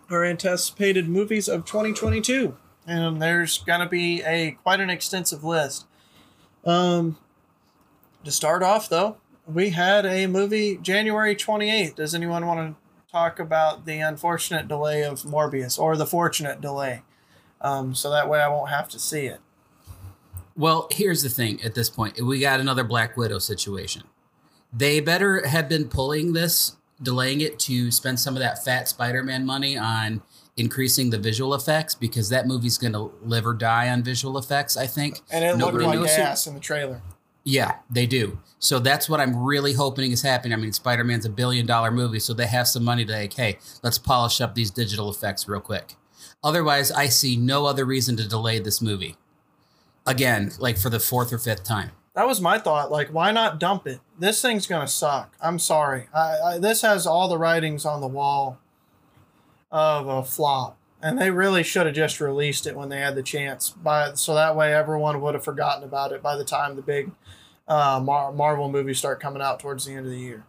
our 0.08 0.24
anticipated 0.24 1.08
movies 1.08 1.48
of 1.48 1.64
2022. 1.64 2.56
And 2.86 3.20
there's 3.20 3.58
going 3.58 3.80
to 3.80 3.88
be 3.88 4.22
a 4.22 4.52
quite 4.62 4.78
an 4.78 4.88
extensive 4.88 5.42
list. 5.42 5.88
Um, 6.64 7.18
to 8.22 8.30
start 8.30 8.62
off, 8.62 8.88
though, 8.88 9.16
we 9.52 9.70
had 9.70 10.06
a 10.06 10.26
movie 10.26 10.76
January 10.76 11.34
28th. 11.34 11.96
Does 11.96 12.14
anyone 12.14 12.46
want 12.46 12.74
to 12.76 13.10
talk 13.12 13.38
about 13.38 13.84
the 13.86 13.98
unfortunate 13.98 14.68
delay 14.68 15.02
of 15.02 15.22
Morbius 15.22 15.78
or 15.78 15.96
the 15.96 16.06
fortunate 16.06 16.60
delay? 16.60 17.02
Um, 17.60 17.94
so 17.94 18.10
that 18.10 18.28
way 18.28 18.40
I 18.40 18.48
won't 18.48 18.70
have 18.70 18.88
to 18.90 18.98
see 18.98 19.26
it. 19.26 19.40
Well, 20.56 20.88
here's 20.90 21.22
the 21.22 21.28
thing 21.28 21.62
at 21.62 21.74
this 21.74 21.88
point 21.88 22.20
we 22.20 22.38
got 22.40 22.60
another 22.60 22.84
Black 22.84 23.16
Widow 23.16 23.38
situation. 23.38 24.02
They 24.72 25.00
better 25.00 25.46
have 25.46 25.68
been 25.68 25.88
pulling 25.88 26.32
this, 26.32 26.76
delaying 27.02 27.40
it 27.40 27.58
to 27.60 27.90
spend 27.90 28.20
some 28.20 28.34
of 28.34 28.40
that 28.40 28.64
fat 28.64 28.88
Spider 28.88 29.22
Man 29.22 29.44
money 29.46 29.76
on 29.76 30.22
increasing 30.56 31.10
the 31.10 31.18
visual 31.18 31.54
effects 31.54 31.94
because 31.94 32.28
that 32.28 32.46
movie's 32.46 32.76
going 32.78 32.92
to 32.92 33.12
live 33.22 33.46
or 33.46 33.54
die 33.54 33.88
on 33.88 34.02
visual 34.02 34.36
effects, 34.36 34.76
I 34.76 34.86
think. 34.86 35.20
And 35.30 35.44
it 35.44 35.56
Nobody 35.56 35.84
looked 35.84 35.86
like 35.88 35.98
knows 36.00 36.14
who- 36.16 36.22
ass 36.22 36.46
in 36.46 36.54
the 36.54 36.60
trailer. 36.60 37.02
Yeah, 37.50 37.78
they 37.90 38.06
do. 38.06 38.38
So 38.60 38.78
that's 38.78 39.08
what 39.08 39.18
I'm 39.18 39.36
really 39.36 39.72
hoping 39.72 40.12
is 40.12 40.22
happening. 40.22 40.52
I 40.52 40.56
mean, 40.56 40.72
Spider 40.72 41.02
Man's 41.02 41.26
a 41.26 41.30
billion 41.30 41.66
dollar 41.66 41.90
movie, 41.90 42.20
so 42.20 42.32
they 42.32 42.46
have 42.46 42.68
some 42.68 42.84
money 42.84 43.04
to 43.04 43.12
like, 43.12 43.34
hey, 43.34 43.58
let's 43.82 43.98
polish 43.98 44.40
up 44.40 44.54
these 44.54 44.70
digital 44.70 45.10
effects 45.10 45.48
real 45.48 45.60
quick. 45.60 45.96
Otherwise, 46.44 46.92
I 46.92 47.06
see 47.06 47.36
no 47.36 47.66
other 47.66 47.84
reason 47.84 48.16
to 48.18 48.28
delay 48.28 48.60
this 48.60 48.80
movie. 48.80 49.16
Again, 50.06 50.52
like 50.60 50.78
for 50.78 50.90
the 50.90 51.00
fourth 51.00 51.32
or 51.32 51.38
fifth 51.38 51.64
time. 51.64 51.90
That 52.14 52.28
was 52.28 52.40
my 52.40 52.56
thought. 52.56 52.92
Like, 52.92 53.08
why 53.08 53.32
not 53.32 53.58
dump 53.58 53.88
it? 53.88 53.98
This 54.16 54.40
thing's 54.40 54.68
gonna 54.68 54.86
suck. 54.86 55.34
I'm 55.40 55.58
sorry. 55.58 56.06
I, 56.14 56.38
I 56.38 56.58
this 56.58 56.82
has 56.82 57.04
all 57.04 57.26
the 57.26 57.38
writings 57.38 57.84
on 57.84 58.00
the 58.00 58.06
wall 58.06 58.60
of 59.72 60.06
a 60.06 60.22
flop, 60.22 60.78
and 61.02 61.18
they 61.18 61.32
really 61.32 61.64
should 61.64 61.86
have 61.86 61.96
just 61.96 62.20
released 62.20 62.64
it 62.68 62.76
when 62.76 62.90
they 62.90 63.00
had 63.00 63.16
the 63.16 63.24
chance. 63.24 63.70
By 63.70 64.14
so 64.14 64.34
that 64.34 64.54
way 64.54 64.72
everyone 64.72 65.20
would 65.20 65.34
have 65.34 65.44
forgotten 65.44 65.82
about 65.82 66.12
it 66.12 66.22
by 66.22 66.36
the 66.36 66.44
time 66.44 66.76
the 66.76 66.82
big 66.82 67.10
uh, 67.70 67.98
Mar- 68.04 68.32
Marvel 68.32 68.70
movies 68.70 68.98
start 68.98 69.18
coming 69.20 69.40
out 69.40 69.60
towards 69.60 69.86
the 69.86 69.92
end 69.94 70.04
of 70.04 70.12
the 70.12 70.18
year. 70.18 70.44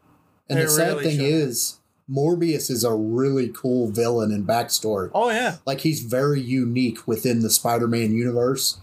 And 0.50 0.60
They 0.60 0.64
the 0.64 0.70
sad 0.70 0.88
really 0.90 1.04
thing 1.06 1.18
should. 1.20 1.26
is, 1.26 1.80
Morbius 2.10 2.70
is 2.70 2.84
a 2.84 2.94
really 2.94 3.48
cool 3.56 3.88
villain 3.90 4.32
and 4.34 4.46
backstory. 4.46 5.10
Oh 5.14 5.30
yeah, 5.30 5.58
Like 5.66 5.80
he's 5.82 6.02
very 6.02 6.42
unique 6.42 7.08
within 7.08 7.40
the 7.42 7.50
Spider-Man 7.50 8.12
universe. 8.14 8.80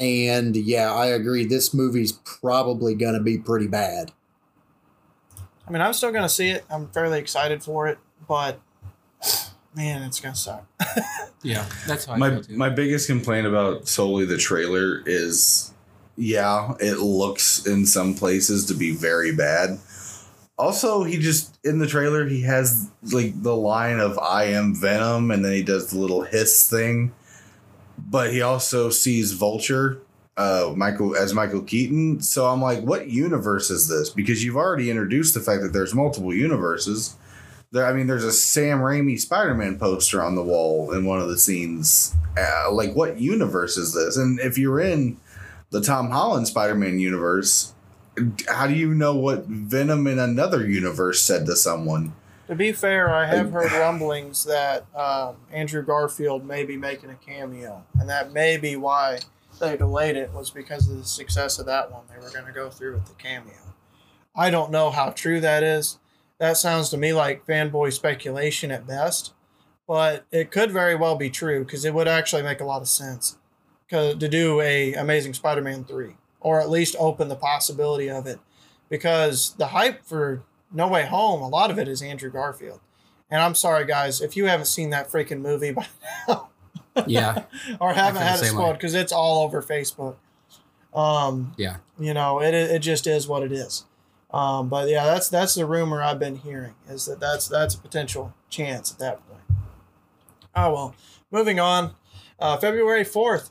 And 0.00 0.56
yeah, 0.56 0.92
I 0.92 1.06
agree. 1.06 1.44
This 1.44 1.72
movie's 1.74 2.12
probably 2.12 2.94
gonna 2.96 3.22
be 3.22 3.38
pretty 3.38 3.66
bad. 3.68 4.12
I 5.66 5.70
mean 5.70 5.82
I'm 5.82 5.92
still 5.92 6.10
gonna 6.12 6.28
see 6.28 6.48
it. 6.50 6.64
I'm 6.70 6.88
fairly 6.88 7.18
excited 7.18 7.62
for 7.62 7.86
it, 7.88 7.98
but 8.26 8.60
man, 9.74 10.02
it's 10.02 10.20
gonna 10.20 10.34
suck. 10.34 10.66
Yeah, 11.44 11.66
that's 11.86 12.04
how 12.06 12.14
I 12.14 12.16
my 12.16 12.30
feel 12.30 12.42
too. 12.42 12.56
my 12.56 12.68
biggest 12.68 13.06
complaint 13.06 13.46
about 13.46 13.86
solely 13.86 14.24
the 14.24 14.36
trailer 14.38 15.04
is 15.06 15.72
yeah 16.18 16.74
it 16.80 16.98
looks 16.98 17.64
in 17.64 17.86
some 17.86 18.14
places 18.14 18.66
to 18.66 18.74
be 18.74 18.90
very 18.94 19.32
bad. 19.32 19.78
Also 20.58 21.04
he 21.04 21.16
just 21.16 21.56
in 21.64 21.78
the 21.78 21.86
trailer 21.86 22.26
he 22.26 22.42
has 22.42 22.90
like 23.12 23.40
the 23.42 23.54
line 23.54 24.00
of 24.00 24.18
i 24.18 24.44
am 24.44 24.74
venom 24.74 25.30
and 25.30 25.44
then 25.44 25.52
he 25.52 25.62
does 25.62 25.90
the 25.90 25.98
little 25.98 26.22
hiss 26.22 26.68
thing. 26.68 27.14
But 27.96 28.32
he 28.32 28.42
also 28.42 28.90
sees 28.90 29.32
vulture 29.32 30.02
uh 30.36 30.72
michael 30.76 31.16
as 31.16 31.32
michael 31.32 31.62
keaton. 31.62 32.20
So 32.20 32.46
i'm 32.46 32.60
like 32.60 32.82
what 32.82 33.08
universe 33.08 33.70
is 33.70 33.88
this? 33.88 34.10
Because 34.10 34.44
you've 34.44 34.56
already 34.56 34.90
introduced 34.90 35.34
the 35.34 35.40
fact 35.40 35.62
that 35.62 35.72
there's 35.72 35.94
multiple 35.94 36.34
universes. 36.34 37.16
There, 37.70 37.86
I 37.86 37.92
mean, 37.92 38.06
there's 38.06 38.24
a 38.24 38.32
Sam 38.32 38.78
Raimi 38.78 39.20
Spider-Man 39.20 39.78
poster 39.78 40.22
on 40.22 40.36
the 40.36 40.42
wall 40.42 40.90
in 40.92 41.04
one 41.04 41.20
of 41.20 41.28
the 41.28 41.36
scenes. 41.36 42.16
Uh, 42.34 42.72
like, 42.72 42.94
what 42.94 43.20
universe 43.20 43.76
is 43.76 43.92
this? 43.92 44.16
And 44.16 44.40
if 44.40 44.56
you're 44.56 44.80
in 44.80 45.18
the 45.70 45.80
Tom 45.80 46.10
Holland 46.10 46.48
Spider-Man 46.48 46.98
universe, 46.98 47.74
how 48.48 48.66
do 48.66 48.74
you 48.74 48.94
know 48.94 49.14
what 49.14 49.44
Venom 49.46 50.06
in 50.06 50.18
another 50.18 50.66
universe 50.66 51.22
said 51.22 51.46
to 51.46 51.56
someone? 51.56 52.14
To 52.48 52.54
be 52.54 52.72
fair, 52.72 53.14
I 53.14 53.26
have 53.26 53.52
heard 53.52 53.70
rumblings 53.72 54.44
that 54.44 54.86
um, 54.94 55.36
Andrew 55.52 55.82
Garfield 55.82 56.46
may 56.46 56.64
be 56.64 56.78
making 56.78 57.10
a 57.10 57.14
cameo, 57.14 57.84
and 58.00 58.08
that 58.08 58.32
may 58.32 58.56
be 58.56 58.74
why 58.76 59.18
they 59.60 59.76
delayed 59.76 60.16
it 60.16 60.32
was 60.32 60.50
because 60.50 60.88
of 60.88 60.96
the 60.96 61.04
success 61.04 61.58
of 61.58 61.66
that 61.66 61.92
one. 61.92 62.04
They 62.08 62.16
were 62.16 62.30
going 62.30 62.46
to 62.46 62.52
go 62.52 62.70
through 62.70 62.94
with 62.94 63.06
the 63.06 63.14
cameo. 63.14 63.74
I 64.34 64.50
don't 64.50 64.70
know 64.70 64.90
how 64.90 65.10
true 65.10 65.40
that 65.40 65.62
is. 65.62 65.98
That 66.38 66.56
sounds 66.56 66.88
to 66.90 66.96
me 66.96 67.12
like 67.12 67.44
fanboy 67.44 67.92
speculation 67.92 68.70
at 68.70 68.86
best, 68.86 69.34
but 69.86 70.24
it 70.30 70.50
could 70.50 70.70
very 70.70 70.94
well 70.94 71.16
be 71.16 71.28
true 71.28 71.64
because 71.64 71.84
it 71.84 71.92
would 71.92 72.08
actually 72.08 72.42
make 72.42 72.60
a 72.60 72.64
lot 72.64 72.80
of 72.80 72.88
sense 72.88 73.36
to 73.90 74.14
do 74.14 74.60
a 74.60 74.94
Amazing 74.94 75.34
Spider-Man 75.34 75.84
three, 75.84 76.16
or 76.40 76.60
at 76.60 76.70
least 76.70 76.96
open 76.98 77.28
the 77.28 77.36
possibility 77.36 78.08
of 78.10 78.26
it, 78.26 78.38
because 78.88 79.54
the 79.58 79.68
hype 79.68 80.04
for 80.04 80.42
No 80.72 80.88
Way 80.88 81.06
Home, 81.06 81.42
a 81.42 81.48
lot 81.48 81.70
of 81.70 81.78
it 81.78 81.88
is 81.88 82.02
Andrew 82.02 82.30
Garfield. 82.30 82.80
And 83.30 83.42
I'm 83.42 83.54
sorry, 83.54 83.84
guys, 83.84 84.20
if 84.20 84.36
you 84.36 84.46
haven't 84.46 84.66
seen 84.66 84.90
that 84.90 85.10
freaking 85.10 85.40
movie 85.40 85.72
by 85.72 85.86
now, 86.26 86.48
yeah, 87.06 87.44
or 87.80 87.92
haven't 87.92 88.22
had 88.22 88.40
it 88.40 88.46
spoiled, 88.46 88.74
because 88.74 88.94
it's 88.94 89.12
all 89.12 89.44
over 89.44 89.62
Facebook. 89.62 90.16
Um, 90.94 91.54
yeah. 91.58 91.76
you 91.98 92.14
know, 92.14 92.40
it 92.40 92.54
it 92.54 92.80
just 92.80 93.06
is 93.06 93.28
what 93.28 93.42
it 93.42 93.52
is. 93.52 93.84
Um, 94.30 94.68
but 94.68 94.88
yeah, 94.88 95.04
that's 95.04 95.28
that's 95.28 95.54
the 95.54 95.64
rumor 95.64 96.02
I've 96.02 96.18
been 96.18 96.36
hearing 96.36 96.74
is 96.88 97.06
that 97.06 97.20
that's 97.20 97.48
that's 97.48 97.74
a 97.74 97.78
potential 97.78 98.34
chance 98.50 98.92
at 98.92 98.98
that 98.98 99.26
point. 99.26 99.42
Oh 100.54 100.72
well, 100.72 100.94
moving 101.30 101.58
on. 101.58 101.94
Uh, 102.38 102.56
February 102.56 103.04
fourth 103.04 103.50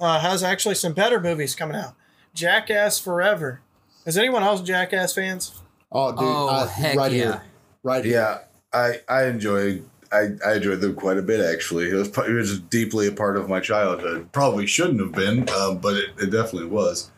uh, 0.00 0.20
has 0.20 0.42
actually 0.42 0.74
some 0.74 0.92
better 0.92 1.20
movies 1.20 1.54
coming 1.54 1.76
out. 1.76 1.94
Jackass 2.34 2.98
Forever. 2.98 3.60
Is 4.06 4.16
anyone 4.16 4.42
else 4.42 4.60
Jackass 4.62 5.12
fans? 5.14 5.60
Oh, 5.90 6.10
dude, 6.12 6.20
Oh, 6.22 6.48
uh, 6.48 6.66
heck 6.66 6.96
right 6.96 7.10
yeah. 7.12 7.18
here, 7.18 7.42
right 7.82 8.04
here. 8.04 8.14
Yeah, 8.14 8.38
I 8.72 9.00
I 9.08 9.26
enjoyed 9.26 9.84
I, 10.12 10.28
I 10.46 10.54
enjoyed 10.54 10.80
them 10.80 10.94
quite 10.94 11.18
a 11.18 11.22
bit 11.22 11.40
actually. 11.40 11.90
It 11.90 11.94
was 11.94 12.08
it 12.08 12.32
was 12.32 12.60
deeply 12.60 13.06
a 13.08 13.12
part 13.12 13.36
of 13.36 13.48
my 13.48 13.60
childhood. 13.60 14.30
Probably 14.32 14.66
shouldn't 14.66 15.00
have 15.00 15.12
been, 15.12 15.48
um, 15.50 15.78
but 15.78 15.96
it, 15.96 16.10
it 16.18 16.30
definitely 16.30 16.68
was. 16.68 17.10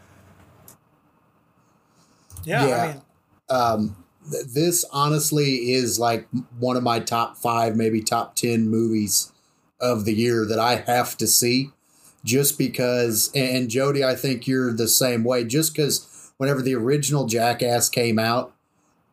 Yeah, 2.44 2.66
Yeah. 2.66 2.76
I 2.82 2.86
mean, 2.92 3.02
um, 3.50 3.96
th- 4.30 4.46
this 4.46 4.84
honestly 4.92 5.72
is 5.72 5.98
like 5.98 6.28
one 6.58 6.76
of 6.76 6.82
my 6.82 7.00
top 7.00 7.36
five, 7.36 7.76
maybe 7.76 8.00
top 8.02 8.34
10 8.34 8.68
movies 8.68 9.32
of 9.80 10.04
the 10.04 10.14
year 10.14 10.44
that 10.46 10.58
I 10.58 10.76
have 10.76 11.16
to 11.18 11.26
see 11.26 11.70
just 12.24 12.58
because, 12.58 13.30
and 13.34 13.70
Jody, 13.70 14.04
I 14.04 14.14
think 14.14 14.46
you're 14.46 14.72
the 14.72 14.88
same 14.88 15.24
way, 15.24 15.44
just 15.44 15.74
because 15.74 16.32
whenever 16.36 16.62
the 16.62 16.74
original 16.74 17.26
Jackass 17.26 17.88
came 17.88 18.18
out, 18.18 18.54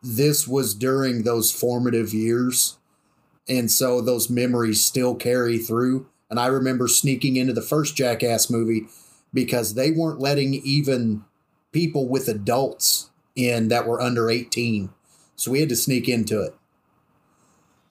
this 0.02 0.46
was 0.46 0.74
during 0.74 1.22
those 1.22 1.50
formative 1.50 2.14
years. 2.14 2.78
And 3.48 3.70
so 3.70 4.00
those 4.00 4.30
memories 4.30 4.84
still 4.84 5.14
carry 5.14 5.58
through. 5.58 6.06
And 6.30 6.38
I 6.38 6.46
remember 6.46 6.88
sneaking 6.88 7.36
into 7.36 7.52
the 7.52 7.62
first 7.62 7.96
Jackass 7.96 8.50
movie 8.50 8.86
because 9.32 9.74
they 9.74 9.90
weren't 9.90 10.20
letting 10.20 10.54
even 10.54 11.24
people 11.72 12.08
with 12.08 12.28
adults 12.28 13.10
in 13.34 13.68
that 13.68 13.86
were 13.86 14.00
under 14.00 14.30
18. 14.30 14.90
So 15.36 15.50
we 15.50 15.60
had 15.60 15.68
to 15.70 15.76
sneak 15.76 16.08
into 16.08 16.42
it. 16.42 16.54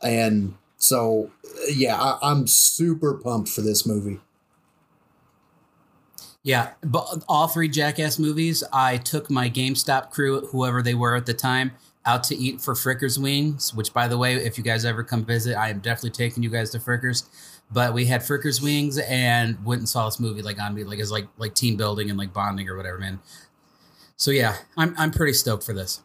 And 0.01 0.55
so, 0.78 1.32
yeah, 1.70 1.99
I, 1.99 2.18
I'm 2.22 2.45
super 2.45 3.13
pumped 3.15 3.49
for 3.49 3.61
this 3.61 3.86
movie. 3.86 4.20
Yeah, 6.44 6.72
but 6.84 7.24
all 7.28 7.48
three 7.48 7.68
Jackass 7.68 8.18
movies, 8.20 8.64
I 8.72 8.98
took 8.98 9.30
my 9.30 9.50
GameStop 9.50 10.12
crew, 10.12 10.48
whoever 10.48 10.82
they 10.82 10.94
were 10.94 11.16
at 11.16 11.26
the 11.26 11.34
time, 11.34 11.72
out 12.06 12.24
to 12.26 12.36
eat 12.36 12.62
for 12.62 12.74
Frickers 12.74 13.22
Wings. 13.22 13.74
Which, 13.74 13.94
by 13.94 14.08
the 14.08 14.18
way, 14.18 14.36
if 14.36 14.58
you 14.58 14.64
guys 14.64 14.86
ever 14.86 15.04
come 15.04 15.26
visit, 15.26 15.58
I 15.58 15.70
am 15.70 15.80
definitely 15.80 16.12
taking 16.12 16.44
you 16.44 16.50
guys 16.50 16.70
to 16.72 16.80
Frickers. 16.80 17.26
But 17.70 17.94
we 17.94 18.06
had 18.06 18.22
Frickers 18.22 18.62
Wings 18.64 18.98
and 18.98 19.64
went 19.66 19.80
and 19.80 19.90
saw 19.90 20.06
this 20.06 20.20
movie 20.22 20.42
like 20.42 20.58
on 20.62 20.74
me, 20.74 20.86
like 20.86 21.00
it's 21.00 21.12
like 21.12 21.28
like 21.38 21.54
team 21.54 21.76
building 21.76 22.10
and 22.10 22.18
like 22.18 22.32
bonding 22.32 22.70
or 22.70 22.78
whatever, 22.78 22.98
man. 22.98 23.20
So 24.16 24.32
yeah, 24.32 24.56
I'm 24.78 24.96
I'm 24.98 25.12
pretty 25.12 25.34
stoked 25.34 25.66
for 25.66 25.74
this. 25.74 26.02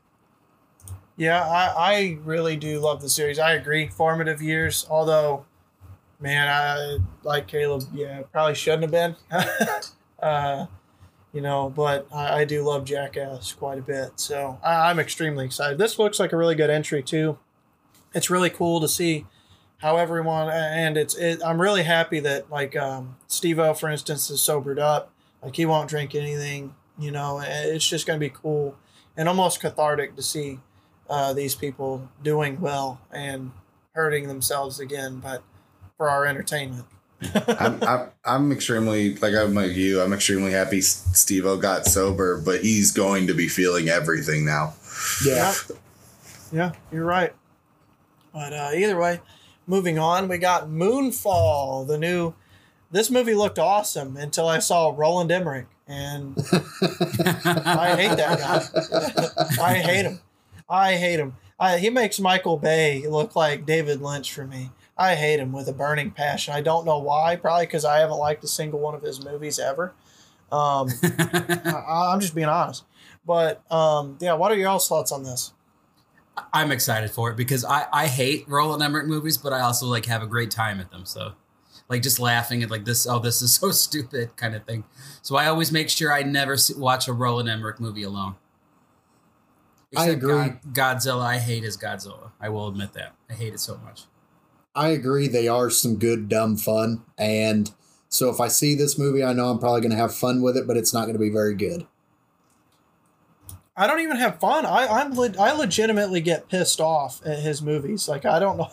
yeah, 1.16 1.44
I, 1.46 1.92
I 1.94 2.18
really 2.24 2.56
do 2.56 2.80
love 2.80 3.00
the 3.00 3.08
series. 3.08 3.38
I 3.38 3.52
agree. 3.52 3.86
Formative 3.86 4.42
years, 4.42 4.84
although 4.90 5.44
man, 6.18 6.48
I 6.48 6.98
like 7.22 7.46
Caleb. 7.46 7.84
Yeah, 7.94 8.22
probably 8.32 8.56
shouldn't 8.56 8.82
have 8.82 8.90
been. 8.90 9.16
uh, 10.22 10.66
you 11.32 11.40
know, 11.40 11.70
but 11.74 12.06
I, 12.12 12.40
I, 12.40 12.44
do 12.44 12.62
love 12.62 12.84
Jackass 12.84 13.52
quite 13.52 13.78
a 13.78 13.82
bit, 13.82 14.12
so 14.16 14.58
I, 14.62 14.90
I'm 14.90 14.98
extremely 14.98 15.44
excited. 15.44 15.78
This 15.78 15.98
looks 15.98 16.20
like 16.20 16.32
a 16.32 16.36
really 16.36 16.54
good 16.54 16.70
entry 16.70 17.02
too. 17.02 17.38
It's 18.14 18.30
really 18.30 18.50
cool 18.50 18.80
to 18.80 18.88
see 18.88 19.26
how 19.78 19.96
everyone, 19.96 20.48
and 20.50 20.96
it's. 20.96 21.14
It, 21.16 21.40
I'm 21.44 21.60
really 21.60 21.82
happy 21.82 22.20
that 22.20 22.50
like 22.50 22.76
um, 22.76 23.16
Steve-O, 23.26 23.74
for 23.74 23.88
instance, 23.88 24.30
is 24.30 24.40
sobered 24.40 24.78
up. 24.78 25.10
Like 25.42 25.56
he 25.56 25.66
won't 25.66 25.88
drink 25.88 26.14
anything. 26.14 26.74
You 26.98 27.10
know, 27.10 27.42
it's 27.44 27.88
just 27.88 28.06
going 28.06 28.20
to 28.20 28.24
be 28.24 28.30
cool 28.30 28.76
and 29.16 29.28
almost 29.28 29.60
cathartic 29.60 30.14
to 30.16 30.22
see 30.22 30.60
uh, 31.08 31.32
these 31.32 31.54
people 31.54 32.08
doing 32.22 32.60
well 32.60 33.00
and 33.10 33.50
hurting 33.94 34.28
themselves 34.28 34.78
again, 34.78 35.20
but 35.20 35.42
for 35.96 36.08
our 36.08 36.26
entertainment. 36.26 36.84
I'm, 37.34 37.82
I'm, 37.82 38.10
I'm 38.24 38.52
extremely 38.52 39.14
like 39.16 39.34
I'm 39.34 39.54
like 39.54 39.72
you. 39.72 40.00
I'm 40.00 40.12
extremely 40.12 40.52
happy 40.52 40.80
Steve-O 40.80 41.56
got 41.56 41.86
sober, 41.86 42.40
but 42.40 42.62
he's 42.62 42.90
going 42.90 43.26
to 43.28 43.34
be 43.34 43.48
feeling 43.48 43.88
everything 43.88 44.44
now. 44.44 44.74
Yeah, 45.24 45.54
yeah, 46.52 46.72
you're 46.90 47.04
right. 47.04 47.32
But 48.32 48.52
uh, 48.52 48.70
either 48.74 48.98
way, 48.98 49.20
moving 49.66 49.98
on, 49.98 50.28
we 50.28 50.38
got 50.38 50.68
Moonfall, 50.68 51.86
the 51.86 51.98
new. 51.98 52.34
This 52.90 53.10
movie 53.10 53.34
looked 53.34 53.58
awesome 53.58 54.16
until 54.16 54.48
I 54.48 54.58
saw 54.58 54.92
Roland 54.94 55.30
Emmerich, 55.30 55.66
and 55.88 56.36
I 56.38 57.96
hate 57.96 58.16
that 58.16 58.38
guy. 58.38 59.62
I 59.62 59.74
hate 59.74 60.04
him. 60.04 60.20
I 60.68 60.96
hate 60.96 61.18
him. 61.18 61.36
I, 61.58 61.78
he 61.78 61.90
makes 61.90 62.18
Michael 62.18 62.56
Bay 62.56 63.06
look 63.06 63.36
like 63.36 63.64
David 63.64 64.02
Lynch 64.02 64.32
for 64.32 64.46
me. 64.46 64.70
I 65.02 65.16
hate 65.16 65.40
him 65.40 65.52
with 65.52 65.66
a 65.66 65.72
burning 65.72 66.12
passion. 66.12 66.54
I 66.54 66.60
don't 66.60 66.86
know 66.86 66.98
why. 66.98 67.34
Probably 67.34 67.66
because 67.66 67.84
I 67.84 67.98
haven't 67.98 68.18
liked 68.18 68.44
a 68.44 68.48
single 68.48 68.78
one 68.78 68.94
of 68.94 69.02
his 69.02 69.24
movies 69.24 69.58
ever. 69.58 69.94
Um, 70.52 70.88
I, 71.02 72.12
am 72.12 72.20
just 72.20 72.36
being 72.36 72.48
honest. 72.48 72.84
But 73.26 73.70
um, 73.72 74.16
yeah, 74.20 74.34
what 74.34 74.52
are 74.52 74.54
your 74.54 74.68
all's 74.68 74.88
thoughts 74.88 75.10
on 75.10 75.24
this? 75.24 75.52
I'm 76.52 76.70
excited 76.70 77.10
for 77.10 77.30
it 77.30 77.36
because 77.36 77.64
I, 77.64 77.86
I 77.92 78.06
hate 78.06 78.48
Roland 78.48 78.82
Emmerich 78.82 79.06
movies, 79.06 79.36
but 79.36 79.52
I 79.52 79.60
also 79.60 79.86
like 79.86 80.06
have 80.06 80.22
a 80.22 80.26
great 80.26 80.52
time 80.52 80.78
at 80.78 80.90
them. 80.92 81.04
So 81.04 81.32
like 81.88 82.02
just 82.02 82.20
laughing 82.20 82.62
at 82.62 82.70
like 82.70 82.84
this, 82.84 83.04
oh, 83.06 83.18
this 83.18 83.42
is 83.42 83.54
so 83.60 83.72
stupid 83.72 84.36
kind 84.36 84.54
of 84.54 84.64
thing. 84.64 84.84
So 85.20 85.34
I 85.34 85.46
always 85.46 85.72
make 85.72 85.90
sure 85.90 86.12
I 86.12 86.22
never 86.22 86.56
watch 86.76 87.08
a 87.08 87.12
Roland 87.12 87.48
Emmerich 87.48 87.80
movie 87.80 88.04
alone. 88.04 88.36
Except 89.90 90.08
I 90.08 90.12
agree. 90.12 90.32
God, 90.32 90.60
Godzilla, 90.72 91.22
I 91.22 91.38
hate 91.38 91.64
his 91.64 91.76
Godzilla. 91.76 92.30
I 92.40 92.48
will 92.50 92.68
admit 92.68 92.92
that. 92.94 93.14
I 93.28 93.34
hate 93.34 93.52
it 93.52 93.60
so 93.60 93.78
much. 93.84 94.04
I 94.74 94.88
agree. 94.88 95.28
They 95.28 95.48
are 95.48 95.68
some 95.70 95.96
good 95.96 96.28
dumb 96.28 96.56
fun, 96.56 97.02
and 97.18 97.70
so 98.08 98.28
if 98.28 98.40
I 98.40 98.48
see 98.48 98.74
this 98.74 98.98
movie, 98.98 99.24
I 99.24 99.32
know 99.32 99.48
I'm 99.48 99.58
probably 99.58 99.80
going 99.80 99.90
to 99.90 99.96
have 99.96 100.14
fun 100.14 100.42
with 100.42 100.56
it, 100.56 100.66
but 100.66 100.76
it's 100.76 100.92
not 100.92 101.02
going 101.02 101.14
to 101.14 101.18
be 101.18 101.30
very 101.30 101.54
good. 101.54 101.86
I 103.74 103.86
don't 103.86 104.00
even 104.00 104.16
have 104.18 104.38
fun. 104.38 104.66
I 104.66 104.86
I'm 104.86 105.14
le- 105.14 105.38
I 105.38 105.52
legitimately 105.52 106.20
get 106.20 106.48
pissed 106.48 106.80
off 106.80 107.24
at 107.24 107.38
his 107.38 107.62
movies. 107.62 108.08
Like 108.08 108.26
I 108.26 108.38
don't 108.38 108.58
know. 108.58 108.68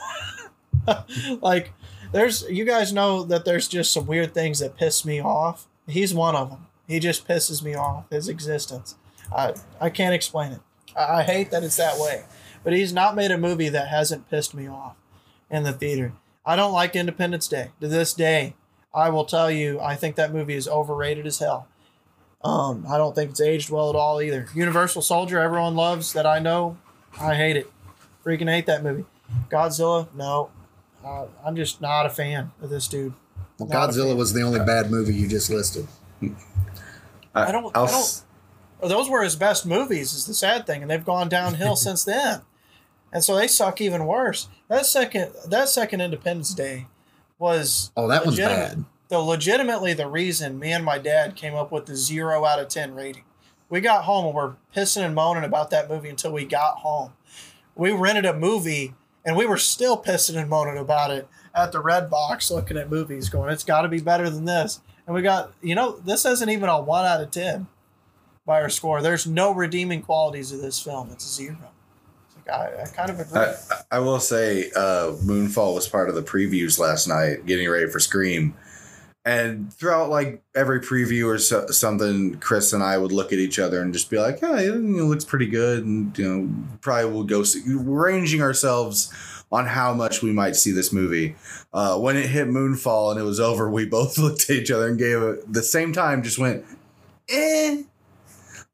like 1.41 1.71
there's 2.11 2.43
you 2.49 2.65
guys 2.65 2.91
know 2.91 3.23
that 3.23 3.45
there's 3.45 3.67
just 3.67 3.93
some 3.93 4.05
weird 4.05 4.33
things 4.33 4.59
that 4.59 4.75
piss 4.75 5.05
me 5.05 5.21
off. 5.21 5.67
He's 5.87 6.13
one 6.13 6.35
of 6.35 6.49
them. 6.49 6.67
He 6.87 6.99
just 6.99 7.27
pisses 7.27 7.63
me 7.63 7.75
off. 7.75 8.09
His 8.09 8.27
existence. 8.27 8.95
I 9.33 9.53
I 9.79 9.89
can't 9.89 10.13
explain 10.13 10.51
it. 10.51 10.61
I, 10.97 11.19
I 11.19 11.23
hate 11.23 11.51
that 11.51 11.63
it's 11.63 11.77
that 11.77 11.97
way. 11.97 12.25
But 12.61 12.73
he's 12.73 12.91
not 12.91 13.15
made 13.15 13.31
a 13.31 13.37
movie 13.37 13.69
that 13.69 13.87
hasn't 13.87 14.29
pissed 14.29 14.53
me 14.53 14.67
off 14.67 14.97
in 15.49 15.63
the 15.63 15.73
theater. 15.73 16.13
I 16.45 16.55
don't 16.55 16.73
like 16.73 16.95
Independence 16.95 17.47
Day. 17.47 17.71
To 17.81 17.87
this 17.87 18.13
day, 18.13 18.55
I 18.93 19.09
will 19.09 19.25
tell 19.25 19.51
you, 19.51 19.79
I 19.79 19.95
think 19.95 20.15
that 20.15 20.33
movie 20.33 20.55
is 20.55 20.67
overrated 20.67 21.27
as 21.27 21.39
hell. 21.39 21.67
Um, 22.41 22.85
I 22.89 22.97
don't 22.97 23.13
think 23.13 23.31
it's 23.31 23.41
aged 23.41 23.69
well 23.69 23.89
at 23.89 23.95
all 23.95 24.21
either. 24.21 24.47
Universal 24.55 25.01
Soldier, 25.01 25.39
everyone 25.39 25.75
loves 25.75 26.13
that 26.13 26.25
I 26.25 26.39
know. 26.39 26.77
I 27.19 27.35
hate 27.35 27.57
it. 27.57 27.71
Freaking 28.25 28.49
hate 28.49 28.65
that 28.67 28.83
movie. 28.83 29.05
Godzilla, 29.49 30.07
no. 30.15 30.49
Uh, 31.03 31.25
I'm 31.45 31.55
just 31.55 31.81
not 31.81 32.05
a 32.05 32.09
fan 32.09 32.51
of 32.61 32.69
this 32.69 32.87
dude. 32.87 33.13
Well, 33.57 33.69
Godzilla 33.69 34.15
was 34.15 34.33
the 34.33 34.41
only 34.41 34.59
bad 34.59 34.89
movie 34.89 35.13
you 35.13 35.27
just 35.27 35.49
listed. 35.49 35.87
I, 36.23 36.29
I 37.35 37.51
don't. 37.51 37.75
I'll, 37.75 37.87
I 37.87 37.91
don't. 37.91 38.23
Those 38.81 39.09
were 39.09 39.23
his 39.23 39.35
best 39.35 39.65
movies. 39.65 40.13
Is 40.13 40.25
the 40.25 40.33
sad 40.33 40.65
thing, 40.65 40.81
and 40.81 40.89
they've 40.89 41.03
gone 41.03 41.29
downhill 41.29 41.75
since 41.77 42.03
then, 42.03 42.41
and 43.11 43.23
so 43.23 43.35
they 43.35 43.47
suck 43.47 43.81
even 43.81 44.05
worse. 44.05 44.47
That 44.67 44.85
second, 44.85 45.31
that 45.47 45.69
second 45.69 46.01
Independence 46.01 46.53
Day 46.53 46.87
was 47.37 47.91
oh, 47.95 48.07
that 48.07 48.25
was 48.25 48.37
bad 48.37 48.85
the 49.09 49.19
legitimately 49.19 49.93
the 49.93 50.07
reason 50.07 50.57
me 50.57 50.71
and 50.71 50.85
my 50.85 50.97
dad 50.97 51.35
came 51.35 51.55
up 51.55 51.71
with 51.71 51.87
the 51.87 51.95
zero 51.95 52.45
out 52.45 52.59
of 52.59 52.69
ten 52.69 52.95
rating. 52.95 53.23
We 53.67 53.81
got 53.81 54.05
home 54.05 54.25
and 54.25 54.35
we're 54.35 54.55
pissing 54.75 55.03
and 55.03 55.13
moaning 55.13 55.43
about 55.43 55.71
that 55.71 55.89
movie 55.89 56.09
until 56.09 56.31
we 56.31 56.45
got 56.45 56.77
home. 56.77 57.13
We 57.75 57.91
rented 57.91 58.25
a 58.25 58.33
movie 58.33 58.93
and 59.25 59.35
we 59.35 59.45
were 59.45 59.57
still 59.57 60.01
pissing 60.01 60.37
and 60.37 60.49
moaning 60.49 60.77
about 60.77 61.11
it 61.11 61.27
at 61.53 61.71
the 61.71 61.81
red 61.81 62.09
box 62.09 62.49
looking 62.49 62.77
at 62.77 62.89
movies 62.89 63.29
going, 63.29 63.51
it's 63.51 63.63
gotta 63.63 63.89
be 63.89 63.99
better 63.99 64.29
than 64.29 64.45
this. 64.45 64.79
And 65.05 65.15
we 65.15 65.23
got 65.23 65.53
you 65.61 65.73
know, 65.73 65.99
this 65.99 66.25
isn't 66.25 66.49
even 66.49 66.69
a 66.69 66.79
one 66.79 67.05
out 67.05 67.21
of 67.21 67.31
ten 67.31 67.67
by 68.45 68.61
our 68.61 68.69
score. 68.69 69.01
There's 69.01 69.25
no 69.25 69.51
redeeming 69.51 70.03
qualities 70.03 70.51
of 70.51 70.61
this 70.61 70.79
film. 70.79 71.09
It's 71.11 71.25
a 71.25 71.29
zero. 71.33 71.68
I, 72.49 72.83
I, 72.83 72.85
kind 72.87 73.09
of 73.09 73.19
agree. 73.19 73.39
I, 73.39 73.55
I 73.91 73.99
will 73.99 74.19
say, 74.19 74.71
uh, 74.75 75.13
Moonfall 75.23 75.75
was 75.75 75.87
part 75.87 76.09
of 76.09 76.15
the 76.15 76.23
previews 76.23 76.79
last 76.79 77.07
night, 77.07 77.45
getting 77.45 77.69
ready 77.69 77.89
for 77.89 77.99
Scream 77.99 78.55
and 79.25 79.71
throughout 79.73 80.09
like 80.09 80.41
every 80.55 80.79
preview 80.79 81.27
or 81.27 81.37
so, 81.37 81.67
something, 81.67 82.39
Chris 82.39 82.73
and 82.73 82.81
I 82.81 82.97
would 82.97 83.11
look 83.11 83.33
at 83.33 83.39
each 83.39 83.59
other 83.59 83.81
and 83.81 83.93
just 83.93 84.09
be 84.09 84.17
like, 84.17 84.41
"Yeah, 84.41 84.59
it, 84.59 84.75
looks 84.75 85.25
pretty 85.25 85.47
good," 85.47 85.85
and 85.85 86.17
you 86.17 86.25
know, 86.27 86.77
probably 86.81 87.11
we'll 87.11 87.23
go 87.23 87.43
see, 87.43 87.61
ranging 87.67 88.41
ourselves 88.41 89.13
on 89.51 89.65
how 89.65 89.93
much 89.93 90.21
we 90.21 90.31
might 90.31 90.55
see 90.55 90.71
this 90.71 90.93
movie. 90.93 91.35
Uh, 91.73 91.99
when 91.99 92.15
it 92.15 92.27
hit 92.27 92.47
Moonfall 92.47 93.11
and 93.11 93.19
it 93.19 93.23
was 93.23 93.39
over, 93.39 93.69
we 93.69 93.85
both 93.97 94.17
looked 94.17 94.49
at 94.49 94.55
each 94.55 94.71
other 94.71 94.87
and 94.87 94.97
gave 94.97 95.21
it 95.21 95.51
the 95.51 95.63
same 95.63 95.93
time, 95.93 96.23
just 96.23 96.39
went, 96.39 96.65
"Eh." 97.27 97.83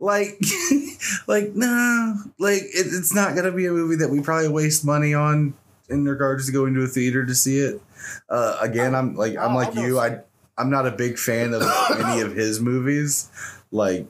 Like, 0.05 0.39
like 1.27 1.55
nah, 1.55 2.13
like 2.37 2.61
it, 2.61 2.85
it's 2.93 3.15
not 3.15 3.35
gonna 3.35 3.51
be 3.51 3.65
a 3.65 3.71
movie 3.71 3.95
that 3.95 4.09
we 4.09 4.21
probably 4.21 4.49
waste 4.49 4.85
money 4.85 5.15
on 5.15 5.55
in 5.89 6.05
regards 6.05 6.45
to 6.45 6.51
going 6.51 6.75
to 6.75 6.83
a 6.83 6.87
theater 6.87 7.25
to 7.25 7.33
see 7.33 7.57
it. 7.57 7.81
Uh, 8.29 8.55
again, 8.61 8.93
I'm 8.93 9.15
like 9.15 9.35
I'm 9.35 9.55
like 9.55 9.73
you. 9.73 9.99
I 9.99 10.19
I'm 10.59 10.69
not 10.69 10.85
a 10.85 10.91
big 10.91 11.17
fan 11.17 11.55
of 11.55 11.63
any 11.99 12.21
of 12.21 12.35
his 12.35 12.61
movies. 12.61 13.31
Like, 13.71 14.05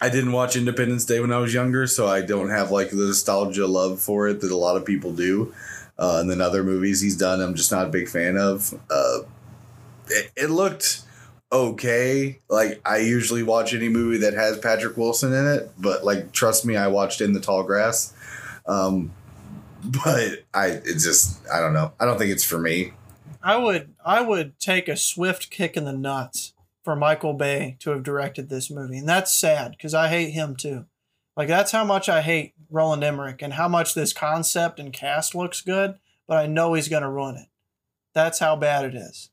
I 0.00 0.08
didn't 0.08 0.30
watch 0.30 0.54
Independence 0.54 1.04
Day 1.04 1.18
when 1.18 1.32
I 1.32 1.38
was 1.38 1.52
younger, 1.52 1.88
so 1.88 2.06
I 2.06 2.20
don't 2.20 2.50
have 2.50 2.70
like 2.70 2.90
the 2.90 2.96
nostalgia 2.96 3.66
love 3.66 4.00
for 4.00 4.28
it 4.28 4.40
that 4.40 4.52
a 4.52 4.56
lot 4.56 4.76
of 4.76 4.84
people 4.84 5.12
do. 5.12 5.52
Uh, 5.98 6.18
and 6.20 6.30
then 6.30 6.40
other 6.40 6.62
movies 6.62 7.00
he's 7.00 7.16
done, 7.16 7.40
I'm 7.40 7.56
just 7.56 7.72
not 7.72 7.88
a 7.88 7.90
big 7.90 8.08
fan 8.08 8.36
of. 8.36 8.72
Uh, 8.88 9.20
it, 10.08 10.30
it 10.36 10.50
looked 10.50 11.02
okay. 11.52 12.40
Like 12.48 12.80
I 12.84 12.98
usually 12.98 13.42
watch 13.42 13.74
any 13.74 13.88
movie 13.88 14.18
that 14.18 14.34
has 14.34 14.58
Patrick 14.58 14.96
Wilson 14.96 15.32
in 15.32 15.46
it, 15.46 15.70
but 15.78 16.04
like 16.04 16.32
trust 16.32 16.64
me, 16.64 16.76
I 16.76 16.88
watched 16.88 17.20
In 17.20 17.32
the 17.32 17.40
Tall 17.40 17.62
Grass. 17.62 18.14
Um, 18.66 19.12
but 19.84 20.44
I 20.52 20.66
it 20.66 20.98
just 20.98 21.40
I 21.48 21.60
don't 21.60 21.72
know. 21.72 21.92
I 22.00 22.04
don't 22.04 22.18
think 22.18 22.32
it's 22.32 22.44
for 22.44 22.58
me. 22.58 22.92
I 23.42 23.56
would 23.56 23.94
I 24.04 24.20
would 24.22 24.58
take 24.58 24.88
a 24.88 24.96
swift 24.96 25.50
kick 25.50 25.76
in 25.76 25.84
the 25.84 25.92
nuts 25.92 26.52
for 26.82 26.96
Michael 26.96 27.34
Bay 27.34 27.76
to 27.80 27.90
have 27.90 28.02
directed 28.02 28.48
this 28.48 28.70
movie, 28.70 28.98
and 28.98 29.08
that's 29.08 29.32
sad 29.32 29.72
because 29.72 29.94
I 29.94 30.08
hate 30.08 30.30
him 30.30 30.56
too. 30.56 30.86
Like 31.36 31.48
that's 31.48 31.72
how 31.72 31.84
much 31.84 32.08
I 32.08 32.22
hate 32.22 32.54
Roland 32.70 33.04
Emmerich 33.04 33.42
and 33.42 33.52
how 33.52 33.68
much 33.68 33.94
this 33.94 34.12
concept 34.12 34.80
and 34.80 34.92
cast 34.92 35.34
looks 35.34 35.60
good, 35.60 35.96
but 36.26 36.38
I 36.38 36.46
know 36.46 36.74
he's 36.74 36.88
gonna 36.88 37.10
ruin 37.10 37.36
it. 37.36 37.48
That's 38.14 38.38
how 38.38 38.56
bad 38.56 38.84
it 38.84 38.94
is. 38.94 39.30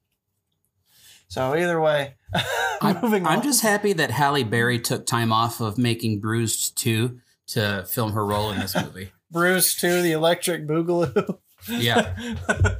So 1.33 1.55
either 1.55 1.81
way, 1.81 2.13
moving 3.01 3.25
I'm, 3.25 3.39
I'm 3.39 3.41
just 3.41 3.63
happy 3.63 3.91
that 3.93 4.11
Halle 4.11 4.43
Berry 4.43 4.77
took 4.77 5.07
time 5.07 5.33
off 5.33 5.61
of 5.61 5.79
making 5.79 6.19
Bruised 6.19 6.77
2 6.77 7.19
to 7.47 7.85
film 7.85 8.11
her 8.11 8.23
role 8.23 8.51
in 8.51 8.59
this 8.59 8.75
movie. 8.75 9.13
Bruised 9.31 9.79
2, 9.79 10.03
the 10.03 10.11
electric 10.11 10.67
boogaloo. 10.67 11.39
yeah. 11.67 12.13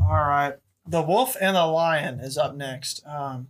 All 0.00 0.24
right. 0.24 0.54
The 0.86 1.02
Wolf 1.02 1.36
and 1.40 1.56
the 1.56 1.66
Lion 1.66 2.20
is 2.20 2.38
up 2.38 2.54
next. 2.54 3.04
Um, 3.04 3.48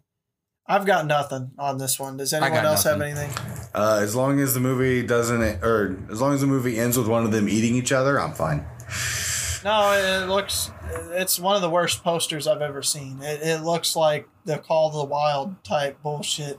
I've 0.67 0.87
got 0.87 1.05
nothing 1.05 1.51
on 1.59 1.77
this 1.77 2.01
one. 2.01 2.17
Does 2.17 2.33
anyone 2.33 2.65
else 2.65 2.87
nothing. 2.87 3.01
have 3.03 3.19
anything? 3.19 3.69
Uh, 3.75 4.01
as 4.03 4.17
long 4.17 4.41
as 4.41 4.55
the 4.55 4.61
movie 4.61 5.07
doesn't, 5.07 5.63
or 5.63 5.99
as 6.11 6.19
long 6.19 6.33
as 6.33 6.41
the 6.41 6.47
movie 6.47 6.79
ends 6.79 6.97
with 6.97 7.09
one 7.09 7.27
of 7.27 7.31
them 7.31 7.47
eating 7.47 7.75
each 7.75 7.93
other, 7.93 8.19
I'm 8.19 8.33
fine. 8.33 8.65
No, 9.65 9.93
it 9.93 10.27
looks. 10.29 10.71
It's 11.13 11.39
one 11.39 11.57
of 11.57 11.63
the 11.63 11.71
worst 11.71 12.03
posters 12.03 12.47
I've 12.47 12.63
ever 12.63 12.83
seen. 12.83 13.21
It, 13.23 13.41
it 13.43 13.63
looks 13.63 13.95
like 13.97 14.29
the 14.45 14.59
Call 14.59 14.89
of 14.89 14.95
the 14.95 15.05
Wild 15.05 15.63
type 15.65 16.03
bullshit. 16.03 16.59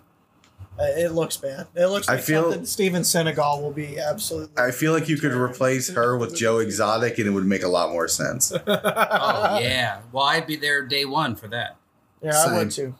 Uh, 0.80 0.86
it 0.97 1.12
looks 1.12 1.38
bad. 1.38 1.68
It 1.76 1.86
looks 1.88 2.10
I 2.10 2.16
like 2.16 2.24
feel- 2.24 2.43
something 2.43 2.66
Steven 2.66 3.01
Seagal 3.04 3.62
will 3.62 3.72
be 3.72 3.99
absolutely. 3.99 4.56
I 4.58 4.72
feel 4.72 4.91
like 4.93 5.08
you 5.08 5.18
could 5.18 5.34
replace 5.34 5.89
her 5.89 6.18
with 6.18 6.36
Joe 6.36 6.58
Exotic, 6.60 7.18
and 7.20 7.28
it 7.28 7.32
would 7.32 7.45
make 7.45 7.62
a 7.64 7.68
lot 7.68 7.91
more 7.91 8.08
sense. 8.08 8.51
Oh 8.51 9.60
yeah. 9.60 9.99
Well, 10.12 10.24
I'd 10.24 10.47
be 10.47 10.56
there 10.56 10.84
day 10.86 11.06
one 11.06 11.36
for 11.36 11.47
that. 11.49 11.78
Yeah, 12.24 12.41
I 12.41 12.58
would 12.58 12.72
too. 12.72 12.95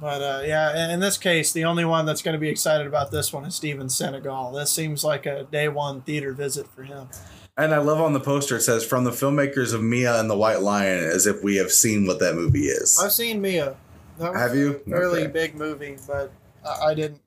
But 0.00 0.22
uh, 0.22 0.42
yeah, 0.44 0.92
in- 0.92 1.00
this 1.00 1.16
case, 1.18 1.52
the 1.52 1.64
only 1.64 1.84
one 1.84 2.04
that's 2.06 2.22
going 2.22 2.32
to 2.34 2.38
be 2.40 2.48
excited 2.48 2.86
about 2.86 3.10
this 3.10 3.32
one 3.32 3.44
is 3.44 3.54
Steven 3.54 3.86
Seagal. 3.86 4.54
This 4.54 4.70
seems 4.70 5.04
like 5.04 5.24
a 5.26 5.44
day 5.44 5.68
one 5.68 6.00
theater 6.02 6.32
visit 6.32 6.66
for 6.74 6.82
him. 6.82 7.08
And 7.56 7.72
I 7.72 7.78
love 7.78 8.00
on 8.00 8.12
the 8.12 8.20
poster 8.20 8.56
it 8.56 8.62
says 8.62 8.84
from 8.84 9.04
the 9.04 9.12
filmmakers 9.12 9.72
of 9.72 9.80
Mia 9.82 10.18
and 10.18 10.28
the 10.28 10.36
White 10.36 10.60
Lion, 10.60 11.04
as 11.04 11.26
if 11.26 11.42
we 11.44 11.56
have 11.56 11.70
seen 11.70 12.06
what 12.06 12.18
that 12.18 12.34
movie 12.34 12.64
is. 12.66 12.98
I've 13.00 13.12
seen 13.12 13.40
Mia. 13.40 13.76
Have 14.20 14.56
you? 14.56 14.80
fairly 14.88 15.22
Okay. 15.22 15.30
big 15.32 15.54
movie, 15.54 15.96
but 16.06 16.32
I 16.64 16.86
I 16.86 16.94
didn't 16.94 17.20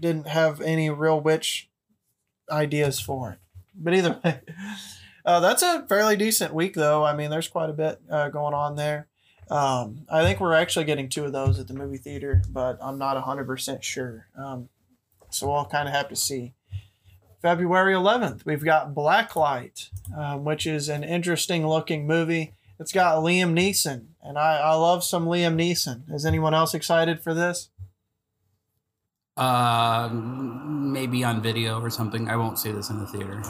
didn't 0.00 0.28
have 0.28 0.60
any 0.60 0.90
real 0.90 1.20
witch 1.20 1.68
ideas 2.50 3.00
for 3.00 3.32
it. 3.32 3.38
But 3.74 3.94
either 3.94 4.20
way, 4.24 4.40
uh, 5.24 5.40
that's 5.40 5.62
a 5.62 5.84
fairly 5.88 6.16
decent 6.16 6.54
week, 6.54 6.74
though. 6.74 7.04
I 7.04 7.14
mean, 7.14 7.30
there's 7.30 7.48
quite 7.48 7.70
a 7.70 7.72
bit 7.72 8.00
uh, 8.10 8.28
going 8.28 8.54
on 8.54 8.76
there. 8.76 9.08
Um, 9.50 10.06
I 10.10 10.22
think 10.22 10.40
we're 10.40 10.54
actually 10.54 10.84
getting 10.84 11.08
two 11.08 11.24
of 11.24 11.32
those 11.32 11.58
at 11.58 11.68
the 11.68 11.74
movie 11.74 11.96
theater, 11.96 12.42
but 12.50 12.78
I'm 12.80 12.98
not 12.98 13.22
100% 13.22 13.82
sure. 13.82 14.26
Um, 14.36 14.68
so 15.30 15.50
we'll 15.50 15.64
kind 15.64 15.88
of 15.88 15.94
have 15.94 16.08
to 16.08 16.16
see. 16.16 16.54
February 17.40 17.94
11th, 17.94 18.44
we've 18.44 18.64
got 18.64 18.94
Blacklight, 18.94 19.88
um, 20.16 20.44
which 20.44 20.66
is 20.66 20.88
an 20.88 21.04
interesting 21.04 21.66
looking 21.66 22.06
movie. 22.06 22.52
It's 22.80 22.92
got 22.92 23.22
Liam 23.22 23.52
Neeson, 23.56 24.06
and 24.22 24.38
I, 24.38 24.58
I 24.58 24.74
love 24.74 25.04
some 25.04 25.26
Liam 25.26 25.54
Neeson. 25.54 26.12
Is 26.12 26.26
anyone 26.26 26.54
else 26.54 26.74
excited 26.74 27.20
for 27.20 27.34
this? 27.34 27.70
Uh, 29.38 30.08
maybe 30.12 31.22
on 31.22 31.40
video 31.40 31.80
or 31.80 31.90
something. 31.90 32.28
I 32.28 32.34
won't 32.36 32.58
see 32.58 32.72
this 32.72 32.90
in 32.90 32.98
the 32.98 33.06
theater. 33.06 33.40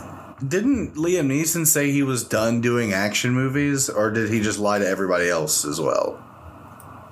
Didn't 0.46 0.94
Liam 0.96 1.28
Neeson 1.28 1.66
say 1.66 1.90
he 1.90 2.02
was 2.02 2.22
done 2.24 2.60
doing 2.60 2.92
action 2.92 3.32
movies, 3.32 3.88
or 3.88 4.10
did 4.10 4.30
he 4.30 4.40
just 4.40 4.58
lie 4.58 4.78
to 4.78 4.86
everybody 4.86 5.30
else 5.30 5.64
as 5.64 5.80
well? 5.80 6.22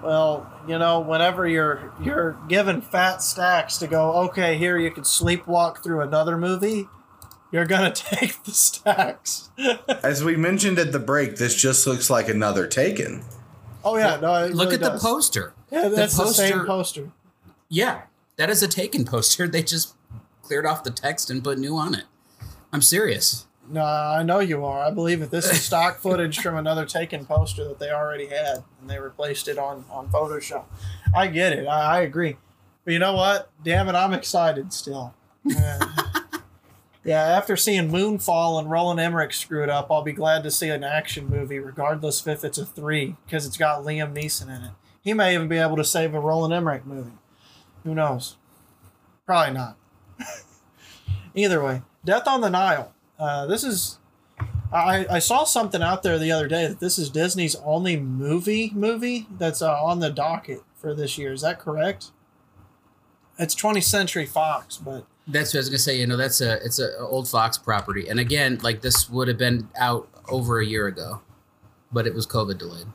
Well, 0.02 0.46
you 0.68 0.78
know, 0.78 1.00
whenever 1.00 1.48
you're 1.48 1.92
you're 2.00 2.38
given 2.48 2.82
fat 2.82 3.22
stacks 3.22 3.78
to 3.78 3.86
go, 3.86 4.12
okay, 4.26 4.58
here 4.58 4.76
you 4.78 4.90
can 4.90 5.04
sleepwalk 5.04 5.82
through 5.82 6.02
another 6.02 6.36
movie, 6.36 6.86
you're 7.50 7.64
gonna 7.66 7.92
take 7.94 8.42
the 8.44 8.52
stacks. 8.52 9.48
As 10.02 10.22
we 10.22 10.36
mentioned 10.36 10.78
at 10.78 10.92
the 10.92 10.98
break, 10.98 11.36
this 11.36 11.54
just 11.54 11.86
looks 11.86 12.10
like 12.10 12.28
another 12.28 12.66
Taken. 12.66 13.24
oh 13.84 13.96
yeah, 13.96 14.18
no, 14.20 14.34
it 14.44 14.54
Look 14.54 14.70
really 14.70 14.84
at 14.84 14.92
the 14.92 14.98
poster. 14.98 15.54
Yeah, 15.72 15.88
that's 15.88 16.16
the, 16.16 16.26
same 16.26 16.52
poster- 16.52 16.66
poster. 16.66 17.10
Yeah, 17.68 18.02
that 18.36 18.50
is 18.50 18.62
a 18.62 18.68
taken 18.68 19.04
poster. 19.04 19.48
They 19.56 19.62
just 19.62 19.94
cleared 20.42 20.66
off 20.66 20.84
the 20.84 20.90
text 20.90 21.30
and 21.30 21.42
put 21.42 21.58
new 21.58 21.76
on 21.76 21.94
it. 21.94 22.04
I'm 22.72 22.82
serious. 22.82 23.46
No, 23.68 23.82
I 23.82 24.22
know 24.22 24.38
you 24.38 24.64
are. 24.64 24.80
I 24.80 24.90
believe 24.90 25.22
it. 25.22 25.30
This 25.30 25.50
is 25.50 25.62
stock 25.66 25.98
footage 26.00 26.38
from 26.38 26.56
another 26.56 26.84
taken 26.84 27.26
poster 27.26 27.64
that 27.66 27.78
they 27.78 27.90
already 27.90 28.26
had, 28.26 28.62
and 28.80 28.88
they 28.88 28.98
replaced 28.98 29.48
it 29.48 29.58
on 29.58 29.84
on 29.90 30.08
Photoshop. 30.08 30.64
I 31.14 31.26
get 31.26 31.52
it. 31.52 31.66
I, 31.66 31.98
I 31.98 32.00
agree. 32.02 32.36
But 32.84 32.92
you 32.92 33.00
know 33.00 33.14
what? 33.14 33.50
Damn 33.64 33.88
it, 33.88 33.96
I'm 33.96 34.12
excited 34.14 34.72
still. 34.72 35.14
Uh, 35.56 35.86
yeah, 37.04 37.22
after 37.22 37.56
seeing 37.56 37.90
Moonfall 37.90 38.60
and 38.60 38.70
Roland 38.70 39.00
Emmerich 39.00 39.32
screw 39.32 39.64
it 39.64 39.70
up, 39.70 39.90
I'll 39.90 40.02
be 40.02 40.12
glad 40.12 40.44
to 40.44 40.52
see 40.52 40.68
an 40.68 40.84
action 40.84 41.28
movie, 41.28 41.58
regardless 41.58 42.24
if 42.24 42.44
it's 42.44 42.58
a 42.58 42.64
three, 42.64 43.16
because 43.26 43.44
it's 43.44 43.56
got 43.56 43.82
Liam 43.82 44.14
Neeson 44.14 44.44
in 44.44 44.62
it. 44.62 44.70
He 45.02 45.14
may 45.14 45.34
even 45.34 45.48
be 45.48 45.56
able 45.56 45.76
to 45.76 45.84
save 45.84 46.14
a 46.14 46.20
Roland 46.20 46.54
Emmerich 46.54 46.86
movie. 46.86 47.12
Who 47.86 47.94
knows? 47.94 48.36
Probably 49.24 49.54
not. 49.54 49.76
Either 51.36 51.62
way, 51.62 51.82
Death 52.04 52.26
on 52.26 52.40
the 52.40 52.50
Nile. 52.50 52.92
Uh, 53.16 53.46
this 53.46 53.62
is. 53.62 53.98
I, 54.72 55.06
I 55.08 55.18
saw 55.20 55.44
something 55.44 55.80
out 55.80 56.02
there 56.02 56.18
the 56.18 56.32
other 56.32 56.48
day 56.48 56.66
that 56.66 56.80
this 56.80 56.98
is 56.98 57.08
Disney's 57.10 57.54
only 57.64 57.96
movie 57.96 58.72
movie 58.74 59.28
that's 59.38 59.62
uh, 59.62 59.72
on 59.80 60.00
the 60.00 60.10
docket 60.10 60.62
for 60.74 60.94
this 60.94 61.16
year. 61.16 61.32
Is 61.32 61.42
that 61.42 61.60
correct? 61.60 62.10
It's 63.38 63.54
20th 63.54 63.84
Century 63.84 64.26
Fox, 64.26 64.76
but 64.78 65.06
That's 65.28 65.54
what 65.54 65.58
I 65.58 65.60
was 65.60 65.68
gonna 65.68 65.78
say. 65.78 65.96
You 65.96 66.08
know, 66.08 66.16
that's 66.16 66.40
a 66.40 66.54
it's 66.64 66.80
a 66.80 66.98
old 66.98 67.28
Fox 67.28 67.56
property, 67.56 68.08
and 68.08 68.18
again, 68.18 68.58
like 68.62 68.80
this 68.80 69.08
would 69.08 69.28
have 69.28 69.38
been 69.38 69.68
out 69.78 70.08
over 70.28 70.58
a 70.58 70.66
year 70.66 70.88
ago, 70.88 71.22
but 71.92 72.04
it 72.08 72.14
was 72.14 72.26
COVID 72.26 72.58
delayed. 72.58 72.86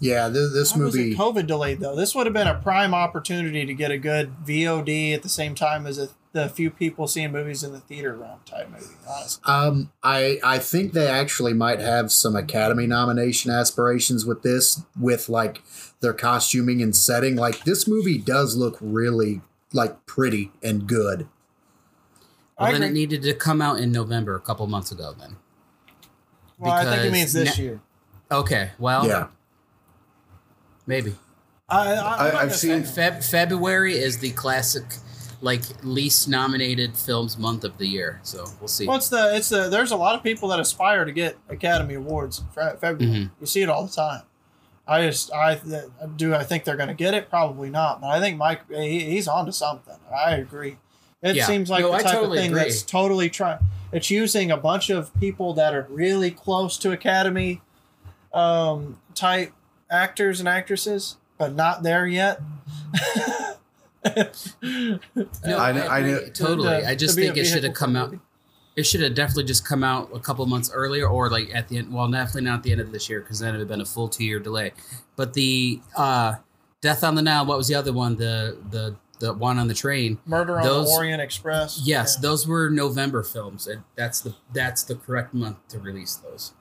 Yeah, 0.00 0.28
this, 0.28 0.52
this 0.52 0.72
How 0.72 0.80
was 0.80 0.94
it 0.94 0.98
movie. 0.98 1.14
COVID 1.14 1.46
delayed 1.46 1.80
though? 1.80 1.96
This 1.96 2.14
would 2.14 2.26
have 2.26 2.34
been 2.34 2.46
a 2.48 2.54
prime 2.54 2.94
opportunity 2.94 3.64
to 3.64 3.74
get 3.74 3.90
a 3.90 3.98
good 3.98 4.32
VOD 4.44 5.14
at 5.14 5.22
the 5.22 5.28
same 5.28 5.54
time 5.54 5.86
as 5.86 5.98
a, 5.98 6.08
the 6.32 6.48
few 6.48 6.70
people 6.70 7.06
seeing 7.06 7.32
movies 7.32 7.62
in 7.62 7.72
the 7.72 7.80
theater 7.80 8.14
realm 8.14 8.40
type 8.44 8.68
movie. 8.70 8.86
Honestly, 9.08 9.42
Um, 9.46 9.92
I 10.02 10.38
I 10.44 10.58
think 10.58 10.92
they 10.92 11.06
actually 11.06 11.54
might 11.54 11.80
have 11.80 12.10
some 12.12 12.34
Academy 12.36 12.86
nomination 12.86 13.50
aspirations 13.50 14.26
with 14.26 14.42
this, 14.42 14.82
with 15.00 15.28
like 15.28 15.62
their 16.00 16.12
costuming 16.12 16.82
and 16.82 16.94
setting. 16.94 17.36
Like 17.36 17.64
this 17.64 17.86
movie 17.88 18.18
does 18.18 18.56
look 18.56 18.76
really 18.80 19.40
like 19.72 20.04
pretty 20.06 20.50
and 20.62 20.86
good. 20.86 21.28
Well, 22.58 22.68
I 22.68 22.72
then 22.72 22.82
it 22.82 22.92
needed 22.92 23.22
to 23.22 23.34
come 23.34 23.62
out 23.62 23.78
in 23.78 23.90
November 23.90 24.34
a 24.36 24.40
couple 24.40 24.66
months 24.66 24.92
ago. 24.92 25.14
Then 25.18 25.36
well, 26.58 26.72
I 26.72 26.84
think 26.84 27.04
it 27.06 27.12
means 27.12 27.32
this 27.32 27.58
ne- 27.58 27.64
year. 27.64 27.80
okay, 28.30 28.70
well, 28.78 29.06
Yeah, 29.06 29.26
maybe 30.86 31.14
I, 31.68 31.78
I, 31.78 31.94
I- 31.94 32.26
I'm 32.28 32.32
not 32.34 32.42
I've 32.42 32.54
seen- 32.54 32.82
Feb- 32.82 33.24
February 33.28 33.94
is 33.96 34.18
the 34.18 34.30
classic, 34.32 34.84
like 35.40 35.62
least 35.82 36.28
nominated 36.28 36.96
films 36.96 37.36
month 37.38 37.64
of 37.64 37.78
the 37.78 37.86
year. 37.86 38.20
So 38.22 38.44
we'll 38.60 38.68
see. 38.68 38.86
Well, 38.86 38.96
it's 38.96 39.08
the 39.08 39.34
it's 39.36 39.48
the 39.48 39.68
there's 39.68 39.90
a 39.92 39.96
lot 39.96 40.14
of 40.14 40.22
people 40.22 40.48
that 40.50 40.60
aspire 40.60 41.04
to 41.04 41.12
get 41.12 41.36
Academy 41.48 41.94
Awards 41.94 42.40
in 42.40 42.46
Fe- 42.48 42.76
February. 42.80 43.16
Mhm. 43.26 43.30
You 43.40 43.46
see 43.46 43.62
it 43.62 43.68
all 43.68 43.86
the 43.86 43.92
time. 43.92 44.22
I 44.86 45.02
just 45.06 45.32
I 45.32 45.58
do 46.16 46.34
I 46.34 46.44
think 46.44 46.64
they're 46.64 46.76
going 46.76 46.88
to 46.88 46.94
get 46.94 47.14
it? 47.14 47.30
Probably 47.30 47.70
not. 47.70 48.02
But 48.02 48.08
I 48.08 48.20
think 48.20 48.36
Mike 48.36 48.60
he, 48.70 49.00
he's 49.00 49.26
on 49.26 49.46
to 49.46 49.52
something. 49.52 49.96
I 50.14 50.32
agree. 50.36 50.76
It 51.22 51.36
Yeah. 51.36 51.46
seems 51.46 51.70
like 51.70 51.80
No, 51.80 51.92
the 51.92 52.02
type 52.02 52.12
totally 52.12 52.36
of 52.38 52.42
thing 52.42 52.50
agree. 52.52 52.62
that's 52.64 52.82
totally 52.82 53.30
trying. 53.30 53.58
It's 53.92 54.10
using 54.10 54.50
a 54.50 54.58
bunch 54.58 54.90
of 54.90 55.10
people 55.18 55.54
that 55.54 55.72
are 55.74 55.86
really 55.88 56.30
close 56.30 56.76
to 56.78 56.90
Academy 56.92 57.62
um, 58.34 58.98
type 59.14 59.52
actors 59.94 60.40
and 60.40 60.48
actresses, 60.48 61.16
but 61.38 61.54
not 61.54 61.82
there 61.82 62.06
yet. 62.06 62.40
No, 64.04 64.98
I- 65.44 65.70
I, 65.70 65.70
I 65.70 65.98
agree, 66.00 66.12
know- 66.12 66.28
totally. 66.34 66.68
To- 66.80 66.88
I 66.88 66.94
just 66.94 67.14
to 67.16 67.22
think 67.22 67.36
it 67.36 67.44
should 67.44 67.64
have 67.64 67.74
come 67.74 67.96
out. 67.96 68.14
It 68.76 68.84
should 68.84 69.02
have 69.02 69.14
definitely 69.14 69.44
just 69.44 69.64
come 69.64 69.84
out 69.84 70.10
a 70.12 70.18
couple 70.18 70.44
months 70.46 70.68
earlier, 70.74 71.06
or 71.08 71.30
like 71.30 71.54
at 71.54 71.68
the 71.68 71.78
end. 71.78 71.92
Well, 71.94 72.10
definitely 72.10 72.42
not 72.42 72.56
at 72.56 72.62
the 72.64 72.72
end 72.72 72.80
of 72.80 72.90
this 72.92 73.08
year 73.08 73.20
because 73.20 73.38
then 73.38 73.50
it 73.50 73.52
would 73.52 73.60
have 73.60 73.68
been 73.68 73.80
a 73.80 73.84
full 73.86 74.08
two 74.08 74.24
year 74.24 74.40
delay. 74.40 74.72
But 75.16 75.34
the 75.34 75.80
uh, 75.96 76.34
Death 76.80 77.04
on 77.04 77.14
the 77.14 77.22
Nile. 77.22 77.46
What 77.46 77.56
was 77.56 77.68
the 77.68 77.76
other 77.76 77.92
one? 77.92 78.16
The 78.16 78.58
the 78.70 78.96
the 79.20 79.32
one 79.32 79.60
on 79.60 79.68
the 79.68 79.74
train. 79.74 80.18
Murder 80.26 80.58
on 80.58 80.64
Those- 80.64 80.88
the 80.88 80.92
Orient 80.96 81.22
Express. 81.22 81.80
Yes, 81.84 82.16
Yeah. 82.16 82.22
those 82.28 82.48
were 82.48 82.68
November 82.68 83.22
films, 83.22 83.68
and 83.68 83.84
that's 83.94 84.20
the 84.20 84.34
that's 84.52 84.82
the 84.82 84.96
correct 84.96 85.32
month 85.34 85.58
to 85.68 85.78
release 85.78 86.16
those. 86.16 86.52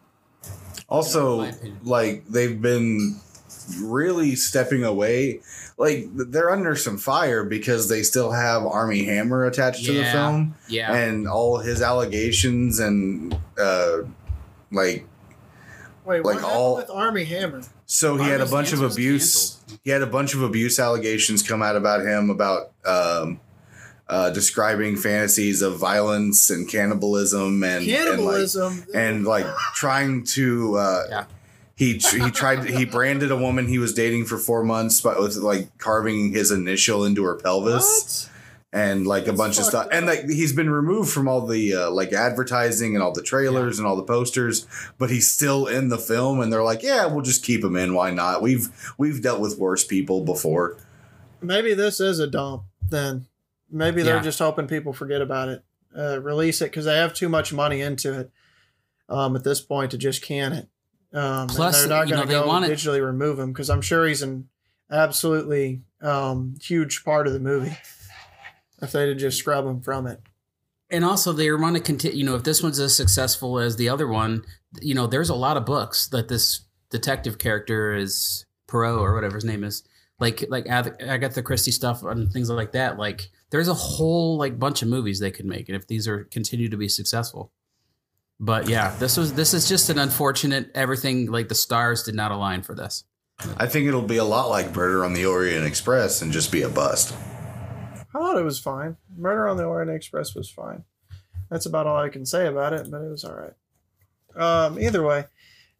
Also, 0.90 1.50
like 1.84 2.28
they've 2.28 2.62
been 2.62 3.20
really 3.82 4.36
stepping 4.36 4.84
away. 4.84 5.42
Like 5.78 6.08
they're 6.14 6.52
under 6.52 6.76
some 6.76 6.98
fire 6.98 7.44
because 7.44 7.90
they 7.90 8.04
still 8.04 8.32
have 8.32 8.64
Armie 8.66 9.06
Hammer 9.06 9.46
attached 9.46 9.86
to 9.86 9.94
the 9.94 10.04
film, 10.06 10.56
Yeah, 10.68 10.94
and 10.94 11.28
all 11.28 11.58
his 11.58 11.82
allegations 11.82 12.80
and 12.80 13.36
uh, 13.58 14.00
like 14.72 15.08
Wait, 16.06 16.18
like 16.18 16.24
what 16.26 16.36
happened 16.36 16.52
all- 16.52 16.76
with 16.76 16.90
Armie 16.90 17.24
Hammer? 17.26 17.62
So 17.86 18.18
he 18.18 18.24
had 18.30 18.42
a 18.42 18.46
bunch 18.46 18.68
of 18.74 18.80
Hands 18.80 18.90
was 18.90 18.96
abuse. 18.96 19.60
He 19.84 19.90
had 19.92 20.02
a 20.02 20.08
bunch 20.08 20.34
of 20.34 20.42
abuse 20.42 20.80
allegations 20.80 21.44
come 21.44 21.62
out 21.62 21.76
about 21.76 22.02
him 22.02 22.30
about 22.30 22.72
um, 22.86 23.40
uh, 24.08 24.30
describing 24.32 24.96
fantasies 24.96 25.62
of 25.62 25.78
violence 25.78 26.50
and 26.50 26.68
cannibalism 26.68 27.64
and 27.64 27.86
Cannibalism. 27.86 28.86
and 28.94 29.26
like, 29.26 29.46
and 29.46 29.48
like 29.48 29.58
trying 29.76 30.24
to. 30.26 30.76
Uh, 30.78 31.04
Yeah. 31.10 31.26
He 31.76 31.94
he 31.94 32.30
tried 32.30 32.66
he 32.66 32.86
branded 32.86 33.32
a 33.32 33.36
woman 33.36 33.68
he 33.68 33.80
was 33.80 33.96
dating 33.96 34.26
for 34.26 34.38
four 34.38 34.64
months, 34.64 35.02
but 35.02 35.20
with 35.20 35.36
like 35.38 35.76
carving 35.80 36.32
his 36.32 36.52
initial 36.52 37.04
into 37.04 37.24
her 37.24 37.36
pelvis 37.36 38.30
what? 38.32 38.80
and 38.80 39.08
like 39.08 39.26
a 39.26 39.34
bunch 39.34 39.58
of 39.58 39.66
stuff. 39.66 39.86
fucked 39.86 39.96
And 39.96 40.06
like 40.06 40.30
he's 40.30 40.54
been 40.54 40.70
removed 40.70 41.10
from 41.12 41.28
all 41.28 41.48
the 41.48 41.74
uh, 41.74 41.90
like 41.90 42.14
advertising 42.14 42.94
and 42.94 43.04
all 43.04 43.12
the 43.12 43.24
trailers 43.24 43.80
and 43.80 43.88
all 43.88 43.96
the 43.96 44.04
posters, 44.04 44.68
but 45.00 45.10
he's 45.10 45.32
still 45.32 45.66
in 45.66 45.90
the 45.90 45.98
film. 45.98 46.42
And 46.42 46.54
they're 46.54 46.64
like, 46.64 46.84
yeah, 46.84 47.08
we'll 47.08 47.24
just 47.24 47.44
keep 47.44 47.64
him 47.64 47.76
in. 47.76 47.96
Why 47.96 48.12
not? 48.12 48.44
We've 48.44 48.70
we've 49.00 49.24
dealt 49.24 49.40
with 49.40 49.58
worse 49.58 49.84
people 49.84 50.24
before. 50.24 50.78
Maybe 51.42 51.74
this 51.74 52.00
is 52.00 52.20
a 52.20 52.28
dump. 52.28 52.66
Then 52.88 53.26
maybe 53.74 54.04
they're 54.04 54.18
Yeah. 54.18 54.22
just 54.22 54.40
hoping 54.40 54.68
people 54.68 54.94
forget 54.94 55.22
about 55.22 55.50
it, 55.50 55.64
uh, 55.98 56.22
release 56.22 56.62
it 56.62 56.66
because 56.66 56.86
they 56.86 56.96
have 56.98 57.14
too 57.14 57.28
much 57.30 57.52
money 57.52 57.82
into 57.82 58.18
it 58.20 58.32
um, 59.10 59.36
at 59.36 59.44
this 59.44 59.60
point 59.60 59.92
to 59.92 59.98
just 59.98 60.22
can 60.22 60.54
it. 60.54 60.70
Um, 61.16 61.48
Plus, 61.48 61.80
they're 61.80 61.90
not 61.90 62.08
going 62.08 62.22
to 62.22 62.28
go 62.28 62.48
want 62.48 62.66
it- 62.66 62.72
digitally 62.72 63.04
remove 63.06 63.38
him 63.40 63.52
because 63.52 63.70
I'm 63.70 63.82
sure 63.82 64.08
he's 64.08 64.22
an 64.22 64.48
absolutely 64.90 65.82
um, 66.02 66.56
huge 66.62 67.04
part 67.04 67.28
of 67.28 67.34
the 67.34 67.40
movie. 67.40 67.78
if 68.82 68.92
they'd 68.92 69.18
just 69.18 69.38
scrub 69.40 69.66
him 69.66 69.80
from 69.82 70.08
it. 70.08 70.20
and 70.90 71.06
also 71.06 71.32
they 71.32 71.50
want 71.52 71.76
to 71.76 71.82
continue 71.82 72.18
you 72.18 72.26
know 72.26 72.36
if 72.36 72.44
this 72.44 72.62
one's 72.62 72.78
as 72.80 72.94
successful 72.96 73.58
as 73.58 73.78
the 73.78 73.88
other 73.88 74.08
one 74.08 74.44
you 74.82 74.94
know 74.94 75.08
there's 75.08 75.30
a 75.30 75.34
lot 75.36 75.56
of 75.56 75.66
books 75.66 76.08
that 76.10 76.28
this 76.28 76.66
detective 76.90 77.38
character 77.40 77.96
is 77.96 78.46
Poirot 78.68 79.00
or 79.00 79.14
whatever 79.16 79.36
his 79.36 79.46
name 79.46 79.64
is 79.64 79.84
like 80.20 80.44
like 80.50 80.68
Ath- 80.68 81.00
Agatha 81.00 81.42
Christie 81.42 81.72
stuff 81.72 82.04
and 82.04 82.30
things 82.32 82.50
like 82.50 82.74
that 82.74 82.98
like 82.98 83.30
there's 83.54 83.70
a 83.70 83.74
whole 83.74 84.38
like 84.38 84.60
bunch 84.60 84.82
of 84.82 84.88
movies 84.88 85.20
they 85.20 85.32
could 85.32 85.46
make 85.46 85.70
and 85.70 85.76
if 85.76 85.88
these 85.88 86.08
are 86.08 86.26
continue 86.26 86.68
to 86.68 86.76
be 86.76 86.90
successful 86.90 87.52
but 88.40 88.68
yeah 88.68 88.94
this 88.98 89.16
was 89.16 89.34
this 89.34 89.54
is 89.54 89.70
just 89.70 89.90
an 89.90 90.00
unfortunate 90.00 90.70
everything 90.76 91.28
like 91.32 91.48
the 91.48 91.56
stars 91.56 92.04
did 92.04 92.16
not 92.16 92.32
align 92.32 92.62
for 92.62 92.76
this 92.76 93.06
I 93.58 93.68
think 93.68 93.88
it'll 93.88 94.02
be 94.02 94.18
a 94.18 94.24
lot 94.24 94.50
like 94.50 94.76
Murder 94.76 95.04
on 95.04 95.14
the 95.14 95.26
Orient 95.26 95.66
Express 95.66 96.22
and 96.22 96.32
just 96.32 96.52
be 96.52 96.62
a 96.62 96.70
bust. 96.70 97.16
I 98.00 98.04
thought 98.14 98.38
it 98.38 98.44
was 98.44 98.60
fine. 98.60 98.98
Murder 99.18 99.48
on 99.48 99.58
the 99.58 99.66
Orient 99.66 99.92
Express 99.92 100.36
was 100.36 100.50
fine. 100.50 100.84
That's 101.50 101.66
about 101.66 101.88
all 101.88 101.98
I 101.98 102.10
can 102.10 102.26
say 102.26 102.48
about 102.48 102.74
it, 102.74 102.90
but 102.90 103.02
it 103.02 103.10
was 103.10 103.24
all 103.24 103.36
right. 103.36 103.54
Um, 104.36 104.80
either 104.80 105.04
way, 105.04 105.26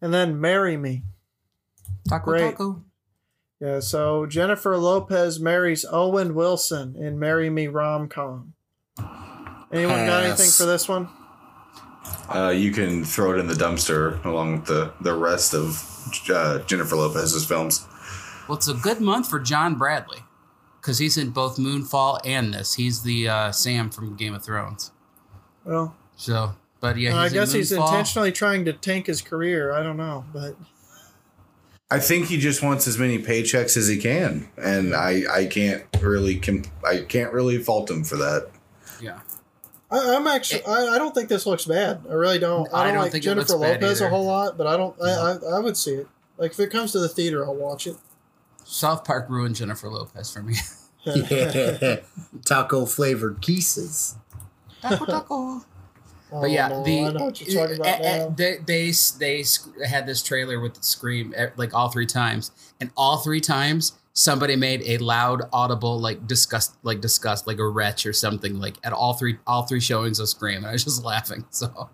and 0.00 0.12
then 0.12 0.40
"Marry 0.40 0.76
Me." 0.76 1.02
taco 2.08 2.24
Great. 2.24 2.50
taco 2.50 2.84
Yeah, 3.64 3.80
so 3.80 4.26
Jennifer 4.26 4.76
Lopez 4.76 5.40
marries 5.40 5.86
Owen 5.90 6.34
Wilson 6.34 6.96
in 6.98 7.18
"Marry 7.18 7.48
Me" 7.48 7.66
rom 7.66 8.10
com. 8.10 8.52
Anyone 9.72 10.04
got 10.04 10.24
anything 10.24 10.50
for 10.50 10.66
this 10.66 10.86
one? 10.86 11.08
Uh, 12.28 12.50
you 12.50 12.72
can 12.72 13.04
throw 13.04 13.32
it 13.32 13.38
in 13.38 13.46
the 13.46 13.54
dumpster 13.54 14.22
along 14.26 14.60
with 14.60 14.66
the, 14.66 14.92
the 15.00 15.14
rest 15.14 15.54
of 15.54 15.82
uh, 16.30 16.58
Jennifer 16.60 16.94
Lopez's 16.96 17.46
films. 17.46 17.86
well 18.48 18.58
it's 18.58 18.68
a 18.68 18.74
good 18.74 19.00
month 19.00 19.30
for 19.30 19.40
John 19.40 19.76
Bradley 19.76 20.18
because 20.80 20.98
he's 20.98 21.16
in 21.16 21.30
both 21.30 21.56
Moonfall 21.56 22.20
and 22.24 22.52
this 22.52 22.74
he's 22.74 23.02
the 23.02 23.28
uh, 23.28 23.50
Sam 23.52 23.88
from 23.88 24.14
Game 24.16 24.34
of 24.34 24.44
Thrones 24.44 24.92
Well, 25.64 25.96
So, 26.16 26.54
but 26.80 26.98
yeah, 26.98 27.16
I 27.16 27.24
he's 27.24 27.32
in 27.32 27.38
guess 27.38 27.52
he's 27.52 27.72
intentionally 27.72 28.30
trying 28.32 28.66
to 28.66 28.74
tank 28.74 29.06
his 29.06 29.22
career. 29.22 29.72
I 29.72 29.82
don't 29.82 29.96
know, 29.96 30.24
but 30.34 30.54
I 31.90 32.00
think 32.00 32.26
he 32.26 32.38
just 32.38 32.62
wants 32.62 32.88
as 32.88 32.98
many 32.98 33.18
paychecks 33.18 33.76
as 33.76 33.88
he 33.88 33.98
can, 33.98 34.48
and 34.56 34.94
I 34.94 35.22
I 35.30 35.46
can't 35.46 35.84
really 36.00 36.36
com- 36.36 36.64
I 36.84 37.00
can't 37.00 37.32
really 37.32 37.58
fault 37.58 37.90
him 37.90 38.04
for 38.04 38.16
that. 38.16 38.50
Yeah, 39.00 39.20
I, 39.90 40.16
I'm 40.16 40.26
actually. 40.26 40.64
I, 40.64 40.94
I 40.94 40.98
don't 40.98 41.14
think 41.14 41.28
this 41.28 41.46
looks 41.46 41.66
bad. 41.66 42.02
I 42.08 42.14
really 42.14 42.38
don't. 42.38 42.68
I 42.72 42.80
I 42.80 42.84
don't, 42.84 42.94
don't 42.94 43.02
like 43.02 43.12
think 43.12 43.24
Jennifer 43.24 43.56
Lopez 43.56 44.00
a 44.00 44.08
whole 44.08 44.24
lot, 44.24 44.56
but 44.56 44.66
I 44.66 44.76
don't. 44.76 45.00
I, 45.00 45.10
I 45.10 45.56
I 45.56 45.58
would 45.60 45.76
see 45.76 45.92
it. 45.92 46.08
Like 46.38 46.52
if 46.52 46.60
it 46.60 46.70
comes 46.70 46.92
to 46.92 46.98
the 46.98 47.08
theater, 47.08 47.44
I'll 47.44 47.54
watch 47.54 47.86
it. 47.86 47.96
South 48.64 49.04
Park 49.04 49.28
ruined 49.28 49.56
Jennifer 49.56 49.88
Lopez 49.88 50.32
for 50.32 50.42
me. 50.42 50.54
Yeah. 51.04 51.96
Taco 52.46 52.86
flavored 52.86 53.42
kisses. 53.42 54.16
taco 54.80 55.04
taco. 55.04 55.64
Oh, 56.36 56.40
But 56.40 56.50
yeah, 56.50 56.66
no, 56.68 56.82
the 56.82 57.00
I 57.00 57.12
know 57.12 57.24
what 57.26 57.40
you're 57.40 57.62
talking 57.62 57.76
about 57.76 57.86
eh, 57.86 57.98
eh, 58.02 58.28
they 58.34 58.56
they 58.66 58.92
they 59.20 59.44
had 59.86 60.04
this 60.06 60.20
trailer 60.20 60.58
with 60.58 60.82
Scream 60.82 61.32
eh, 61.36 61.50
like 61.56 61.72
all 61.72 61.90
three 61.90 62.06
times, 62.06 62.50
and 62.80 62.90
all 62.96 63.18
three 63.18 63.40
times 63.40 63.92
somebody 64.14 64.56
made 64.56 64.82
a 64.82 64.98
loud, 64.98 65.42
audible 65.52 66.00
like 66.00 66.26
disgust, 66.26 66.74
like 66.82 67.00
disgust, 67.00 67.46
like 67.46 67.58
a 67.58 67.68
wretch 67.68 68.04
or 68.04 68.12
something 68.12 68.58
like 68.58 68.74
at 68.82 68.92
all 68.92 69.12
three 69.14 69.38
all 69.46 69.62
three 69.62 69.78
showings 69.80 70.18
of 70.18 70.28
Scream, 70.28 70.58
and 70.58 70.66
I 70.66 70.72
was 70.72 70.82
just 70.82 71.04
laughing. 71.12 71.44
So 71.50 71.90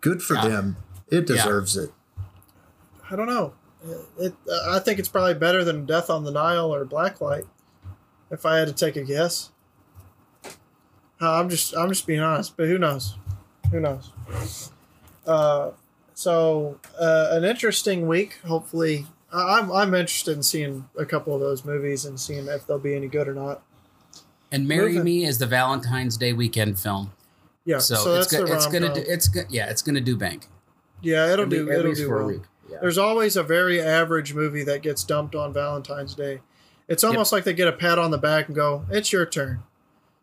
Good 0.00 0.22
for 0.22 0.34
Yeah. 0.34 0.48
them. 0.48 0.76
It 1.08 1.28
Yeah. 1.30 1.36
deserves 1.36 1.76
it. 1.76 1.92
I 3.08 3.14
don't 3.14 3.28
know. 3.28 3.52
It. 4.18 4.34
uh, 4.50 4.70
I 4.76 4.80
think 4.80 4.98
it's 4.98 5.08
probably 5.08 5.34
better 5.34 5.62
than 5.62 5.86
Death 5.86 6.10
on 6.10 6.24
the 6.24 6.32
Nile 6.32 6.74
or 6.74 6.84
Blacklight. 6.84 7.46
If 8.28 8.44
I 8.44 8.56
had 8.58 8.66
to 8.66 8.74
take 8.74 8.96
a 8.96 9.04
guess, 9.04 9.50
Uh, 11.20 11.40
I'm 11.40 11.48
just. 11.48 11.74
I'm 11.76 11.88
just 11.88 12.06
being 12.06 12.20
honest. 12.20 12.56
But 12.56 12.66
who 12.68 12.76
knows? 12.76 13.14
Who 13.70 13.80
knows? 13.80 14.10
Uh, 15.26 15.70
so 16.14 16.78
uh, 16.98 17.28
an 17.32 17.44
interesting 17.44 18.06
week. 18.06 18.38
Hopefully, 18.46 19.06
I- 19.32 19.58
I'm. 19.58 19.70
I'm 19.72 19.94
interested 19.94 20.36
in 20.36 20.42
seeing 20.42 20.88
a 20.98 21.04
couple 21.04 21.34
of 21.34 21.40
those 21.40 21.64
movies 21.64 22.04
and 22.04 22.18
seeing 22.18 22.46
if 22.46 22.66
they'll 22.66 22.78
be 22.78 22.94
any 22.94 23.08
good 23.08 23.28
or 23.28 23.34
not. 23.34 23.62
and 24.52 24.68
Marry 24.68 24.88
Moving- 24.92 25.04
Me 25.04 25.24
is 25.24 25.38
the 25.38 25.46
Valentine's 25.46 26.16
Day 26.16 26.32
weekend 26.32 26.78
film, 26.78 27.12
Yeah. 27.64 27.78
so, 27.78 27.96
So, 27.96 28.14
it's 28.14 28.30
that's 28.30 28.44
go, 28.48 28.54
it's 28.54 28.66
gonna 28.66 28.94
do 28.94 29.02
it's 29.06 29.26
go, 29.28 29.40
yeah 29.48 29.68
it's 29.68 29.82
gonna 29.82 30.00
do 30.00 30.16
bank. 30.16 30.46
Yeah, 31.02 31.32
it'll 31.32 31.46
do. 31.46 31.68
It'll 31.70 31.92
do 31.92 32.08
well. 32.10 32.30
Yeah. 32.70 32.78
There's 32.80 32.98
always 32.98 33.36
a 33.36 33.42
very 33.42 33.80
average 33.80 34.34
movie 34.34 34.62
that 34.64 34.82
gets 34.82 35.02
dumped 35.04 35.34
on 35.34 35.52
Valentine's 35.52 36.14
Day. 36.14 36.40
It's 36.88 37.02
almost 37.04 37.32
like 37.32 37.42
they 37.44 37.52
get 37.52 37.66
a 37.68 37.72
pat 37.72 37.98
on 37.98 38.12
the 38.12 38.18
back 38.18 38.46
and 38.46 38.54
go, 38.54 38.84
"It's 38.90 39.12
your 39.12 39.26
turn. 39.26 39.62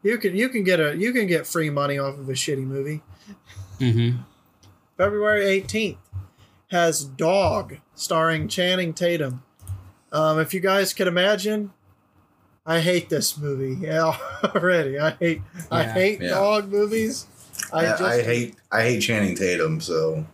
You 0.02 0.18
can 0.18 0.36
you 0.36 0.48
can 0.50 0.64
get 0.64 0.80
a 0.80 0.96
you 0.98 1.12
can 1.14 1.28
get 1.28 1.46
free 1.46 1.70
money 1.70 1.98
off 2.00 2.18
of 2.18 2.28
a 2.30 2.34
shitty 2.34 2.66
movie." 2.66 3.02
Mm-hmm. 3.80 4.18
February 4.98 5.62
18th 5.62 5.98
has 6.70 7.04
Dog 7.04 7.78
starring 7.96 8.48
Channing 8.48 8.94
Tatum. 8.94 9.44
Um, 10.12 10.40
if 10.40 10.54
you 10.54 10.60
guys 10.60 10.94
could 10.94 11.08
imagine, 11.08 11.72
I 12.66 12.80
hate 12.80 13.10
this 13.10 13.38
movie. 13.38 13.78
Yeah, 13.86 14.16
already. 14.56 15.00
I 15.00 15.12
hate 15.12 15.42
I 15.72 15.84
hate 15.84 16.22
Yeah. 16.22 16.30
dog 16.30 16.72
movies. 16.72 17.26
I 17.72 17.80
I, 17.80 17.84
just 17.90 18.02
I 18.02 18.22
hate 18.24 18.56
I 18.72 18.82
hate 18.84 19.00
Channing 19.02 19.36
Tatum, 19.36 19.82
so 19.82 20.26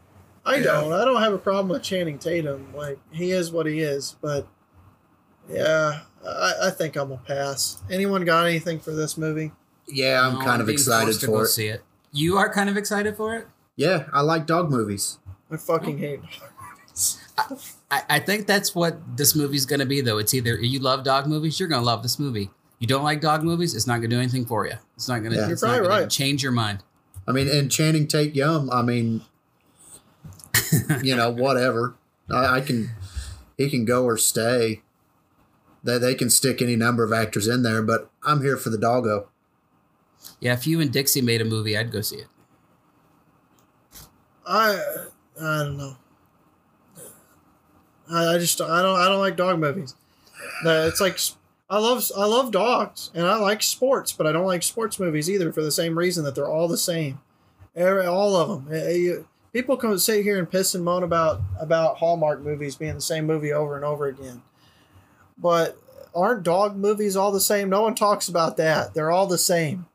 I 0.46 0.58
Yeah. 0.58 0.64
don't. 0.82 0.94
I 0.94 1.06
don't 1.06 1.22
have 1.22 1.34
a 1.34 1.38
problem 1.38 1.70
with 1.70 1.82
Channing 1.82 2.20
Tatum. 2.20 2.74
Like 2.76 3.00
he 3.12 3.32
is 3.32 3.52
what 3.52 3.66
he 3.66 3.80
is, 3.80 4.16
but 4.22 4.48
yeah, 5.50 6.02
I, 6.26 6.54
I 6.64 6.70
think 6.70 6.96
I'm 6.96 7.12
a 7.12 7.18
pass. 7.18 7.82
Anyone 7.90 8.24
got 8.26 8.46
anything 8.46 8.80
for 8.80 8.92
this 8.92 9.18
movie? 9.18 9.52
Yeah, 9.88 10.22
I'm 10.28 10.36
No, 10.40 10.46
kind 10.46 10.62
of 10.62 10.70
excited 10.70 11.06
forced 11.06 11.22
to 11.22 11.26
go 11.28 11.34
for 11.40 11.44
it. 11.44 11.48
See 11.48 11.68
it. 11.68 11.84
You 12.12 12.38
are 12.38 12.52
kind 12.52 12.70
of 12.70 12.78
excited 12.78 13.16
for 13.16 13.36
it. 13.36 13.48
Yeah, 13.76 14.06
I 14.12 14.22
like 14.22 14.46
dog 14.46 14.70
movies. 14.70 15.20
I 15.52 15.58
fucking 15.58 15.98
hate. 15.98 16.22
dog 16.22 16.52
movies. 16.80 17.18
I, 17.92 18.04
I 18.10 18.20
think 18.20 18.48
that's 18.48 18.76
what 18.76 19.18
this 19.18 19.36
movie's 19.36 19.66
going 19.66 19.80
to 19.80 19.86
be, 19.86 20.02
though. 20.02 20.18
It's 20.18 20.34
either 20.34 20.56
you 20.56 20.80
love 20.80 21.04
dog 21.04 21.28
movies, 21.28 21.60
you're 21.60 21.70
going 21.70 21.82
to 21.82 21.86
love 21.86 22.04
this 22.04 22.20
movie. 22.20 22.50
You 22.80 22.88
don't 22.88 23.04
like 23.04 23.22
dog 23.22 23.44
movies, 23.44 23.76
it's 23.76 23.88
not 23.88 23.98
going 23.98 24.10
to 24.10 24.16
do 24.16 24.20
anything 24.20 24.46
for 24.46 24.66
you. 24.66 24.74
It's 24.96 25.08
not 25.08 25.20
going 25.20 25.34
to. 25.34 25.38
Yeah. 25.38 25.50
It's 25.50 25.62
not 25.62 25.78
gonna 25.78 25.90
right. 25.90 26.10
Change 26.10 26.44
your 26.44 26.52
mind. 26.52 26.84
I 27.28 27.32
mean, 27.32 27.48
and 27.48 27.72
Channing 27.72 28.08
Tate 28.08 28.36
Yum. 28.36 28.70
I 28.72 28.82
mean, 28.82 29.22
you 31.04 31.16
know, 31.16 31.30
whatever. 31.30 31.96
I, 32.32 32.58
I 32.58 32.62
can, 32.62 32.92
he 33.58 33.70
can 33.70 33.86
go 33.86 34.06
or 34.06 34.18
stay. 34.18 34.82
They 35.84 35.98
they 35.98 36.16
can 36.16 36.30
stick 36.30 36.62
any 36.62 36.76
number 36.76 37.04
of 37.04 37.14
actors 37.14 37.48
in 37.48 37.64
there, 37.64 37.82
but 37.82 38.10
I'm 38.24 38.42
here 38.42 38.58
for 38.58 38.70
the 38.70 38.78
doggo. 38.78 39.30
Yeah, 40.40 40.54
if 40.54 40.66
you 40.66 40.80
and 40.80 40.92
Dixie 40.92 41.22
made 41.22 41.42
a 41.42 41.46
movie, 41.46 41.78
I'd 41.78 41.92
go 41.92 42.02
see 42.02 42.18
it. 42.18 42.28
I 44.46 44.82
I 45.40 45.64
don't 45.64 45.78
know. 45.78 45.96
I, 48.10 48.36
I 48.36 48.38
just 48.38 48.60
I 48.62 48.82
don't 48.82 49.00
I 49.00 49.08
don't 49.08 49.20
like 49.20 49.36
dog 49.36 49.60
movies. 49.60 49.96
It's 50.66 51.00
like 51.02 51.20
I 51.70 51.78
love 51.78 52.04
I 52.18 52.26
love 52.26 52.52
dogs 52.52 53.12
and 53.14 53.28
I 53.28 53.36
like 53.36 53.62
sports, 53.62 54.12
but 54.12 54.26
I 54.26 54.32
don't 54.32 54.48
like 54.48 54.64
sports 54.64 55.00
movies 55.00 55.30
either 55.30 55.52
for 55.52 55.62
the 55.62 55.72
same 55.72 55.98
reason 55.98 56.24
that 56.24 56.36
they're 56.36 56.48
all 56.48 56.68
the 56.68 56.78
same. 56.78 57.20
All 57.78 58.36
of 58.36 58.66
them. 58.66 58.74
Eh, 58.74 59.12
eh, 59.12 59.24
people 59.54 59.78
come 59.78 59.98
sit 60.00 60.24
here 60.24 60.40
and 60.40 60.50
piss 60.50 60.74
and 60.74 60.84
moan 60.84 61.04
about 61.04 61.42
about 61.60 61.98
Hallmark 61.98 62.42
movies 62.42 62.76
being 62.76 62.96
the 62.96 63.02
same 63.02 63.26
movie 63.26 63.54
over 63.54 63.76
and 63.76 63.86
over 63.86 64.08
again. 64.08 64.42
But 65.38 65.78
aren't 66.16 66.44
dog 66.44 66.76
movies 66.76 67.16
all 67.16 67.32
the 67.32 67.40
same? 67.40 67.70
No 67.70 67.84
one 67.84 67.96
talks 67.96 68.28
about 68.28 68.58
that. 68.58 68.94
They're 68.94 69.12
all 69.12 69.28
the 69.28 69.38
same. 69.38 69.86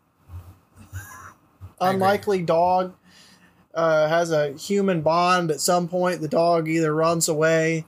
Unlikely 1.90 2.42
dog 2.42 2.94
uh, 3.74 4.08
has 4.08 4.30
a 4.30 4.52
human 4.52 5.02
bond. 5.02 5.50
At 5.50 5.60
some 5.60 5.88
point, 5.88 6.20
the 6.20 6.28
dog 6.28 6.68
either 6.68 6.94
runs 6.94 7.28
away 7.28 7.86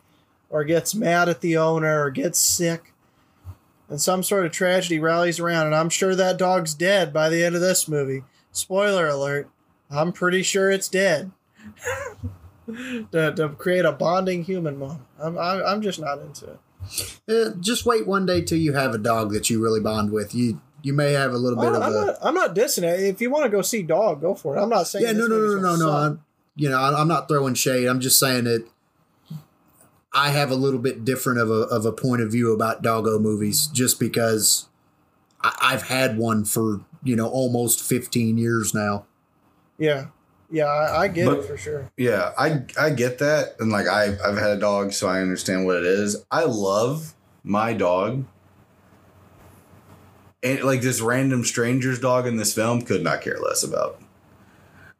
or 0.50 0.64
gets 0.64 0.94
mad 0.94 1.28
at 1.28 1.40
the 1.40 1.56
owner 1.56 2.02
or 2.02 2.10
gets 2.10 2.38
sick. 2.38 2.92
And 3.88 4.00
some 4.00 4.22
sort 4.22 4.46
of 4.46 4.52
tragedy 4.52 4.98
rallies 4.98 5.38
around. 5.38 5.66
And 5.66 5.74
I'm 5.74 5.90
sure 5.90 6.14
that 6.14 6.38
dog's 6.38 6.74
dead 6.74 7.12
by 7.12 7.28
the 7.28 7.44
end 7.44 7.54
of 7.54 7.60
this 7.60 7.86
movie. 7.86 8.24
Spoiler 8.50 9.06
alert. 9.06 9.48
I'm 9.90 10.12
pretty 10.12 10.42
sure 10.42 10.70
it's 10.70 10.88
dead. 10.88 11.30
to, 12.66 13.32
to 13.34 13.48
create 13.56 13.84
a 13.84 13.92
bonding 13.92 14.44
human 14.44 14.78
moment. 14.78 15.02
I'm, 15.22 15.38
I'm 15.38 15.82
just 15.82 16.00
not 16.00 16.20
into 16.20 16.46
it. 16.46 16.58
Eh, 17.28 17.50
just 17.60 17.86
wait 17.86 18.06
one 18.06 18.26
day 18.26 18.42
till 18.42 18.58
you 18.58 18.72
have 18.72 18.94
a 18.94 18.98
dog 18.98 19.32
that 19.32 19.50
you 19.50 19.62
really 19.62 19.80
bond 19.80 20.12
with. 20.12 20.34
You 20.34 20.60
you 20.86 20.92
may 20.92 21.12
have 21.14 21.32
a 21.32 21.36
little 21.36 21.58
bit 21.58 21.68
I'm, 21.70 21.74
of 21.74 21.82
I'm 21.82 21.92
a 21.92 22.06
not, 22.06 22.18
I'm 22.22 22.34
not 22.34 22.54
dissing 22.54 22.84
it. 22.84 23.00
If 23.00 23.20
you 23.20 23.28
want 23.30 23.44
to 23.44 23.50
go 23.50 23.60
see 23.60 23.82
Dog, 23.82 24.20
go 24.20 24.34
for 24.34 24.56
it. 24.56 24.60
I'm 24.62 24.68
not 24.68 24.86
saying 24.86 25.04
yeah. 25.04 25.12
No, 25.12 25.26
no, 25.26 25.36
no, 25.36 25.54
no, 25.56 25.60
no, 25.60 25.76
no. 25.76 25.90
I'm, 25.92 26.24
you 26.54 26.68
know, 26.70 26.78
I- 26.78 27.00
I'm 27.00 27.08
not 27.08 27.28
throwing 27.28 27.54
shade. 27.54 27.86
I'm 27.86 28.00
just 28.00 28.18
saying 28.20 28.44
that 28.44 28.64
I 30.12 30.30
have 30.30 30.50
a 30.50 30.54
little 30.54 30.78
bit 30.80 31.04
different 31.04 31.40
of 31.40 31.50
a 31.50 31.62
of 31.74 31.84
a 31.84 31.92
point 31.92 32.22
of 32.22 32.30
view 32.30 32.52
about 32.52 32.82
doggo 32.82 33.18
movies, 33.18 33.66
just 33.66 33.98
because 34.00 34.66
I, 35.42 35.56
I've 35.60 35.82
had 35.88 36.16
one 36.18 36.44
for 36.44 36.80
you 37.02 37.16
know 37.16 37.28
almost 37.28 37.82
15 37.82 38.38
years 38.38 38.72
now. 38.72 39.04
Yeah, 39.78 40.06
yeah, 40.50 40.66
I, 40.66 41.02
I 41.02 41.08
get 41.08 41.26
But- 41.26 41.38
it 41.40 41.44
for 41.46 41.56
sure. 41.56 41.90
yeah, 41.96 42.32
I 42.38 42.62
I 42.78 42.90
get 42.90 43.18
that, 43.18 43.56
and 43.58 43.70
like 43.70 43.88
I 43.88 44.16
I've 44.24 44.38
had 44.38 44.50
a 44.52 44.60
dog, 44.60 44.92
so 44.92 45.08
I 45.08 45.20
understand 45.20 45.66
what 45.66 45.76
it 45.76 45.84
is. 45.86 46.24
I 46.30 46.44
love 46.44 47.14
my 47.42 47.72
dog, 47.74 48.24
and 50.46 50.64
like 50.64 50.80
this 50.80 51.00
random 51.00 51.44
stranger's 51.44 51.98
dog 51.98 52.26
in 52.26 52.36
this 52.36 52.54
film 52.54 52.82
could 52.82 53.02
not 53.02 53.22
care 53.22 53.38
less 53.38 53.62
about. 53.62 54.00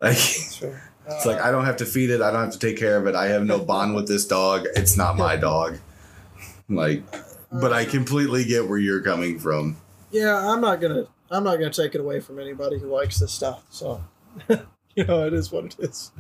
Like 0.01 0.17
Sure. 0.17 0.83
it's 1.07 1.27
like 1.27 1.41
I 1.41 1.51
don't 1.51 1.65
have 1.65 1.77
to 1.79 1.87
feed 1.87 2.11
it, 2.11 2.21
I 2.21 2.31
don't 2.31 2.45
have 2.45 2.53
to 2.53 2.59
take 2.59 2.77
care 2.77 2.97
of 2.97 3.07
it. 3.07 3.15
I 3.15 3.27
have 3.27 3.45
no 3.45 3.59
bond 3.59 3.95
with 3.95 4.09
this 4.09 4.27
dog. 4.27 4.67
It's 4.77 4.97
not 4.97 5.17
my 5.17 5.37
dog. 5.37 5.79
Like 6.69 7.03
but 7.53 7.73
I 7.73 7.85
completely 7.85 8.45
get 8.45 8.69
where 8.69 8.79
you're 8.79 9.03
coming 9.03 9.39
from. 9.39 9.77
Yeah, 10.11 10.49
I'm 10.49 10.61
not 10.61 10.81
gonna. 10.81 11.07
I'm 11.31 11.45
not 11.45 11.57
gonna 11.57 11.71
take 11.71 11.95
it 11.95 12.01
away 12.01 12.21
from 12.21 12.39
anybody 12.39 12.79
who 12.79 12.87
likes 12.87 13.19
this 13.19 13.33
stuff. 13.33 13.65
So, 13.71 14.03
you 14.95 15.05
know, 15.05 15.27
it 15.27 15.33
is 15.33 15.51
what 15.51 15.65
it 15.65 15.77
is. 15.79 16.13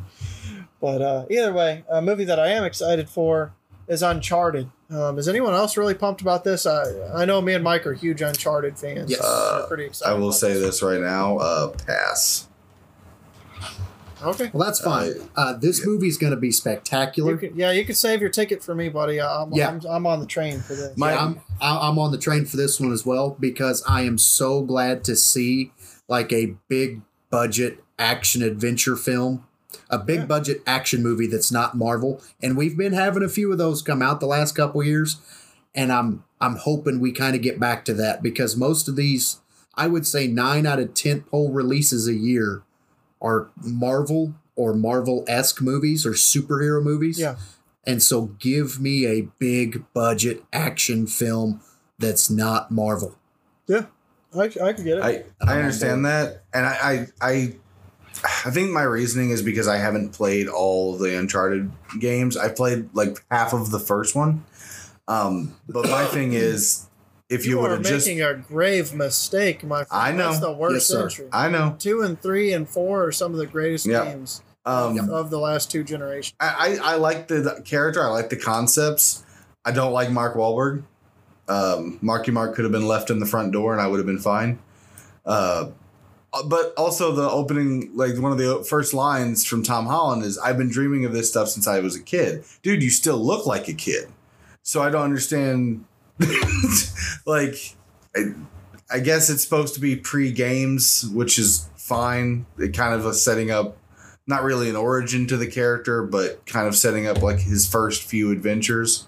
But 0.80 1.02
uh, 1.02 1.26
either 1.30 1.52
way, 1.52 1.84
a 1.88 2.02
movie 2.02 2.24
that 2.24 2.40
I 2.40 2.48
am 2.48 2.64
excited 2.64 3.08
for 3.08 3.52
is 3.88 4.02
Uncharted. 4.02 4.70
Um, 4.88 5.18
is 5.18 5.28
anyone 5.28 5.52
else 5.54 5.76
really 5.76 5.94
pumped 5.94 6.20
about 6.20 6.44
this? 6.44 6.64
I 6.66 6.84
I 7.14 7.24
know 7.24 7.40
me 7.40 7.54
and 7.54 7.64
Mike 7.64 7.86
are 7.86 7.92
huge 7.94 8.22
Uncharted 8.22 8.78
fans. 8.78 9.10
Yes. 9.10 9.20
so 9.20 9.26
we're 9.26 9.62
Uh, 9.62 9.66
pretty 9.66 9.84
excited. 9.84 10.12
I 10.12 10.18
will 10.18 10.32
say 10.32 10.54
this 10.54 10.82
right 10.82 11.00
now, 11.00 11.38
uh 11.38 11.68
pass. 11.86 12.46
Okay. 14.22 14.50
Well, 14.52 14.64
that's 14.64 14.80
fine. 14.80 15.12
Uh, 15.36 15.52
this 15.52 15.84
movie's 15.86 16.16
going 16.16 16.30
to 16.30 16.38
be 16.38 16.50
spectacular. 16.50 17.32
You 17.32 17.36
spectacular. 17.36 17.52
can, 17.52 17.58
yeah, 17.60 17.78
you 17.78 17.84
can 17.84 17.94
save 17.94 18.22
your 18.22 18.30
ticket 18.30 18.64
for 18.64 18.74
me, 18.74 18.88
buddy. 18.88 19.20
I'm, 19.20 19.52
Yeah. 19.52 19.68
I'm, 19.68 19.80
I'm 19.86 20.06
on 20.06 20.20
the 20.20 20.26
train 20.26 20.60
for 20.60 20.74
this. 20.74 20.96
My- 20.96 21.12
Yeah, 21.12 21.24
I'm 21.24 21.40
I'm 21.60 21.98
on 21.98 22.12
the 22.12 22.18
train 22.18 22.46
for 22.46 22.56
this 22.56 22.80
one 22.80 22.92
as 22.92 23.04
well 23.04 23.36
because 23.38 23.82
I 23.86 24.02
am 24.02 24.16
so 24.16 24.62
glad 24.62 25.04
to 25.04 25.16
see 25.16 25.72
like 26.08 26.32
a 26.32 26.54
big 26.68 27.02
budget 27.30 27.84
action 27.98 28.42
adventure 28.42 28.96
film, 28.96 29.44
a 29.90 29.98
big 29.98 30.20
Yeah. 30.20 30.26
budget 30.26 30.62
action 30.66 31.02
movie 31.02 31.26
that's 31.26 31.52
not 31.52 31.76
Marvel, 31.76 32.20
and 32.42 32.56
we've 32.56 32.76
been 32.76 32.92
having 32.92 33.22
a 33.22 33.28
few 33.28 33.50
of 33.52 33.58
those 33.58 33.82
come 33.82 34.02
out 34.02 34.20
the 34.20 34.26
last 34.26 34.54
couple 34.54 34.82
years, 34.82 35.16
and 35.74 35.92
I'm 35.92 36.24
I'm 36.40 36.56
hoping 36.56 37.00
we 37.00 37.12
kind 37.12 37.34
of 37.34 37.42
get 37.42 37.58
back 37.58 37.84
to 37.86 37.94
that 37.94 38.22
because 38.22 38.56
most 38.56 38.88
of 38.88 38.96
these, 38.96 39.40
I 39.74 39.86
would 39.86 40.06
say 40.06 40.26
nine 40.26 40.66
out 40.66 40.78
of 40.78 40.92
ten 40.94 41.22
pole 41.22 41.50
releases 41.50 42.06
a 42.06 42.14
year, 42.14 42.62
are 43.22 43.48
Marvel 43.62 44.34
or 44.54 44.74
Marvel 44.74 45.24
esque 45.28 45.60
movies 45.62 46.04
or 46.06 46.12
superhero 46.12 46.82
movies. 46.82 47.18
Yeah. 47.18 47.36
And 47.84 48.02
so 48.02 48.22
give 48.38 48.80
me 48.80 49.06
a 49.06 49.28
big 49.38 49.84
budget 49.94 50.44
action 50.52 51.06
film 51.06 51.60
that's 51.98 52.28
not 52.28 52.70
Marvel. 52.70 53.16
yeah, 53.68 53.86
I, 54.36 54.44
I 54.44 54.72
can 54.72 54.84
get 54.84 54.98
it. 54.98 55.02
I 55.04 55.24
I 55.40 55.58
understand 55.58 56.04
that, 56.04 56.42
and 56.52 56.66
I, 56.66 56.72
I 56.82 57.06
I 57.32 57.52
I 58.24 58.50
think 58.50 58.70
my 58.70 58.82
reasoning 58.82 59.30
is 59.30 59.42
because 59.42 59.68
I 59.68 59.76
haven't 59.76 60.10
played 60.12 60.48
all 60.48 60.94
of 60.94 61.00
the 61.00 61.16
Uncharted 61.18 61.70
games. 62.00 62.36
I 62.36 62.48
played 62.48 62.88
like 62.94 63.24
half 63.30 63.52
of 63.52 63.70
the 63.70 63.78
first 63.78 64.14
one, 64.14 64.44
um, 65.08 65.54
but 65.68 65.88
my 65.88 66.04
thing 66.16 66.32
is, 66.32 66.86
if 67.28 67.44
you, 67.44 67.52
you 67.56 67.60
would 67.62 67.70
are 67.72 67.76
have 67.76 67.84
just, 67.84 68.06
making 68.06 68.22
a 68.22 68.34
grave 68.34 68.94
mistake, 68.94 69.64
my 69.64 69.84
friend. 69.84 69.88
I 69.90 70.12
know. 70.12 70.28
That's 70.30 70.40
the 70.40 70.52
worst 70.52 70.74
Yes, 70.74 70.86
sir. 70.86 71.02
entry. 71.04 71.28
I 71.32 71.48
know, 71.48 71.76
Two 71.78 72.02
and 72.02 72.20
three 72.20 72.52
and 72.52 72.68
four 72.68 73.04
are 73.04 73.12
some 73.12 73.32
of 73.32 73.38
the 73.38 73.46
greatest 73.46 73.86
Yeah. 73.86 74.04
games 74.04 74.42
um, 74.64 74.98
of, 74.98 75.10
of 75.10 75.30
the 75.30 75.38
last 75.38 75.70
two 75.70 75.84
generations. 75.84 76.34
I, 76.40 76.78
I 76.82 76.92
I 76.92 76.96
like 76.96 77.28
the 77.28 77.60
character. 77.64 78.02
I 78.02 78.08
like 78.08 78.30
the 78.30 78.36
concepts. 78.36 79.24
I 79.64 79.72
don't 79.72 79.92
like 79.92 80.10
Mark 80.10 80.36
Wahlberg. 80.36 80.84
Um, 81.48 81.98
Marky 82.02 82.30
Mark 82.32 82.54
could 82.54 82.64
have 82.64 82.72
been 82.72 82.86
left 82.88 83.10
in 83.10 83.18
the 83.20 83.26
front 83.26 83.52
door, 83.52 83.72
and 83.72 83.80
I 83.80 83.86
would 83.86 83.98
have 83.98 84.06
been 84.06 84.18
fine. 84.18 84.58
Uh, 85.24 85.70
but 86.44 86.74
also 86.76 87.12
the 87.12 87.28
opening, 87.28 87.90
like 87.94 88.18
one 88.18 88.32
of 88.32 88.38
the 88.38 88.64
first 88.68 88.92
lines 88.94 89.44
from 89.44 89.62
Tom 89.62 89.86
Holland 89.86 90.24
is, 90.24 90.38
"I've 90.38 90.58
been 90.58 90.70
dreaming 90.70 91.04
of 91.04 91.12
this 91.12 91.28
stuff 91.28 91.48
since 91.48 91.66
I 91.66 91.80
was 91.80 91.96
a 91.96 92.02
kid." 92.02 92.44
Dude, 92.62 92.82
you 92.82 92.90
still 92.90 93.18
look 93.18 93.46
like 93.46 93.68
a 93.68 93.72
kid. 93.74 94.08
So 94.62 94.82
I 94.82 94.90
don't 94.90 95.02
understand. 95.02 95.84
like, 97.26 97.76
I, 98.16 98.32
I 98.90 99.00
guess 99.00 99.30
it's 99.30 99.42
supposed 99.42 99.74
to 99.74 99.80
be 99.80 99.96
pre 99.96 100.32
games, 100.32 101.08
which 101.12 101.38
is 101.38 101.68
fine. 101.76 102.46
It 102.58 102.74
kind 102.74 102.94
of 102.94 103.06
a 103.06 103.14
setting 103.14 103.50
up 103.50 103.76
not 104.26 104.42
really 104.42 104.68
an 104.68 104.76
origin 104.76 105.26
to 105.28 105.36
the 105.36 105.46
character, 105.46 106.02
but 106.02 106.44
kind 106.46 106.66
of 106.66 106.74
setting 106.74 107.06
up 107.06 107.22
like 107.22 107.38
his 107.38 107.68
first 107.68 108.02
few 108.02 108.32
adventures. 108.32 109.06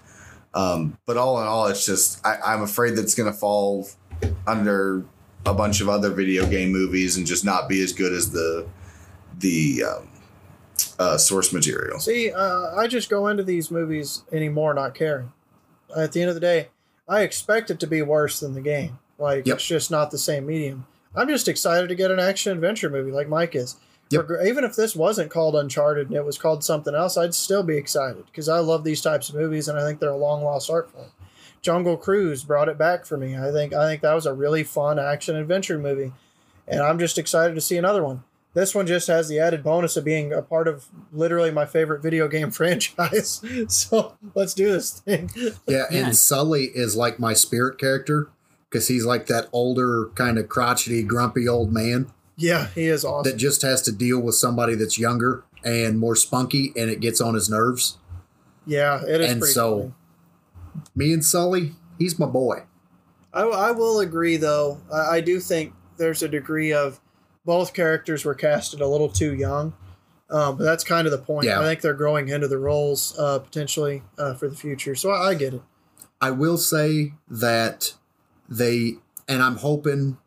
Um, 0.53 0.97
but 1.05 1.17
all 1.17 1.41
in 1.41 1.47
all, 1.47 1.67
it's 1.67 1.85
just 1.85 2.25
I, 2.25 2.37
I'm 2.45 2.61
afraid 2.61 2.95
that's 2.95 3.15
going 3.15 3.31
to 3.31 3.37
fall 3.37 3.87
under 4.47 5.05
a 5.45 5.53
bunch 5.53 5.81
of 5.81 5.89
other 5.89 6.09
video 6.09 6.45
game 6.45 6.71
movies 6.71 7.17
and 7.17 7.25
just 7.25 7.45
not 7.45 7.67
be 7.69 7.81
as 7.83 7.93
good 7.93 8.13
as 8.13 8.31
the 8.31 8.67
the 9.39 9.83
um, 9.83 10.07
uh, 10.97 11.17
source 11.17 11.53
material. 11.53 11.99
See, 11.99 12.31
uh, 12.31 12.75
I 12.75 12.87
just 12.87 13.09
go 13.09 13.27
into 13.27 13.43
these 13.43 13.71
movies 13.71 14.23
anymore 14.31 14.73
not 14.73 14.93
caring. 14.95 15.31
At 15.95 16.11
the 16.11 16.21
end 16.21 16.29
of 16.29 16.35
the 16.35 16.41
day, 16.41 16.67
I 17.07 17.21
expect 17.21 17.71
it 17.71 17.79
to 17.79 17.87
be 17.87 18.01
worse 18.01 18.39
than 18.39 18.53
the 18.53 18.61
game. 18.61 18.99
Like 19.17 19.45
Yep. 19.45 19.55
it's 19.55 19.65
just 19.67 19.91
not 19.91 20.11
the 20.11 20.17
same 20.17 20.45
medium. 20.45 20.85
I'm 21.15 21.27
just 21.27 21.47
excited 21.47 21.87
to 21.89 21.95
get 21.95 22.11
an 22.11 22.19
action 22.19 22.51
adventure 22.51 22.89
movie 22.89 23.11
like 23.11 23.27
Mike 23.27 23.55
is. 23.55 23.75
Yep. 24.11 24.27
For- 24.27 24.43
even 24.45 24.63
if 24.63 24.75
this 24.75 24.95
wasn't 24.95 25.31
called 25.31 25.55
Uncharted 25.55 26.07
and 26.07 26.15
it 26.15 26.25
was 26.25 26.37
called 26.37 26.63
something 26.63 26.93
else, 26.95 27.17
I'd 27.17 27.33
still 27.33 27.63
be 27.63 27.77
excited 27.77 28.25
because 28.27 28.47
I 28.49 28.59
love 28.59 28.83
these 28.83 29.01
types 29.01 29.29
of 29.29 29.35
movies 29.35 29.67
and 29.67 29.77
I 29.79 29.85
think 29.85 29.99
they're 29.99 30.09
a 30.09 30.17
long 30.17 30.43
lost 30.43 30.69
art 30.69 30.91
form. 30.91 31.07
Jungle 31.61 31.97
Cruise 31.97 32.43
brought 32.43 32.69
it 32.69 32.77
back 32.77 33.05
for 33.05 33.17
me. 33.17 33.37
I 33.37 33.51
think 33.51 33.73
I 33.73 33.85
think 33.87 34.01
that 34.01 34.13
was 34.13 34.25
a 34.25 34.33
really 34.33 34.63
fun 34.63 34.97
action 34.99 35.35
adventure 35.35 35.77
movie, 35.77 36.13
and 36.67 36.81
I'm 36.81 36.99
just 36.99 37.17
excited 37.17 37.53
to 37.55 37.61
see 37.61 37.77
another 37.77 38.03
one. 38.03 38.23
This 38.55 38.73
one 38.73 38.87
just 38.87 39.07
has 39.07 39.27
the 39.27 39.39
added 39.39 39.63
bonus 39.63 39.95
of 39.95 40.03
being 40.03 40.33
a 40.33 40.41
part 40.41 40.67
of 40.67 40.85
literally 41.13 41.51
my 41.51 41.65
favorite 41.65 42.01
video 42.01 42.27
game 42.27 42.49
franchise. 42.99 43.41
so 43.67 44.13
let's 44.33 44.53
do 44.53 44.71
this 44.71 44.99
thing. 44.99 45.29
Yeah, 45.35 45.49
Yeah. 45.67 45.85
and 45.91 46.17
Sully 46.17 46.65
is 46.73 46.95
like 46.95 47.19
my 47.19 47.33
spirit 47.33 47.77
character 47.77 48.29
because 48.69 48.87
he's 48.87 49.05
like 49.05 49.27
that 49.27 49.47
older, 49.51 50.09
kind 50.15 50.37
of 50.39 50.49
crotchety, 50.49 51.03
grumpy 51.03 51.47
old 51.47 51.71
man 51.71 52.11
Yeah, 52.37 52.67
he 52.73 52.87
is 52.87 53.05
awesome. 53.05 53.31
that 53.31 53.37
just 53.37 53.61
has 53.61 53.81
to 53.83 53.91
deal 53.91 54.19
with 54.19 54.35
somebody 54.35 54.73
that's 54.75 54.97
younger 54.97 55.43
and 55.63 55.99
more 55.99 56.15
spunky, 56.15 56.71
and 56.75 56.89
it 56.89 57.01
gets 57.01 57.19
on 57.21 57.35
his 57.35 57.49
nerves. 57.49 57.97
yeah, 58.65 59.03
it 59.05 59.21
is 59.21 59.31
and 59.31 59.41
pretty 59.41 59.53
so- 59.53 59.79
funny. 59.79 59.93
Me 60.95 61.13
and 61.13 61.23
Sully, 61.23 61.73
he's 61.97 62.19
my 62.19 62.25
boy. 62.25 62.63
I, 63.33 63.43
I 63.43 63.71
will 63.71 63.99
agree, 63.99 64.37
though. 64.37 64.81
I, 64.91 65.17
I 65.17 65.21
do 65.21 65.39
think 65.39 65.73
there's 65.97 66.23
a 66.23 66.27
degree 66.27 66.73
of 66.73 66.99
both 67.45 67.73
characters 67.73 68.25
were 68.25 68.35
casted 68.35 68.81
a 68.81 68.87
little 68.87 69.09
too 69.09 69.33
young. 69.33 69.73
Um, 70.29 70.57
but 70.57 70.63
that's 70.63 70.83
kind 70.83 71.07
of 71.07 71.11
the 71.11 71.17
point. 71.17 71.47
Yeah. 71.47 71.59
I 71.59 71.63
think 71.63 71.81
they're 71.81 71.93
growing 71.93 72.29
into 72.29 72.47
the 72.47 72.59
roles 72.59 73.17
uh, 73.17 73.39
potentially 73.39 74.03
uh, 74.17 74.35
for 74.35 74.47
the 74.47 74.55
future. 74.55 74.93
So 74.95 75.09
I, 75.09 75.29
I 75.29 75.33
get 75.33 75.55
it. 75.55 75.61
I 76.21 76.31
will 76.31 76.57
say 76.57 77.13
that 77.27 77.93
they, 78.47 78.95
and 79.27 79.41
I'm 79.41 79.57
hoping 79.57 80.17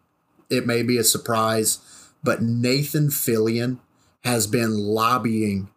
it 0.50 0.66
may 0.66 0.82
be 0.82 0.98
a 0.98 1.04
surprise, 1.04 1.78
but 2.24 2.42
Nathan 2.42 3.08
Fillion 3.08 3.78
has 4.24 4.46
been 4.46 4.76
lobbying 4.76 5.68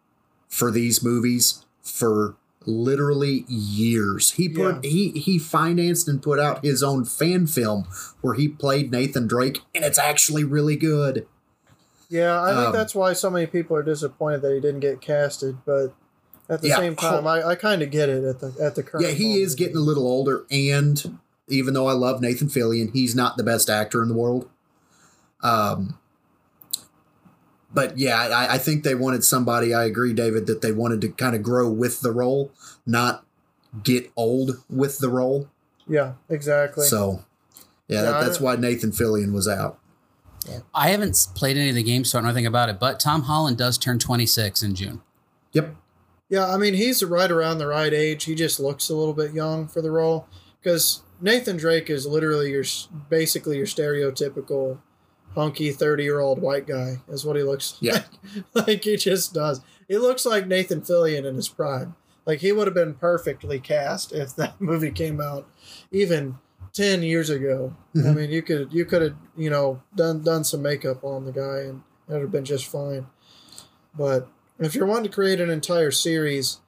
for 0.48 0.70
these 0.70 1.02
movies 1.02 1.64
for 1.82 2.36
literally 2.66 3.44
years. 3.48 4.32
He 4.32 4.48
put 4.48 4.84
he 4.84 5.10
he 5.12 5.38
financed 5.38 6.08
and 6.08 6.22
put 6.22 6.38
out 6.38 6.64
his 6.64 6.82
own 6.82 7.04
fan 7.04 7.46
film 7.46 7.86
where 8.20 8.34
he 8.34 8.48
played 8.48 8.90
Nathan 8.90 9.26
Drake, 9.26 9.60
and 9.74 9.84
it's 9.84 9.98
actually 9.98 10.44
really 10.44 10.76
good. 10.76 11.26
Yeah, 12.08 12.40
I 12.42 12.54
think 12.54 12.66
Um, 12.68 12.72
that's 12.72 12.94
why 12.94 13.12
so 13.14 13.30
many 13.30 13.46
people 13.46 13.76
are 13.76 13.82
disappointed 13.82 14.42
that 14.42 14.52
he 14.54 14.60
didn't 14.60 14.80
get 14.80 15.00
casted. 15.00 15.58
But 15.64 15.94
at 16.48 16.62
the 16.62 16.68
Yeah. 16.68 16.76
same 16.76 16.94
time, 16.96 17.26
I, 17.26 17.42
I 17.42 17.54
kind 17.56 17.82
of 17.82 17.90
get 17.90 18.08
it 18.08 18.22
at 18.24 18.40
the 18.40 18.54
at 18.60 18.74
the 18.74 18.82
current. 18.82 19.06
Yeah, 19.06 19.12
he 19.12 19.40
is 19.42 19.54
getting 19.54 19.76
a 19.76 19.80
little 19.80 20.06
older, 20.06 20.44
and 20.50 21.18
even 21.48 21.74
though 21.74 21.86
I 21.86 21.92
love 21.92 22.20
Nathan 22.20 22.48
Fillion, 22.48 22.92
he's 22.92 23.14
not 23.14 23.36
the 23.36 23.42
best 23.44 23.70
actor 23.70 24.02
in 24.02 24.08
the 24.08 24.14
world. 24.14 24.48
Um, 25.42 25.98
but 27.76 27.98
yeah, 27.98 28.16
I, 28.16 28.54
I 28.54 28.58
think 28.58 28.84
they 28.84 28.94
wanted 28.94 29.22
somebody. 29.22 29.74
I 29.74 29.84
agree, 29.84 30.14
David, 30.14 30.46
that 30.46 30.62
they 30.62 30.72
wanted 30.72 31.02
to 31.02 31.10
kind 31.10 31.36
of 31.36 31.42
grow 31.42 31.70
with 31.70 32.00
the 32.00 32.10
role, 32.10 32.50
not 32.86 33.22
get 33.82 34.10
old 34.16 34.62
with 34.70 34.98
the 34.98 35.10
role. 35.10 35.50
Yeah, 35.86 36.14
exactly. 36.30 36.86
So, 36.86 37.22
yeah, 37.86 37.96
Yeah, 37.96 38.02
that, 38.02 38.24
that's 38.24 38.40
why 38.40 38.56
Nathan 38.56 38.92
Fillion 38.92 39.34
was 39.34 39.46
out. 39.46 39.78
I 40.74 40.88
haven't 40.88 41.28
played 41.34 41.58
any 41.58 41.68
of 41.68 41.74
the 41.74 41.82
games, 41.82 42.10
so 42.10 42.16
I 42.16 42.20
don't 42.20 42.24
know 42.24 42.30
anything 42.30 42.46
about 42.46 42.70
it. 42.70 42.80
But 42.80 42.98
Tom 42.98 43.24
Holland 43.24 43.58
does 43.58 43.76
turn 43.76 43.98
26 43.98 44.62
in 44.62 44.74
June. 44.74 45.02
Yep. 45.52 45.76
Yeah, 46.30 46.48
I 46.48 46.56
mean 46.56 46.74
he's 46.74 47.04
right 47.04 47.30
around 47.30 47.58
the 47.58 47.66
right 47.66 47.92
age. 47.92 48.24
He 48.24 48.34
just 48.34 48.58
looks 48.58 48.88
a 48.88 48.96
little 48.96 49.12
bit 49.12 49.32
young 49.32 49.68
for 49.68 49.82
the 49.82 49.90
role 49.90 50.26
because 50.62 51.02
Nathan 51.20 51.56
Drake 51.56 51.90
is 51.90 52.06
literally 52.06 52.50
your 52.50 52.64
basically 53.10 53.58
your 53.58 53.66
stereotypical 53.66 54.78
hunky 55.36 55.70
thirty 55.70 56.02
year 56.02 56.18
old 56.18 56.40
white 56.42 56.66
guy 56.66 56.96
is 57.08 57.24
what 57.24 57.36
he 57.36 57.42
looks 57.44 57.76
Yeah. 57.80 58.02
like. 58.54 58.66
like 58.66 58.84
he 58.84 58.96
just 58.96 59.32
does. 59.32 59.60
He 59.86 59.96
looks 59.98 60.26
like 60.26 60.48
Nathan 60.48 60.80
Fillion 60.80 61.24
in 61.24 61.36
his 61.36 61.48
prime. 61.48 61.94
Like 62.24 62.40
he 62.40 62.50
would 62.50 62.66
have 62.66 62.74
been 62.74 62.94
perfectly 62.94 63.60
cast 63.60 64.12
if 64.12 64.34
that 64.34 64.60
movie 64.60 64.90
came 64.90 65.20
out 65.20 65.46
even 65.92 66.38
ten 66.72 67.02
years 67.02 67.30
ago. 67.30 67.76
I 67.94 67.98
Mhm. 67.98 68.16
mean 68.16 68.30
you 68.30 68.42
could 68.42 68.72
you 68.72 68.84
could 68.84 69.02
have 69.02 69.14
you 69.36 69.50
know 69.50 69.80
done 69.94 70.22
done 70.22 70.42
some 70.42 70.62
makeup 70.62 71.04
on 71.04 71.24
the 71.24 71.32
guy 71.32 71.60
and 71.68 71.82
it 72.08 72.12
would 72.14 72.22
have 72.22 72.32
been 72.32 72.44
just 72.44 72.66
fine. 72.66 73.06
But 73.96 74.28
if 74.58 74.74
you're 74.74 74.86
wanting 74.86 75.10
to 75.10 75.14
create 75.14 75.40
an 75.40 75.50
entire 75.50 75.90
series, 75.90 76.60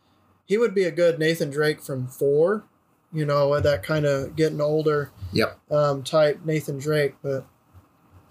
he 0.44 0.56
would 0.58 0.74
be 0.74 0.84
a 0.84 0.90
good 0.90 1.18
Nathan 1.18 1.50
Drake 1.50 1.80
from 1.82 2.06
four 2.06 2.64
you 3.10 3.24
know, 3.24 3.58
that 3.58 3.82
kind 3.82 4.04
of 4.04 4.36
getting 4.36 4.60
older 4.60 5.10
Yep. 5.32 5.58
um, 5.70 6.02
type 6.02 6.40
Nathan 6.44 6.76
Drake. 6.78 7.14
But 7.22 7.46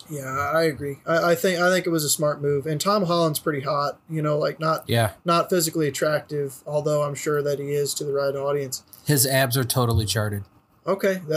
yeah, 0.09 0.51
I 0.53 0.63
agree. 0.63 0.97
I, 1.05 1.31
I 1.31 1.35
think 1.35 1.59
I 1.59 1.69
think 1.69 1.85
it 1.85 1.89
was 1.89 2.03
a 2.03 2.09
smart 2.09 2.41
move. 2.41 2.65
And 2.65 2.79
Tom 2.79 3.05
Holland's 3.05 3.39
pretty 3.39 3.61
hot. 3.61 3.99
You 4.09 4.21
know, 4.21 4.37
like 4.37 4.59
not 4.59 4.83
Yeah. 4.87 5.11
not 5.25 5.49
physically 5.49 5.87
attractive, 5.87 6.55
although 6.65 7.03
I'm 7.03 7.15
sure 7.15 7.41
that 7.41 7.59
he 7.59 7.71
is 7.73 7.93
to 7.95 8.03
the 8.03 8.13
right 8.13 8.35
audience. 8.35 8.83
His 9.05 9.25
abs 9.27 9.57
are 9.57 9.63
totally 9.63 10.05
charted. 10.05 10.43
Okay. 10.85 11.21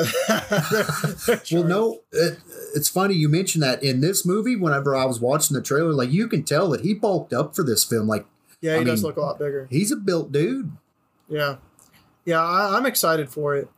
Well, 1.52 1.64
no, 1.64 2.00
it, 2.12 2.38
it's 2.74 2.88
funny 2.88 3.14
you 3.14 3.28
mentioned 3.28 3.62
that 3.62 3.82
in 3.82 4.00
this 4.00 4.24
movie. 4.24 4.56
Whenever 4.56 4.94
I 4.94 5.04
was 5.04 5.20
watching 5.20 5.54
the 5.56 5.62
trailer, 5.62 5.92
like 5.92 6.10
you 6.10 6.28
can 6.28 6.42
tell 6.44 6.68
that 6.70 6.82
he 6.82 6.94
bulked 6.94 7.32
up 7.32 7.54
for 7.56 7.62
this 7.64 7.84
film. 7.84 8.06
Like 8.06 8.26
Yeah, 8.60 8.74
he 8.76 8.80
I 8.80 8.84
does 8.84 9.00
mean- 9.02 9.08
look 9.08 9.16
a 9.16 9.20
lot 9.20 9.38
bigger. 9.38 9.66
he's 9.70 9.90
a 9.90 9.96
built 9.96 10.30
dude. 10.32 10.72
Yeah, 11.28 11.56
yeah, 12.24 12.40
I, 12.42 12.76
I'm 12.76 12.86
excited 12.86 13.28
for 13.30 13.56
it. 13.56 13.68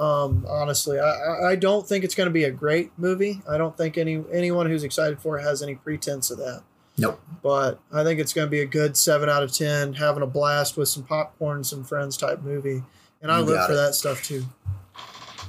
Um, 0.00 0.46
honestly, 0.48 0.98
I, 0.98 1.08
I- 1.10 1.50
I 1.50 1.56
don't 1.56 1.86
think 1.86 2.04
it's 2.04 2.14
going 2.14 2.28
to 2.28 2.32
be 2.32 2.44
a 2.44 2.50
great 2.50 2.90
movie. 2.96 3.42
I 3.48 3.58
don't 3.58 3.76
think 3.76 3.98
any 3.98 4.24
anyone 4.32 4.66
who's 4.66 4.82
excited 4.82 5.20
for 5.20 5.38
it 5.38 5.42
has 5.42 5.62
any 5.62 5.74
pretense 5.74 6.30
of 6.30 6.38
that. 6.38 6.62
Nope. 6.98 7.20
But 7.42 7.78
I 7.92 8.02
think 8.04 8.18
it's 8.20 8.32
going 8.32 8.46
to 8.46 8.50
be 8.50 8.60
a 8.60 8.66
good 8.66 8.96
seven 8.96 9.28
out 9.28 9.42
of 9.42 9.52
ten, 9.52 9.92
having 9.94 10.22
a 10.22 10.26
blast 10.26 10.76
with 10.76 10.88
some 10.88 11.02
popcorn, 11.04 11.64
some 11.64 11.84
friends 11.84 12.16
type 12.16 12.42
movie, 12.42 12.82
and 13.22 13.30
I 13.30 13.38
You 13.40 13.44
live 13.44 13.66
for 13.66 13.72
it. 13.72 13.76
that 13.76 13.94
stuff 13.94 14.22
too. 14.22 14.44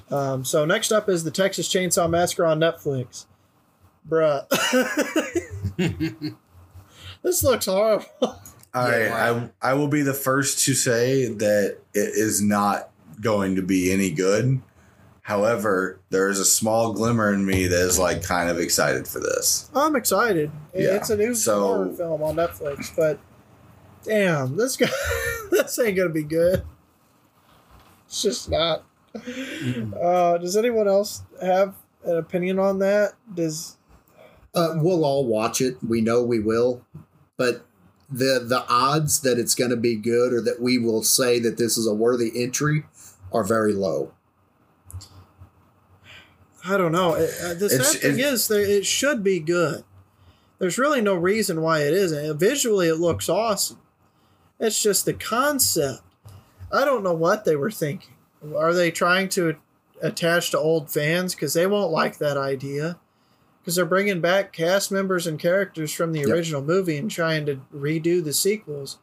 Um, 0.09 0.43
so 0.43 0.65
next 0.65 0.91
up 0.91 1.07
is 1.07 1.23
the 1.23 1.31
Texas 1.31 1.67
Chainsaw 1.69 2.09
Massacre 2.09 2.45
on 2.45 2.59
Netflix, 2.59 3.25
bruh. 4.09 4.45
this 7.23 7.43
looks 7.43 7.65
horrible. 7.65 8.05
All 8.21 8.37
right, 8.73 9.01
Yeah. 9.05 9.47
I 9.61 9.71
I 9.71 9.73
will 9.73 9.87
be 9.87 10.01
the 10.01 10.13
first 10.13 10.65
to 10.65 10.73
say 10.73 11.25
that 11.27 11.77
it 11.93 12.09
is 12.15 12.41
not 12.41 12.90
going 13.21 13.55
to 13.55 13.61
be 13.61 13.91
any 13.91 14.11
good. 14.11 14.61
However, 15.21 15.99
there 16.09 16.29
is 16.29 16.39
a 16.39 16.45
small 16.45 16.93
glimmer 16.93 17.31
in 17.33 17.45
me 17.45 17.67
that 17.67 17.79
is 17.85 17.99
like 17.99 18.23
kind 18.23 18.49
of 18.49 18.57
excited 18.59 19.07
for 19.07 19.19
this. 19.19 19.69
I'm 19.75 19.95
excited. 19.95 20.51
Yeah, 20.73 20.95
It's 20.95 21.09
a 21.11 21.15
new 21.17 21.33
so- 21.35 21.61
horror 21.61 21.93
film 21.93 22.23
on 22.23 22.35
Netflix, 22.35 22.93
but 22.95 23.19
damn, 24.03 24.57
this 24.57 24.75
guy, 24.75 24.89
this 25.51 25.77
ain't 25.79 25.95
gonna 25.95 26.09
be 26.09 26.23
good. 26.23 26.63
It's 28.07 28.21
just 28.23 28.49
not. 28.49 28.83
Uh, 29.15 30.37
does 30.37 30.57
anyone 30.57 30.87
else 30.87 31.21
have 31.41 31.75
an 32.03 32.17
opinion 32.17 32.59
on 32.59 32.79
that? 32.79 33.13
Does 33.33 33.77
Uh, 34.55 34.73
we'll 34.77 35.05
all 35.05 35.25
watch 35.27 35.61
it. 35.61 35.77
We 35.87 36.01
know 36.01 36.23
we 36.23 36.39
will, 36.39 36.85
but 37.37 37.65
the 38.09 38.43
the 38.45 38.65
odds 38.67 39.21
that 39.21 39.37
it's 39.39 39.55
going 39.55 39.69
to 39.69 39.77
be 39.77 39.95
good 39.95 40.33
or 40.33 40.41
that 40.41 40.61
we 40.61 40.77
will 40.77 41.03
say 41.03 41.39
that 41.39 41.57
this 41.57 41.77
is 41.77 41.87
a 41.87 41.93
worthy 41.93 42.31
entry 42.43 42.83
are 43.31 43.43
very 43.43 43.73
low. 43.73 44.13
I 46.67 46.77
don't 46.77 46.91
know. 46.91 47.15
It, 47.15 47.29
uh, 47.43 47.53
the 47.55 47.69
sad 47.69 47.79
It's- 47.79 47.95
thing 47.97 48.19
it- 48.19 48.25
is, 48.25 48.51
it 48.51 48.85
should 48.85 49.23
be 49.23 49.39
good. 49.39 49.83
There's 50.59 50.77
really 50.77 51.01
no 51.01 51.15
reason 51.15 51.61
why 51.61 51.79
it 51.79 51.93
isn't. 51.93 52.37
Visually, 52.37 52.87
it 52.87 52.95
looks 52.95 53.27
awesome. 53.29 53.79
It's 54.59 54.81
just 54.81 55.05
the 55.05 55.13
concept. 55.13 56.01
I 56.71 56.85
don't 56.85 57.03
know 57.03 57.15
what 57.15 57.45
they 57.45 57.55
were 57.55 57.71
thinking. 57.71 58.13
Are 58.55 58.73
they 58.73 58.91
trying 58.91 59.27
to 59.29 59.55
attach 60.01 60.51
to 60.51 60.59
old 60.59 60.91
fans 60.91 61.33
because 61.33 61.53
they 61.53 61.65
won't 61.65 61.91
like 61.91 62.19
that 62.19 62.37
idea? 62.37 62.99
Because 63.59 63.75
they're 63.75 63.85
bringing 63.85 64.21
back 64.21 64.53
cast 64.53 64.91
members 64.91 65.25
and 65.25 65.39
characters 65.39 65.91
from 65.91 66.11
the 66.13 66.19
Yep. 66.21 66.29
original 66.29 66.61
movie 66.61 66.97
and 66.97 67.09
trying 67.09 67.45
to 67.47 67.61
redo 67.73 68.23
the 68.23 68.33
sequels. 68.33 68.99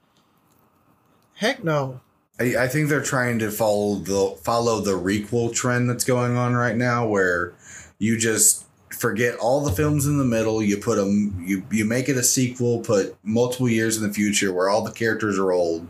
Heck 1.34 1.62
no. 1.64 2.00
I, 2.40 2.64
I 2.64 2.68
think 2.68 2.88
they're 2.88 3.02
trying 3.02 3.38
to 3.40 3.50
follow 3.50 3.96
the 3.96 4.36
follow 4.42 4.80
the 4.80 4.92
requel 4.92 5.52
trend 5.52 5.90
that's 5.90 6.04
going 6.04 6.36
on 6.36 6.54
right 6.54 6.76
now, 6.76 7.06
where 7.06 7.54
you 7.98 8.16
just 8.18 8.64
forget 8.90 9.36
all 9.38 9.60
the 9.60 9.72
films 9.72 10.06
in 10.06 10.18
the 10.18 10.24
middle. 10.24 10.62
You 10.62 10.78
put 10.78 10.96
them, 10.96 11.42
you 11.46 11.64
you 11.70 11.84
make 11.84 12.08
it 12.08 12.16
a 12.16 12.22
sequel, 12.22 12.80
put 12.80 13.16
multiple 13.22 13.68
years 13.68 13.96
in 13.96 14.06
the 14.06 14.14
future 14.14 14.52
where 14.52 14.68
all 14.68 14.82
the 14.82 14.92
characters 14.92 15.38
are 15.38 15.52
old, 15.52 15.86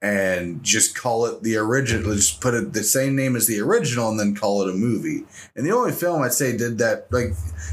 and 0.00 0.62
just 0.62 0.96
call 0.96 1.26
it 1.26 1.42
the 1.42 1.56
original. 1.56 2.14
Just 2.14 2.40
put 2.40 2.54
it 2.54 2.72
the 2.72 2.84
same 2.84 3.14
name 3.14 3.36
as 3.36 3.46
the 3.46 3.60
original, 3.60 4.08
and 4.08 4.18
then 4.18 4.34
call 4.34 4.62
it 4.62 4.70
a 4.70 4.76
movie. 4.76 5.24
And 5.54 5.66
the 5.66 5.72
only 5.72 5.92
film 5.92 6.22
I'd 6.22 6.32
say 6.32 6.56
did 6.56 6.78
that, 6.78 7.06
like 7.10 7.30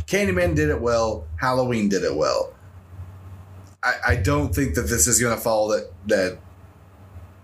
Candyman 0.07 0.55
did 0.55 0.69
it 0.69 0.81
well, 0.81 1.27
Halloween 1.37 1.89
did 1.89 2.03
it 2.03 2.15
well. 2.15 2.53
I, 3.83 3.93
I 4.07 4.15
don't 4.15 4.53
think 4.53 4.75
that 4.75 4.87
this 4.87 5.07
is 5.07 5.21
going 5.21 5.35
to 5.35 5.41
follow 5.41 5.75
that 5.75 5.91
that 6.07 6.39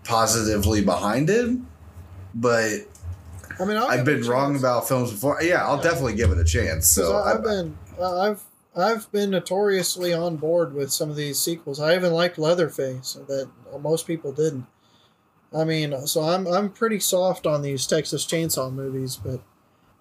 positively 0.04 0.84
behind 0.84 1.30
it, 1.30 1.58
but 2.34 2.72
I 3.60 3.66
mean, 3.66 3.78
I'll 3.78 3.88
I've 3.88 4.06
been 4.06 4.24
wrong 4.28 4.56
about 4.56 4.88
films 4.88 5.12
before. 5.12 5.42
Yeah, 5.42 5.66
I'll 5.66 5.82
definitely 5.82 6.16
give 6.16 6.32
it 6.32 6.38
a 6.38 6.44
chance. 6.44 6.88
So 6.88 7.18
I, 7.18 7.30
I, 7.30 7.34
have 7.34 7.44
been 7.44 7.78
I've 8.02 8.44
I've 8.76 9.12
been 9.12 9.30
notoriously 9.30 10.14
on 10.14 10.38
board 10.38 10.74
with 10.74 10.92
some 10.92 11.10
of 11.10 11.16
these 11.16 11.40
sequels. 11.40 11.80
I 11.80 11.96
even 11.96 12.14
liked 12.14 12.38
Leatherface 12.38 13.18
that 13.28 13.50
most 13.80 14.08
people 14.08 14.32
didn't. 14.32 14.66
I 15.54 15.66
mean, 15.66 16.08
so 16.08 16.22
I'm 16.22 16.48
I'm 16.48 16.70
pretty 16.70 17.00
soft 17.00 17.46
on 17.46 17.62
these 17.62 17.86
Texas 17.86 18.26
Chainsaw 18.26 18.74
movies, 18.74 19.18
but 19.18 19.42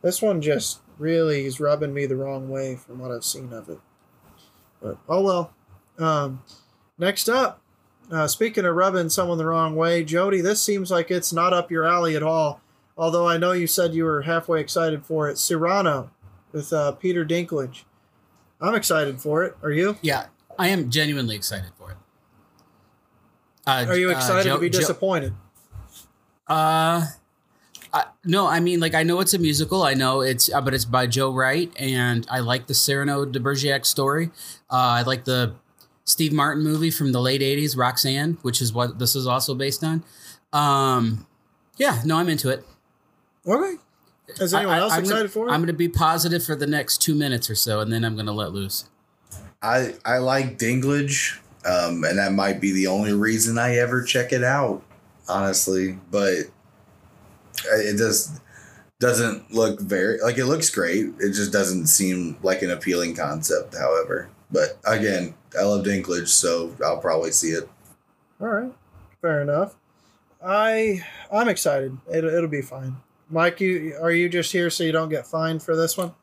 this 0.03 0.23
one 0.23 0.41
just 0.41 0.81
really 0.99 1.45
is 1.45 1.61
rubbing 1.61 1.93
me 1.93 2.07
the 2.07 2.17
wrong 2.17 2.49
way 2.49 2.77
from 2.77 2.99
what 3.01 3.11
I've 3.11 3.25
seen 3.25 3.53
of 3.53 3.69
it. 3.69 3.81
But 4.81 4.99
oh 5.09 5.23
well. 5.23 5.55
Um, 5.99 6.43
next 6.97 7.29
up, 7.29 7.61
uh, 8.11 8.27
speaking 8.27 8.65
of 8.65 8.75
rubbing 8.75 9.09
someone 9.09 9.39
the 9.39 9.47
wrong 9.47 9.77
way, 9.77 10.05
Jody, 10.05 10.41
this 10.41 10.61
seems 10.61 10.91
like 10.91 11.11
it's 11.11 11.33
not 11.33 11.53
up 11.53 11.71
your 11.71 11.85
alley 11.85 12.17
at 12.17 12.23
all. 12.23 12.61
Although 12.97 13.29
I 13.29 13.37
know 13.37 13.53
you 13.53 13.67
said 13.67 13.95
you 13.95 14.05
were 14.05 14.23
halfway 14.23 14.61
excited 14.61 15.07
for 15.07 15.29
it. 15.29 15.39
Cyrano 15.39 16.11
with 16.53 16.73
uh, 16.73 16.93
Peter 16.93 17.25
Dinklage. 17.25 17.85
I'm 18.61 18.75
excited 18.75 19.21
for 19.21 19.45
it. 19.45 19.57
Are 19.63 19.71
you? 19.71 19.97
Yeah, 20.03 20.27
I 20.59 20.69
am 20.69 20.91
genuinely 20.91 21.35
excited 21.37 21.71
for 21.79 21.93
it. 21.93 21.97
Uh, 23.67 23.87
Are 23.89 23.97
you 23.97 24.09
uh, 24.09 24.13
excited 24.13 24.51
to 24.51 24.59
be 24.59 24.69
disappointed? 24.69 25.33
Uh, 26.47 27.07
I, 27.93 28.05
no, 28.25 28.47
I 28.47 28.61
mean, 28.61 28.81
like, 28.81 28.95
I 28.95 29.03
know 29.03 29.21
it's 29.21 29.35
a 29.35 29.39
musical. 29.39 29.83
I 29.83 29.95
know 29.95 30.21
it's, 30.21 30.53
uh, 30.53 30.61
but 30.61 30.75
it's 30.75 30.85
by 30.85 31.07
Joe 31.07 31.33
Wright, 31.33 31.73
and 31.79 32.27
I 32.31 32.41
like 32.41 32.67
the 32.67 32.75
Cyrano 32.75 33.25
de 33.25 33.41
Bergerac 33.41 33.87
story. 33.87 34.31
Uh, 34.69 35.01
I 35.01 35.03
like 35.03 35.25
the 35.25 35.55
Steve 36.05 36.33
Martin 36.33 36.63
movie 36.65 36.91
from 36.91 37.13
the 37.13 37.21
late 37.21 37.41
'80s, 37.41 37.77
Roxanne, 37.77 38.39
which 38.43 38.61
is 38.61 38.73
what 38.73 38.99
this 38.99 39.15
is 39.15 39.27
also 39.27 39.55
based 39.55 39.85
on. 39.85 40.03
Um, 40.53 41.27
yeah, 41.77 42.01
no, 42.05 42.17
I'm 42.17 42.29
into 42.29 42.49
it. 42.51 42.65
Okay. 43.47 43.77
Is 44.39 44.53
anyone 44.55 44.75
I- 44.75 44.79
I- 44.79 44.81
else 44.81 44.93
I'm 44.93 45.01
excited 45.01 45.19
gonna, 45.21 45.29
for 45.29 45.49
it? 45.49 45.51
I'm 45.53 45.61
going 45.61 45.67
to 45.69 45.73
be 45.73 45.89
positive 45.89 46.45
for 46.45 46.55
the 46.57 46.67
next 46.67 46.99
two 46.99 47.15
minutes 47.15 47.49
or 47.51 47.55
so, 47.55 47.81
and 47.81 47.93
then 47.93 48.05
I'm 48.05 48.15
going 48.15 48.27
to 48.27 48.33
let 48.33 48.53
loose. 48.53 48.85
I 49.63 49.95
I 50.05 50.19
like 50.19 50.59
Dinklage, 50.59 51.39
um, 51.67 52.05
and 52.05 52.19
that 52.19 52.33
might 52.33 52.61
be 52.61 52.73
the 52.73 52.87
only 52.87 53.13
reason 53.13 53.59
I 53.59 53.77
ever 53.77 54.03
check 54.03 54.33
it 54.33 54.43
out, 54.45 54.83
honestly. 55.29 55.99
But 56.11 56.45
it 57.73 57.97
just 57.99 58.41
doesn't 59.01 59.53
look 59.53 59.81
very 59.81 60.19
like 60.21 60.39
it 60.39 60.47
looks 60.47 60.71
great. 60.71 61.07
It 61.21 61.33
just 61.33 61.53
doesn't 61.53 61.87
seem 61.87 62.37
like 62.43 62.63
an 62.63 62.71
appealing 62.71 63.15
concept. 63.17 63.77
However, 63.77 64.31
but 64.51 64.79
again, 64.87 65.35
I 65.59 65.63
love 65.63 65.85
Dinklage, 65.85 66.29
so 66.29 66.75
I'll 66.85 66.99
probably 66.99 67.33
see 67.33 67.49
it. 67.49 67.69
All 68.41 68.49
right. 68.49 68.73
Fair 69.21 69.43
enough. 69.43 69.75
I 70.45 71.05
I'm 71.31 71.49
excited. 71.49 71.97
It'll, 72.13 72.31
it'll 72.31 72.49
be 72.49 72.63
fine. 72.63 72.97
Mike, 73.29 73.61
you 73.61 73.97
are 74.01 74.11
you 74.11 74.29
just 74.29 74.53
here 74.53 74.71
so 74.71 74.85
you 74.85 74.93
don't 74.93 75.09
get 75.09 75.27
fined 75.27 75.63
for 75.63 75.77
this 75.77 75.97
one? 75.97 76.15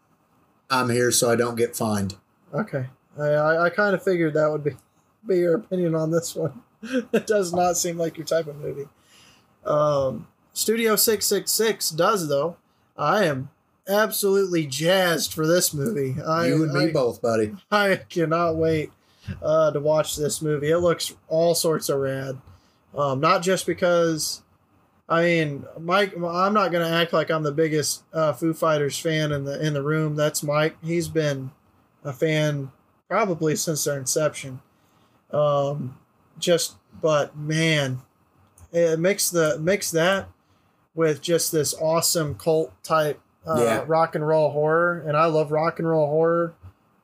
I'm 0.70 0.90
here 0.90 1.12
so 1.12 1.30
I 1.30 1.36
don't 1.36 1.56
get 1.56 1.76
fined. 1.76 2.16
Okay. 2.54 2.86
I 3.18 3.24
I, 3.24 3.66
I 3.66 3.70
kind 3.70 3.94
of 3.94 4.04
figured 4.04 4.34
that 4.34 4.52
would 4.52 4.64
be 4.64 4.72
be 5.28 5.38
your 5.38 5.56
opinion 5.56 5.94
on 5.94 6.10
this 6.12 6.36
one. 6.36 6.62
it 7.14 7.28
does 7.28 7.54
not 7.54 7.78
seem 7.78 7.98
like 7.98 8.18
your 8.18 8.26
type 8.26 8.48
of 8.48 8.56
movie. 8.58 8.88
Um, 9.66 10.28
Studio 10.54 10.96
Six 10.96 11.26
Six 11.26 11.52
Six 11.52 11.90
does 11.92 12.28
though. 12.28 12.58
I 12.98 13.26
am 13.26 13.50
absolutely 13.88 14.66
jazzed 14.66 15.34
for 15.34 15.46
this 15.46 15.74
movie. 15.74 16.20
I, 16.22 16.48
you 16.48 16.64
and 16.64 16.74
me 16.74 16.86
I- 16.90 16.92
both, 16.92 17.22
buddy. 17.22 17.56
I 17.72 17.98
cannot 18.10 18.56
wait 18.56 18.92
uh, 19.42 19.72
to 19.72 19.80
watch 19.80 20.16
this 20.16 20.42
movie. 20.42 20.70
It 20.72 20.78
looks 20.80 21.14
all 21.28 21.56
sorts 21.56 21.90
of 21.90 22.00
rad. 22.00 22.38
Um, 22.96 23.20
not 23.20 23.42
just 23.44 23.66
because, 23.66 24.42
I 25.10 25.22
mean, 25.24 25.66
Mike. 25.80 26.14
I'm 26.16 26.54
not 26.54 26.72
gonna 26.72 26.90
act 26.90 27.14
like 27.14 27.30
I'm 27.30 27.44
the 27.44 27.52
biggest 27.52 28.04
uh, 28.14 28.34
Foo 28.34 28.54
Fighters 28.54 28.98
fan 28.98 29.32
in 29.32 29.44
the 29.46 29.64
in 29.66 29.74
the 29.74 29.84
room. 29.84 30.16
That's 30.16 30.42
Mike. 30.44 30.78
He's 30.84 31.08
been 31.08 31.52
a 32.04 32.14
fan 32.14 32.72
probably 33.08 33.56
since 33.56 33.84
their 33.84 33.98
inception. 33.98 34.62
Um, 35.32 35.98
just, 36.40 36.76
but 37.02 37.38
man, 37.38 38.00
it 38.72 39.00
makes 39.00 39.30
the 39.30 39.58
mix 39.60 39.92
that 39.92 40.30
with 40.96 41.22
just 41.22 41.52
this 41.52 41.74
awesome 41.76 42.36
cult 42.36 42.72
type 42.84 43.20
uh, 43.46 43.62
Yeah. 43.62 43.84
rock 43.88 44.16
and 44.16 44.28
roll 44.28 44.52
horror, 44.52 45.04
and 45.06 45.16
I 45.16 45.26
love 45.26 45.52
rock 45.52 45.80
and 45.80 45.88
roll 45.88 46.08
horror. 46.08 46.54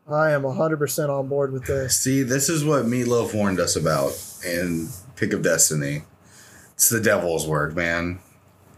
I 0.10 0.32
am 0.32 0.42
100% 0.44 1.10
on 1.10 1.28
board 1.28 1.54
with 1.54 1.66
this. 1.66 1.98
See, 1.98 2.24
this 2.24 2.50
is 2.50 2.66
what 2.66 2.86
Meatloaf 2.86 3.34
warned 3.34 3.60
us 3.60 3.76
about 3.76 4.12
in 4.46 4.90
Pick 5.16 5.32
of 5.34 5.42
Destiny. 5.42 6.04
It's 6.74 6.90
the 6.90 7.00
devil's 7.00 7.48
work, 7.48 7.76
man. 7.76 8.20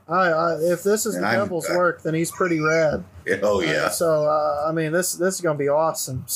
I, 0.08 0.14
I 0.30 0.54
if 0.62 0.84
this 0.84 1.06
is 1.08 1.16
And 1.16 1.24
the 1.24 1.28
I'm- 1.30 1.40
devil's 1.40 1.68
work, 1.70 2.04
then 2.04 2.14
he's 2.14 2.32
pretty 2.32 2.60
rad. 2.60 3.04
Oh 3.42 3.58
Uh, 3.60 3.64
yeah. 3.64 3.90
so 3.90 4.26
uh, 4.26 4.68
I 4.70 4.72
mean, 4.72 4.92
this 4.92 5.14
this 5.14 5.34
is 5.36 5.42
gonna 5.42 5.58
be 5.58 5.70
awesome. 5.70 6.26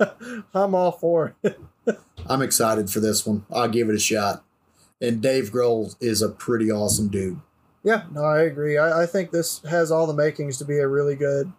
So 0.00 0.06
I'm 0.54 0.74
all 0.76 0.92
for 0.92 1.34
it. 1.42 1.58
I'm 2.26 2.40
excited 2.40 2.88
for 2.88 3.00
this 3.00 3.26
one. 3.26 3.44
I'll 3.50 3.68
give 3.68 3.88
it 3.88 3.94
a 3.96 3.98
shot. 3.98 4.44
And 5.02 5.20
Dave 5.20 5.50
Grohl 5.50 5.96
is 6.00 6.22
a 6.22 6.28
pretty 6.28 6.70
awesome 6.70 7.08
dude. 7.08 7.40
Yeah, 7.82 8.04
no, 8.12 8.22
I 8.24 8.42
agree. 8.42 8.78
I, 8.78 9.02
I 9.02 9.06
think 9.06 9.32
this 9.32 9.60
has 9.68 9.90
all 9.90 10.06
the 10.06 10.14
makings 10.14 10.56
to 10.58 10.64
be 10.64 10.78
a 10.78 10.86
really 10.86 11.16
good. 11.16 11.52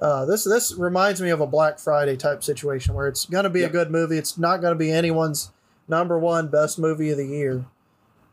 Uh, 0.00 0.24
this 0.24 0.44
this 0.44 0.74
reminds 0.74 1.20
me 1.20 1.28
of 1.30 1.40
a 1.40 1.46
Black 1.46 1.78
Friday 1.78 2.16
type 2.16 2.42
situation 2.42 2.94
where 2.94 3.06
it's 3.06 3.26
gonna 3.26 3.50
be 3.50 3.60
Yep. 3.60 3.70
a 3.70 3.72
good 3.72 3.90
movie. 3.90 4.16
It's 4.16 4.38
not 4.38 4.62
gonna 4.62 4.74
be 4.76 4.90
anyone's 4.90 5.50
number 5.88 6.18
one 6.18 6.48
best 6.48 6.78
movie 6.78 7.10
of 7.10 7.18
the 7.18 7.26
year, 7.26 7.66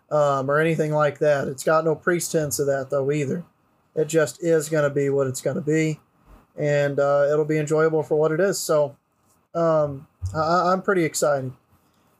um, 0.09 0.49
or 0.49 0.59
anything 0.59 0.93
like 0.93 1.20
that. 1.20 1.47
It's 1.47 1.63
got 1.63 1.84
no 1.84 1.93
pretense 1.95 2.59
of 2.59 2.68
that 2.68 2.89
though 2.89 3.11
either. 3.11 3.43
It 3.95 4.05
just 4.05 4.41
is 4.41 4.70
gonna 4.70 4.89
be 4.89 5.09
what 5.09 5.28
it's 5.28 5.41
gonna 5.41 5.59
be, 5.61 5.99
and 6.55 6.99
uh, 6.99 7.28
it'll 7.32 7.43
be 7.45 7.57
enjoyable 7.57 8.03
for 8.03 8.15
what 8.15 8.32
it 8.32 8.39
is. 8.39 8.57
So, 8.59 8.95
um, 9.53 10.07
I, 10.34 10.72
I'm 10.72 10.82
pretty 10.82 11.03
excited. 11.03 11.51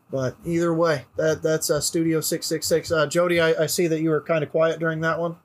But 0.09 0.35
either 0.45 0.73
way, 0.73 1.05
that 1.17 1.41
that's 1.41 1.69
uh, 1.69 1.79
Studio 1.81 2.19
Six 2.21 2.47
Six 2.47 2.65
Six. 2.67 2.91
Uh, 2.91 3.05
Jody, 3.07 3.39
I, 3.39 3.63
I 3.63 3.65
see 3.67 3.87
that 3.87 4.01
you 4.01 4.09
were 4.09 4.21
kind 4.21 4.43
of 4.43 4.49
quiet 4.49 4.79
during 4.79 5.01
that 5.01 5.19
one. 5.19 5.35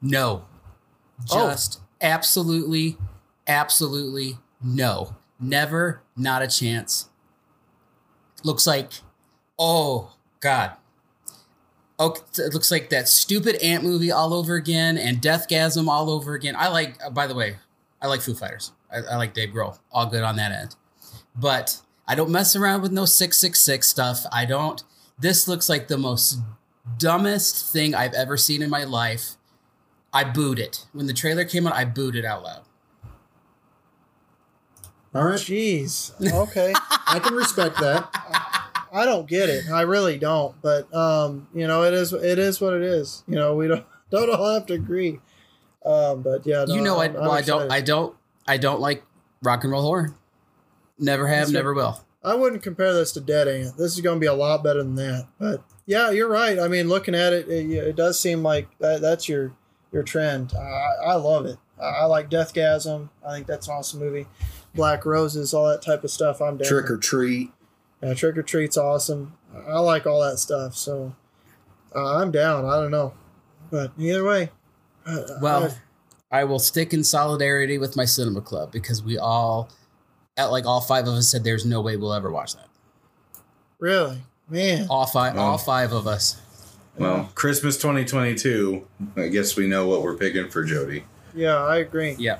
No. 0.00 0.44
Oh. 1.30 1.56
Absolutely, 2.02 2.98
absolutely 3.46 4.38
no. 4.62 5.16
Never, 5.40 6.02
not 6.16 6.42
a 6.42 6.48
chance. 6.48 7.08
Looks 8.44 8.66
like, 8.66 8.90
oh, 9.58 10.12
God. 10.40 10.72
Okay, 11.98 12.22
it 12.38 12.52
looks 12.52 12.70
like 12.70 12.90
that 12.90 13.08
stupid 13.08 13.56
ant 13.62 13.84
movie 13.84 14.10
all 14.10 14.34
over 14.34 14.56
again 14.56 14.98
and 14.98 15.18
Deathgasm 15.18 15.86
all 15.86 16.10
over 16.10 16.34
again. 16.34 16.56
I 16.56 16.68
like, 16.68 16.96
uh, 17.04 17.10
by 17.10 17.26
the 17.26 17.34
way, 17.34 17.56
I 18.00 18.08
like 18.08 18.20
Foo 18.20 18.34
Fighters. 18.34 18.72
I, 18.90 18.98
I 18.98 19.16
like 19.16 19.34
Dave 19.34 19.50
Grohl. 19.50 19.78
All 19.92 20.06
good 20.06 20.22
on 20.24 20.36
that 20.36 20.50
end. 20.52 20.74
But 21.36 21.80
I 22.06 22.14
don't 22.14 22.30
mess 22.30 22.56
around 22.56 22.82
with 22.82 22.92
no 22.92 23.04
666 23.04 23.86
stuff. 23.86 24.26
I 24.32 24.44
don't. 24.44 24.82
This 25.18 25.46
looks 25.46 25.68
like 25.68 25.86
the 25.86 25.98
most 25.98 26.40
dumbest 26.98 27.72
thing 27.72 27.94
I've 27.94 28.14
ever 28.14 28.36
seen 28.36 28.62
in 28.62 28.70
my 28.70 28.84
life. 28.84 29.36
I 30.12 30.24
booed 30.24 30.58
it. 30.58 30.86
When 30.92 31.06
the 31.06 31.12
trailer 31.14 31.44
came 31.44 31.66
out, 31.66 31.72
I 31.74 31.84
booed 31.84 32.16
it 32.16 32.24
out 32.24 32.42
loud. 32.42 32.62
All 35.14 35.24
right. 35.24 35.38
Jeez. 35.38 36.12
Okay. 36.32 36.72
I 37.06 37.18
can 37.18 37.34
respect 37.34 37.78
that. 37.80 38.08
I 38.92 39.04
don't 39.04 39.26
get 39.26 39.48
it. 39.48 39.70
I 39.70 39.82
really 39.82 40.18
don't. 40.18 40.54
But 40.62 40.92
um, 40.94 41.48
you 41.54 41.66
know, 41.66 41.82
it 41.82 41.94
is 41.94 42.12
it 42.12 42.38
is 42.38 42.60
what 42.60 42.74
it 42.74 42.82
is. 42.82 43.22
You 43.26 43.36
know, 43.36 43.54
we 43.54 43.68
don't 43.68 43.84
don't 44.10 44.30
all 44.30 44.54
have 44.54 44.66
to 44.66 44.74
agree. 44.74 45.20
Um, 45.84 46.22
but 46.22 46.46
yeah, 46.46 46.64
no, 46.66 46.74
you 46.74 46.80
know, 46.80 46.98
I, 46.98 47.04
I'm- 47.06 47.16
I'm 47.16 47.22
well, 47.22 47.32
I 47.32 47.42
don't. 47.42 47.72
I 47.72 47.80
don't, 47.80 48.16
I 48.46 48.56
don't 48.56 48.80
like 48.80 49.02
rock 49.42 49.64
and 49.64 49.72
roll 49.72 49.82
horror. 49.82 50.14
Never 50.98 51.26
have, 51.26 51.40
That's 51.46 51.52
never 51.52 51.74
will. 51.74 52.00
I 52.22 52.34
wouldn't 52.34 52.62
compare 52.62 52.94
this 52.94 53.10
to 53.12 53.20
Dead 53.20 53.48
Ant. 53.48 53.76
This 53.76 53.94
is 53.94 54.00
going 54.00 54.16
to 54.16 54.20
be 54.20 54.26
a 54.26 54.34
lot 54.34 54.62
better 54.62 54.82
than 54.82 54.94
that. 54.94 55.26
But 55.40 55.64
yeah, 55.86 56.10
you're 56.10 56.28
right. 56.28 56.58
I 56.60 56.68
mean, 56.68 56.88
looking 56.88 57.16
at 57.16 57.32
it, 57.32 57.48
it, 57.48 57.68
it 57.70 57.96
does 57.96 58.20
seem 58.20 58.44
like 58.44 58.68
that, 58.78 59.00
that's 59.00 59.28
your 59.28 59.52
your 59.92 60.02
trend. 60.02 60.52
I, 60.56 60.90
I 61.06 61.14
love 61.14 61.46
it. 61.46 61.58
I, 61.80 61.84
I 61.84 62.04
like 62.06 62.30
Deathgasm. 62.30 63.08
I 63.26 63.32
think 63.34 63.46
that's 63.46 63.68
an 63.68 63.74
awesome 63.74 64.00
movie. 64.00 64.26
Black 64.74 65.04
Roses, 65.04 65.52
all 65.52 65.68
that 65.68 65.82
type 65.82 66.02
of 66.02 66.10
stuff. 66.10 66.40
I'm 66.40 66.56
down. 66.56 66.66
Trick 66.68 66.90
or 66.90 66.96
treat. 66.96 67.50
Yeah, 68.02 68.14
Trick 68.14 68.36
or 68.38 68.42
Treat's 68.42 68.76
awesome. 68.76 69.34
I 69.68 69.78
like 69.80 70.06
all 70.06 70.20
that 70.22 70.38
stuff. 70.38 70.74
So 70.74 71.14
uh, 71.94 72.16
I'm 72.16 72.30
down. 72.32 72.64
I 72.64 72.76
don't 72.80 72.90
know, 72.90 73.12
but 73.70 73.92
either 73.98 74.24
way. 74.24 74.50
uh, 75.06 75.20
Well, 75.40 75.76
I 76.30 76.44
will 76.44 76.58
stick 76.58 76.92
in 76.92 77.04
solidarity 77.04 77.76
with 77.78 77.94
my 77.96 78.06
cinema 78.06 78.40
club 78.40 78.72
because 78.72 79.02
we 79.02 79.18
all, 79.18 79.68
at 80.36 80.46
like 80.46 80.64
all 80.64 80.80
five 80.80 81.06
of 81.06 81.14
us 81.14 81.28
said, 81.30 81.44
there's 81.44 81.66
no 81.66 81.80
way 81.82 81.96
we'll 81.96 82.14
ever 82.14 82.30
watch 82.32 82.54
that. 82.56 82.68
really, 83.78 84.22
man. 84.48 84.86
All 84.90 85.06
five, 85.06 85.36
all 85.36 85.58
five 85.58 85.92
of 85.92 86.06
us. 86.06 86.40
Well, 86.98 87.30
Christmas 87.34 87.76
2022. 87.78 88.86
I 89.16 89.28
guess 89.28 89.56
we 89.56 89.66
know 89.66 89.86
what 89.88 90.02
we're 90.02 90.16
picking 90.16 90.48
for 90.50 90.62
Jody. 90.64 91.04
Yeah, 91.34 91.56
I 91.56 91.78
agree. 91.78 92.14
Yeah, 92.18 92.38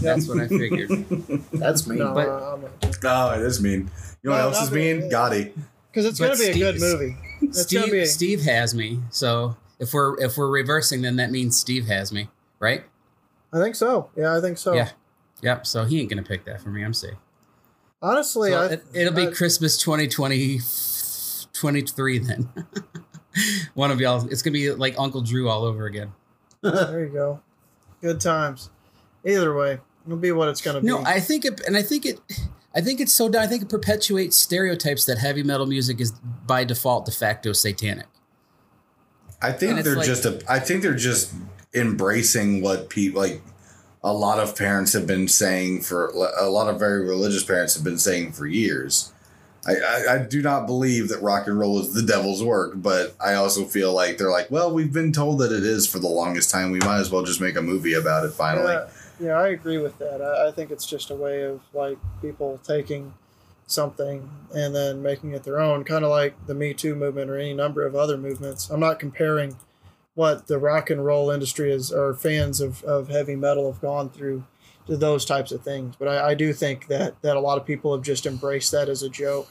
that's 0.00 0.26
what 0.26 0.40
I 0.40 0.48
figured. 0.48 0.88
That's 1.52 1.86
me. 1.86 1.96
No, 1.96 2.12
But- 2.12 2.28
uh, 2.28 2.54
I'm 2.54 2.62
not. 2.62 2.70
Oh, 3.04 3.30
it 3.40 3.42
is 3.46 3.60
mean. 3.62 3.90
You 4.22 4.30
know 4.30 4.32
what 4.32 4.38
No, 4.38 4.44
else 4.48 4.62
is 4.62 4.70
that- 4.70 4.74
mean? 4.76 5.02
Gotti. 5.10 5.52
Because 5.90 6.06
it's 6.06 6.18
But 6.18 6.26
going 6.26 6.38
to 6.38 6.44
be 6.44 6.48
a 6.48 6.52
Steve- 6.52 6.62
good 6.62 6.80
movie. 6.80 7.16
It's 7.42 7.72
going 7.72 7.84
to 7.86 7.90
be. 7.92 8.04
Steve, 8.06 8.38
A, 8.38 8.40
Steve 8.40 8.42
has 8.52 8.74
me. 8.74 9.00
So 9.10 9.56
if 9.78 9.92
we're 9.94 10.18
if 10.20 10.36
we're 10.36 10.48
reversing, 10.50 11.02
then 11.02 11.16
that 11.16 11.30
means 11.30 11.56
Steve 11.58 11.86
has 11.86 12.12
me, 12.12 12.28
right? 12.58 12.84
I 13.52 13.58
think 13.60 13.76
so. 13.76 14.10
Yeah, 14.16 14.36
I 14.36 14.40
think 14.40 14.58
so. 14.58 14.72
Yeah. 14.74 14.90
Yep. 15.42 15.66
So 15.66 15.84
he 15.84 16.00
ain't 16.00 16.08
gonna 16.10 16.22
pick 16.22 16.44
that 16.46 16.60
for 16.60 16.70
me. 16.70 16.82
I'm 16.82 16.94
safe. 16.94 17.14
Honestly, 18.00 18.50
So 18.50 18.60
I, 18.62 18.66
it, 18.66 18.84
it'll 18.94 19.12
be 19.14 19.28
I- 19.28 19.32
Christmas 19.32 19.76
2020, 19.78 20.58
23 21.52 22.18
then. 22.18 22.48
One 23.74 23.90
of 23.90 24.00
y'all. 24.00 24.26
It's 24.28 24.42
gonna 24.42 24.52
be 24.52 24.72
like 24.72 24.94
Uncle 24.98 25.20
Drew 25.20 25.48
all 25.48 25.64
over 25.64 25.86
again. 25.86 26.12
there 26.62 27.04
you 27.04 27.12
go. 27.12 27.40
Good 28.00 28.20
times. 28.20 28.70
Either 29.24 29.54
way, 29.54 29.78
it'll 30.06 30.18
be 30.18 30.32
what 30.32 30.48
it's 30.48 30.60
going 30.60 30.74
to 30.74 30.80
be. 30.80 30.86
No, 30.86 31.02
I 31.04 31.20
think 31.20 31.44
it, 31.44 31.60
and 31.66 31.76
I 31.76 31.82
think 31.82 32.04
it, 32.04 32.20
I 32.74 32.80
think 32.80 33.00
it's 33.00 33.12
so. 33.12 33.30
I 33.38 33.46
think 33.46 33.62
it 33.62 33.68
perpetuates 33.68 34.36
stereotypes 34.36 35.04
that 35.04 35.18
heavy 35.18 35.42
metal 35.42 35.66
music 35.66 36.00
is 36.00 36.12
by 36.46 36.64
default 36.64 37.06
de 37.06 37.12
facto 37.12 37.52
satanic. 37.52 38.06
I 39.40 39.52
think 39.52 39.78
it's 39.78 39.86
they're 39.88 39.96
like- 39.96 40.06
just 40.06 40.24
a. 40.24 40.42
I 40.48 40.58
think 40.58 40.82
they're 40.82 40.94
just 40.94 41.32
embracing 41.74 42.62
what 42.62 42.88
people 42.90 43.20
like. 43.20 43.42
A 44.04 44.12
lot 44.12 44.40
of 44.40 44.56
parents 44.56 44.92
have 44.94 45.06
been 45.06 45.28
saying 45.28 45.82
for 45.82 46.08
a 46.08 46.48
lot 46.48 46.68
of 46.68 46.80
very 46.80 47.04
religious 47.06 47.44
parents 47.44 47.74
have 47.74 47.84
been 47.84 47.98
saying 47.98 48.32
for 48.32 48.46
years. 48.46 49.11
I, 49.66 49.74
I, 49.74 50.14
I 50.14 50.18
do 50.18 50.42
not 50.42 50.66
believe 50.66 51.08
that 51.08 51.22
rock 51.22 51.46
and 51.46 51.58
roll 51.58 51.78
is 51.78 51.94
the 51.94 52.02
devil's 52.02 52.42
work, 52.42 52.72
but 52.76 53.14
I 53.24 53.34
also 53.34 53.64
feel 53.64 53.92
like 53.92 54.18
they're 54.18 54.30
like, 54.30 54.50
well, 54.50 54.72
we've 54.72 54.92
been 54.92 55.12
told 55.12 55.38
that 55.38 55.52
it 55.52 55.64
is 55.64 55.86
for 55.86 56.00
the 56.00 56.08
longest 56.08 56.50
time. 56.50 56.72
We 56.72 56.80
might 56.80 56.98
as 56.98 57.10
well 57.10 57.22
just 57.22 57.40
make 57.40 57.56
a 57.56 57.62
movie 57.62 57.94
about 57.94 58.24
it 58.24 58.32
finally. 58.32 58.72
Yeah, 58.72 58.88
yeah, 59.20 59.38
I 59.38 59.48
agree 59.48 59.78
with 59.78 59.98
that. 59.98 60.20
I, 60.20 60.48
I 60.48 60.50
think 60.50 60.70
it's 60.70 60.86
just 60.86 61.10
a 61.10 61.14
way 61.14 61.42
of 61.42 61.60
like 61.72 61.98
people 62.20 62.60
taking 62.64 63.14
something 63.66 64.28
and 64.54 64.74
then 64.74 65.02
making 65.02 65.32
it 65.32 65.44
their 65.44 65.60
own, 65.60 65.84
kind 65.84 66.04
of 66.04 66.10
like 66.10 66.46
the 66.46 66.54
Me 66.54 66.74
Too 66.74 66.94
movement 66.94 67.30
or 67.30 67.38
any 67.38 67.54
number 67.54 67.86
of 67.86 67.94
other 67.94 68.16
movements. 68.16 68.68
I'm 68.68 68.80
not 68.80 68.98
comparing 68.98 69.56
what 70.14 70.46
the 70.46 70.58
rock 70.58 70.90
and 70.90 71.04
roll 71.04 71.30
industry 71.30 71.72
is 71.72 71.90
or 71.92 72.14
fans 72.14 72.60
of, 72.60 72.82
of 72.84 73.08
heavy 73.08 73.36
metal 73.36 73.70
have 73.72 73.80
gone 73.80 74.10
through 74.10 74.44
to 74.86 74.96
those 74.96 75.24
types 75.24 75.52
of 75.52 75.62
things, 75.62 75.94
but 75.96 76.08
I, 76.08 76.30
I 76.30 76.34
do 76.34 76.52
think 76.52 76.88
that 76.88 77.20
that 77.22 77.36
a 77.36 77.40
lot 77.40 77.58
of 77.58 77.66
people 77.66 77.94
have 77.94 78.04
just 78.04 78.26
embraced 78.26 78.72
that 78.72 78.88
as 78.88 79.02
a 79.02 79.08
joke. 79.08 79.48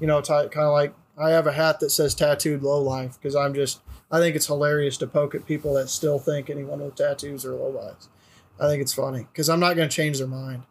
You 0.00 0.06
know, 0.06 0.20
t- 0.20 0.32
kind 0.32 0.66
of 0.66 0.72
like 0.72 0.94
I 1.16 1.30
have 1.30 1.46
a 1.46 1.52
hat 1.52 1.80
that 1.80 1.90
says 1.90 2.14
"tattooed 2.14 2.62
low 2.62 2.80
life" 2.80 3.18
because 3.20 3.34
I'm 3.34 3.54
just 3.54 3.80
I 4.10 4.18
think 4.20 4.36
it's 4.36 4.46
hilarious 4.46 4.96
to 4.98 5.06
poke 5.06 5.34
at 5.34 5.46
people 5.46 5.74
that 5.74 5.88
still 5.88 6.18
think 6.18 6.48
anyone 6.48 6.80
with 6.80 6.94
tattoos 6.94 7.44
are 7.44 7.54
low 7.54 7.70
lives. 7.70 8.08
I 8.60 8.68
think 8.68 8.82
it's 8.82 8.94
funny 8.94 9.26
because 9.32 9.48
I'm 9.48 9.60
not 9.60 9.76
going 9.76 9.88
to 9.88 9.94
change 9.94 10.18
their 10.18 10.26
mind. 10.26 10.64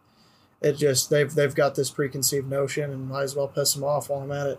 It 0.60 0.72
just 0.72 1.10
they've 1.10 1.32
they've 1.32 1.54
got 1.54 1.74
this 1.74 1.90
preconceived 1.90 2.48
notion 2.48 2.90
and 2.90 3.08
might 3.08 3.22
as 3.22 3.36
well 3.36 3.48
piss 3.48 3.74
them 3.74 3.84
off 3.84 4.08
while 4.08 4.20
I'm 4.20 4.32
at 4.32 4.58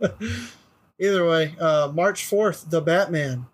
it. 0.00 0.14
Either 1.00 1.26
way, 1.26 1.56
uh, 1.58 1.90
March 1.92 2.24
fourth, 2.24 2.70
the 2.70 2.80
Batman. 2.80 3.46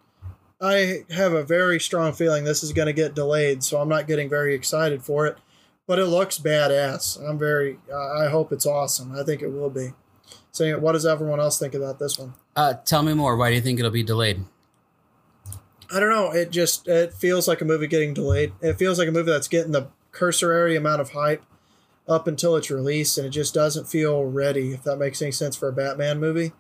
I 0.60 1.04
have 1.10 1.32
a 1.32 1.44
very 1.44 1.78
strong 1.78 2.12
feeling 2.12 2.44
this 2.44 2.62
is 2.62 2.72
going 2.72 2.86
to 2.86 2.92
get 2.92 3.14
delayed, 3.14 3.62
so 3.62 3.80
I'm 3.80 3.88
not 3.88 4.06
getting 4.06 4.28
very 4.28 4.54
excited 4.54 5.04
for 5.04 5.26
it. 5.26 5.38
But 5.86 5.98
it 5.98 6.06
looks 6.06 6.38
badass. 6.38 7.18
I'm 7.26 7.38
very. 7.38 7.78
Uh, 7.90 8.24
I 8.24 8.28
hope 8.28 8.52
it's 8.52 8.66
awesome. 8.66 9.16
I 9.16 9.22
think 9.22 9.40
it 9.40 9.48
will 9.48 9.70
be. 9.70 9.92
So, 10.50 10.78
what 10.78 10.92
does 10.92 11.06
everyone 11.06 11.40
else 11.40 11.58
think 11.58 11.74
about 11.74 11.98
this 11.98 12.18
one? 12.18 12.34
Uh, 12.54 12.74
tell 12.74 13.02
me 13.02 13.14
more. 13.14 13.36
Why 13.36 13.48
do 13.48 13.54
you 13.54 13.62
think 13.62 13.78
it'll 13.78 13.90
be 13.90 14.02
delayed? 14.02 14.44
I 15.90 16.00
don't 16.00 16.10
know. 16.10 16.30
It 16.32 16.50
just 16.50 16.86
it 16.88 17.14
feels 17.14 17.48
like 17.48 17.62
a 17.62 17.64
movie 17.64 17.86
getting 17.86 18.12
delayed. 18.12 18.52
It 18.60 18.74
feels 18.74 18.98
like 18.98 19.08
a 19.08 19.12
movie 19.12 19.30
that's 19.30 19.48
getting 19.48 19.72
the 19.72 19.88
cursory 20.12 20.76
amount 20.76 21.00
of 21.00 21.10
hype 21.10 21.42
up 22.06 22.26
until 22.26 22.56
its 22.56 22.70
release, 22.70 23.16
and 23.16 23.26
it 23.26 23.30
just 23.30 23.54
doesn't 23.54 23.88
feel 23.88 24.24
ready. 24.24 24.72
If 24.72 24.82
that 24.84 24.96
makes 24.96 25.22
any 25.22 25.32
sense 25.32 25.56
for 25.56 25.68
a 25.68 25.72
Batman 25.72 26.18
movie, 26.18 26.52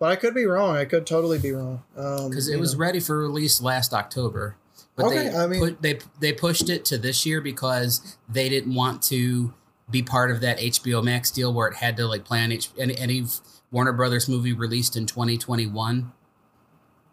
but 0.00 0.10
I 0.10 0.16
could 0.16 0.34
be 0.34 0.46
wrong. 0.46 0.74
I 0.76 0.84
could 0.86 1.06
totally 1.06 1.38
be 1.38 1.52
wrong. 1.52 1.84
Um, 1.96 2.28
Because 2.30 2.48
you 2.48 2.54
it 2.56 2.60
was 2.60 2.72
know. 2.74 2.80
ready 2.80 2.98
for 2.98 3.18
release 3.18 3.60
last 3.62 3.94
October, 3.94 4.56
but 4.96 5.06
Okay, 5.06 5.28
they 5.28 5.36
I 5.36 5.46
mean- 5.46 5.60
put, 5.60 5.82
they 5.82 6.00
they 6.18 6.32
pushed 6.32 6.68
it 6.68 6.84
to 6.86 6.98
this 6.98 7.24
year 7.24 7.40
because 7.40 8.16
they 8.28 8.48
didn't 8.48 8.74
want 8.74 9.02
to 9.04 9.54
be 9.90 10.02
part 10.02 10.30
of 10.30 10.40
that 10.40 10.58
HBO 10.58 11.02
Max 11.04 11.30
deal 11.30 11.52
where 11.52 11.68
it 11.68 11.76
had 11.76 11.96
to 11.98 12.06
like 12.06 12.24
plan 12.24 12.50
H- 12.52 12.70
any, 12.78 12.96
any 12.96 13.24
Warner 13.72 13.92
Brothers 13.92 14.28
movie 14.28 14.52
released 14.52 14.96
in 14.96 15.04
2021. 15.06 16.12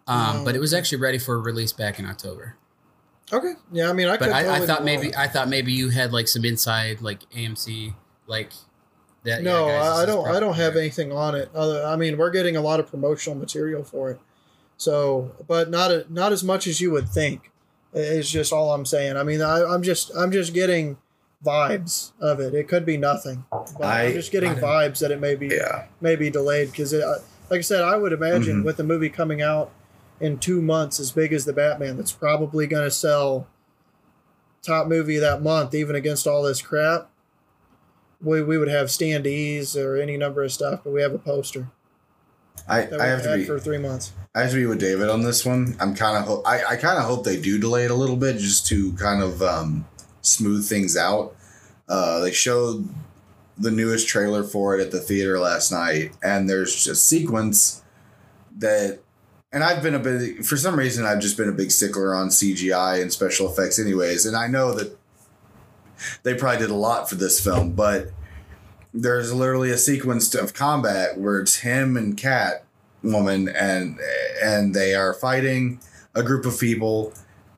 Um, 0.10 0.38
Oh, 0.38 0.46
but 0.46 0.56
it 0.56 0.60
was 0.60 0.74
actually 0.74 1.00
ready 1.00 1.18
for 1.18 1.40
release 1.42 1.74
back 1.74 2.00
in 2.00 2.06
October. 2.06 2.56
okay. 3.34 3.54
Yeah, 3.72 3.90
I 3.90 3.94
mean, 3.94 4.08
I 4.08 4.12
But 4.18 4.26
could. 4.28 4.34
I, 4.34 4.58
I 4.58 4.66
thought 4.66 4.84
maybe. 4.86 5.14
I 5.16 5.28
thought 5.28 5.50
maybe 5.50 5.74
you 5.74 5.90
had 5.90 6.14
like 6.14 6.28
some 6.28 6.46
inside 6.46 7.02
like 7.02 7.30
AMC 7.32 7.94
like 8.28 8.52
that. 9.28 9.44
no, 9.44 9.68
yeah, 9.68 9.80
guys, 9.80 10.00
I, 10.00 10.06
don't. 10.06 10.28
I 10.28 10.40
don't 10.40 10.56
have 10.56 10.74
there. 10.74 10.82
anything 10.82 11.12
on 11.12 11.36
it. 11.36 11.50
Other, 11.56 11.84
I 11.86 11.96
mean, 11.96 12.18
we're 12.18 12.32
getting 12.32 12.56
a 12.58 12.62
lot 12.62 12.80
of 12.80 12.88
promotional 12.90 13.38
material 13.38 13.84
for 13.84 14.12
it, 14.12 14.20
So, 14.78 15.32
but 15.48 15.70
not 15.70 15.92
a, 15.92 16.06
not 16.10 16.32
as 16.32 16.44
much 16.44 16.66
as 16.68 16.82
you 16.82 16.92
would 16.92 17.08
think. 17.10 17.52
Is 17.94 18.30
just 18.30 18.52
all 18.52 18.74
I'm 18.74 18.86
saying. 18.86 19.16
I 19.18 19.24
mean, 19.24 19.42
I, 19.42 19.64
I'm 19.64 19.82
just 19.82 20.12
I'm 20.16 20.32
just 20.32 20.54
getting 20.54 20.98
vibes 21.44 22.12
of 22.20 22.40
it. 22.40 22.54
It 22.54 22.68
could 22.68 22.86
be 22.86 22.98
nothing. 22.98 23.46
I, 23.82 24.04
am 24.04 24.14
just 24.14 24.32
getting 24.32 24.54
vibes 24.56 25.00
that 25.00 25.10
it 25.12 25.20
may 25.22 25.36
be 25.36 25.48
Yeah. 25.48 25.86
may 26.02 26.16
be 26.16 26.30
delayed 26.30 26.72
because 26.72 26.92
it. 26.94 27.04
Like 27.50 27.60
I 27.60 27.62
said, 27.62 27.82
I 27.84 27.96
would 27.96 28.12
imagine 28.12 28.62
Mhm. 28.62 28.66
with 28.66 28.76
the 28.78 28.84
movie 28.84 29.10
coming 29.10 29.42
out 29.42 29.72
in 30.20 30.38
two 30.38 30.62
months 30.62 31.00
as 31.00 31.12
big 31.12 31.32
as 31.32 31.46
the 31.46 31.54
Batman, 31.54 31.96
that's 31.96 32.12
probably 32.12 32.68
going 32.68 32.84
to 32.84 32.92
sell 32.92 33.48
top 34.62 34.88
movie 34.88 35.18
that 35.18 35.42
month, 35.42 35.74
even 35.74 35.96
against 35.96 36.28
all 36.28 36.44
this 36.44 36.62
crap. 36.62 37.10
We, 38.22 38.42
we 38.42 38.58
would 38.58 38.68
have 38.68 38.88
standees 38.88 39.76
or 39.76 39.98
any 39.98 40.18
number 40.18 40.44
of 40.44 40.52
stuff, 40.52 40.82
but 40.84 40.92
we 40.92 41.02
have 41.02 41.14
a 41.14 41.20
poster 41.20 41.70
I, 42.68 42.88
I 43.00 43.08
have 43.08 43.24
to 43.24 43.38
be 43.38 43.46
for 43.46 43.60
three 43.60 43.78
months. 43.78 44.12
I 44.36 44.42
have 44.42 44.52
to 44.52 44.56
be 44.56 44.66
with 44.66 44.80
David 44.80 45.10
on 45.10 45.22
this 45.24 45.46
one. 45.46 45.76
I'm 45.80 45.96
kind 45.96 46.18
of 46.18 46.26
ho- 46.26 46.44
I, 46.46 46.64
I 46.66 46.76
kind 46.76 46.98
of 46.98 47.06
hope 47.06 47.24
they 47.24 47.40
do 47.40 47.58
delay 47.58 47.86
it 47.86 47.92
a 47.92 47.96
little 47.96 48.16
bit 48.16 48.38
just 48.38 48.68
to 48.68 48.94
kind 48.94 49.22
of 49.22 49.42
um, 49.42 49.88
smooth 50.22 50.68
things 50.68 50.98
out. 50.98 51.36
Uh, 51.88 52.20
they 52.20 52.32
showed 52.32 52.88
the 53.58 53.72
newest 53.72 54.08
trailer 54.08 54.44
for 54.44 54.78
it 54.78 54.82
at 54.82 54.92
the 54.92 55.00
theater 55.00 55.40
last 55.40 55.72
night, 55.72 56.12
and 56.22 56.50
there's 56.50 56.88
a 56.88 56.96
sequence 56.96 57.84
that, 58.58 59.00
and 59.52 59.64
I've 59.64 59.82
been 59.82 59.96
a 59.96 60.00
bit 60.00 60.46
for 60.46 60.58
some 60.58 60.78
reason 60.78 61.06
I've 61.06 61.22
just 61.22 61.38
been 61.38 61.50
a 61.50 61.54
big 61.54 61.72
stickler 61.72 62.14
on 62.14 62.28
CGI 62.28 63.02
and 63.02 63.12
special 63.12 63.50
effects, 63.50 63.80
anyways, 63.80 64.26
and 64.26 64.36
I 64.36 64.48
know 64.48 64.74
that 64.74 64.98
they 66.24 66.34
probably 66.34 66.60
did 66.60 66.70
a 66.70 66.76
lot 66.76 67.10
for 67.10 67.16
this 67.16 67.44
film, 67.44 67.74
but 67.74 68.12
there's 68.94 69.34
literally 69.34 69.72
a 69.72 69.78
sequence 69.78 70.34
of 70.34 70.54
combat 70.54 71.18
where 71.18 71.40
it's 71.40 71.58
him 71.58 71.98
and 71.98 72.18
Cat 72.18 72.64
woman 73.04 73.48
and 73.48 74.00
and 74.44 74.74
they 74.74 74.96
are 74.96 75.14
fighting 75.14 75.80
a 76.16 76.24
group 76.24 76.46
of 76.46 76.60
people 76.60 77.14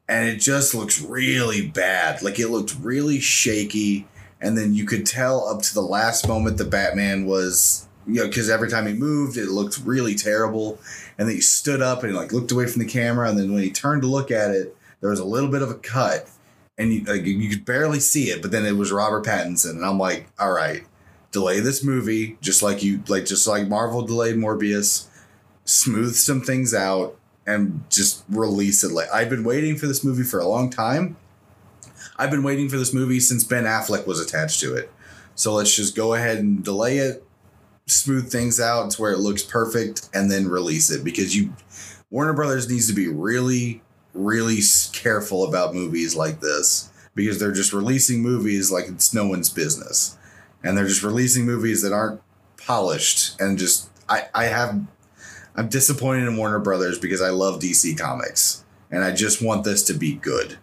and 0.07 0.27
it 0.27 0.37
just 0.37 0.75
looks 0.75 1.01
really 1.01 1.67
bad. 1.67 2.21
Like 2.21 2.39
it 2.39 2.49
looked 2.49 2.75
really 2.81 3.19
shaky 3.19 4.07
and 4.41 4.57
then 4.57 4.73
you 4.73 4.85
could 4.85 5.05
tell 5.05 5.47
up 5.47 5.61
to 5.61 5.73
the 5.73 5.81
last 5.81 6.27
moment 6.27 6.57
the 6.57 6.65
batman 6.65 7.25
was 7.25 7.87
you 8.07 8.15
know 8.15 8.27
because 8.27 8.49
every 8.49 8.69
time 8.69 8.87
he 8.87 8.93
moved 8.93 9.37
it 9.37 9.49
looked 9.49 9.79
really 9.83 10.15
terrible 10.15 10.79
and 11.17 11.27
then 11.27 11.35
he 11.35 11.41
stood 11.41 11.81
up 11.81 12.03
and 12.03 12.15
like 12.15 12.31
looked 12.31 12.51
away 12.51 12.65
from 12.65 12.81
the 12.81 12.87
camera 12.87 13.29
and 13.29 13.37
then 13.37 13.53
when 13.53 13.63
he 13.63 13.71
turned 13.71 14.01
to 14.01 14.07
look 14.07 14.31
at 14.31 14.51
it 14.51 14.75
there 15.01 15.09
was 15.09 15.19
a 15.19 15.25
little 15.25 15.49
bit 15.49 15.61
of 15.61 15.69
a 15.69 15.75
cut 15.75 16.29
and 16.79 16.91
you, 16.91 17.03
like, 17.03 17.25
you 17.25 17.49
could 17.49 17.65
barely 17.65 17.99
see 17.99 18.29
it 18.29 18.41
but 18.41 18.49
then 18.49 18.65
it 18.65 18.75
was 18.75 18.91
robert 18.91 19.23
pattinson 19.23 19.71
and 19.71 19.85
i'm 19.85 19.99
like 19.99 20.27
all 20.39 20.51
right 20.51 20.83
delay 21.31 21.59
this 21.59 21.83
movie 21.83 22.37
just 22.41 22.63
like 22.63 22.81
you 22.81 23.03
like 23.07 23.25
just 23.25 23.47
like 23.47 23.67
marvel 23.67 24.01
delayed 24.01 24.35
morbius 24.35 25.07
smooth 25.65 26.15
some 26.15 26.41
things 26.41 26.73
out 26.73 27.15
and 27.45 27.83
just 27.89 28.23
release 28.29 28.83
it 28.83 28.91
like 28.91 29.07
i've 29.13 29.29
been 29.29 29.43
waiting 29.43 29.77
for 29.77 29.85
this 29.85 30.03
movie 30.03 30.23
for 30.23 30.39
a 30.39 30.47
long 30.47 30.69
time. 30.69 31.15
I've 32.17 32.31
been 32.31 32.43
waiting 32.43 32.67
for 32.67 32.77
this 32.77 32.93
movie 32.93 33.21
since 33.21 33.43
ben 33.45 33.63
affleck 33.63 34.05
was 34.05 34.19
attached 34.19 34.59
to 34.59 34.75
it. 34.75 34.91
So 35.35 35.53
let's 35.53 35.73
just 35.73 35.95
go 35.95 36.13
ahead 36.13 36.39
and 36.39 36.63
delay 36.63 36.97
it 36.97 37.23
smooth 37.87 38.29
things 38.29 38.59
out 38.59 38.91
to 38.91 39.01
where 39.01 39.13
it 39.13 39.19
looks 39.19 39.41
perfect 39.41 40.09
and 40.13 40.29
then 40.29 40.47
release 40.47 40.91
it 40.91 41.03
because 41.03 41.35
you 41.35 41.53
warner 42.11 42.33
brothers 42.33 42.69
needs 42.69 42.87
to 42.87 42.93
be 42.93 43.07
really 43.07 43.81
really 44.13 44.59
careful 44.93 45.47
about 45.47 45.73
movies 45.73 46.15
like 46.15 46.39
this 46.39 46.89
because 47.15 47.39
they're 47.39 47.51
just 47.51 47.73
releasing 47.73 48.21
movies 48.21 48.71
like 48.71 48.85
it's 48.87 49.13
no 49.13 49.27
one's 49.27 49.49
business 49.49 50.17
and 50.63 50.77
they're 50.77 50.87
just 50.87 51.03
releasing 51.03 51.45
movies 51.45 51.81
that 51.81 51.93
aren't 51.93 52.21
polished 52.57 53.39
and 53.39 53.57
just 53.57 53.89
i 54.09 54.27
i 54.33 54.45
have 54.45 54.79
i'm 55.55 55.69
disappointed 55.69 56.27
in 56.27 56.37
warner 56.37 56.59
brothers 56.59 56.97
because 56.97 57.21
i 57.21 57.29
love 57.29 57.59
dc 57.59 57.97
comics 57.97 58.63
and 58.91 59.03
i 59.03 59.11
just 59.11 59.41
want 59.41 59.63
this 59.63 59.83
to 59.83 59.93
be 59.93 60.13
good 60.15 60.57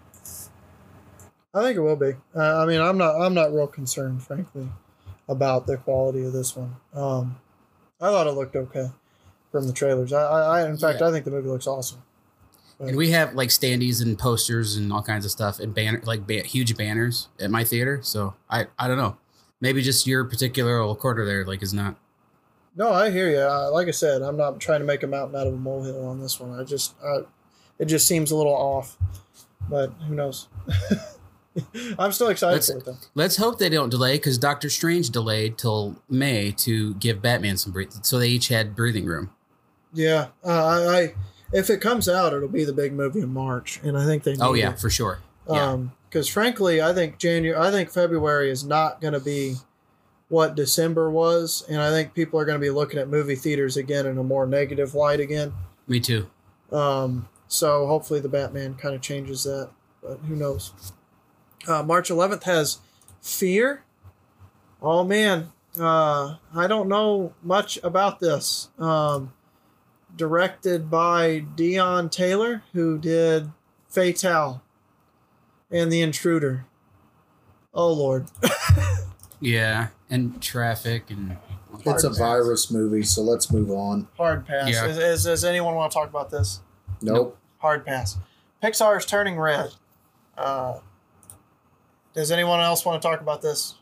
I 1.54 1.62
think 1.62 1.78
it 1.78 1.80
will 1.80 1.96
be. 1.96 2.12
Uh, 2.34 2.58
I 2.62 2.66
mean, 2.66 2.82
I'm 2.82 2.98
not. 2.98 3.18
I'm 3.18 3.32
not 3.32 3.50
real 3.50 3.66
concerned, 3.66 4.22
frankly, 4.22 4.68
about 5.26 5.66
the 5.66 5.78
quality 5.78 6.22
of 6.22 6.34
this 6.34 6.54
one. 6.54 6.76
Um, 6.92 7.38
I 7.98 8.10
thought 8.10 8.26
it 8.26 8.32
looked 8.32 8.54
okay 8.56 8.90
from 9.50 9.66
the 9.66 9.72
trailers. 9.72 10.12
I, 10.12 10.20
I, 10.22 10.68
in 10.68 10.76
fact, 10.76 11.00
Yeah. 11.00 11.08
I 11.08 11.12
think 11.12 11.24
the 11.24 11.30
movie 11.30 11.48
looks 11.48 11.66
awesome. 11.66 12.02
And 12.78 12.96
we 12.96 13.10
have 13.10 13.34
like 13.34 13.48
standees 13.48 14.02
and 14.02 14.18
posters 14.18 14.76
and 14.76 14.92
all 14.92 15.02
kinds 15.02 15.24
of 15.24 15.30
stuff 15.30 15.60
and 15.60 15.74
banner 15.74 16.00
like 16.04 16.26
ba- 16.26 16.42
huge 16.42 16.76
banners 16.76 17.28
at 17.40 17.50
my 17.50 17.64
theater. 17.64 18.00
So 18.02 18.34
I 18.50 18.66
I 18.78 18.86
don't 18.88 18.98
know. 18.98 19.16
Maybe 19.60 19.80
just 19.80 20.06
your 20.06 20.24
particular 20.24 20.78
little 20.80 20.94
quarter 20.96 21.24
there 21.24 21.44
like 21.46 21.62
is 21.62 21.72
not. 21.72 21.96
No, 22.76 22.92
I 22.92 23.10
hear 23.10 23.30
you. 23.30 23.38
Uh, 23.38 23.70
like 23.72 23.88
I 23.88 23.92
said, 23.92 24.20
I'm 24.20 24.36
not 24.36 24.60
trying 24.60 24.80
to 24.80 24.84
make 24.84 25.02
a 25.02 25.06
mountain 25.06 25.34
out 25.40 25.46
of 25.46 25.54
a 25.54 25.56
molehill 25.56 26.06
on 26.06 26.20
this 26.20 26.38
one. 26.38 26.60
I 26.60 26.62
just, 26.62 26.94
I, 27.02 27.20
it 27.78 27.86
just 27.86 28.06
seems 28.06 28.30
a 28.30 28.36
little 28.36 28.52
off, 28.52 28.98
but 29.70 29.94
who 30.06 30.14
knows? 30.14 30.48
I'm 31.98 32.12
still 32.12 32.28
excited 32.28 32.56
Let's- 32.56 32.70
for 32.70 32.78
it 32.78 32.84
though. 32.84 32.96
Let's 33.14 33.36
hope 33.38 33.58
they 33.58 33.70
don't 33.70 33.88
delay 33.88 34.16
because 34.16 34.36
Doctor 34.36 34.68
Strange 34.68 35.08
delayed 35.08 35.56
till 35.56 35.96
May 36.10 36.52
to 36.58 36.92
give 36.96 37.22
Batman 37.22 37.56
some 37.56 37.72
breathing. 37.72 38.02
So 38.02 38.18
they 38.18 38.28
each 38.28 38.48
had 38.48 38.76
breathing 38.76 39.06
room. 39.06 39.30
Yeah, 39.94 40.26
uh, 40.44 40.50
I, 40.66 40.98
I, 40.98 41.14
if 41.52 41.70
it 41.70 41.80
comes 41.80 42.08
out, 42.08 42.32
it'll 42.32 42.48
be 42.48 42.64
the 42.64 42.72
big 42.72 42.92
movie 42.92 43.20
in 43.20 43.32
March, 43.32 43.80
and 43.82 43.96
I 43.96 44.04
think 44.04 44.22
they. 44.24 44.32
Need 44.32 44.40
Oh 44.42 44.54
yeah, 44.54 44.70
it. 44.72 44.78
for 44.80 44.90
sure. 44.90 45.20
Yeah. 45.48 45.70
Um, 45.72 45.92
because 46.08 46.28
frankly, 46.28 46.80
I 46.80 46.92
think 46.94 47.18
January, 47.18 47.58
I 47.58 47.70
think 47.70 47.90
February 47.90 48.50
is 48.50 48.64
not 48.64 49.00
going 49.00 49.12
to 49.12 49.20
be 49.20 49.56
what 50.28 50.54
December 50.54 51.10
was, 51.10 51.64
and 51.68 51.80
I 51.80 51.90
think 51.90 52.14
people 52.14 52.40
are 52.40 52.44
going 52.44 52.58
to 52.58 52.64
be 52.64 52.70
looking 52.70 52.98
at 52.98 53.08
movie 53.08 53.34
theaters 53.36 53.76
again 53.76 54.06
in 54.06 54.16
a 54.18 54.22
more 54.24 54.46
negative 54.46 54.94
light 54.94 55.20
again. 55.20 55.52
Me 55.86 56.00
too. 56.00 56.26
Um, 56.72 57.28
so 57.48 57.86
hopefully 57.86 58.20
the 58.20 58.28
Batman 58.28 58.74
kind 58.74 58.94
of 58.94 59.02
changes 59.02 59.44
that, 59.44 59.70
but 60.02 60.18
who 60.26 60.34
knows? 60.36 60.72
Uh, 61.68 61.82
March 61.82 62.08
11th 62.08 62.44
has 62.44 62.78
Fear. 63.20 63.82
Oh 64.80 65.04
man, 65.04 65.52
uh, 65.78 66.36
I 66.54 66.66
don't 66.66 66.88
know 66.88 67.34
much 67.42 67.78
about 67.82 68.20
this. 68.20 68.68
Um, 68.78 69.32
directed 70.16 70.90
by 70.90 71.44
Deon 71.56 72.10
Taylor, 72.10 72.62
who 72.72 72.98
did 72.98 73.50
Fatal 73.88 74.62
and 75.70 75.92
The 75.92 76.00
Intruder. 76.02 76.64
Oh 77.74 77.92
lord, 77.92 78.26
Yeah, 79.40 79.88
and 80.08 80.40
traffic 80.40 81.10
and 81.10 81.36
It's 81.84 82.04
a 82.04 82.10
virus 82.10 82.70
movie, 82.70 83.02
so 83.02 83.20
let's 83.22 83.52
move 83.52 83.70
on. 83.70 84.08
hard 84.16 84.46
pass. 84.46 84.70
Yeah. 84.70 84.86
Is, 84.86 84.96
is, 84.98 85.24
does 85.24 85.44
anyone 85.44 85.74
want 85.74 85.92
to 85.92 85.94
talk 85.98 86.08
about 86.08 86.30
this? 86.30 86.60
Nope. 87.02 87.36
Hard 87.58 87.84
pass. 87.84 88.16
Pixar 88.62 88.96
is 88.98 89.04
turning 89.04 89.38
red. 89.38 89.70
Uh, 90.38 90.78
does 92.14 92.30
anyone 92.30 92.60
else 92.60 92.84
want 92.86 93.00
to 93.02 93.06
talk 93.06 93.20
about 93.20 93.42
this? 93.42 93.74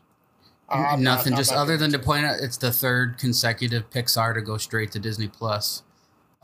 Uh, 0.67 0.73
I'm 0.73 1.01
not- 1.03 1.17
nothing. 1.17 1.35
Just 1.37 1.53
other 1.53 1.77
than 1.77 1.91
to 1.93 1.99
point 1.99 2.25
out, 2.25 2.39
it's 2.41 2.57
the 2.57 2.71
third 2.73 3.17
consecutive 3.17 3.89
Pixar 3.91 4.33
to 4.33 4.41
go 4.41 4.57
straight 4.57 4.91
to 4.91 4.99
Disney 4.99 5.29
Plus. 5.29 5.83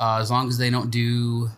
Uh, 0.01 0.17
as 0.19 0.31
long 0.31 0.47
as 0.47 0.57
they 0.57 0.71
don't 0.71 0.89
do 0.89 1.49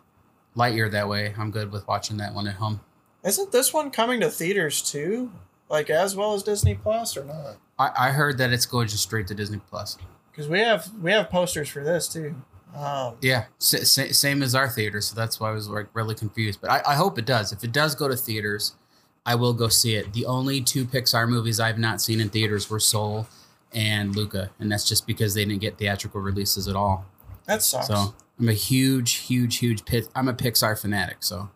Lightyear 0.57 0.91
that 0.91 1.07
way, 1.07 1.33
I'm 1.37 1.49
good 1.49 1.71
with 1.71 1.87
watching 1.87 2.17
that 2.17 2.33
one 2.35 2.45
at 2.47 2.55
home. 2.55 2.81
Isn't 3.23 3.53
this 3.53 3.73
one 3.73 3.89
coming 3.89 4.19
to 4.19 4.29
theaters 4.29 4.81
too? 4.81 5.31
Like 5.69 5.89
as 5.89 6.13
well 6.15 6.33
as 6.33 6.43
Disney 6.43 6.75
Plus 6.75 7.15
or 7.15 7.23
not? 7.23 7.55
I, 7.79 8.09
I 8.09 8.11
heard 8.11 8.37
that 8.39 8.51
it's 8.51 8.65
going 8.65 8.89
just 8.89 9.03
straight 9.03 9.27
to 9.27 9.33
Disney 9.35 9.61
Plus. 9.69 9.97
Because 10.29 10.49
we 10.49 10.59
have 10.59 10.91
we 11.01 11.11
have 11.11 11.29
posters 11.29 11.69
for 11.69 11.83
this 11.83 12.07
too. 12.09 12.35
Um, 12.75 13.15
Yeah, 13.21 13.45
sa- 13.59 13.77
same 13.83 14.43
as 14.43 14.55
our 14.55 14.67
theater, 14.67 14.99
so 14.99 15.15
that's 15.15 15.39
why 15.39 15.49
I 15.49 15.53
was 15.53 15.69
like 15.69 15.87
really 15.93 16.15
confused. 16.15 16.59
But 16.59 16.69
I, 16.71 16.81
I 16.87 16.95
hope 16.95 17.17
it 17.17 17.25
does. 17.25 17.53
If 17.53 17.63
it 17.63 17.71
does 17.71 17.95
go 17.95 18.07
to 18.09 18.15
theaters, 18.17 18.75
I 19.25 19.35
will 19.35 19.53
go 19.53 19.69
see 19.69 19.95
it. 19.95 20.11
The 20.11 20.25
only 20.25 20.59
two 20.59 20.83
Pixar 20.85 21.29
movies 21.29 21.59
I've 21.59 21.77
not 21.79 22.01
seen 22.01 22.19
in 22.19 22.29
theaters 22.29 22.69
were 22.69 22.79
Soul 22.79 23.27
and 23.73 24.15
Luca, 24.15 24.51
and 24.59 24.71
that's 24.71 24.87
just 24.87 25.07
because 25.07 25.33
they 25.33 25.45
didn't 25.45 25.61
get 25.61 25.77
theatrical 25.77 26.19
releases 26.19 26.67
at 26.67 26.75
all. 26.75 27.05
that 27.45 27.61
sucks. 27.63 27.87
So 27.87 28.13
I'm 28.39 28.49
a 28.49 28.53
huge, 28.53 29.13
huge, 29.13 29.57
huge 29.57 29.85
pit. 29.85 30.07
I'm 30.15 30.27
a 30.27 30.33
Pixar 30.33 30.79
fanatic. 30.79 31.17
So 31.19 31.49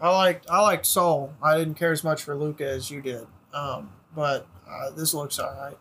I 0.00 0.10
liked 0.10 0.46
I 0.50 0.60
liked 0.60 0.86
Soul. 0.86 1.32
I 1.42 1.56
didn't 1.56 1.74
care 1.74 1.92
as 1.92 2.02
much 2.04 2.22
for 2.22 2.34
Luca 2.34 2.68
as 2.68 2.90
you 2.90 3.00
did. 3.00 3.26
Um, 3.54 3.92
but 4.14 4.46
uh, 4.68 4.90
this 4.90 5.14
looks 5.14 5.38
all 5.38 5.54
right. 5.54 5.76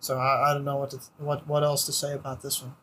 So 0.00 0.18
I, 0.18 0.50
I 0.50 0.54
don't 0.54 0.64
know 0.64 0.76
what 0.76 0.90
to 0.90 1.00
what 1.18 1.46
what 1.46 1.64
else 1.64 1.86
to 1.86 1.92
say 1.92 2.12
about 2.12 2.42
this 2.42 2.62
one. 2.62 2.74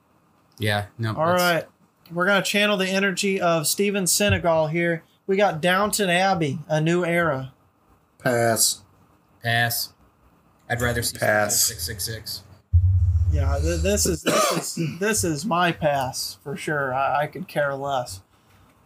yeah, 0.58 0.88
no. 0.98 1.14
All 1.16 1.34
right. 1.34 1.66
We're 2.12 2.26
going 2.26 2.44
to 2.44 2.48
channel 2.48 2.76
the 2.76 2.90
energy 2.90 3.40
of 3.40 3.66
Steven 3.66 4.04
Seagal 4.04 4.72
here. 4.72 5.04
We 5.26 5.38
got 5.38 5.62
Downton 5.62 6.10
Abbey, 6.10 6.60
a 6.68 6.82
new 6.82 7.06
era. 7.06 7.54
Pass. 8.20 8.82
pass. 9.42 9.94
I'd 10.70 10.82
rather 10.82 11.02
see 11.02 11.18
Pass. 11.18 11.64
six 11.64 11.86
six 11.86 12.04
six. 12.04 12.44
Yeah, 13.34 13.58
th- 13.60 13.82
this 13.82 14.06
is 14.06 14.22
this 14.22 14.78
is 14.78 15.00
this 15.00 15.24
is 15.24 15.46
my 15.46 15.72
pass 15.72 16.38
for 16.44 16.56
sure. 16.56 16.94
I, 16.94 17.24
I 17.24 17.28
could 17.28 17.48
care 17.48 17.74
less. 17.76 18.22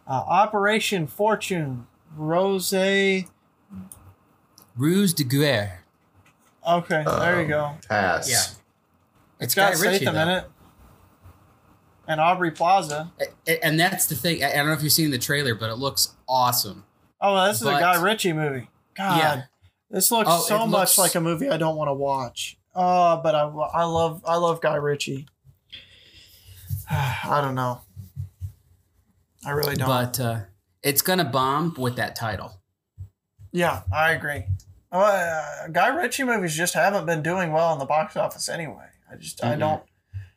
Uh, 0.06 0.12
Operation 0.26 1.06
Fortune, 1.06 1.86
Ruse. 2.16 2.72
Okay, 2.72 3.26
Ruse 4.76 5.12
de 5.12 5.24
Guerre. 5.24 5.84
Okay, 6.66 7.04
there 7.04 7.42
you 7.42 7.48
go. 7.48 7.72
pass 7.88 8.30
Yeah. 8.30 9.44
It's 9.44 9.54
got 9.54 9.74
Guy 9.74 9.80
Ritchie, 9.80 10.04
Statham 10.04 10.16
in 10.22 10.28
though. 10.28 10.36
it. 10.38 10.44
and 12.08 12.20
Aubrey 12.20 12.50
Plaza. 12.50 13.12
A- 13.20 13.26
a- 13.52 13.64
And 13.64 13.78
that's 13.78 14.06
the 14.06 14.14
thing. 14.14 14.42
I 14.42 14.50
I 14.52 14.56
don't 14.56 14.66
know 14.68 14.72
if 14.72 14.82
you've 14.82 14.92
seen 14.92 15.10
the 15.10 15.18
trailer, 15.18 15.54
but 15.54 15.70
it 15.70 15.76
looks 15.76 16.14
awesome. 16.28 16.84
Oh, 17.20 17.46
this 17.46 17.56
is 17.56 17.62
a 17.62 17.72
But- 17.72 17.80
Guy 17.80 18.00
Ritchie 18.02 18.32
movie. 18.32 18.70
God, 18.94 19.18
Yeah. 19.18 19.42
this 19.90 20.10
looks 20.10 20.28
Oh, 20.32 20.40
so 20.40 20.56
it 20.64 20.66
much 20.68 20.80
looks- 20.80 20.98
like 20.98 21.14
a 21.14 21.20
movie 21.20 21.48
I 21.50 21.56
don't 21.58 21.76
want 21.76 21.88
to 21.88 21.94
watch. 21.94 22.56
Oh, 22.74 23.20
but 23.22 23.34
I, 23.34 23.42
I 23.42 23.84
love 23.84 24.22
I 24.26 24.36
love 24.36 24.60
Guy 24.60 24.76
Ritchie. 24.76 25.26
I 26.90 27.40
don't 27.42 27.54
know. 27.54 27.80
I 29.46 29.50
really 29.50 29.76
don't. 29.76 29.86
But 29.88 30.20
uh, 30.20 30.40
it's 30.82 31.02
gonna 31.02 31.24
bomb 31.24 31.74
with 31.78 31.96
that 31.96 32.16
title. 32.16 32.60
yeah, 33.52 33.82
I 33.92 34.12
agree. 34.12 34.44
Uh, 34.90 35.68
Guy 35.70 35.88
Ritchie 35.88 36.24
movies 36.24 36.56
just 36.56 36.74
haven't 36.74 37.04
been 37.06 37.22
doing 37.22 37.52
well 37.52 37.72
in 37.72 37.78
the 37.78 37.84
box 37.84 38.16
office 38.16 38.48
anyway. 38.48 38.86
I 39.10 39.16
just 39.16 39.42
I 39.44 39.54
Mhm. 39.54 39.58
don't. 39.60 39.82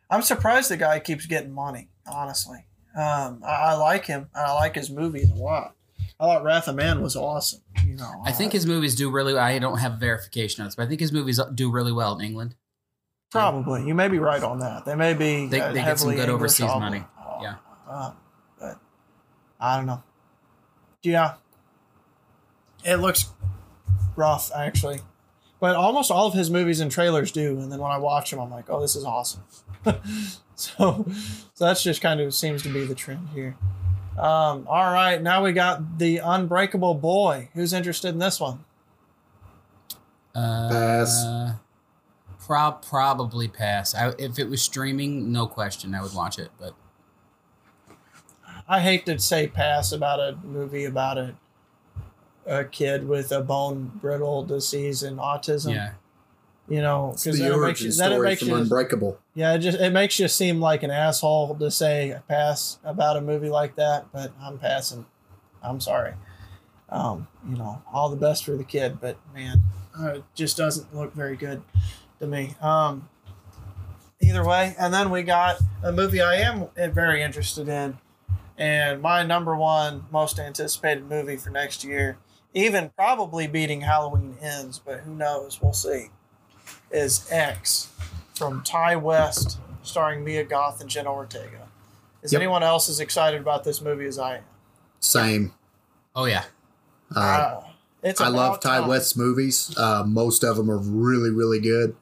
I'm 0.09 0.21
surprised 0.21 0.69
the 0.69 0.77
guy 0.77 0.99
keeps 0.99 1.25
getting 1.25 1.53
money. 1.53 1.89
Honestly, 2.05 2.65
um, 2.97 3.41
I, 3.45 3.51
I 3.51 3.73
like 3.75 4.05
him. 4.05 4.29
I 4.35 4.51
like 4.53 4.75
his 4.75 4.89
movies 4.89 5.29
a 5.29 5.35
lot. 5.35 5.75
I 6.21 6.25
thought 6.25 6.43
Wrath 6.43 6.67
of 6.67 6.75
Man 6.75 7.01
was 7.01 7.15
awesome. 7.15 7.61
You 7.83 7.95
know, 7.95 8.21
I 8.23 8.31
think 8.31 8.51
uh, 8.51 8.53
his 8.53 8.67
movies 8.67 8.93
do 8.93 9.09
really. 9.09 9.35
I 9.35 9.57
don't 9.57 9.79
have 9.79 9.93
verification 9.93 10.61
on 10.61 10.67
this, 10.67 10.75
but 10.75 10.83
I 10.83 10.87
think 10.87 10.99
his 11.01 11.11
movies 11.11 11.39
do 11.55 11.71
really 11.71 11.91
well 11.91 12.15
in 12.19 12.23
England. 12.23 12.55
Probably. 13.31 13.87
You 13.87 13.95
may 13.95 14.07
be 14.07 14.19
right 14.19 14.43
on 14.43 14.59
that. 14.59 14.85
They 14.85 14.93
may 14.95 15.15
be. 15.15 15.47
They- 15.47 15.59
uh, 15.61 15.71
they 15.73 15.81
get 15.81 15.97
some 15.97 16.09
good 16.11 16.19
English 16.19 16.29
overseas 16.35 16.67
album. 16.67 16.81
money. 16.83 17.03
Oh, 17.19 17.39
Yeah. 17.41 17.55
uh, 17.89 18.11
but 18.59 18.79
I 19.59 19.77
don't 19.77 19.87
know. 19.87 20.03
Yeah. 21.01 21.35
It 22.85 22.97
looks 22.97 23.29
rough, 24.15 24.51
actually. 24.55 24.99
But 25.59 25.75
almost 25.75 26.11
all 26.11 26.27
of 26.27 26.33
his 26.33 26.49
movies 26.51 26.79
and 26.79 26.91
trailers 26.91 27.31
do. 27.31 27.59
And 27.59 27.71
then 27.71 27.79
when 27.79 27.91
I 27.91 27.97
watch 27.97 28.29
them, 28.31 28.39
I'm 28.39 28.51
like, 28.51 28.65
oh, 28.69 28.79
this 28.81 28.95
is 28.95 29.05
awesome. 29.05 29.43
so, 30.55 31.05
so 31.53 31.65
that's 31.65 31.81
just 31.83 32.01
kind 32.01 32.19
of 32.19 32.33
seems 32.35 32.61
to 32.63 32.69
be 32.69 32.85
the 32.85 32.95
trend 32.95 33.29
here. 33.33 33.55
Um, 34.21 34.67
all 34.69 34.93
right. 34.93 35.19
Now 35.21 35.43
we 35.43 35.51
got 35.51 35.97
The 35.97 36.17
Unbreakable 36.17 36.93
Boy. 36.93 37.49
Who's 37.55 37.73
interested 37.73 38.09
in 38.09 38.19
this 38.19 38.39
one? 38.39 38.63
Uh, 40.35 40.69
Pass. 40.69 41.25
Prob 42.45 42.83
probably 42.83 43.47
pass. 43.47 43.95
I, 43.95 44.13
if 44.19 44.37
it 44.37 44.49
was 44.49 44.61
streaming, 44.61 45.31
no 45.31 45.47
question, 45.47 45.95
I 45.95 46.01
would 46.01 46.13
watch 46.13 46.37
it. 46.37 46.49
But 46.59 46.73
I 48.67 48.79
hate 48.79 49.05
to 49.05 49.17
say 49.19 49.47
pass 49.47 49.91
about 49.91 50.19
a 50.19 50.37
movie 50.43 50.85
about 50.85 51.17
a 51.17 51.35
a 52.45 52.65
kid 52.65 53.07
with 53.07 53.31
a 53.31 53.41
bone 53.41 53.91
brittle 54.01 54.43
disease 54.43 55.03
and 55.03 55.19
autism. 55.19 55.73
yeah, 55.75 55.93
You 56.71 56.81
know, 56.81 57.09
because 57.09 57.37
the 57.37 57.43
then 57.43 57.51
it 57.51 57.57
makes 57.57 57.81
you, 57.81 57.91
then 57.91 58.13
it 58.13 58.21
makes 58.21 58.41
you 58.41 58.55
Unbreakable. 58.55 59.19
yeah, 59.35 59.55
it 59.55 59.59
just 59.59 59.77
it 59.77 59.91
makes 59.91 60.17
you 60.19 60.29
seem 60.29 60.61
like 60.61 60.83
an 60.83 60.89
asshole 60.89 61.53
to 61.55 61.69
say 61.69 62.17
pass 62.29 62.79
about 62.85 63.17
a 63.17 63.21
movie 63.21 63.49
like 63.49 63.75
that. 63.75 64.05
But 64.13 64.31
I'm 64.41 64.57
passing. 64.57 65.05
I'm 65.61 65.81
sorry. 65.81 66.13
Um, 66.87 67.27
you 67.49 67.57
know, 67.57 67.81
all 67.91 68.09
the 68.09 68.15
best 68.15 68.45
for 68.45 68.55
the 68.55 68.63
kid, 68.63 69.01
but 69.01 69.17
man, 69.33 69.61
uh, 69.99 70.13
it 70.13 70.23
just 70.33 70.55
doesn't 70.55 70.95
look 70.95 71.13
very 71.13 71.35
good 71.35 71.61
to 72.21 72.27
me. 72.27 72.55
Um, 72.61 73.09
either 74.21 74.45
way, 74.45 74.73
and 74.79 74.93
then 74.93 75.09
we 75.09 75.23
got 75.23 75.57
a 75.83 75.91
movie 75.91 76.21
I 76.21 76.35
am 76.35 76.69
very 76.77 77.21
interested 77.21 77.67
in, 77.67 77.97
and 78.57 79.01
my 79.01 79.23
number 79.23 79.57
one 79.57 80.05
most 80.09 80.39
anticipated 80.39 81.09
movie 81.09 81.35
for 81.35 81.49
next 81.49 81.83
year, 81.83 82.17
even 82.53 82.91
probably 82.95 83.45
beating 83.45 83.81
Halloween 83.81 84.37
Ends, 84.41 84.79
but 84.79 85.01
who 85.01 85.13
knows? 85.13 85.61
We'll 85.61 85.73
see. 85.73 86.11
Is 86.91 87.27
X 87.31 87.89
from 88.33 88.63
Ti 88.63 88.95
West, 88.97 89.59
starring 89.83 90.23
Mia 90.23 90.43
Goth 90.43 90.81
and 90.81 90.89
Jenna 90.89 91.11
Ortega. 91.11 91.67
Is 92.21 92.33
Yep. 92.33 92.41
anyone 92.41 92.63
else 92.63 92.89
as 92.89 92.99
excited 92.99 93.39
about 93.41 93.63
this 93.63 93.81
movie 93.81 94.05
as 94.05 94.19
I 94.19 94.37
am? 94.37 94.43
Same. 94.99 95.53
oh 96.15 96.25
yeah, 96.25 96.43
Uh, 97.15 97.19
Uh, 97.19 97.61
it's 98.03 98.19
I 98.21 98.27
love 98.27 98.59
Ti 98.59 98.67
time. 98.69 98.87
West's 98.87 99.15
movies. 99.15 99.73
Uh, 99.77 100.03
most 100.05 100.43
of 100.43 100.57
them 100.57 100.69
are 100.69 100.77
really, 100.77 101.29
really 101.29 101.59
good. 101.59 101.95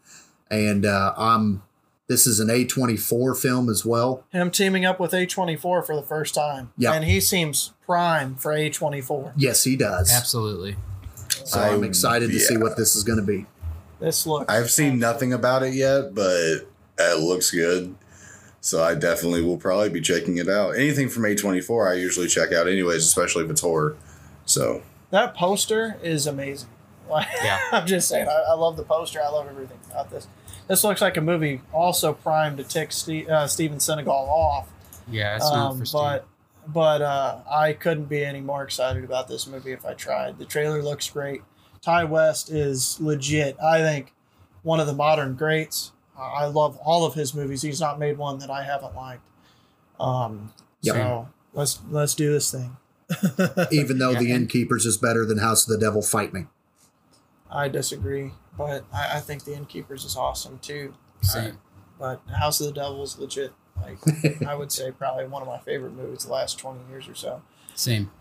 And 0.49 0.85
uh, 0.85 1.13
I'm. 1.17 1.61
This 2.07 2.25
is 2.25 2.39
an 2.39 2.47
A24 2.47 3.39
film 3.39 3.69
as 3.69 3.85
well. 3.85 4.23
Him 4.31 4.49
teaming 4.49 4.83
up 4.83 4.99
with 4.99 5.11
A24 5.11 5.59
for 5.85 5.95
the 5.95 6.01
first 6.01 6.33
time. 6.33 6.71
Yeah. 6.75 6.93
And 6.93 7.05
he 7.05 7.19
seems 7.19 7.73
prime 7.85 8.33
for 8.35 8.51
A24. 8.51 9.33
Yes, 9.37 9.63
he 9.63 9.75
does. 9.75 10.11
absolutely. 10.11 10.75
So 11.45 11.59
I'm 11.61 11.83
I- 11.83 11.85
excited 11.87 12.31
to 12.31 12.39
see 12.39 12.57
what 12.57 12.77
this 12.77 12.95
is 12.95 13.03
going 13.03 13.19
to 13.19 13.25
be. 13.25 13.45
This 13.99 14.25
looks. 14.25 14.51
I've 14.51 14.69
seen 14.71 14.99
nothing 14.99 15.33
about 15.33 15.63
it 15.63 15.73
yet, 15.73 16.13
but 16.15 16.65
it 16.97 17.19
looks 17.19 17.51
good. 17.51 17.95
So 18.61 18.83
I 18.83 18.93
definitely 18.95 19.41
will 19.41 19.57
probably 19.57 19.89
be 19.89 20.01
checking 20.01 20.37
it 20.37 20.49
out. 20.49 20.71
Anything 20.71 21.07
from 21.09 21.23
A24 21.23 21.91
I 21.91 21.93
usually 21.95 22.27
check 22.27 22.51
out 22.51 22.67
anyways, 22.67 23.05
especially 23.05 23.45
if 23.45 23.49
it's 23.51 23.61
horror. 23.61 23.95
So 24.45 24.81
That 25.11 25.33
poster 25.35 25.97
is 26.03 26.27
amazing. 26.27 26.69
Like, 27.09 27.25
Yeah. 27.43 27.57
I'm 27.71 27.87
just 27.87 28.07
saying, 28.07 28.27
I, 28.27 28.51
I 28.51 28.53
love 28.53 28.77
the 28.77 28.83
poster. 28.83 29.19
I 29.19 29.29
love 29.29 29.47
everything 29.49 29.79
about 29.89 30.11
this. 30.11 30.27
This 30.67 30.83
looks 30.83 31.01
like 31.01 31.17
a 31.17 31.21
movie 31.21 31.61
also 31.73 32.13
primed 32.13 32.57
to 32.57 32.63
tick 32.63 32.91
Ste- 32.91 33.27
uh, 33.27 33.47
Steven 33.47 33.79
Seagal 33.79 34.07
off. 34.07 34.69
Yeah, 35.09 35.35
it's 35.37 35.49
not 35.49 35.71
Um, 35.71 35.79
for 35.79 35.85
Steve. 35.85 35.99
but 36.01 36.27
but 36.67 37.01
uh, 37.01 37.37
I 37.49 37.73
couldn't 37.73 38.05
be 38.09 38.23
any 38.23 38.41
more 38.41 38.61
excited 38.63 39.03
about 39.03 39.27
this 39.27 39.47
movie 39.47 39.71
if 39.71 39.83
I 39.87 39.95
tried. 39.95 40.37
The 40.37 40.45
trailer 40.45 40.83
looks 40.83 41.09
great. 41.09 41.41
Ti 41.81 42.05
West 42.05 42.49
is 42.51 42.99
legit. 42.99 43.57
I 43.59 43.79
think 43.81 44.13
one 44.63 44.79
of 44.79 44.87
the 44.87 44.93
modern 44.93 45.35
greats. 45.35 45.91
I 46.17 46.45
love 46.45 46.77
all 46.77 47.05
of 47.05 47.13
his 47.13 47.33
movies. 47.33 47.61
He's 47.61 47.79
not 47.79 47.97
made 47.97 48.17
one 48.17 48.39
that 48.39 48.49
I 48.49 48.63
haven't 48.63 48.95
liked. 48.95 49.27
Um, 49.99 50.53
Yep. 50.81 50.95
So 50.95 51.29
let's 51.53 51.79
let's 51.89 52.15
do 52.15 52.31
this 52.31 52.51
thing. 52.51 52.77
Even 53.71 53.97
though 53.97 54.11
Yeah, 54.11 54.19
The 54.19 54.31
Innkeepers 54.31 54.85
is 54.85 54.97
better 54.97 55.25
than 55.25 55.39
House 55.39 55.67
of 55.67 55.73
the 55.73 55.83
Devil, 55.83 56.01
fight 56.01 56.33
me. 56.33 56.45
I 57.51 57.67
disagree, 57.67 58.31
but 58.57 58.85
I, 58.93 59.17
I 59.17 59.19
think 59.19 59.43
The 59.43 59.55
Innkeepers 59.55 60.05
is 60.05 60.15
awesome 60.15 60.59
too. 60.59 60.93
Same. 61.21 61.57
But 61.99 62.21
House 62.37 62.61
of 62.61 62.67
the 62.67 62.73
Devil 62.73 63.03
is 63.03 63.17
legit. 63.17 63.51
Like 63.81 63.97
I 64.47 64.55
would 64.55 64.71
say, 64.71 64.91
probably 64.91 65.27
one 65.27 65.41
of 65.41 65.47
my 65.47 65.59
favorite 65.59 65.93
movies 65.93 66.25
the 66.25 66.31
last 66.31 66.59
twenty 66.59 66.79
years 66.89 67.07
or 67.07 67.15
so. 67.15 67.41
Same. 67.75 68.11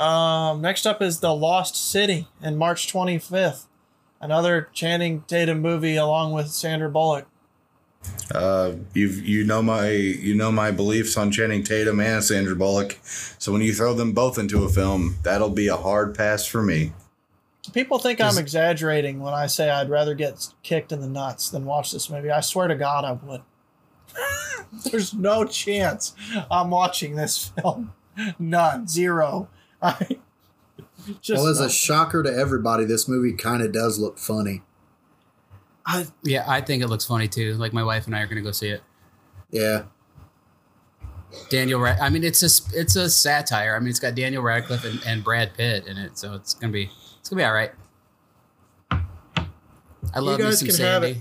Um, 0.00 0.62
next 0.62 0.86
up 0.86 1.02
is 1.02 1.20
The 1.20 1.34
Lost 1.34 1.76
City 1.76 2.26
in 2.42 2.56
March 2.56 2.90
25th. 2.92 3.66
Another 4.20 4.68
Channing 4.72 5.22
Tatum 5.26 5.60
movie 5.60 5.96
along 5.96 6.32
with 6.32 6.48
Sandra 6.48 6.90
Bullock. 6.90 7.26
uh, 8.34 8.72
you 8.94 9.08
you 9.08 9.44
know 9.44 9.62
my 9.62 9.90
you 9.90 10.34
know 10.34 10.50
my 10.50 10.70
beliefs 10.70 11.16
on 11.18 11.30
Channing 11.30 11.62
Tatum 11.62 12.00
and 12.00 12.24
Sandra 12.24 12.56
Bullock. 12.56 12.98
So 13.02 13.52
when 13.52 13.60
you 13.60 13.74
throw 13.74 13.92
them 13.92 14.12
both 14.12 14.38
into 14.38 14.64
a 14.64 14.68
film, 14.70 15.16
that'll 15.22 15.50
be 15.50 15.68
a 15.68 15.76
hard 15.76 16.16
pass 16.16 16.46
for 16.46 16.62
me. 16.62 16.92
People 17.74 17.98
think 17.98 18.20
I'm 18.22 18.38
exaggerating 18.38 19.20
when 19.20 19.34
I 19.34 19.46
say 19.46 19.68
I'd 19.68 19.90
rather 19.90 20.14
get 20.14 20.48
kicked 20.62 20.92
in 20.92 21.00
the 21.02 21.08
nuts 21.08 21.50
than 21.50 21.66
watch 21.66 21.92
this 21.92 22.08
movie. 22.08 22.30
I 22.30 22.40
swear 22.40 22.68
to 22.68 22.74
God 22.74 23.04
I 23.04 23.12
would. 23.12 23.42
There's 24.90 25.12
no 25.12 25.44
chance 25.44 26.14
I'm 26.50 26.70
watching 26.70 27.16
this 27.16 27.48
film. 27.48 27.92
None. 28.38 28.88
Zero. 28.88 29.48
I 29.82 30.18
just 31.20 31.42
well, 31.42 31.46
as 31.50 31.60
no. 31.60 31.66
a 31.66 31.70
shocker 31.70 32.22
to 32.22 32.32
everybody, 32.32 32.84
this 32.84 33.08
movie 33.08 33.32
kind 33.32 33.62
of 33.62 33.72
does 33.72 33.98
look 33.98 34.18
funny. 34.18 34.62
I, 35.86 36.06
Yeah, 36.22 36.44
I 36.46 36.60
think 36.60 36.82
it 36.82 36.88
looks 36.88 37.04
funny 37.06 37.26
too. 37.28 37.54
Like 37.54 37.72
my 37.72 37.82
wife 37.82 38.06
and 38.06 38.14
I 38.14 38.20
are 38.20 38.26
gonna 38.26 38.42
go 38.42 38.52
see 38.52 38.68
it. 38.68 38.82
Yeah. 39.50 39.84
Daniel, 41.48 41.80
Rad- 41.80 42.00
I 42.00 42.08
mean, 42.10 42.24
it's 42.24 42.42
a 42.42 42.46
s- 42.46 42.72
it's 42.74 42.96
a 42.96 43.08
satire. 43.08 43.76
I 43.76 43.78
mean, 43.78 43.88
it's 43.88 44.00
got 44.00 44.14
Daniel 44.16 44.42
Radcliffe 44.42 44.84
and, 44.84 45.00
and 45.06 45.22
Brad 45.24 45.54
Pitt 45.54 45.86
in 45.86 45.96
it, 45.96 46.18
so 46.18 46.34
it's 46.34 46.54
gonna 46.54 46.72
be 46.72 46.90
it's 47.20 47.28
gonna 47.28 47.40
be 47.40 47.44
all 47.44 47.52
right. 47.52 47.70
I 50.12 50.18
love 50.18 50.38
me 50.38 50.44
guys 50.46 50.58
some 50.60 50.68
can 50.68 50.76
have 50.78 51.02
it. 51.04 51.18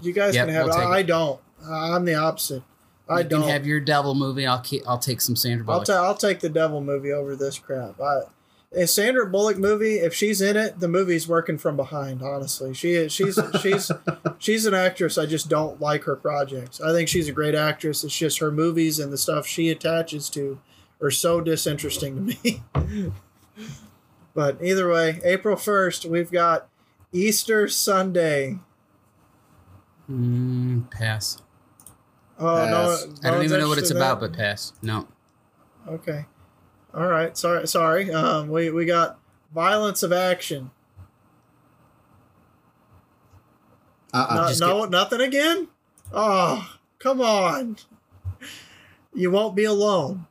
you 0.00 0.12
guys 0.12 0.34
Yep, 0.34 0.46
can 0.46 0.54
have 0.54 0.66
we'll 0.66 0.78
it. 0.78 0.84
I 0.84 0.98
it. 1.00 1.06
don't. 1.06 1.40
I'm 1.66 2.04
the 2.04 2.14
opposite. 2.14 2.62
I 3.08 3.20
you 3.20 3.24
don't. 3.24 3.42
can 3.42 3.50
have 3.50 3.66
your 3.66 3.80
devil 3.80 4.14
movie. 4.14 4.46
I'll 4.46 4.60
keep. 4.60 4.82
I'll 4.86 4.98
take 4.98 5.20
some 5.20 5.36
Sandra 5.36 5.64
I'll, 5.68 5.76
Bullock. 5.76 5.86
ta- 5.86 6.04
I'll 6.04 6.16
take 6.16 6.40
the 6.40 6.48
devil 6.48 6.80
movie 6.80 7.12
over 7.12 7.36
this 7.36 7.58
crap. 7.58 8.00
I, 8.00 8.22
a 8.72 8.86
Sandra 8.86 9.26
Bullock 9.26 9.58
movie, 9.58 9.96
if 9.96 10.12
she's 10.12 10.40
in 10.40 10.56
it, 10.56 10.80
the 10.80 10.88
movie's 10.88 11.28
working 11.28 11.56
from 11.56 11.76
behind. 11.76 12.20
Honestly, 12.22 12.74
she 12.74 12.92
is. 12.92 13.12
She's 13.12 13.38
she's 13.60 13.90
she's 14.38 14.66
an 14.66 14.74
actress. 14.74 15.18
I 15.18 15.26
just 15.26 15.48
don't 15.48 15.80
like 15.80 16.04
her 16.04 16.16
projects. 16.16 16.80
I 16.80 16.92
think 16.92 17.08
she's 17.08 17.28
a 17.28 17.32
great 17.32 17.54
actress. 17.54 18.02
It's 18.04 18.16
just 18.16 18.38
her 18.40 18.50
movies 18.50 18.98
and 18.98 19.12
the 19.12 19.18
stuff 19.18 19.46
she 19.46 19.70
attaches 19.70 20.28
to 20.30 20.60
are 21.00 21.10
so 21.10 21.40
disinteresting 21.40 22.16
to 22.16 22.20
me. 22.44 22.62
but 24.34 24.58
either 24.62 24.90
way, 24.90 25.20
April 25.24 25.56
first, 25.56 26.04
we've 26.04 26.30
got 26.32 26.68
Easter 27.12 27.68
Sunday. 27.68 28.58
Mm, 30.10 30.90
pass. 30.90 31.40
Oh 32.38 32.56
Pass. 32.56 33.06
no! 33.06 33.28
I 33.28 33.32
don't 33.32 33.44
even 33.44 33.60
know 33.60 33.68
what 33.68 33.78
it's 33.78 33.90
about, 33.90 34.20
but 34.20 34.32
pass. 34.32 34.72
No. 34.82 35.08
Okay. 35.88 36.26
All 36.94 37.06
right. 37.06 37.36
Sorry. 37.36 37.66
Sorry. 37.66 38.10
Um, 38.10 38.48
we 38.48 38.70
we 38.70 38.84
got 38.84 39.18
violence 39.54 40.02
of 40.02 40.12
action. 40.12 40.70
Uh-uh. 44.12 44.34
No, 44.34 44.48
just 44.48 44.60
no 44.60 44.84
nothing 44.86 45.20
again. 45.20 45.68
Oh, 46.12 46.76
come 46.98 47.20
on. 47.20 47.76
You 49.14 49.30
won't 49.30 49.56
be 49.56 49.64
alone. 49.64 50.26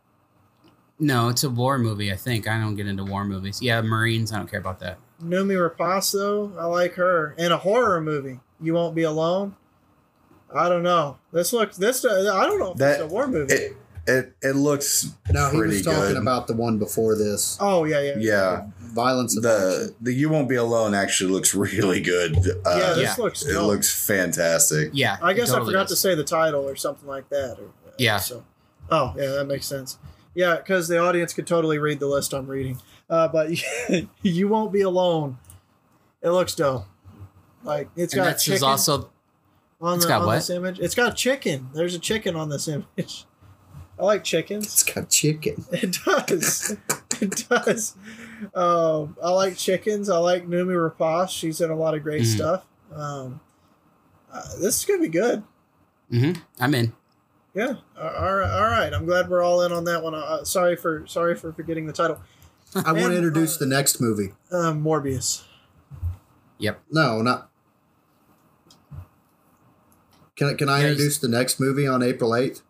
No, 0.99 1.27
it's 1.29 1.43
a 1.43 1.49
war 1.49 1.77
movie. 1.77 2.11
I 2.11 2.15
think 2.15 2.47
I 2.47 2.59
don't 2.59 2.75
get 2.75 2.87
into 2.87 3.03
war 3.03 3.25
movies. 3.25 3.61
Yeah, 3.61 3.81
Marines. 3.81 4.31
I 4.31 4.37
don't 4.37 4.49
care 4.49 4.59
about 4.59 4.79
that. 4.79 4.97
Noomi 5.21 5.55
Rapace, 5.55 6.57
I 6.57 6.65
like 6.65 6.93
her. 6.93 7.35
In 7.37 7.51
a 7.51 7.57
horror 7.57 7.99
movie, 7.99 8.39
You 8.61 8.73
Won't 8.75 8.95
Be 8.95 9.03
Alone. 9.03 9.55
I 10.55 10.69
don't 10.69 10.83
know. 10.83 11.17
This 11.33 11.51
looks 11.53 11.77
this. 11.77 12.05
Uh, 12.05 12.31
I 12.33 12.45
don't 12.45 12.59
know 12.59 12.71
if 12.71 12.77
That- 12.77 13.01
it's 13.01 13.01
a 13.03 13.07
war 13.07 13.27
movie. 13.27 13.53
It 13.53 13.77
it 14.07 14.35
it 14.43 14.55
looks 14.55 15.11
No, 15.31 15.49
he 15.49 15.57
pretty 15.57 15.73
was 15.77 15.81
talking 15.85 15.99
good. 16.13 16.17
about 16.17 16.45
the 16.47 16.53
one 16.53 16.77
before 16.77 17.15
this. 17.15 17.57
oh 17.59 17.85
yeah, 17.85 17.99
yeah, 18.01 18.13
yeah. 18.17 18.63
Violence 18.79 19.33
The 19.35 19.95
the 19.99 20.13
you 20.13 20.29
won't 20.29 20.47
be 20.47 20.55
alone 20.55 20.93
actually 20.93 21.31
looks 21.31 21.55
really 21.67 22.01
good. 22.01 22.37
Uh, 22.37 22.77
yeah. 22.77 22.93
This 22.93 22.97
yeah. 22.99 23.15
looks. 23.23 23.43
it 23.43 23.53
dope. 23.53 23.67
looks 23.67 24.05
fantastic. 24.07 24.91
Yeah, 24.93 25.17
I 25.21 25.33
guess 25.33 25.49
totally 25.49 25.69
I 25.69 25.71
forgot 25.71 25.87
does. 25.87 25.97
to 25.97 26.07
say 26.07 26.13
the 26.15 26.23
title 26.23 26.67
or 26.69 26.75
something 26.75 27.07
like 27.07 27.29
that. 27.29 27.57
Or, 27.59 27.71
Yeah. 27.97 28.17
So, 28.17 28.43
oh 28.91 29.13
yeah, 29.17 29.31
that 29.31 29.45
makes 29.47 29.65
sense. 29.65 29.97
Yeah, 30.35 30.57
because 30.57 30.87
the 30.87 30.99
audience 30.99 31.33
could 31.33 31.47
totally 31.47 31.79
read 31.79 31.99
the 31.99 32.07
list 32.07 32.33
I'm 32.33 32.45
reading. 32.47 32.79
Uh, 33.09 33.27
but 33.27 33.49
you 34.21 34.47
won't 34.47 34.71
be 34.71 34.81
alone. 34.81 35.37
It 36.21 36.29
looks 36.29 36.53
dope. 36.55 36.85
Like 37.63 37.89
it's 37.95 38.13
And 38.13 38.19
got 38.19 38.25
that's 38.25 38.43
chicken 38.43 38.63
also 38.65 39.09
on, 39.85 39.95
it's 39.95 40.05
the, 40.05 40.09
got 40.09 40.21
on 40.21 40.27
what? 40.27 40.35
this 40.35 40.49
image. 40.49 40.79
It's 40.79 40.95
got 40.95 41.15
chicken. 41.15 41.69
There's 41.73 41.95
a 41.95 41.99
chicken 41.99 42.35
on 42.35 42.49
this 42.49 42.67
image. 42.67 43.25
I 43.99 44.03
like 44.03 44.23
chickens. 44.23 44.65
It's 44.65 44.83
got 44.83 45.09
chicken. 45.09 45.65
It 45.71 45.97
does. 46.05 46.75
it 47.21 47.45
does. 47.49 47.95
Um, 48.53 49.15
I 49.23 49.29
like 49.31 49.55
chickens. 49.57 50.09
I 50.09 50.17
like 50.17 50.47
Noomi 50.47 50.75
Rapace. 50.91 51.29
She's 51.29 51.61
in 51.61 51.69
a 51.71 51.75
lot 51.75 51.93
of 51.95 52.03
great 52.03 52.23
Mhm. 52.23 52.35
stuff. 52.35 52.65
Um, 52.93 53.39
uh, 54.33 54.41
this 54.59 54.79
is 54.79 54.85
gonna 54.85 55.01
be 55.01 55.07
good. 55.07 55.43
hmm 56.09 56.33
I'm 56.59 56.75
in. 56.75 56.91
Yeah. 57.53 57.75
Uh, 57.97 58.13
all 58.19 58.35
right. 58.35 58.51
All 58.51 58.63
right. 58.69 58.93
I'm 58.93 59.05
glad 59.05 59.29
we're 59.29 59.41
all 59.41 59.61
in 59.61 59.71
on 59.71 59.85
that 59.85 60.03
one. 60.03 60.13
Uh, 60.13 60.43
sorry 60.43 60.75
for 60.75 61.07
sorry 61.07 61.35
for 61.35 61.53
forgetting 61.53 61.85
the 61.87 61.93
title. 61.93 62.19
I 62.75 62.91
want 62.91 63.11
to 63.13 63.15
introduce 63.15 63.55
uh, 63.55 63.59
the 63.59 63.67
next 63.67 64.01
movie. 64.01 64.33
Um, 64.51 64.83
Morbius. 64.83 65.43
Yep. 66.57 66.81
No, 66.91 67.21
not. 67.21 67.49
Can 70.35 70.47
I, 70.47 70.53
can 70.53 70.69
I 70.69 70.81
Yeah, 70.81 70.87
introduce 70.89 71.17
the 71.17 71.27
next 71.27 71.59
movie 71.59 71.87
on 71.87 72.03
April 72.03 72.35
eighth? 72.35 72.61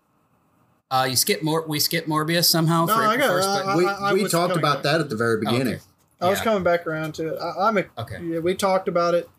Uh, 0.92 1.08
you 1.10 1.16
skip 1.16 1.42
more. 1.42 1.66
We 1.68 1.80
skip 1.80 2.06
Morbius 2.06 2.46
somehow. 2.46 2.86
No, 2.86 2.94
for 2.96 3.02
I 3.02 3.18
got- 3.18 3.30
1st, 3.30 3.42
but- 3.66 3.66
I- 3.66 3.76
We 3.76 3.86
I 3.88 4.14
we 4.14 4.28
talked 4.28 4.56
about 4.56 4.78
back. 4.78 4.84
that 4.84 5.02
at 5.02 5.10
the 5.10 5.16
very 5.16 5.40
beginning. 5.40 5.76
Okay. 5.76 5.82
I 6.22 6.30
was 6.30 6.40
coming 6.42 6.64
back 6.64 6.86
around 6.88 7.14
to 7.16 7.34
it. 7.34 7.40
I, 7.40 7.68
I'm 7.68 7.78
a, 7.78 7.84
Okay. 7.98 8.20
Yeah, 8.24 8.40
we 8.40 8.56
talked 8.56 8.88
about 8.88 9.14
it. 9.16 9.30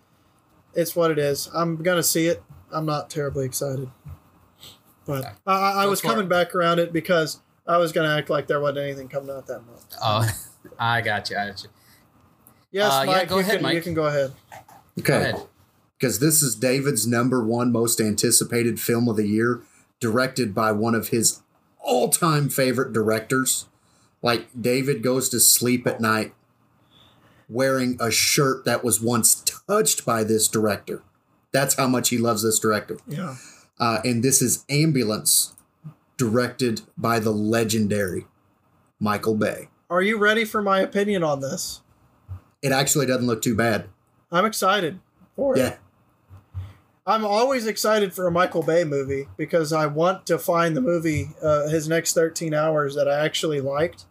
It's 0.74 0.94
what 0.94 1.10
it 1.10 1.18
is. 1.18 1.48
I'm 1.54 1.76
gonna 1.82 2.02
see 2.02 2.26
it. 2.26 2.42
I'm 2.70 2.84
not 2.84 3.08
terribly 3.08 3.46
excited, 3.46 3.88
but 5.06 5.20
Okay. 5.24 5.32
I, 5.46 5.52
I, 5.54 5.70
I 5.84 5.86
was 5.86 6.00
for 6.00 6.08
coming 6.08 6.28
back 6.28 6.54
around 6.54 6.80
it 6.80 6.92
because 6.92 7.40
I 7.66 7.78
was 7.78 7.92
gonna 7.92 8.14
act 8.14 8.28
like 8.28 8.46
there 8.48 8.60
wasn't 8.60 8.78
anything 8.80 9.08
coming 9.08 9.30
out 9.34 9.46
that 9.46 9.64
month. 9.64 9.86
Oh, 10.02 10.28
I 10.78 11.00
got 11.00 11.30
you. 11.30 11.36
I 11.38 11.46
got 11.48 11.62
you. 11.62 11.70
Yes, 12.72 12.92
Uh, 12.92 13.04
yeah, 13.06 13.12
Mike. 13.12 13.28
go 13.28 13.34
you 13.36 13.40
ahead, 13.40 13.54
can, 13.54 13.62
Mike. 13.62 13.74
You 13.74 13.80
can 13.82 13.94
go 13.94 14.06
ahead. 14.06 14.32
Go 15.00 15.14
Okay, 15.14 15.30
ahead. 15.30 15.46
Because 15.98 16.18
this 16.18 16.43
is 16.43 16.55
David's 16.55 17.06
number 17.06 17.43
one 17.43 17.73
most 17.73 18.01
anticipated 18.01 18.81
film 18.81 19.09
of 19.09 19.16
the 19.16 19.27
year, 19.27 19.62
directed 20.01 20.55
by 20.55 20.73
one 20.73 20.94
of 20.94 21.09
his 21.09 21.43
all-time 21.81 22.48
favorite 22.48 22.93
directors. 22.93 23.66
Like 24.23 24.48
David 24.60 25.02
goes 25.02 25.28
to 25.31 25.40
sleep 25.40 25.86
at 25.86 26.01
night 26.01 26.35
wearing 27.48 27.97
a 28.01 28.10
shirt 28.10 28.64
that 28.64 28.82
was 28.82 29.01
once 29.01 29.43
touched 29.68 30.05
by 30.05 30.24
this 30.24 30.48
director. 30.48 31.02
That's 31.52 31.74
how 31.77 31.86
much 31.86 32.09
he 32.09 32.18
loves 32.18 32.43
this 32.43 32.59
director. 32.59 32.98
Yeah. 33.06 33.36
Uh, 33.78 33.98
and 34.05 34.23
this 34.23 34.43
is 34.43 34.64
Ambulance, 34.68 35.55
directed 36.16 36.82
by 36.97 37.18
the 37.18 37.31
legendary 37.31 38.27
Michael 38.98 39.36
Bay. 39.36 39.68
Are 39.89 40.02
you 40.02 40.18
ready 40.18 40.44
for 40.44 40.60
my 40.60 40.81
opinion 40.81 41.23
on 41.23 41.40
this? 41.40 41.82
It 42.62 42.73
actually 42.73 43.06
doesn't 43.06 43.27
look 43.27 43.43
too 43.43 43.55
bad. 43.55 43.86
I'm 44.32 44.44
excited 44.44 44.98
for 45.36 45.56
it. 45.56 45.60
Yeah. 45.60 45.77
I'm 47.06 47.24
always 47.24 47.66
excited 47.66 48.12
for 48.12 48.26
a 48.26 48.30
Michael 48.32 48.62
Bay 48.62 48.82
movie 48.82 49.28
because 49.36 49.72
I 49.72 49.86
want 49.86 50.26
to 50.26 50.38
find 50.38 50.76
the 50.76 50.80
movie, 50.80 51.30
uh, 51.40 51.68
his 51.68 51.88
next 51.88 52.14
13 52.14 52.52
hours, 52.52 52.96
that 52.96 53.08
I 53.08 53.24
actually 53.24 53.60
liked. 53.60 54.06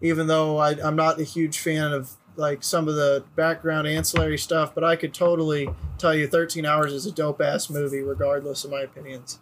Even 0.00 0.26
though 0.26 0.56
I, 0.58 0.70
I'm 0.82 0.96
not 0.96 1.20
a 1.20 1.24
huge 1.24 1.58
fan 1.58 1.92
of 1.92 2.12
like 2.36 2.62
some 2.62 2.88
of 2.88 2.94
the 2.94 3.24
background 3.36 3.86
ancillary 3.88 4.38
stuff, 4.38 4.74
but 4.74 4.84
I 4.84 4.96
could 4.96 5.12
totally 5.12 5.68
tell 5.98 6.14
you 6.14 6.26
13 6.28 6.64
hours 6.64 6.92
is 6.92 7.04
a 7.04 7.12
dope 7.12 7.42
ass 7.42 7.68
movie, 7.68 8.00
regardless 8.00 8.64
of 8.64 8.70
my 8.70 8.80
opinions 8.80 9.38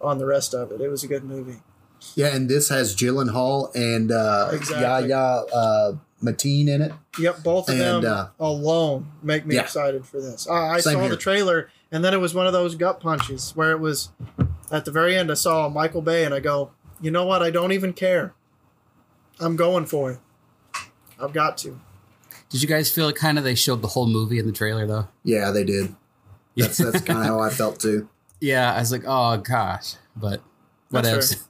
on 0.00 0.18
the 0.18 0.26
rest 0.26 0.52
of 0.52 0.70
it. 0.72 0.80
It 0.80 0.88
was 0.88 1.04
a 1.04 1.08
good 1.08 1.24
movie. 1.24 1.60
Yeah, 2.16 2.34
and 2.34 2.48
this 2.50 2.68
has 2.68 2.96
Gyllenhaal 2.96 3.72
and 3.76 4.10
uh, 4.10 4.50
Exactly. 4.52 5.08
Yahya 5.08 5.44
uh, 5.54 5.92
Mateen 6.22 6.66
in 6.68 6.82
it. 6.82 6.92
Yep, 7.18 7.44
both 7.44 7.68
of 7.68 7.76
And, 7.78 8.02
them 8.04 8.12
uh, 8.12 8.28
alone 8.40 9.12
make 9.22 9.46
me 9.46 9.54
yeah. 9.54 9.62
excited 9.62 10.04
for 10.04 10.20
this. 10.20 10.48
I, 10.48 10.74
I 10.74 10.80
saw 10.80 10.98
here. 10.98 11.08
the 11.10 11.16
trailer, 11.16 11.70
and 11.92 12.02
then 12.02 12.14
it 12.14 12.20
was 12.20 12.34
one 12.34 12.46
of 12.46 12.52
those 12.54 12.74
gut 12.74 12.98
punches 12.98 13.52
where 13.54 13.70
it 13.70 13.78
was 13.78 14.08
at 14.70 14.84
the 14.84 14.90
very 14.90 15.14
end. 15.14 15.30
I 15.30 15.34
saw 15.34 15.68
Michael 15.68 16.02
Bay, 16.02 16.24
and 16.24 16.34
I 16.34 16.40
go, 16.40 16.72
you 17.00 17.10
know 17.10 17.26
what? 17.26 17.42
I 17.42 17.50
don't 17.50 17.72
even 17.72 17.92
care. 17.92 18.34
I'm 19.38 19.56
going 19.56 19.86
for 19.86 20.12
it. 20.12 20.18
I've 21.20 21.32
got 21.32 21.58
to. 21.58 21.78
Did 22.48 22.62
you 22.62 22.68
guys 22.68 22.90
feel 22.90 23.06
like 23.06 23.14
kind 23.14 23.38
of 23.38 23.44
they 23.44 23.54
showed 23.54 23.82
the 23.82 23.88
whole 23.88 24.06
movie 24.06 24.38
in 24.38 24.46
the 24.46 24.52
trailer 24.52 24.86
though? 24.86 25.08
Yeah, 25.24 25.50
they 25.50 25.64
did. 25.64 25.94
That's 26.56 26.78
that's 26.78 27.00
kind 27.04 27.20
of 27.20 27.26
how 27.26 27.40
I 27.40 27.50
felt 27.50 27.80
too. 27.80 28.08
Yeah, 28.40 28.74
I 28.74 28.80
was 28.80 28.92
like, 28.92 29.04
oh 29.06 29.38
gosh, 29.38 29.94
but 30.16 30.42
what 30.90 31.04
That's 31.04 31.32
else? 31.32 31.48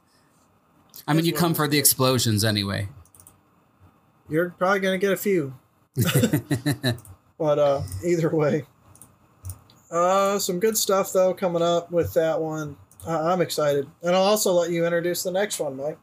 I 1.09 1.13
mean, 1.13 1.19
That's 1.19 1.27
you 1.27 1.33
come 1.33 1.55
for 1.55 1.67
the 1.67 1.79
explosions 1.79 2.45
anyway. 2.45 2.89
You're 4.29 4.51
probably 4.51 4.81
gonna 4.81 4.99
get 4.99 5.13
a 5.13 5.17
few, 5.17 5.55
but 7.39 7.59
uh, 7.59 7.83
either 8.05 8.31
way, 8.35 8.65
uh, 9.93 10.39
some 10.39 10.59
good 10.59 10.77
stuff 10.77 11.13
though 11.13 11.35
coming 11.35 11.63
up 11.63 11.93
with 11.93 12.15
that 12.15 12.41
one. 12.41 12.77
Uh, 13.07 13.33
I'm 13.33 13.41
excited, 13.41 13.89
and 14.03 14.15
I'll 14.15 14.23
also 14.23 14.53
let 14.53 14.71
you 14.71 14.85
introduce 14.85 15.23
the 15.23 15.33
next 15.33 15.59
one, 15.61 15.77
Mike. 15.77 15.99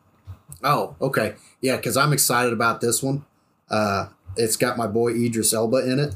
Oh, 0.64 0.96
okay. 1.02 1.36
Yeah, 1.62 1.78
because 1.78 1.98
I'm 1.98 2.14
excited 2.14 2.54
about 2.54 2.82
this 2.82 3.02
one. 3.02 3.26
Uh, 3.70 4.08
it's 4.36 4.58
got 4.58 4.78
my 4.78 4.88
boy 4.88 5.14
Idris 5.14 5.54
Elba 5.54 5.90
in 5.90 6.00
it. 6.00 6.16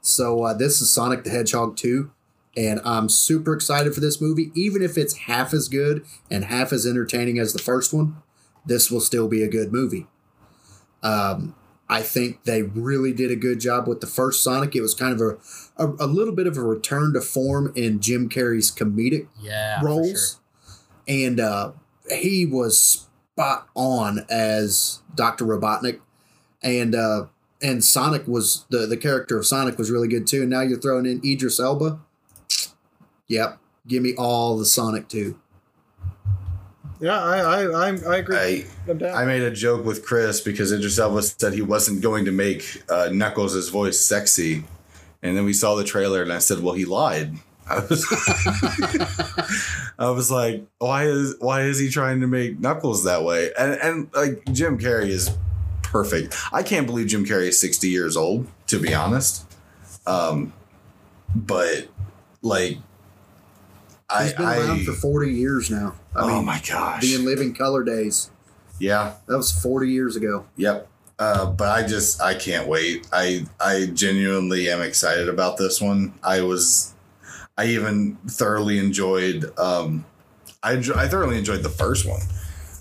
So 0.00 0.42
uh, 0.44 0.54
this 0.54 0.80
is 0.80 0.90
Sonic 0.90 1.24
the 1.24 1.30
Hedgehog 1.30 1.76
2. 1.76 2.10
And 2.56 2.80
I'm 2.84 3.08
super 3.08 3.54
excited 3.54 3.94
for 3.94 4.00
this 4.00 4.20
movie. 4.20 4.50
Even 4.54 4.82
if 4.82 4.98
it's 4.98 5.16
half 5.16 5.54
as 5.54 5.68
good 5.68 6.04
and 6.30 6.44
half 6.44 6.72
as 6.72 6.86
entertaining 6.86 7.38
as 7.38 7.52
the 7.52 7.58
first 7.58 7.94
one, 7.94 8.16
this 8.66 8.90
will 8.90 9.00
still 9.00 9.26
be 9.26 9.42
a 9.42 9.48
good 9.48 9.72
movie. 9.72 10.06
Um, 11.02 11.54
I 11.92 12.00
think 12.00 12.44
they 12.44 12.62
really 12.62 13.12
did 13.12 13.30
a 13.30 13.36
good 13.36 13.60
job 13.60 13.86
with 13.86 14.00
the 14.00 14.06
first 14.06 14.42
Sonic. 14.42 14.74
It 14.74 14.80
was 14.80 14.94
kind 14.94 15.12
of 15.12 15.20
a, 15.20 15.84
a, 15.84 16.06
a 16.06 16.06
little 16.06 16.34
bit 16.34 16.46
of 16.46 16.56
a 16.56 16.62
return 16.62 17.12
to 17.12 17.20
form 17.20 17.70
in 17.76 18.00
Jim 18.00 18.30
Carrey's 18.30 18.72
comedic 18.72 19.28
Yeah, 19.38 19.82
roles, 19.82 20.40
and 21.06 21.38
uh, 21.38 21.72
he 22.10 22.46
was 22.46 23.06
spot 23.34 23.68
on 23.74 24.24
as 24.30 25.00
Doctor 25.14 25.44
Robotnik, 25.44 26.00
and 26.62 26.94
uh, 26.94 27.26
and 27.60 27.84
Sonic 27.84 28.26
was 28.26 28.64
the 28.70 28.86
the 28.86 28.96
character 28.96 29.36
of 29.36 29.46
Sonic 29.46 29.76
was 29.76 29.90
really 29.90 30.08
good 30.08 30.26
too. 30.26 30.40
And 30.42 30.50
now 30.50 30.62
you're 30.62 30.80
throwing 30.80 31.04
in 31.04 31.20
Idris 31.22 31.60
Elba. 31.60 32.00
Yep, 33.28 33.58
give 33.86 34.02
me 34.02 34.14
all 34.16 34.56
the 34.56 34.64
Sonic 34.64 35.08
too. 35.08 35.38
Yeah, 37.02 37.18
I 37.18 37.38
I 37.38 37.62
I, 37.64 37.98
I 38.08 38.16
agree. 38.18 38.36
I 38.36 38.64
I'm 38.88 38.98
down. 38.98 39.16
I 39.16 39.24
made 39.24 39.42
a 39.42 39.50
joke 39.50 39.84
with 39.84 40.04
Chris 40.04 40.40
because 40.40 40.70
Idris 40.70 41.00
Elba 41.00 41.22
said 41.22 41.52
he 41.52 41.60
wasn't 41.60 42.00
going 42.00 42.24
to 42.26 42.30
make 42.30 42.80
uh, 42.88 43.08
Knuckles' 43.12 43.68
voice 43.70 43.98
sexy, 43.98 44.62
and 45.20 45.36
then 45.36 45.44
we 45.44 45.52
saw 45.52 45.74
the 45.74 45.82
trailer, 45.82 46.22
and 46.22 46.32
I 46.32 46.38
said, 46.38 46.60
"Well, 46.60 46.74
he 46.74 46.84
lied." 46.84 47.34
I 47.68 47.80
was, 47.80 48.06
I 49.98 50.10
was 50.10 50.30
like, 50.30 50.64
"Why 50.78 51.06
is 51.06 51.34
why 51.40 51.62
is 51.62 51.80
he 51.80 51.90
trying 51.90 52.20
to 52.20 52.28
make 52.28 52.60
Knuckles 52.60 53.02
that 53.02 53.24
way?" 53.24 53.50
And 53.58 53.72
and 53.80 54.08
like 54.14 54.44
Jim 54.52 54.78
Carrey 54.78 55.08
is 55.08 55.36
perfect. 55.82 56.36
I 56.52 56.62
can't 56.62 56.86
believe 56.86 57.08
Jim 57.08 57.24
Carrey 57.24 57.48
is 57.48 57.58
sixty 57.58 57.88
years 57.88 58.16
old, 58.16 58.46
to 58.68 58.78
be 58.78 58.94
honest. 58.94 59.44
Um, 60.06 60.52
but 61.34 61.88
like, 62.42 62.78
I 64.12 64.24
He's 64.24 64.32
been 64.34 64.46
I 64.46 64.56
around 64.58 64.84
for 64.84 64.92
forty 64.92 65.32
years 65.32 65.70
now. 65.70 65.94
I 66.14 66.20
oh 66.22 66.36
mean, 66.36 66.44
my 66.44 66.60
gosh, 66.68 67.04
In 67.14 67.24
Living 67.24 67.54
Color 67.54 67.84
days. 67.84 68.30
yeah. 68.78 69.14
That 69.26 69.36
was 69.36 69.50
forty 69.52 69.90
years 69.90 70.16
ago. 70.16 70.46
Yep. 70.56 70.88
Uh, 71.18 71.46
but 71.46 71.68
I 71.68 71.86
just 71.86 72.20
I 72.20 72.34
can't 72.34 72.66
wait. 72.68 73.06
I 73.12 73.46
I 73.60 73.86
genuinely 73.92 74.68
am 74.70 74.80
excited 74.82 75.28
about 75.28 75.56
this 75.56 75.80
one. 75.80 76.14
I 76.22 76.40
was 76.40 76.94
I 77.56 77.66
even 77.66 78.16
thoroughly 78.28 78.78
enjoyed 78.78 79.56
um 79.58 80.04
I 80.62 80.72
I 80.72 81.08
thoroughly 81.08 81.38
enjoyed 81.38 81.62
the 81.62 81.68
first 81.68 82.06
one. 82.08 82.20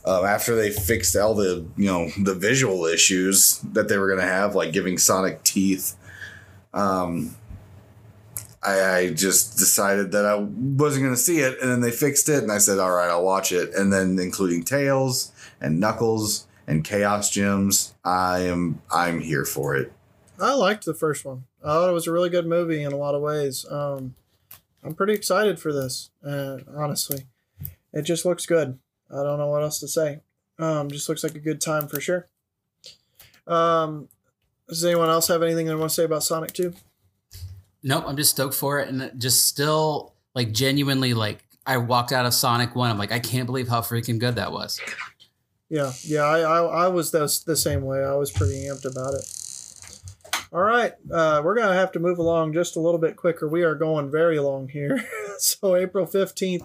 Um, 0.04 0.26
after 0.26 0.56
they 0.56 0.72
fixed 0.72 1.16
all 1.16 1.36
the 1.36 1.66
you 1.78 1.86
know 1.86 2.10
the 2.24 2.34
visual 2.34 2.86
issues 2.86 3.60
that 3.74 3.88
they 3.88 3.98
were 4.00 4.10
gonna 4.10 4.28
have, 4.28 4.56
like 4.56 4.72
giving 4.74 4.98
Sonic 4.98 5.44
teeth. 5.44 5.96
Um, 6.74 7.36
I, 8.64 8.96
I 8.96 9.14
just 9.14 9.58
decided 9.58 10.12
that 10.12 10.26
I 10.26 10.36
wasn't 10.36 11.04
going 11.04 11.16
to 11.16 11.22
see 11.22 11.40
it, 11.40 11.60
and 11.62 11.72
then 11.72 11.82
they 11.82 11.92
fixed 11.92 12.30
it, 12.30 12.44
and 12.44 12.52
I 12.52 12.60
said, 12.60 12.80
"All 12.80 12.92
right, 12.92 13.10
I'll 13.10 13.24
watch 13.24 13.52
it." 13.52 13.74
And 13.74 13.92
then 13.92 14.20
including 14.20 14.64
Tails 14.64 15.32
and 15.60 15.80
Knuckles 15.80 16.48
and 16.68 16.84
Chaos 16.84 17.30
Gems, 17.32 17.96
I 18.04 18.42
am 18.42 18.82
I'm 18.92 19.20
here 19.22 19.46
for 19.46 19.76
it. 19.76 19.92
I 20.40 20.54
liked 20.54 20.86
the 20.86 20.94
first 20.94 21.26
one. 21.26 21.46
I 21.64 21.68
thought 21.68 21.90
it 21.90 21.94
was 21.94 22.08
a 22.08 22.12
really 22.12 22.30
good 22.30 22.48
movie 22.48 22.84
in 22.84 22.92
a 22.92 22.98
lot 22.98 23.16
of 23.16 23.22
ways. 23.22 23.66
Um, 23.70 24.16
I'm 24.84 24.96
pretty 24.96 25.14
excited 25.14 25.60
for 25.60 25.72
this. 25.72 26.10
Uh, 26.26 26.58
honestly, 26.76 27.26
it 27.94 28.04
just 28.04 28.26
looks 28.26 28.46
good. 28.46 28.80
I 29.10 29.24
don't 29.24 29.38
know 29.38 29.48
what 29.48 29.62
else 29.62 29.80
to 29.80 29.88
say. 29.88 30.22
Um, 30.58 30.90
just 30.90 31.10
looks 31.10 31.24
like 31.24 31.36
a 31.36 31.40
good 31.40 31.62
time 31.62 31.88
for 31.88 32.00
sure. 32.00 32.28
Um, 33.48 34.08
does 34.68 34.86
anyone 34.86 35.10
else 35.10 35.28
have 35.28 35.44
anything 35.44 35.66
they 35.66 35.76
want 35.76 35.90
to 35.90 35.96
say 35.96 36.06
about 36.06 36.24
Sonic 36.24 36.54
Two? 36.54 36.74
Nope, 37.84 38.04
I'm 38.08 38.18
just 38.18 38.32
stoked 38.32 38.54
for 38.54 38.80
it, 38.80 38.90
and 38.90 39.12
just 39.20 39.48
still 39.48 40.14
like 40.36 40.52
genuinely 40.52 41.14
like 41.14 41.44
I 41.66 41.78
walked 41.78 42.12
out 42.12 42.26
of 42.26 42.34
Sonic 42.34 42.76
One. 42.76 42.90
I'm 42.92 42.98
like, 42.98 43.12
I 43.12 43.20
can't 43.20 43.46
believe 43.46 43.68
how 43.68 43.82
freaking 43.82 44.20
good 44.20 44.36
that 44.36 44.52
was. 44.52 44.80
Yeah, 45.70 45.92
yeah, 46.04 46.24
I, 46.24 46.40
I, 46.42 46.86
I 46.86 46.88
was 46.90 47.12
the, 47.12 47.20
the 47.46 47.56
same 47.56 47.84
way. 47.84 48.04
I 48.04 48.14
was 48.16 48.30
pretty 48.32 48.66
amped 48.66 48.84
about 48.86 49.14
it. 49.14 49.24
All 50.54 50.62
right, 50.62 50.92
uh, 51.12 51.42
we're 51.44 51.56
gonna 51.56 51.74
have 51.74 51.94
to 51.94 52.00
move 52.00 52.18
along 52.20 52.52
just 52.54 52.76
a 52.76 52.80
little 52.82 53.00
bit 53.00 53.16
quicker. 53.16 53.48
We 53.48 53.64
are 53.64 53.74
going 53.76 54.12
very 54.12 54.38
long 54.40 54.68
here. 54.68 55.02
so 55.40 55.76
April 55.78 56.06
fifteenth, 56.06 56.64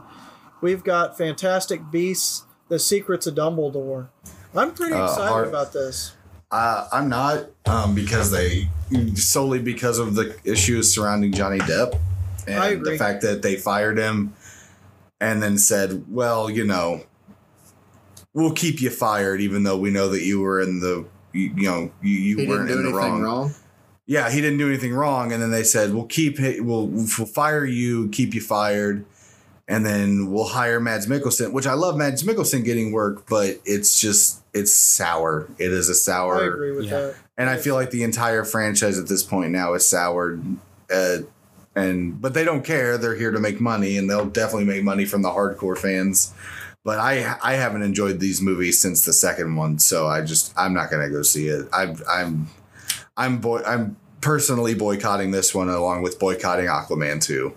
we've 0.60 0.82
got 0.82 1.16
Fantastic 1.16 1.88
Beasts: 1.92 2.44
The 2.68 2.80
Secrets 2.80 3.28
of 3.28 3.36
Dumbledore. 3.36 4.08
I'm 4.56 4.74
pretty 4.74 4.94
Uh, 4.94 5.04
excited 5.04 5.32
are- 5.32 5.44
about 5.44 5.72
this. 5.72 6.15
Uh, 6.50 6.88
I'm 6.92 7.08
not 7.08 7.46
um, 7.66 7.94
because 7.94 8.30
they 8.30 8.68
solely 9.14 9.58
because 9.58 9.98
of 9.98 10.14
the 10.14 10.36
issues 10.44 10.92
surrounding 10.94 11.32
Johnny 11.32 11.58
Depp 11.58 11.98
and 12.46 12.84
the 12.84 12.96
fact 12.96 13.22
that 13.22 13.42
they 13.42 13.56
fired 13.56 13.98
him 13.98 14.34
and 15.20 15.42
then 15.42 15.58
said, 15.58 16.04
"Well, 16.08 16.48
you 16.48 16.64
know, 16.64 17.02
we'll 18.32 18.52
keep 18.52 18.80
you 18.80 18.90
fired, 18.90 19.40
even 19.40 19.64
though 19.64 19.76
we 19.76 19.90
know 19.90 20.08
that 20.08 20.22
you 20.22 20.40
were 20.40 20.60
in 20.60 20.80
the 20.80 21.04
you, 21.32 21.52
you 21.56 21.68
know 21.68 21.90
you, 22.02 22.12
you 22.12 22.36
He 22.38 22.46
weren't 22.46 22.70
in 22.70 22.82
the 22.82 22.90
anything 22.90 22.94
wrong. 22.94 23.22
wrong. 23.22 23.54
Yeah, 24.06 24.30
he 24.30 24.40
didn't 24.40 24.58
do 24.58 24.68
anything 24.68 24.94
wrong, 24.94 25.32
and 25.32 25.42
then 25.42 25.50
they 25.50 25.64
said, 25.64 25.92
"We'll 25.92 26.06
keep 26.06 26.38
it. 26.38 26.64
We'll 26.64 26.86
we'll 26.86 27.06
fire 27.26 27.64
you, 27.64 28.08
keep 28.10 28.34
you 28.34 28.40
fired." 28.40 29.04
And 29.68 29.84
then 29.84 30.30
we'll 30.30 30.44
hire 30.44 30.78
Mads 30.78 31.08
Mikkelsen, 31.08 31.52
which 31.52 31.66
I 31.66 31.72
love 31.72 31.96
Mads 31.96 32.22
Mikkelsen 32.22 32.64
getting 32.64 32.92
work, 32.92 33.28
but 33.28 33.60
it's 33.64 34.00
just 34.00 34.42
it's 34.54 34.72
sour. 34.72 35.48
It 35.58 35.72
is 35.72 35.88
a 35.88 35.94
sour 35.94 36.42
I 36.42 36.46
agree 36.46 36.72
with 36.72 36.84
yeah. 36.84 37.00
that. 37.00 37.16
and 37.36 37.50
I 37.50 37.56
feel 37.56 37.74
like 37.74 37.90
the 37.90 38.04
entire 38.04 38.44
franchise 38.44 38.96
at 38.98 39.08
this 39.08 39.24
point 39.24 39.50
now 39.50 39.74
is 39.74 39.86
soured. 39.86 40.44
Uh, 40.88 41.18
and 41.74 42.20
but 42.20 42.32
they 42.32 42.44
don't 42.44 42.64
care. 42.64 42.96
They're 42.96 43.14
here 43.14 43.30
to 43.30 43.38
make 43.38 43.60
money, 43.60 43.98
and 43.98 44.08
they'll 44.08 44.24
definitely 44.24 44.64
make 44.64 44.82
money 44.82 45.04
from 45.04 45.22
the 45.22 45.30
hardcore 45.30 45.76
fans. 45.76 46.32
But 46.84 46.98
I 46.98 47.36
I 47.42 47.54
haven't 47.54 47.82
enjoyed 47.82 48.18
these 48.18 48.40
movies 48.40 48.80
since 48.80 49.04
the 49.04 49.12
second 49.12 49.56
one, 49.56 49.78
so 49.78 50.06
I 50.06 50.22
just 50.22 50.52
I'm 50.56 50.72
not 50.72 50.90
gonna 50.90 51.10
go 51.10 51.22
see 51.22 51.48
it. 51.48 51.68
I'm 51.72 51.98
I'm 52.08 52.48
I'm 53.16 53.38
boy 53.38 53.62
I'm 53.66 53.96
personally 54.20 54.74
boycotting 54.74 55.30
this 55.30 55.54
one 55.54 55.68
along 55.68 56.02
with 56.02 56.18
boycotting 56.18 56.66
Aquaman 56.66 57.22
too. 57.22 57.54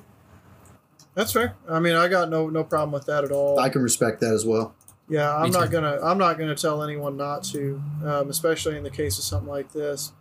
That's 1.20 1.34
fair. 1.34 1.54
I 1.68 1.82
mean, 1.82 1.96
I 1.96 2.08
got 2.08 2.30
no 2.30 2.48
no 2.48 2.64
problem 2.64 2.94
with 2.94 3.06
that 3.08 3.26
at 3.26 3.32
all. 3.34 3.60
I 3.60 3.68
can 3.68 3.82
respect 3.82 4.22
that 4.22 4.34
as 4.34 4.46
well. 4.46 4.74
Yeah, 5.10 5.36
I'm 5.36 5.44
Me 5.44 5.50
not 5.50 5.66
too. 5.66 5.72
gonna 5.74 6.00
I'm 6.02 6.18
not 6.18 6.38
gonna 6.40 6.56
tell 6.56 6.82
anyone 6.82 7.18
not 7.18 7.44
to, 7.52 7.84
um, 8.06 8.30
especially 8.30 8.78
in 8.78 8.84
the 8.84 8.90
case 8.90 9.18
of 9.18 9.26
something 9.26 9.50
like 9.50 9.74
this. 9.74 10.14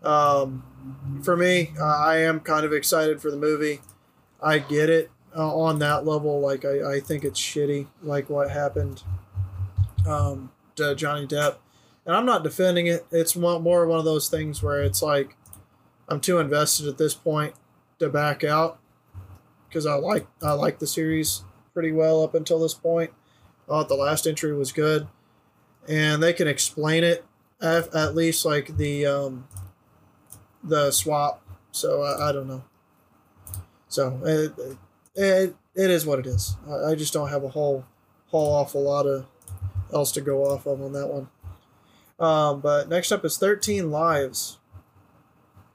Um, 0.00 0.62
for 1.24 1.36
me, 1.36 1.72
uh, 1.80 1.84
I 1.84 2.18
am 2.18 2.38
kind 2.38 2.64
of 2.64 2.72
excited 2.72 3.20
for 3.20 3.32
the 3.32 3.36
movie. 3.36 3.80
I 4.40 4.60
get 4.60 4.88
it 4.88 5.10
uh, 5.36 5.52
on 5.56 5.80
that 5.80 6.06
level. 6.06 6.38
Like 6.38 6.64
I, 6.64 6.98
I 6.98 7.00
think 7.00 7.24
it's 7.24 7.40
shitty, 7.40 7.88
like 8.00 8.30
what 8.30 8.48
happened 8.48 9.02
um, 10.06 10.52
to 10.76 10.94
Johnny 10.94 11.26
Depp, 11.26 11.56
and 12.06 12.14
I'm 12.14 12.24
not 12.24 12.44
defending 12.44 12.86
it. 12.86 13.04
It's 13.10 13.34
mo- 13.34 13.58
more 13.58 13.88
one 13.88 13.98
of 13.98 14.04
those 14.04 14.28
things 14.28 14.62
where 14.62 14.84
it's 14.84 15.02
like 15.02 15.36
I'm 16.08 16.20
too 16.20 16.38
invested 16.38 16.86
at 16.86 16.96
this 16.96 17.14
point 17.14 17.54
to 17.98 18.08
back 18.08 18.44
out 18.44 18.78
because 19.68 19.86
I 19.86 19.94
like 19.94 20.26
I 20.42 20.52
like 20.52 20.78
the 20.78 20.86
series 20.86 21.44
pretty 21.74 21.92
well 21.92 22.22
up 22.22 22.34
until 22.34 22.58
this 22.58 22.74
point. 22.74 23.12
I 23.64 23.68
thought 23.68 23.88
the 23.88 23.94
last 23.94 24.26
entry 24.26 24.54
was 24.54 24.72
good, 24.72 25.06
and 25.88 26.22
they 26.22 26.32
can 26.32 26.48
explain 26.48 27.04
it 27.04 27.24
at, 27.60 27.94
at 27.94 28.14
least 28.14 28.44
like 28.44 28.76
the 28.76 29.06
um, 29.06 29.46
the 30.62 30.90
swap. 30.90 31.42
So 31.70 32.02
I, 32.02 32.30
I 32.30 32.32
don't 32.32 32.48
know. 32.48 32.64
So 33.88 34.20
it, 34.24 34.78
it 35.14 35.56
it 35.74 35.90
is 35.90 36.06
what 36.06 36.18
it 36.18 36.26
is. 36.26 36.56
I, 36.68 36.92
I 36.92 36.94
just 36.94 37.12
don't 37.12 37.28
have 37.28 37.44
a 37.44 37.48
whole 37.48 37.84
whole 38.28 38.54
awful 38.54 38.82
lot 38.82 39.06
of 39.06 39.26
else 39.92 40.12
to 40.12 40.20
go 40.20 40.44
off 40.44 40.66
of 40.66 40.82
on 40.82 40.92
that 40.92 41.08
one. 41.08 41.28
Um, 42.18 42.60
but 42.60 42.88
next 42.88 43.12
up 43.12 43.24
is 43.24 43.38
Thirteen 43.38 43.90
Lives. 43.90 44.58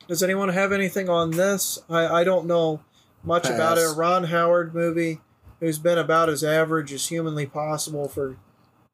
Does 0.08 0.22
anyone 0.22 0.50
have 0.50 0.74
anything 0.74 1.08
on 1.08 1.32
this? 1.32 1.80
I, 1.90 2.08
I 2.08 2.24
don't 2.26 2.46
know 2.46 2.82
much 3.24 3.50
about 3.50 3.78
it. 3.78 3.90
A 3.90 3.94
Ron 3.94 4.26
Howard 4.26 4.74
movie 4.76 5.20
who's 5.60 5.80
been 5.80 5.98
about 5.98 6.30
as 6.30 6.44
average 6.44 6.92
as 6.92 7.08
humanly 7.08 7.46
possible 7.46 8.08
for 8.08 8.38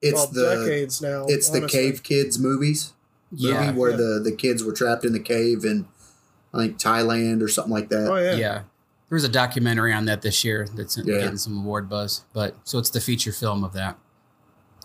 It's 0.02 0.14
well, 0.16 0.28
the 0.28 0.56
decades 0.66 1.02
now. 1.02 1.26
it's 1.28 1.50
the. 1.50 1.68
Cave 1.68 2.04
Kids 2.04 2.38
movies 2.40 2.94
movie 3.32 3.44
Yeah, 3.48 3.72
where 3.72 3.92
yeah. 3.92 3.98
the 3.98 4.22
the 4.24 4.32
kids 4.36 4.64
were 4.64 4.74
trapped 4.74 5.04
in 5.06 5.14
the 5.14 5.20
cave 5.20 5.64
in 5.66 5.88
I 6.54 6.60
think 6.60 6.78
Thailand 6.80 7.42
or 7.44 7.48
something 7.48 7.74
like 7.74 7.90
that. 7.90 8.10
Oh 8.10 8.16
yeah. 8.18 8.34
yeah. 8.36 8.54
There 9.10 9.16
was 9.16 9.24
a 9.24 9.30
documentary 9.30 9.92
on 9.94 10.06
that 10.06 10.22
this 10.22 10.44
year 10.44 10.68
that's 10.76 10.98
Yeah. 10.98 11.18
getting 11.20 11.38
some 11.38 11.60
award 11.60 11.90
buzz, 11.90 12.24
but 12.34 12.56
so 12.64 12.78
it's 12.78 12.90
the 12.92 13.02
feature 13.02 13.32
film 13.32 13.64
of 13.64 13.74
that. 13.74 13.98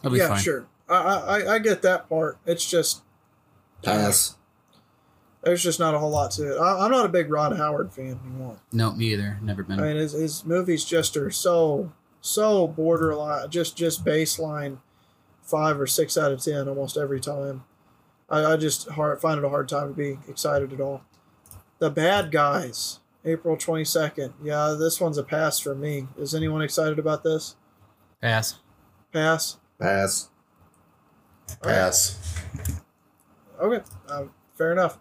It'll 0.00 0.12
be 0.12 0.18
yeah, 0.18 0.28
fine. 0.28 0.40
sure. 0.42 0.66
I, 0.88 0.94
I 0.94 1.54
I 1.54 1.58
get 1.58 1.82
that 1.82 2.08
part. 2.08 2.38
It's 2.46 2.68
just 2.68 3.02
Pass. 3.82 4.36
There's 5.44 5.62
just 5.62 5.78
not 5.78 5.94
a 5.94 5.98
whole 5.98 6.10
lot 6.10 6.30
to 6.32 6.54
it. 6.54 6.58
I, 6.58 6.84
I'm 6.84 6.90
not 6.90 7.06
a 7.06 7.08
big 7.08 7.30
Ron 7.30 7.56
Howard 7.56 7.92
fan 7.92 8.18
anymore. 8.24 8.58
No, 8.72 8.92
me 8.92 9.12
either. 9.12 9.38
Never 9.42 9.62
been. 9.62 9.80
I 9.80 9.82
mean, 9.82 9.96
his, 9.96 10.12
his 10.12 10.44
movies 10.44 10.84
just 10.84 11.16
are 11.16 11.30
so 11.30 11.92
so 12.20 12.66
borderline, 12.66 13.50
just 13.50 13.76
just 13.76 14.04
baseline 14.04 14.78
five 15.42 15.78
or 15.78 15.86
six 15.86 16.16
out 16.16 16.32
of 16.32 16.42
ten 16.42 16.68
almost 16.68 16.96
every 16.96 17.20
time. 17.20 17.64
I, 18.30 18.44
I 18.44 18.56
just 18.56 18.88
hard, 18.88 19.20
find 19.20 19.38
it 19.38 19.44
a 19.44 19.50
hard 19.50 19.68
time 19.68 19.88
to 19.88 19.94
be 19.94 20.18
excited 20.28 20.72
at 20.72 20.80
all. 20.80 21.02
The 21.78 21.90
Bad 21.90 22.32
Guys, 22.32 23.00
April 23.24 23.56
twenty 23.56 23.84
second. 23.84 24.32
Yeah, 24.42 24.74
this 24.78 25.00
one's 25.00 25.18
a 25.18 25.22
pass 25.22 25.58
for 25.58 25.74
me. 25.74 26.08
Is 26.16 26.34
anyone 26.34 26.62
excited 26.62 26.98
about 26.98 27.22
this? 27.22 27.56
Pass. 28.22 28.58
Pass. 29.12 29.58
Pass. 29.78 30.30
All 31.62 31.70
right. 31.70 31.74
Pass. 31.74 32.40
Okay, 33.60 33.84
uh, 34.08 34.24
fair 34.56 34.72
enough. 34.72 34.98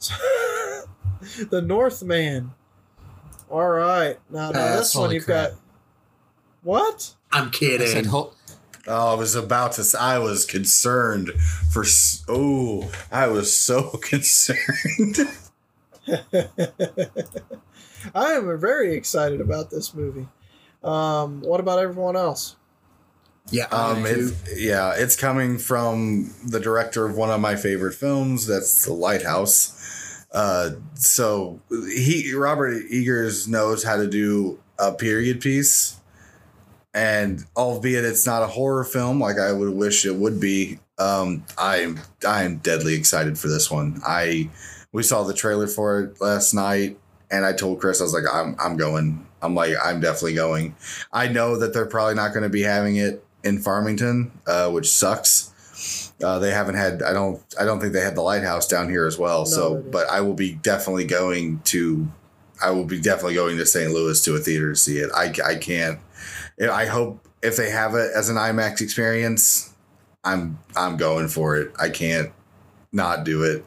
the 1.50 1.62
Northman. 1.62 2.52
All 3.48 3.68
right, 3.68 4.18
now, 4.30 4.50
now 4.50 4.76
this 4.76 4.94
one 4.94 5.12
you've 5.12 5.24
crap. 5.24 5.50
got. 5.50 5.58
What? 6.62 7.14
I'm 7.30 7.48
I 7.48 7.50
kidding. 7.50 7.86
said, 7.86 8.06
hold, 8.06 8.34
Oh, 8.88 9.12
I 9.12 9.14
was 9.14 9.34
about 9.34 9.72
to. 9.72 9.84
I 9.98 10.18
was 10.18 10.44
concerned 10.44 11.30
for. 11.72 11.84
Oh, 12.28 12.90
I 13.10 13.26
was 13.28 13.56
so 13.56 13.90
concerned. 14.02 15.18
I 18.14 18.32
am 18.32 18.58
very 18.60 18.94
excited 18.94 19.40
about 19.40 19.70
this 19.70 19.94
movie. 19.94 20.28
Um, 20.84 21.40
what 21.40 21.58
about 21.60 21.78
everyone 21.80 22.16
else? 22.16 22.56
yeah, 23.50 23.66
Um, 23.66 23.98
am 23.98 24.06
it's, 24.06 24.32
yeah, 24.60 24.92
it's 24.96 25.16
coming 25.16 25.58
from 25.58 26.32
the 26.44 26.60
director 26.60 27.06
of 27.06 27.16
one 27.16 27.30
of 27.30 27.40
my 27.40 27.56
favorite 27.56 27.94
films. 27.94 28.46
That's 28.46 28.84
The 28.84 28.92
Lighthouse. 28.92 29.72
Uh, 30.36 30.72
so 30.92 31.58
he 31.70 32.34
Robert 32.34 32.82
Eggers 32.92 33.48
knows 33.48 33.82
how 33.82 33.96
to 33.96 34.06
do 34.06 34.58
a 34.78 34.92
period 34.92 35.40
piece, 35.40 35.98
and 36.92 37.42
albeit 37.56 38.04
it's 38.04 38.26
not 38.26 38.42
a 38.42 38.46
horror 38.46 38.84
film 38.84 39.18
like 39.18 39.38
I 39.38 39.52
would 39.52 39.70
wish 39.70 40.04
it 40.04 40.14
would 40.14 40.38
be, 40.38 40.78
um, 40.98 41.42
I'm 41.56 42.00
I'm 42.28 42.58
deadly 42.58 42.94
excited 42.94 43.38
for 43.38 43.48
this 43.48 43.70
one. 43.70 44.02
I 44.06 44.50
we 44.92 45.02
saw 45.02 45.22
the 45.22 45.32
trailer 45.32 45.68
for 45.68 46.00
it 46.00 46.20
last 46.20 46.52
night, 46.52 46.98
and 47.30 47.46
I 47.46 47.54
told 47.54 47.80
Chris 47.80 48.02
I 48.02 48.04
was 48.04 48.12
like, 48.12 48.30
I'm 48.30 48.56
I'm 48.58 48.76
going. 48.76 49.26
I'm 49.40 49.54
like 49.54 49.72
I'm 49.82 50.00
definitely 50.00 50.34
going. 50.34 50.76
I 51.14 51.28
know 51.28 51.56
that 51.56 51.72
they're 51.72 51.86
probably 51.86 52.14
not 52.14 52.34
going 52.34 52.42
to 52.42 52.50
be 52.50 52.62
having 52.62 52.96
it 52.96 53.24
in 53.42 53.58
Farmington, 53.58 54.32
uh, 54.46 54.70
which 54.70 54.90
sucks. 54.90 55.54
Uh, 56.22 56.38
they 56.38 56.50
haven't 56.50 56.76
had. 56.76 57.02
I 57.02 57.12
don't. 57.12 57.42
I 57.60 57.64
don't 57.64 57.80
think 57.80 57.92
they 57.92 58.00
had 58.00 58.14
the 58.14 58.22
lighthouse 58.22 58.66
down 58.66 58.88
here 58.88 59.06
as 59.06 59.18
well. 59.18 59.40
No, 59.40 59.44
so, 59.44 59.76
but 59.76 60.08
I 60.08 60.22
will 60.22 60.34
be 60.34 60.54
definitely 60.54 61.04
going 61.04 61.60
to. 61.64 62.08
I 62.62 62.70
will 62.70 62.86
be 62.86 63.00
definitely 63.00 63.34
going 63.34 63.58
to 63.58 63.66
St. 63.66 63.92
Louis 63.92 64.22
to 64.24 64.34
a 64.34 64.38
theater 64.38 64.70
to 64.70 64.76
see 64.76 64.96
it. 64.96 65.10
I, 65.14 65.34
I 65.44 65.56
can't. 65.56 65.98
I 66.58 66.86
hope 66.86 67.26
if 67.42 67.56
they 67.56 67.70
have 67.70 67.94
it 67.94 68.10
as 68.14 68.30
an 68.30 68.36
IMAX 68.36 68.80
experience, 68.80 69.74
I'm 70.24 70.58
I'm 70.74 70.96
going 70.96 71.28
for 71.28 71.56
it. 71.56 71.72
I 71.78 71.90
can't 71.90 72.32
not 72.92 73.24
do 73.24 73.42
it. 73.42 73.64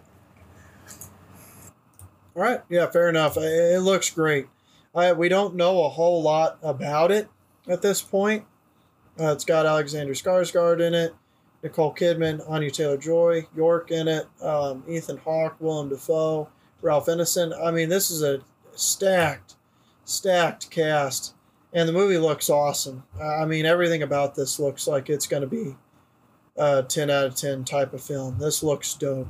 All 2.35 2.43
right, 2.43 2.61
yeah, 2.69 2.87
fair 2.87 3.09
enough. 3.09 3.37
It, 3.37 3.81
looks 3.81 4.09
great. 4.09 4.47
I, 4.95 5.13
we 5.13 5.29
don't 5.29 5.55
know 5.55 5.83
a 5.83 5.89
whole 5.89 6.21
lot 6.21 6.57
about 6.63 7.11
it 7.11 7.27
at 7.67 7.81
this 7.81 8.01
point. 8.01 8.45
Uh, 9.19 9.33
it's 9.33 9.45
got 9.45 9.65
Alexander 9.65 10.13
Skarsgård 10.13 10.79
in 10.79 10.93
it, 10.93 11.13
Nicole 11.63 11.93
Kidman, 11.93 12.47
Anya 12.49 12.71
Taylor 12.71 12.97
Joy, 12.97 13.45
York 13.55 13.91
in 13.91 14.07
it, 14.07 14.27
um, 14.41 14.83
Ethan 14.87 15.17
Hawke, 15.17 15.55
Willem 15.59 15.89
Dafoe, 15.89 16.49
Ralph 16.81 17.07
Ineson. 17.07 17.53
I 17.61 17.71
mean, 17.71 17.89
this 17.89 18.09
is 18.09 18.23
a 18.23 18.41
stacked, 18.73 19.55
stacked 20.05 20.71
cast, 20.71 21.33
and 21.73 21.87
the 21.87 21.93
movie 21.93 22.17
looks 22.17 22.49
awesome. 22.49 23.03
I 23.21 23.45
mean, 23.45 23.65
everything 23.65 24.03
about 24.03 24.35
this 24.35 24.59
looks 24.59 24.87
like 24.87 25.09
it's 25.09 25.27
going 25.27 25.41
to 25.41 25.47
be 25.47 25.75
a 26.57 26.83
10 26.83 27.09
out 27.09 27.25
of 27.25 27.35
10 27.35 27.65
type 27.65 27.93
of 27.93 28.01
film. 28.01 28.37
This 28.39 28.63
looks 28.63 28.93
dope. 28.93 29.27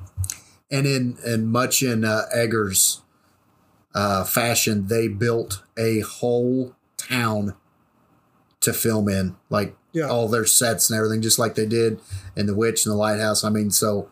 And 0.72 0.86
in 0.86 1.18
and 1.26 1.48
much 1.48 1.82
in 1.82 2.06
uh, 2.06 2.26
Eggers' 2.32 3.02
uh, 3.96 4.24
fashion, 4.24 4.86
they 4.86 5.08
built 5.08 5.64
a 5.78 6.02
whole 6.02 6.76
town 6.96 7.56
to 8.62 8.74
film 8.74 9.10
in, 9.10 9.36
like 9.50 9.76
Yeah. 9.92 10.08
all 10.08 10.28
their 10.28 10.46
sets 10.46 10.90
and 10.90 10.98
everything, 10.98 11.22
just 11.22 11.40
like 11.40 11.56
they 11.56 11.66
did 11.66 12.00
in 12.36 12.46
The 12.46 12.56
Witch 12.56 12.86
and 12.86 12.92
The 12.94 12.98
Lighthouse. 12.98 13.44
I 13.44 13.50
mean, 13.50 13.72
so 13.72 14.10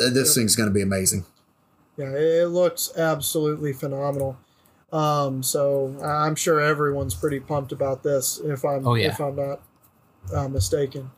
uh, 0.00 0.10
this 0.10 0.28
Yep. 0.28 0.34
thing's 0.42 0.56
going 0.56 0.68
to 0.68 0.74
be 0.74 0.82
amazing. 0.82 1.24
Yeah, 1.96 2.10
it 2.10 2.48
looks 2.48 2.90
absolutely 2.96 3.72
phenomenal. 3.72 4.36
Um, 4.92 5.42
so 5.42 5.96
I'm 6.04 6.34
sure 6.34 6.60
everyone's 6.60 7.14
pretty 7.14 7.40
pumped 7.40 7.72
about 7.72 8.02
this. 8.02 8.40
If 8.44 8.64
I'm 8.64 8.86
Oh, 8.86 8.94
yeah. 8.94 9.08
if 9.08 9.20
I'm 9.20 9.36
not 9.36 9.60
uh, 10.32 10.48
mistaken, 10.48 11.10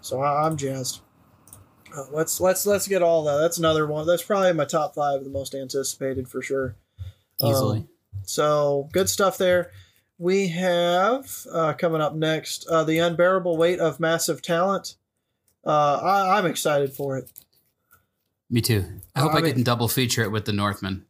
so 0.00 0.20
I, 0.20 0.46
I'm 0.46 0.56
jazzed. 0.56 1.00
Uh, 1.96 2.04
let's 2.10 2.40
let's 2.40 2.66
let's 2.66 2.88
get 2.88 3.02
all 3.02 3.22
that. 3.24 3.38
That's 3.38 3.58
another 3.58 3.86
one. 3.86 4.06
That's 4.06 4.22
probably 4.22 4.52
my 4.52 4.64
top 4.64 4.94
five 4.94 5.18
of 5.18 5.24
the 5.24 5.30
most 5.30 5.54
anticipated 5.54 6.28
for 6.28 6.42
sure. 6.42 6.76
Easily. 7.42 7.78
Um, 7.78 7.88
so 8.24 8.88
good 8.92 9.08
stuff 9.08 9.38
there. 9.38 9.70
We 10.24 10.48
have 10.48 11.46
uh, 11.52 11.74
coming 11.74 12.00
up 12.00 12.14
next 12.14 12.66
uh, 12.68 12.82
the 12.82 12.98
unbearable 12.98 13.58
weight 13.58 13.78
of 13.78 14.00
massive 14.00 14.40
talent. 14.40 14.96
Uh, 15.66 16.00
I, 16.02 16.38
I'm 16.38 16.46
excited 16.46 16.94
for 16.94 17.18
it. 17.18 17.30
Me 18.48 18.62
too. 18.62 18.86
I 19.14 19.20
hope 19.20 19.34
I 19.34 19.38
I, 19.38 19.40
mean- 19.42 19.52
can 19.52 19.62
double 19.64 19.86
feature 19.86 20.22
it 20.22 20.32
with 20.32 20.46
the 20.46 20.54
Northman. 20.54 21.04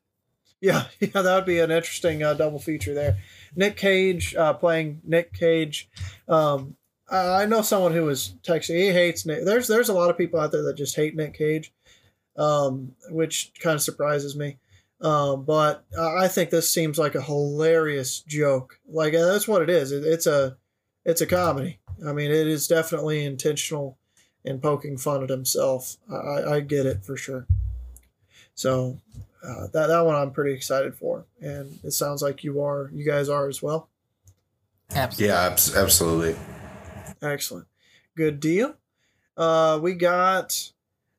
Yeah, 0.60 0.86
yeah, 0.98 1.22
that 1.22 1.32
would 1.32 1.44
be 1.46 1.60
an 1.60 1.70
interesting 1.70 2.24
uh, 2.24 2.34
double 2.34 2.58
feature 2.58 2.92
there. 2.92 3.18
Nick 3.54 3.76
Cage 3.76 4.34
uh, 4.34 4.54
playing 4.54 5.00
Nick 5.04 5.32
Cage. 5.32 5.88
Um, 6.28 6.74
I 7.08 7.42
I 7.42 7.46
know 7.46 7.62
someone 7.62 7.92
who 7.92 8.02
was 8.02 8.34
texting. 8.42 8.80
He 8.80 8.90
hates 8.90 9.24
Nick. 9.24 9.44
There's 9.44 9.68
there's 9.68 9.90
a 9.90 9.94
lot 9.94 10.10
of 10.10 10.18
people 10.18 10.40
out 10.40 10.50
there 10.50 10.64
that 10.64 10.76
just 10.76 10.96
hate 10.96 11.14
Nick 11.14 11.34
Cage, 11.34 11.72
um, 12.36 12.96
which 13.10 13.52
kind 13.60 13.76
of 13.76 13.82
surprises 13.82 14.34
me. 14.34 14.56
Um, 15.00 15.44
but 15.44 15.84
I 15.98 16.28
think 16.28 16.50
this 16.50 16.70
seems 16.70 16.98
like 16.98 17.14
a 17.14 17.22
hilarious 17.22 18.20
joke. 18.20 18.78
Like 18.88 19.14
uh, 19.14 19.26
that's 19.26 19.48
what 19.48 19.62
it 19.62 19.70
is. 19.70 19.92
It, 19.92 20.04
it's 20.04 20.26
a 20.26 20.56
it's 21.04 21.20
a 21.20 21.26
comedy. 21.26 21.80
I 22.06 22.12
mean, 22.12 22.30
it 22.30 22.46
is 22.46 22.68
definitely 22.68 23.24
intentional 23.24 23.98
in 24.44 24.60
poking 24.60 24.96
fun 24.96 25.22
at 25.22 25.30
himself. 25.30 25.96
I, 26.10 26.14
I 26.14 26.54
I 26.56 26.60
get 26.60 26.86
it 26.86 27.04
for 27.04 27.16
sure. 27.16 27.46
So 28.54 29.00
uh, 29.46 29.66
that 29.72 29.88
that 29.88 30.06
one 30.06 30.14
I'm 30.14 30.30
pretty 30.30 30.54
excited 30.54 30.94
for, 30.94 31.26
and 31.40 31.78
it 31.82 31.90
sounds 31.90 32.22
like 32.22 32.44
you 32.44 32.62
are, 32.62 32.90
you 32.92 33.04
guys 33.04 33.28
are 33.28 33.48
as 33.48 33.62
well. 33.62 33.88
Absolutely. 34.94 35.34
Yeah, 35.34 35.46
abs- 35.46 35.76
absolutely. 35.76 36.36
Excellent, 37.20 37.66
good 38.16 38.38
deal. 38.40 38.76
Uh, 39.36 39.80
we 39.82 39.94
got 39.94 40.72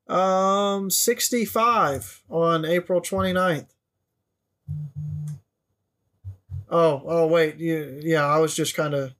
um 0.07 0.89
65 0.89 2.23
on 2.29 2.65
April 2.65 3.01
29th. 3.01 3.67
Oh, 6.69 7.03
oh 7.05 7.27
wait, 7.27 7.57
you, 7.57 7.99
yeah, 8.03 8.25
I 8.25 8.39
was 8.39 8.55
just 8.55 8.75
kind 8.75 8.93
of, 8.93 9.13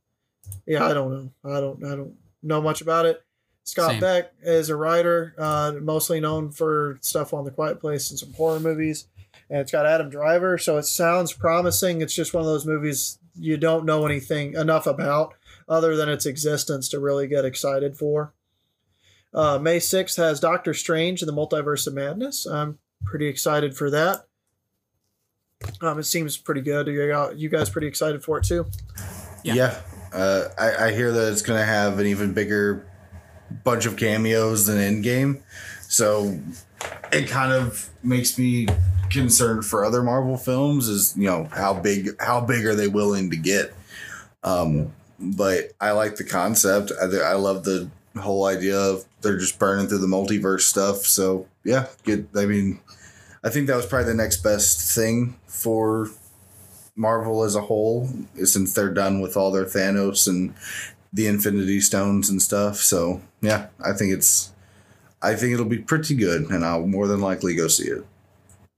yeah, 0.66 0.86
I 0.86 0.94
don't 0.94 1.12
know, 1.12 1.56
I 1.56 1.60
don't, 1.60 1.84
I 1.84 1.96
don't 1.96 2.16
know 2.42 2.62
much 2.62 2.82
about 2.82 3.06
it. 3.06 3.24
Scott 3.64 3.92
Same. 3.92 4.00
Beck 4.00 4.34
is 4.44 4.70
a 4.70 4.76
writer, 4.76 5.34
uh, 5.38 5.74
mostly 5.82 6.20
known 6.20 6.52
for 6.52 7.00
stuff 7.02 7.34
on 7.34 7.46
The 7.46 7.52
Quiet 7.52 7.80
Place 7.80 8.12
and 8.12 8.20
some 8.20 8.34
horror 8.34 8.60
movies. 8.60 9.08
And 9.50 9.60
it's 9.60 9.72
got 9.72 9.86
Adam 9.86 10.10
Driver, 10.10 10.58
so 10.58 10.78
it 10.78 10.84
sounds 10.84 11.34
promising. 11.34 12.02
It's 12.02 12.14
just 12.14 12.34
one 12.34 12.42
of 12.42 12.48
those 12.48 12.66
movies 12.66 13.20
you 13.38 13.58
don't 13.58 13.86
know 13.86 14.06
anything 14.06 14.54
enough 14.54 14.88
about 14.88 15.34
other 15.68 15.96
than 15.96 16.10
its 16.10 16.26
existence 16.26 16.90
to 16.90 17.00
really 17.00 17.28
get 17.28 17.46
excited 17.46 17.98
for. 17.98 18.34
Uh, 19.36 19.60
May 19.60 19.78
6th 19.78 20.16
has 20.16 20.40
Doctor 20.40 20.74
Strange 20.74 21.22
and 21.22 21.28
the 21.28 21.34
Multiverse 21.34 21.86
of 21.88 21.94
Madness. 21.94 22.46
I'm 22.46 22.80
pretty 23.04 23.28
excited 23.28 23.76
for 23.76 23.90
that. 23.92 24.26
Um, 25.82 26.00
it 26.00 26.04
seems 26.04 26.38
pretty 26.38 26.62
good. 26.62 26.88
Are 26.88 27.32
you, 27.32 27.38
you 27.38 27.50
guys 27.50 27.70
pretty 27.70 27.88
excited 27.88 28.24
for 28.24 28.38
it 28.38 28.46
too? 28.46 28.66
Yeah. 29.44 29.54
Yeah. 29.54 29.82
Uh, 30.14 30.48
I, 30.58 30.86
I 30.86 30.94
hear 30.94 31.12
that 31.12 31.32
it's 31.34 31.42
going 31.42 31.60
to 31.60 31.66
have 31.66 32.00
an 32.00 32.08
even 32.08 32.34
bigger 32.34 32.88
bunch 33.66 33.86
of 33.86 33.98
cameos 33.98 34.68
than 34.68 34.78
Endgame. 34.78 35.42
So 35.82 36.40
it 37.12 37.28
kind 37.28 37.52
of 37.52 37.90
makes 38.04 38.40
me 38.40 38.68
concerned 39.10 39.66
for 39.66 39.84
other 39.84 40.02
Marvel 40.02 40.38
films 40.38 40.88
is, 40.88 41.16
you 41.18 41.26
know, 41.26 41.50
how 41.52 41.74
big 41.74 42.10
how 42.22 42.42
big 42.42 42.66
are 42.66 42.76
they 42.76 42.88
willing 42.88 43.30
to 43.32 43.38
get? 43.38 43.74
Um, 44.44 44.94
but 45.20 45.72
I 45.82 45.92
like 45.92 46.16
the 46.16 46.24
concept. 46.24 46.92
I, 47.02 47.06
I 47.18 47.34
love 47.34 47.66
the 47.66 47.90
whole 48.22 48.46
idea 48.46 48.80
of 48.80 49.06
they're 49.22 49.38
just 49.38 49.60
burning 49.60 49.88
through 49.88 50.00
the 50.00 50.08
multiverse 50.08 50.62
stuff. 50.62 51.06
So 51.06 51.48
yeah, 51.64 51.88
good. 52.04 52.28
I 52.36 52.46
mean, 52.46 52.80
I 53.44 53.50
think 53.50 53.68
that 53.68 53.76
was 53.76 53.86
probably 53.86 54.12
the 54.12 54.16
next 54.16 54.38
best 54.38 54.96
thing 54.96 55.40
for 55.48 56.10
Marvel 56.96 57.44
as 57.44 57.56
a 57.56 57.62
whole, 57.62 58.10
since 58.44 58.74
they're 58.74 58.94
done 58.94 59.22
with 59.22 59.36
all 59.36 59.52
their 59.52 59.66
Thanos 59.66 60.28
and 60.28 60.54
the 61.12 61.28
Infinity 61.28 61.82
Stones 61.82 62.30
and 62.30 62.42
stuff. 62.42 62.78
So 62.78 63.22
yeah, 63.42 63.68
I 63.84 63.94
think 63.94 64.14
it's, 64.14 64.54
I 65.22 65.36
think 65.36 65.54
it'll 65.54 65.66
be 65.66 65.80
pretty 65.80 66.16
good, 66.16 66.50
and 66.50 66.64
I'll 66.66 66.88
more 66.88 67.08
than 67.08 67.22
likely 67.22 67.56
go 67.56 67.68
see 67.68 67.88
it. 67.88 68.06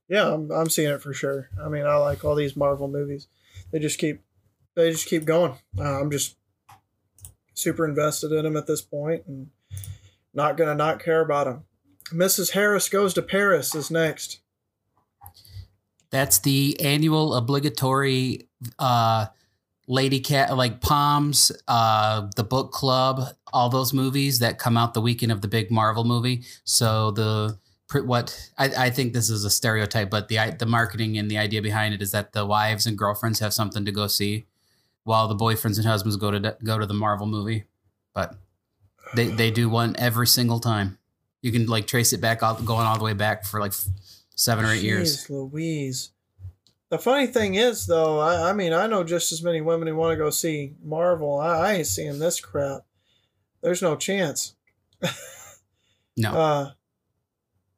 Yeah, 0.10 0.34
I'm, 0.34 0.52
I'm 0.52 0.70
seeing 0.70 0.90
it 0.90 1.02
for 1.02 1.14
sure. 1.14 1.50
I 1.62 1.68
mean, 1.68 1.86
I 1.86 1.96
like 1.98 2.24
all 2.24 2.36
these 2.36 2.56
Marvel 2.56 2.88
movies. 2.88 3.28
They 3.72 3.80
just 3.80 4.00
keep 4.00 4.22
they 4.76 4.92
just 4.92 5.08
keep 5.08 5.26
going. 5.26 5.54
Uh, 5.78 6.00
I'm 6.00 6.12
just 6.12 6.38
super 7.58 7.86
invested 7.86 8.32
in 8.32 8.44
them 8.44 8.56
at 8.56 8.68
this 8.68 8.82
point, 8.82 9.24
and 9.28 9.50
not 10.34 10.58
gonna 10.58 10.76
not 10.76 11.04
care 11.04 11.22
about 11.22 11.46
them. 11.46 11.64
Mrs. 12.12 12.52
Harris 12.52 12.88
goes 12.88 13.14
to 13.16 13.22
Paris 13.22 13.76
is 13.76 13.92
next. 13.92 14.40
That's 16.10 16.40
the 16.40 16.80
annual 16.80 17.34
obligatory 17.34 18.48
uh 18.80 19.28
Lady 19.90 20.20
Cat 20.20 20.56
like 20.56 20.82
Palms, 20.82 21.52
uh 21.68 22.28
the 22.36 22.44
book 22.44 22.72
club, 22.72 23.24
all 23.52 23.70
those 23.70 23.94
movies 23.94 24.40
that 24.40 24.60
come 24.60 24.78
out 24.78 24.94
the 24.94 25.02
weekend 25.02 25.32
of 25.32 25.42
the 25.42 25.48
big 25.48 25.72
Marvel 25.72 26.04
movie. 26.04 26.44
So 26.64 27.12
the 27.12 27.58
what 27.94 28.52
I, 28.58 28.66
I 28.66 28.90
think 28.90 29.14
this 29.14 29.30
is 29.30 29.46
a 29.46 29.50
stereotype, 29.50 30.10
but 30.10 30.28
the 30.28 30.56
the 30.58 30.66
marketing 30.66 31.18
and 31.18 31.32
the 31.32 31.38
idea 31.38 31.62
behind 31.62 31.94
it 31.94 32.02
is 32.02 32.12
that 32.12 32.34
the 32.34 32.46
wives 32.46 32.86
and 32.86 32.98
girlfriends 32.98 33.40
have 33.40 33.54
something 33.54 33.86
to 33.86 33.92
go 33.92 34.08
see, 34.08 34.46
while 35.08 35.28
the 35.28 35.36
boyfriends 35.36 35.78
and 35.78 35.86
husbands 35.86 36.18
go 36.18 36.32
to 36.32 36.58
go 36.64 36.78
to 36.78 36.86
the 36.86 36.94
Marvel 36.94 37.26
movie. 37.26 37.64
But 38.14 38.36
they 39.16 39.28
they 39.28 39.52
do 39.52 39.70
one 39.70 39.96
every 39.98 40.28
single 40.28 40.60
time. 40.60 40.98
You 41.42 41.52
can 41.52 41.66
like 41.68 41.88
trace 41.88 42.14
it 42.14 42.20
back 42.20 42.44
all 42.44 42.56
going 42.56 42.86
all 42.86 42.98
the 42.98 43.04
way 43.04 43.14
back 43.14 43.46
for 43.46 43.60
like 43.60 43.74
seven 44.36 44.66
or 44.66 44.72
eight 44.72 44.84
years. 44.84 45.30
Louise. 45.30 46.12
The 46.90 47.00
funny 47.00 47.28
thing 47.28 47.56
is, 47.56 47.86
though, 47.86 48.20
I, 48.20 48.50
I 48.50 48.54
mean, 48.54 48.72
I 48.72 48.88
know 48.88 49.04
just 49.04 49.32
as 49.32 49.44
many 49.44 49.60
women 49.60 49.88
who 49.88 49.96
want 49.96 50.14
to 50.14 50.18
go 50.18 50.30
see 50.30 50.74
Marvel. 50.84 51.40
I, 51.40 51.58
I 51.58 51.74
ain't 51.74 51.88
seeing 51.88 52.20
this 52.20 52.40
crap. 52.40 52.82
There's 53.62 53.82
no 53.82 53.96
chance. 53.96 54.56
No. 56.18 56.32
Uh, 56.32 56.72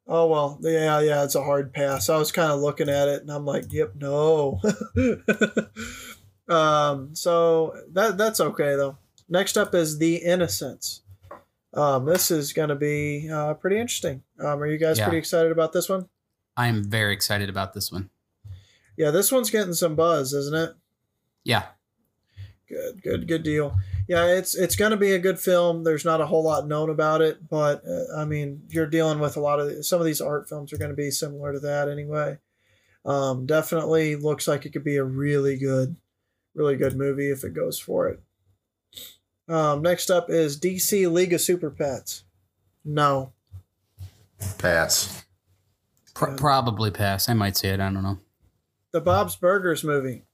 oh 0.08 0.26
well, 0.26 0.58
yeah, 0.62 0.98
yeah, 1.00 1.24
it's 1.24 1.34
a 1.34 1.44
hard 1.44 1.74
pass. 1.74 2.08
I 2.08 2.16
was 2.16 2.32
kind 2.32 2.50
of 2.50 2.60
looking 2.60 2.88
at 2.88 3.08
it, 3.08 3.20
and 3.20 3.30
I'm 3.30 3.44
like, 3.44 3.70
yep, 3.70 3.92
no. 3.96 4.60
um, 6.50 7.14
so 7.14 7.74
that 7.92 8.18
that's 8.18 8.40
okay 8.40 8.76
though. 8.76 8.98
Next 9.28 9.56
up 9.56 9.74
is 9.74 9.98
the 9.98 10.16
Innocents. 10.16 11.02
Um, 11.72 12.04
this 12.04 12.30
is 12.32 12.52
going 12.52 12.70
to 12.70 12.74
be 12.74 13.28
uh, 13.32 13.54
pretty 13.54 13.78
interesting. 13.78 14.22
Um, 14.40 14.60
are 14.60 14.66
you 14.66 14.76
guys 14.78 14.98
Yeah. 14.98 15.04
pretty 15.04 15.18
excited 15.18 15.52
about 15.52 15.72
this 15.72 15.88
one? 15.88 16.08
I'm 16.56 16.82
very 16.84 17.12
excited 17.12 17.48
about 17.48 17.72
this 17.74 17.92
one. 17.92 18.10
Yeah, 18.96 19.12
this 19.12 19.30
one's 19.30 19.50
getting 19.50 19.72
some 19.74 19.94
buzz, 19.94 20.32
isn't 20.32 20.56
it? 20.56 20.74
Yeah. 21.44 21.66
Good, 22.68 23.02
good, 23.02 23.28
good 23.28 23.42
deal. 23.44 23.76
Yeah, 24.08 24.26
it's 24.26 24.56
it's 24.56 24.76
going 24.76 24.90
to 24.90 24.96
be 24.96 25.12
a 25.12 25.18
good 25.18 25.38
film. 25.38 25.84
There's 25.84 26.04
not 26.04 26.20
a 26.20 26.26
whole 26.26 26.42
lot 26.44 26.66
known 26.66 26.90
about 26.90 27.20
it, 27.22 27.48
but 27.48 27.82
uh, 27.86 28.16
I 28.16 28.24
mean, 28.24 28.62
you're 28.68 28.86
dealing 28.86 29.18
with 29.20 29.36
a 29.36 29.40
lot 29.40 29.60
of 29.60 29.84
some 29.86 30.00
of 30.00 30.06
these 30.06 30.20
art 30.20 30.48
films 30.48 30.72
are 30.72 30.78
going 30.78 30.90
to 30.90 30.96
be 30.96 31.10
similar 31.10 31.52
to 31.52 31.60
that 31.60 31.88
anyway. 31.88 32.38
Um, 33.04 33.46
definitely 33.46 34.16
looks 34.16 34.46
like 34.46 34.66
it 34.66 34.72
could 34.72 34.84
be 34.84 34.96
a 34.96 35.04
really 35.04 35.56
good, 35.56 35.96
really 36.54 36.76
good 36.76 36.96
movie 36.96 37.30
if 37.30 37.44
it 37.44 37.54
goes 37.54 37.78
for 37.78 38.08
it. 38.08 38.20
Um, 39.48 39.82
next 39.82 40.10
up 40.10 40.30
is 40.30 40.58
DC 40.58 41.10
League 41.10 41.32
of 41.32 41.40
Super 41.40 41.70
Pets. 41.70 42.24
No, 42.84 43.32
Pass. 44.58 45.24
Pr- 46.14 46.28
Yeah. 46.30 46.36
Probably 46.36 46.90
pass. 46.90 47.28
I 47.28 47.34
might 47.34 47.56
say 47.56 47.68
it. 47.70 47.80
I 47.80 47.90
don't 47.90 48.02
know. 48.02 48.18
the 48.92 49.00
Bob's 49.00 49.36
Burgers 49.36 49.84
movie. 49.84 50.24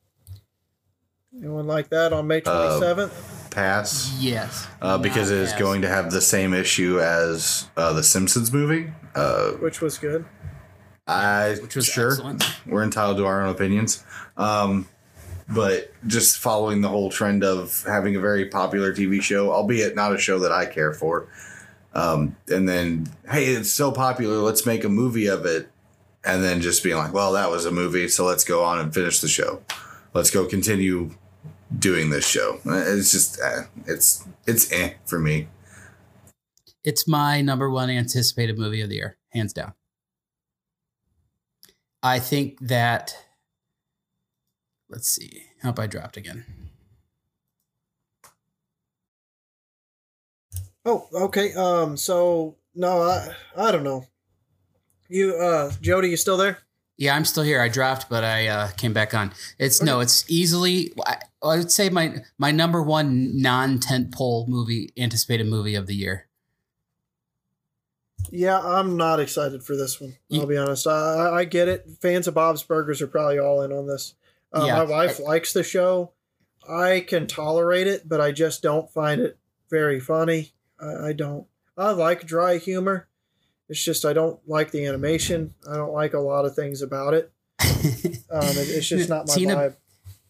Anyone 1.36 1.66
like 1.66 1.90
that 1.90 2.12
on 2.12 2.26
May 2.26 2.40
Uh, 2.47 2.78
27th? 2.80 3.51
Pass. 3.51 4.16
Yes. 4.18 4.66
Uh, 4.80 4.97
because 4.97 5.30
it 5.30 5.38
is 5.38 5.51
Not 5.51 5.59
going 5.59 5.82
to 5.82 5.88
have 5.88 6.10
the 6.10 6.20
same 6.22 6.55
issue 6.55 6.98
as 7.01 7.68
uh, 7.76 7.93
the 7.93 8.02
Simpsons 8.02 8.52
movie. 8.52 8.90
Uh, 9.14 9.51
which 9.52 9.80
was 9.82 9.98
good. 9.98 10.24
I 11.06 11.56
Which 11.60 11.76
was 11.76 11.84
sure 11.86 12.12
excellent. 12.12 12.44
we're 12.66 12.82
entitled 12.82 13.18
to 13.18 13.26
our 13.26 13.43
own 13.43 13.51
opinions, 13.51 14.02
um, 14.36 14.88
but 15.48 15.93
just 16.06 16.39
following 16.39 16.81
the 16.81 16.89
whole 16.89 17.10
trend 17.10 17.44
of 17.44 17.85
having 17.86 18.16
a 18.16 18.20
very 18.20 18.47
popular 18.47 18.93
TV 18.93 19.23
show, 19.23 19.52
albeit 19.52 19.94
not 19.94 20.12
a 20.12 20.18
show 20.18 20.39
that 20.40 20.52
I 20.52 20.66
care 20.66 20.93
for, 20.93 21.28
um, 21.94 22.36
and 22.48 22.68
then 22.68 23.09
hey, 23.31 23.47
it's 23.47 23.70
so 23.70 23.93
popular, 23.93 24.36
let's 24.39 24.66
make 24.66 24.85
a 24.85 24.89
movie 24.89 25.27
of 25.27 25.47
it, 25.47 25.70
and 26.24 26.43
then 26.43 26.60
just 26.60 26.82
being 26.82 26.97
like, 26.97 27.12
well, 27.12 27.32
that 27.32 27.51
was 27.51 27.64
a 27.64 27.70
movie, 27.70 28.09
so 28.09 28.24
let's 28.24 28.44
go 28.44 28.64
on 28.64 28.78
and 28.78 28.93
finish 28.93 29.20
the 29.20 29.28
show. 29.28 29.62
Let's 30.12 30.31
go 30.31 30.47
continue 30.47 31.10
doing 31.78 32.10
this 32.10 32.27
show. 32.27 32.60
It's 32.64 33.12
just 33.12 33.40
eh, 33.40 33.62
it's 33.86 34.27
it's 34.47 34.70
eh 34.73 34.94
for 35.05 35.18
me. 35.18 35.48
It's 36.85 37.09
my 37.09 37.40
number 37.40 37.70
one 37.70 37.90
anticipated 37.90 38.59
movie 38.59 38.81
of 38.81 38.89
the 38.89 38.97
year, 38.97 39.18
hands 39.31 39.52
down. 39.52 39.74
I 42.02 42.18
think 42.18 42.59
that. 42.60 43.16
Let's 44.88 45.08
see. 45.08 45.44
How 45.62 45.74
I 45.76 45.86
dropped 45.86 46.16
again? 46.16 46.44
Oh, 50.84 51.08
okay. 51.12 51.52
Um, 51.54 51.96
so 51.96 52.56
no, 52.74 53.02
I 53.02 53.34
I 53.56 53.72
don't 53.72 53.82
know. 53.84 54.06
You, 55.08 55.36
uh, 55.36 55.72
Jody, 55.80 56.10
you 56.10 56.16
still 56.16 56.36
there? 56.36 56.58
Yeah, 56.96 57.14
I'm 57.14 57.24
still 57.24 57.42
here. 57.44 57.60
I 57.60 57.68
dropped, 57.68 58.08
but 58.08 58.24
I 58.24 58.48
uh, 58.48 58.68
came 58.76 58.92
back 58.92 59.14
on. 59.14 59.32
It's 59.58 59.82
no, 59.82 60.00
it's 60.00 60.24
easily. 60.30 60.92
I, 61.06 61.16
I 61.42 61.56
would 61.58 61.70
say 61.72 61.88
my 61.90 62.18
my 62.38 62.52
number 62.52 62.82
one 62.82 63.40
non 63.40 63.78
tentpole 63.78 64.48
movie, 64.48 64.92
anticipated 64.96 65.46
movie 65.48 65.74
of 65.74 65.86
the 65.86 65.94
year. 65.94 66.28
Yeah, 68.30 68.58
I'm 68.60 68.96
not 68.96 69.20
excited 69.20 69.62
for 69.62 69.76
this 69.76 70.00
one. 70.00 70.16
I'll 70.32 70.38
You- 70.40 70.46
be 70.46 70.56
honest. 70.56 70.86
I- 70.86 71.30
I 71.40 71.44
get 71.44 71.68
it. 71.68 71.86
Fans 72.00 72.26
of 72.26 72.34
Bob's 72.34 72.62
Burgers 72.62 73.02
are 73.02 73.06
probably 73.06 73.38
all 73.38 73.62
in 73.62 73.72
on 73.72 73.86
this. 73.86 74.14
Uh, 74.62 74.64
Yeah. 74.66 74.76
My 74.78 74.84
wife 74.84 75.18
likes 75.20 75.52
the 75.52 75.62
show. 75.62 76.12
I 76.68 77.04
can 77.06 77.26
tolerate 77.26 77.86
it, 77.86 78.08
but 78.08 78.20
I 78.20 78.32
just 78.32 78.62
don't 78.62 78.90
find 78.90 79.20
it 79.20 79.38
very 79.70 80.00
funny. 80.00 80.52
I, 80.80 81.08
I 81.08 81.12
don't. 81.12 81.46
I 81.78 81.90
like 81.92 82.26
dry 82.26 82.58
humor. 82.58 83.08
It's 83.68 83.82
just 83.82 84.04
I 84.04 84.12
don't 84.12 84.38
like 84.48 84.70
the 84.70 84.86
animation. 84.86 85.54
I 85.70 85.76
don't 85.76 85.92
like 85.92 86.14
a 86.14 86.18
lot 86.20 86.44
of 86.44 86.54
things 86.54 86.82
about 86.82 87.14
it. 87.14 87.32
Um, 88.28 88.42
it- 88.42 88.68
it's 88.68 88.88
just 88.88 89.08
not 89.08 89.28
my 89.28 89.34
Tina- 89.34 89.56
vibe. 89.56 89.76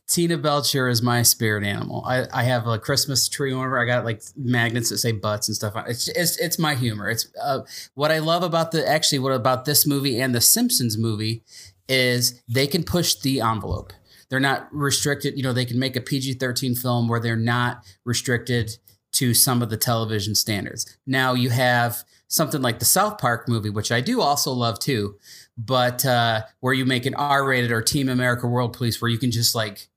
Tina 0.08 0.36
Belcher 0.38 0.88
is 0.88 1.02
my 1.02 1.22
spirit 1.22 1.64
animal. 1.64 2.04
I, 2.06 2.26
I 2.32 2.42
have 2.44 2.66
a 2.68 2.78
Christmas 2.78 3.28
tree 3.28 3.52
over. 3.52 3.78
I 3.80 3.86
got 3.86 4.04
like 4.04 4.22
magnets 4.36 4.90
that 4.90 4.98
say 4.98 5.10
butts 5.12 5.48
and 5.48 5.56
stuff. 5.56 5.74
It's 5.88 6.06
it's, 6.08 6.36
it's 6.38 6.58
my 6.58 6.74
humor. 6.76 7.08
It's 7.10 7.26
uh, 7.42 7.60
what 7.94 8.12
I 8.12 8.18
love 8.20 8.42
about 8.44 8.70
the 8.70 8.86
actually 8.86 9.18
what 9.20 9.32
about 9.32 9.64
this 9.64 9.86
movie 9.86 10.20
and 10.20 10.32
the 10.34 10.40
Simpsons 10.40 10.96
movie 10.98 11.42
is 11.88 12.40
they 12.48 12.66
can 12.68 12.84
push 12.84 13.14
the 13.16 13.40
envelope. 13.40 13.92
They're 14.28 14.40
not 14.40 14.68
restricted. 14.72 15.36
You 15.36 15.42
know, 15.42 15.52
they 15.52 15.64
can 15.64 15.78
make 15.78 15.96
a 15.96 16.00
PG 16.00 16.34
thirteen 16.34 16.74
film 16.74 17.08
where 17.08 17.20
they're 17.20 17.36
not 17.36 17.84
restricted 18.04 18.76
to 19.12 19.32
some 19.32 19.62
of 19.62 19.70
the 19.70 19.76
television 19.76 20.34
standards. 20.34 20.96
Now 21.06 21.32
you 21.32 21.50
have 21.50 22.04
something 22.28 22.60
like 22.60 22.80
the 22.80 22.84
South 22.84 23.18
Park 23.18 23.48
movie, 23.48 23.70
which 23.70 23.92
I 23.92 24.00
do 24.00 24.20
also 24.20 24.52
love 24.52 24.78
too, 24.78 25.16
but 25.56 26.04
uh, 26.04 26.42
where 26.60 26.74
you 26.74 26.84
make 26.84 27.06
an 27.06 27.14
R 27.14 27.46
rated 27.46 27.70
or 27.70 27.80
Team 27.82 28.08
America 28.08 28.46
World 28.46 28.72
Police 28.72 29.00
where 29.00 29.10
you 29.10 29.18
can 29.18 29.30
just 29.30 29.54
like 29.54 29.88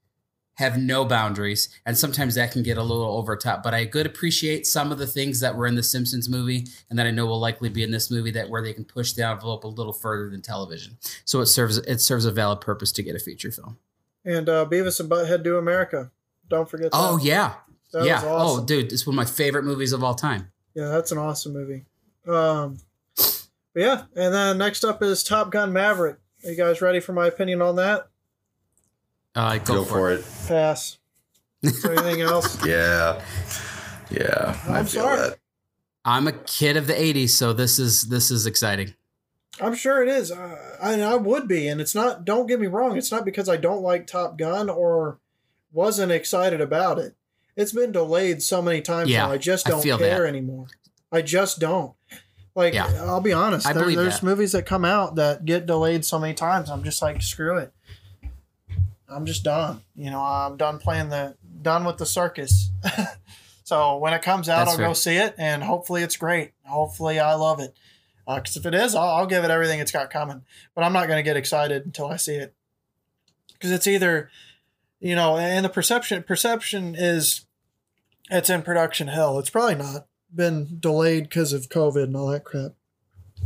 have 0.56 0.78
no 0.78 1.06
boundaries, 1.06 1.70
and 1.86 1.98
sometimes 1.98 2.36
that 2.36 2.52
can 2.52 2.64
get 2.64 2.78
a 2.78 2.84
little 2.84 3.18
over 3.18 3.36
top. 3.38 3.64
But 3.64 3.74
I 3.74 3.86
could 3.86 4.06
appreciate 4.06 4.68
some 4.68 4.92
of 4.92 4.98
the 4.98 5.08
things 5.08 5.40
that 5.40 5.56
were 5.56 5.66
in 5.66 5.76
the 5.76 5.84
Simpsons 5.84 6.28
movie, 6.30 6.68
and 6.90 7.00
that 7.00 7.08
I 7.08 7.12
know 7.12 7.26
will 7.26 7.40
likely 7.40 7.70
be 7.70 7.82
in 7.82 7.92
this 7.92 8.12
movie, 8.12 8.32
that 8.32 8.50
where 8.50 8.62
they 8.62 8.74
can 8.74 8.84
push 8.84 9.14
the 9.14 9.26
envelope 9.26 9.64
a 9.64 9.68
little 9.68 9.94
further 9.94 10.30
than 10.30 10.42
television. 10.42 10.98
So 11.24 11.40
it 11.40 11.46
serves 11.46 11.78
it 11.78 12.02
serves 12.02 12.26
a 12.26 12.32
valid 12.32 12.60
purpose 12.60 12.92
to 12.94 13.04
get 13.04 13.16
a 13.16 13.20
feature 13.20 13.52
film. 13.52 13.78
And 14.30 14.48
uh, 14.48 14.66
Beavis 14.70 15.00
and 15.00 15.10
Butthead 15.10 15.44
do 15.44 15.58
America. 15.58 16.12
Don't 16.50 16.70
forget. 16.70 16.92
That. 16.92 16.98
Oh 17.00 17.18
yeah, 17.22 17.56
That 17.94 18.06
yeah. 18.06 18.16
was 18.16 18.24
awesome. 18.26 18.64
Oh 18.64 18.66
dude, 18.66 18.92
it's 18.92 19.06
one 19.08 19.14
of 19.14 19.18
my 19.18 19.26
favorite 19.26 19.64
movies 19.64 19.92
of 19.94 20.04
all 20.04 20.14
time. 20.16 20.52
Yeah, 20.76 20.90
that's 20.90 21.12
an 21.12 21.18
awesome 21.18 21.54
movie. 21.54 21.86
Um, 22.28 22.78
but 23.16 23.48
yeah, 23.76 24.04
and 24.16 24.34
then 24.34 24.58
next 24.60 24.84
up 24.84 25.02
is 25.02 25.24
Top 25.24 25.52
Gun 25.52 25.74
Maverick. 25.74 26.18
Are 26.46 26.52
you 26.52 26.56
guys 26.58 26.82
ready 26.82 27.00
for 27.00 27.12
my 27.14 27.26
opinion 27.28 27.62
on 27.62 27.76
that? 27.78 28.08
Uh, 29.36 29.58
go, 29.60 29.76
Go, 29.76 29.84
for, 29.84 29.90
for 29.90 30.12
it. 30.12 30.20
it. 30.20 30.26
Pass. 30.48 30.98
Anything 31.64 32.22
else? 32.22 32.66
Yeah, 32.66 33.22
yeah. 34.12 34.60
I 34.68 34.80
I'm 34.80 34.86
feel 34.86 35.02
sorry. 35.04 35.18
that. 35.18 35.40
I'm 36.06 36.28
a 36.28 36.32
kid 36.34 36.78
of 36.78 36.88
the 36.88 36.94
'80s, 36.94 37.30
so 37.32 37.52
this 37.54 37.80
is 37.80 38.04
this 38.04 38.32
is 38.32 38.46
exciting. 38.46 38.94
I'm 39.62 39.76
sure 39.76 40.02
it 40.02 40.10
is. 40.10 40.32
Uh, 40.32 40.69
I, 40.82 41.00
I 41.02 41.16
would 41.16 41.48
be, 41.48 41.68
and 41.68 41.80
it's 41.82 41.96
not. 41.96 42.26
Don't 42.26 42.48
get 42.48 42.60
me 42.60 42.68
wrong. 42.68 42.98
It's 42.98 43.12
not 43.12 43.26
because 43.26 43.48
I 43.50 43.58
don't 43.58 43.82
like 43.82 44.08
Top 44.08 44.38
Gun 44.38 44.70
or 44.70 45.20
wasn't 45.72 46.12
excited 46.12 46.62
about 46.62 46.98
it. 47.00 47.16
It's 47.56 47.72
been 47.74 47.92
delayed 47.92 48.42
so 48.42 48.62
many 48.62 48.82
times 48.82 49.10
Yeah, 49.10 49.26
now. 49.28 49.32
I 49.34 49.38
just 49.38 49.66
don't 49.66 49.82
feel 49.82 49.98
care 49.98 50.22
that. 50.22 50.28
anymore. 50.28 50.68
I 51.12 51.22
just 51.22 51.60
don't. 51.60 51.94
Like, 52.56 52.74
Yeah. 52.74 52.88
I'll 53.06 53.22
be 53.22 53.34
honest. 53.34 53.68
I 53.68 53.74
there- 53.74 53.84
believe 53.84 53.98
there's 53.98 54.20
that. 54.22 54.26
movies 54.26 54.52
that 54.54 54.66
come 54.66 54.86
out 54.86 55.16
that 55.16 55.46
get 55.46 55.66
delayed 55.66 56.06
so 56.06 56.18
many 56.20 56.34
times. 56.34 56.70
I'm 56.70 56.84
just 56.84 57.02
like, 57.02 57.22
screw 57.22 57.58
it. 57.58 57.74
I'm 59.10 59.26
just 59.26 59.44
done. 59.44 59.82
You 59.96 60.12
know, 60.12 60.22
I'm 60.22 60.56
done 60.58 60.78
playing 60.80 61.10
the 61.10 61.36
done 61.62 61.84
with 61.84 61.98
the 61.98 62.06
circus. 62.06 62.70
so 63.64 63.98
when 63.98 64.14
it 64.14 64.22
comes 64.22 64.48
out, 64.50 64.66
That's 64.66 64.78
I'll 64.80 64.88
go 64.88 64.94
see 64.94 65.18
it, 65.18 65.36
and 65.38 65.64
hopefully 65.64 66.04
it's 66.04 66.16
great. 66.16 66.52
Hopefully 66.66 67.20
I 67.20 67.34
love 67.34 67.60
it. 67.60 67.76
Uh, 68.30 68.36
because 68.36 68.56
if 68.56 68.66
it 68.68 68.76
is, 68.76 68.94
I'll, 68.94 69.10
I'll 69.10 69.26
give 69.26 69.44
it 69.44 69.50
everything 69.50 69.80
it's 69.80 69.92
got 69.92 70.12
coming. 70.12 70.44
But 70.76 70.84
I'm 70.84 70.94
not 70.94 71.08
going 71.08 71.18
to 71.18 71.24
get 71.24 71.36
excited 71.36 71.84
until 71.84 72.06
I 72.06 72.18
see 72.18 72.36
it. 72.36 72.54
Because 73.54 73.72
it's 73.72 73.88
either, 73.88 74.30
you 75.00 75.16
know, 75.16 75.36
and 75.38 75.66
the 75.66 75.70
perception 75.70 76.22
perception 76.22 76.94
is 76.96 77.46
it's 78.30 78.52
in 78.52 78.62
production 78.62 79.08
hell. 79.08 79.40
It's 79.40 79.50
probably 79.50 79.76
not 79.76 80.06
been 80.34 80.78
delayed 80.80 81.24
because 81.24 81.54
of 81.54 81.70
COVID 81.70 82.04
and 82.04 82.16
all 82.16 82.28
that 82.28 82.44
crap. 82.44 82.74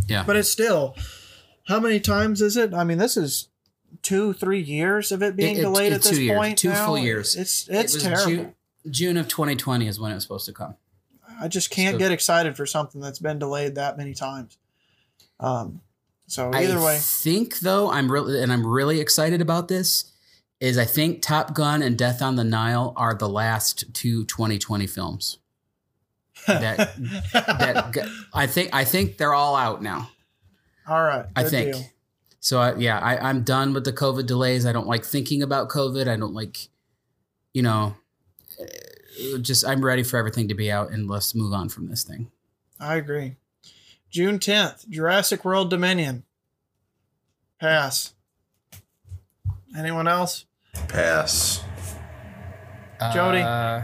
Yeah. 0.07 0.25
But 0.27 0.35
it's 0.35 0.51
still, 0.51 0.97
how 1.69 1.79
many 1.79 2.01
times 2.01 2.41
is 2.41 2.57
it? 2.57 2.73
I 2.73 2.83
mean, 2.83 2.97
this 2.97 3.15
is 3.15 3.47
two, 4.01 4.33
three 4.33 4.59
years 4.61 5.13
of 5.13 5.23
it 5.23 5.37
being 5.37 5.55
It- 5.55 5.59
it- 5.59 5.61
delayed 5.61 5.93
at 5.93 6.01
this 6.01 6.19
years, 6.19 6.37
point. 6.37 6.57
two 6.57 6.69
now. 6.69 6.85
full 6.87 6.97
years. 6.97 7.37
It's 7.37 7.69
It 7.69 7.75
it's 7.77 7.93
was 7.93 8.03
terrible. 8.03 8.25
June, 8.29 8.55
June 8.89 9.15
of 9.17 9.29
2020 9.29 9.87
is 9.87 9.97
when 9.97 10.11
it 10.11 10.15
was 10.15 10.23
supposed 10.23 10.45
to 10.47 10.51
come. 10.53 10.75
I 11.39 11.47
just 11.47 11.69
can't 11.69 11.93
So- 11.95 11.99
get 11.99 12.11
excited 12.11 12.57
for 12.57 12.65
something 12.65 12.99
that's 12.99 13.19
been 13.19 13.39
delayed 13.39 13.75
that 13.75 13.97
many 13.97 14.13
times. 14.13 14.57
Um, 15.43 15.81
so 16.27 16.51
either 16.53 16.77
I 16.79 16.83
way, 16.85 16.95
I 16.95 16.99
think 16.99 17.59
though 17.59 17.91
I'm 17.91 18.11
really 18.11 18.41
and 18.41 18.51
I'm 18.51 18.65
really 18.65 18.99
excited 19.01 19.41
about 19.41 19.67
this 19.67 20.11
is 20.59 20.77
I 20.77 20.85
think 20.85 21.21
Top 21.21 21.53
Gun 21.53 21.81
and 21.83 21.97
Death 21.97 22.21
on 22.21 22.35
the 22.37 22.43
Nile 22.45 22.93
are 22.95 23.13
the 23.13 23.27
last 23.29 23.93
two 23.93 24.23
2020 24.25 24.87
films. 24.87 25.37
that- 26.47 26.95
That 27.33 28.09
I 28.33 28.47
think 28.47 28.69
I 28.73 28.85
think 28.85 29.17
they're 29.17 29.33
all 29.33 29.55
out 29.55 29.81
now. 29.83 30.09
all 30.87 31.03
right. 31.03 31.25
I 31.35 31.43
think. 31.43 31.73
deal. 31.73 31.83
So 32.39 32.59
I, 32.59 32.75
yeah, 32.75 32.99
I, 32.99 33.17
I'm 33.29 33.43
done 33.43 33.73
with 33.73 33.85
the 33.85 33.93
COVID 33.93 34.25
delays. 34.25 34.65
I 34.65 34.73
don't 34.73 34.87
like 34.87 35.05
thinking 35.05 35.41
about 35.41 35.69
COVID. 35.69 36.07
I 36.09 36.17
don't 36.17 36.33
like, 36.33 36.57
you 37.53 37.61
know, 37.61 37.95
eh, 38.59 39.37
just 39.41 39.65
I'm 39.65 39.83
ready 39.83 40.03
for 40.03 40.17
everything 40.17 40.49
to 40.49 40.53
be 40.53 40.69
out 40.69 40.91
and 40.91 41.07
let's 41.09 41.33
move 41.35 41.53
on 41.53 41.69
from 41.69 41.87
this 41.87 42.03
thing. 42.03 42.31
I 42.81 42.95
agree. 42.95 43.37
June 44.13 44.37
tenth, 44.37 44.87
Jurassic 44.87 45.43
World 45.43 45.71
Dominion. 45.71 46.23
Pass. 47.59 48.13
Anyone 49.75 50.07
else? 50.07 50.45
Pass. 50.87 51.63
Jody? 53.11 53.39
Uh, 53.39 53.81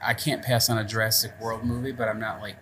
I 0.00 0.14
can't 0.14 0.42
pass 0.44 0.70
on 0.70 0.78
a 0.78 0.84
Jurassic 0.84 1.32
World 1.40 1.64
movie, 1.64 1.90
but 1.90 2.06
I'm 2.06 2.20
not 2.20 2.40
like 2.40 2.56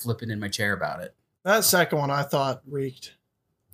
flipping 0.00 0.30
in 0.30 0.40
my 0.40 0.48
chair 0.48 0.72
about 0.72 1.02
it. 1.02 1.14
That 1.44 1.62
second 1.64 1.98
one 1.98 2.10
I 2.10 2.22
thought 2.22 2.62
reeked. 2.66 3.12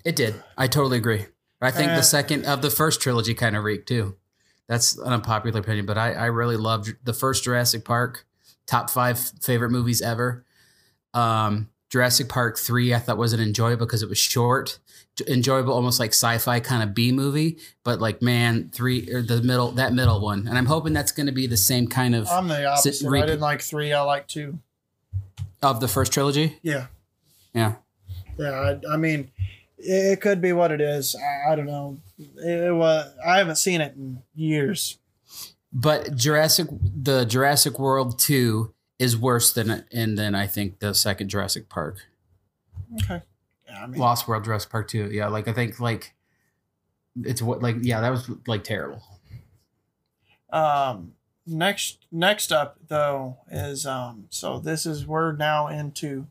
It 0.04 0.16
did. 0.16 0.34
I 0.58 0.66
totally 0.66 0.98
agree. 0.98 1.26
I 1.62 1.70
think 1.70 1.92
Uh, 1.92 1.96
the 1.96 2.02
second 2.02 2.46
of 2.46 2.62
the 2.62 2.70
first 2.70 3.00
trilogy 3.00 3.34
kind 3.34 3.54
of 3.56 3.62
reeked 3.62 3.86
too. 3.86 4.16
That's 4.66 4.98
an 4.98 5.12
unpopular 5.12 5.60
opinion, 5.60 5.86
but 5.86 5.96
I, 5.98 6.14
I 6.14 6.26
really 6.26 6.56
loved 6.56 6.96
the 7.04 7.14
first 7.14 7.44
Jurassic 7.44 7.84
Park. 7.84 8.26
Top 8.66 8.90
five 8.90 9.20
favorite 9.40 9.70
movies 9.70 10.02
ever. 10.02 10.44
Um, 11.12 11.68
Jurassic 11.94 12.28
Park 12.28 12.58
three 12.58 12.92
I 12.92 12.98
thought 12.98 13.18
wasn't 13.18 13.40
enjoyable 13.40 13.86
because 13.86 14.02
it 14.02 14.08
was 14.08 14.18
short, 14.18 14.80
enjoyable 15.28 15.72
almost 15.72 16.00
like 16.00 16.10
sci-fi 16.10 16.58
kind 16.58 16.82
of 16.82 16.92
B 16.92 17.12
movie. 17.12 17.56
But 17.84 18.00
like 18.00 18.20
man, 18.20 18.68
three 18.72 19.08
or 19.12 19.22
the 19.22 19.40
middle 19.42 19.70
that 19.70 19.92
middle 19.92 20.20
one, 20.20 20.48
and 20.48 20.58
I'm 20.58 20.66
hoping 20.66 20.92
that's 20.92 21.12
going 21.12 21.26
to 21.26 21.32
be 21.32 21.46
the 21.46 21.56
same 21.56 21.86
kind 21.86 22.16
of 22.16 22.26
I'm 22.28 22.48
the 22.48 22.66
opposite. 22.66 23.06
I 23.06 23.20
didn't 23.20 23.38
like 23.38 23.62
three. 23.62 23.92
I 23.92 24.00
like 24.00 24.26
two. 24.26 24.58
of 25.62 25.78
the 25.78 25.86
first 25.86 26.12
trilogy. 26.12 26.58
Yeah. 26.62 26.86
Yeah, 27.54 27.74
Yeah. 28.38 28.74
I, 28.90 28.94
I 28.94 28.96
mean, 28.96 29.30
it, 29.78 30.14
it 30.14 30.20
could 30.20 30.40
be 30.40 30.52
what 30.52 30.72
it 30.72 30.80
is. 30.80 31.14
I, 31.14 31.52
I 31.52 31.54
don't 31.54 31.66
know. 31.66 31.98
It, 32.18 32.74
was. 32.74 33.14
I 33.24 33.38
haven't 33.38 33.54
seen 33.54 33.80
it 33.80 33.94
in 33.94 34.20
years. 34.34 34.98
But 35.72 36.16
Jurassic, 36.16 36.66
the 36.72 37.24
Jurassic 37.24 37.78
World 37.78 38.18
two 38.18 38.73
is 38.98 39.16
worse 39.16 39.52
than 39.52 39.84
and 39.92 40.16
than 40.18 40.34
I 40.34 40.46
think 40.46 40.78
the 40.78 40.94
second 40.94 41.28
Jurassic 41.28 41.68
Park, 41.68 42.06
Okay. 43.02 43.22
Yeah, 43.68 43.82
I 43.82 43.86
mean, 43.86 44.00
Lost 44.00 44.28
World 44.28 44.44
Jurassic 44.44 44.70
Park 44.70 44.88
two. 44.88 45.10
Yeah, 45.10 45.28
like 45.28 45.48
I 45.48 45.52
think 45.52 45.80
like 45.80 46.14
it's 47.22 47.42
what 47.42 47.62
like 47.62 47.76
yeah 47.80 48.00
that 48.00 48.10
was 48.10 48.30
like 48.46 48.64
terrible. 48.64 49.02
Um, 50.50 51.14
next 51.46 52.06
next 52.12 52.52
up 52.52 52.78
though 52.88 53.38
is 53.50 53.86
um, 53.86 54.26
so 54.30 54.58
this 54.58 54.86
is 54.86 55.06
we're 55.06 55.32
now 55.32 55.66
into 55.68 56.26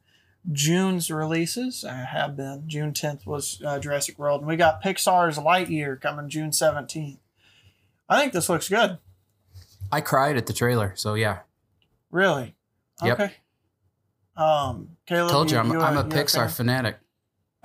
June's 0.52 1.10
releases. 1.10 1.84
I 1.84 1.95
have 1.95 2.38
been 2.38 2.64
June 2.68 2.94
tenth 2.94 3.26
was 3.26 3.61
uh, 3.65 3.80
Jurassic 3.80 4.18
World, 4.19 4.41
and 4.41 4.48
we 4.48 4.56
got 4.56 4.84
Pixar's 4.84 5.38
Lightyear 5.38 5.99
coming 5.99 6.30
June 6.30 6.52
seventeenth. 6.52 7.19
I 8.07 8.19
think 8.19 8.34
this 8.34 8.49
looks 8.49 8.69
good. 8.69 8.99
I 9.91 10.02
cried 10.02 10.38
at 10.38 10.48
the 10.48 10.53
trailer, 10.53 10.94
so 10.95 11.14
yeah. 11.14 11.40
Really. 12.14 12.56
Yep. 13.03 13.19
Okay. 13.19 13.34
Um, 14.38 14.90
Caleb, 15.07 15.31
Told 15.31 15.52
you, 15.52 15.57
I'm, 15.57 15.72
you 15.72 15.81
I'm 15.81 15.98
a 15.98 16.03
you 16.03 16.10
Pixar 16.10 16.45
fan? 16.45 16.49
fanatic. 16.49 16.99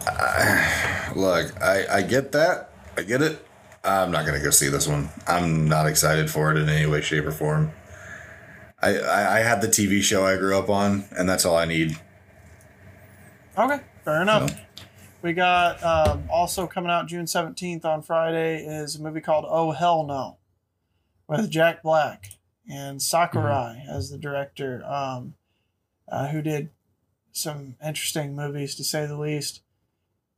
I, 0.00 1.12
look, 1.14 1.62
I, 1.62 1.86
I 1.98 2.02
get 2.02 2.32
that. 2.32 2.70
I 2.96 3.02
get 3.02 3.20
it. 3.20 3.44
I'm 3.84 4.10
not 4.10 4.24
gonna 4.26 4.42
go 4.42 4.48
see 4.50 4.68
this 4.70 4.88
one. 4.88 5.10
I'm 5.26 5.68
not 5.68 5.86
excited 5.86 6.30
for 6.30 6.50
it 6.50 6.56
in 6.56 6.68
any 6.68 6.86
way, 6.86 7.02
shape, 7.02 7.24
or 7.26 7.30
form. 7.30 7.72
I, 8.80 8.96
I, 8.98 9.36
I 9.36 9.40
had 9.40 9.60
the 9.60 9.68
TV 9.68 10.02
show 10.02 10.24
I 10.24 10.36
grew 10.38 10.58
up 10.58 10.70
on, 10.70 11.04
and 11.16 11.28
that's 11.28 11.44
all 11.44 11.56
I 11.56 11.66
need. 11.66 11.98
Okay, 13.56 13.80
fair 14.04 14.22
enough. 14.22 14.50
So- 14.50 14.56
We 15.20 15.32
got 15.34 15.82
um, 15.82 16.24
also 16.30 16.66
coming 16.66 16.90
out 16.90 17.06
June 17.06 17.24
17th 17.26 17.84
on 17.84 18.02
Friday 18.02 18.64
is 18.64 18.96
a 18.96 19.02
movie 19.02 19.20
called 19.20 19.44
Oh 19.48 19.72
Hell 19.72 20.06
No 20.06 20.38
with 21.28 21.50
Jack 21.50 21.82
Black 21.82 22.30
and 22.68 23.00
Sakurai 23.00 23.82
as 23.88 24.10
the 24.10 24.18
director, 24.18 24.84
um, 24.86 25.34
uh, 26.10 26.28
who 26.28 26.42
did 26.42 26.70
some 27.32 27.76
interesting 27.84 28.34
movies 28.34 28.74
to 28.76 28.84
say 28.84 29.06
the 29.06 29.16
least. 29.16 29.62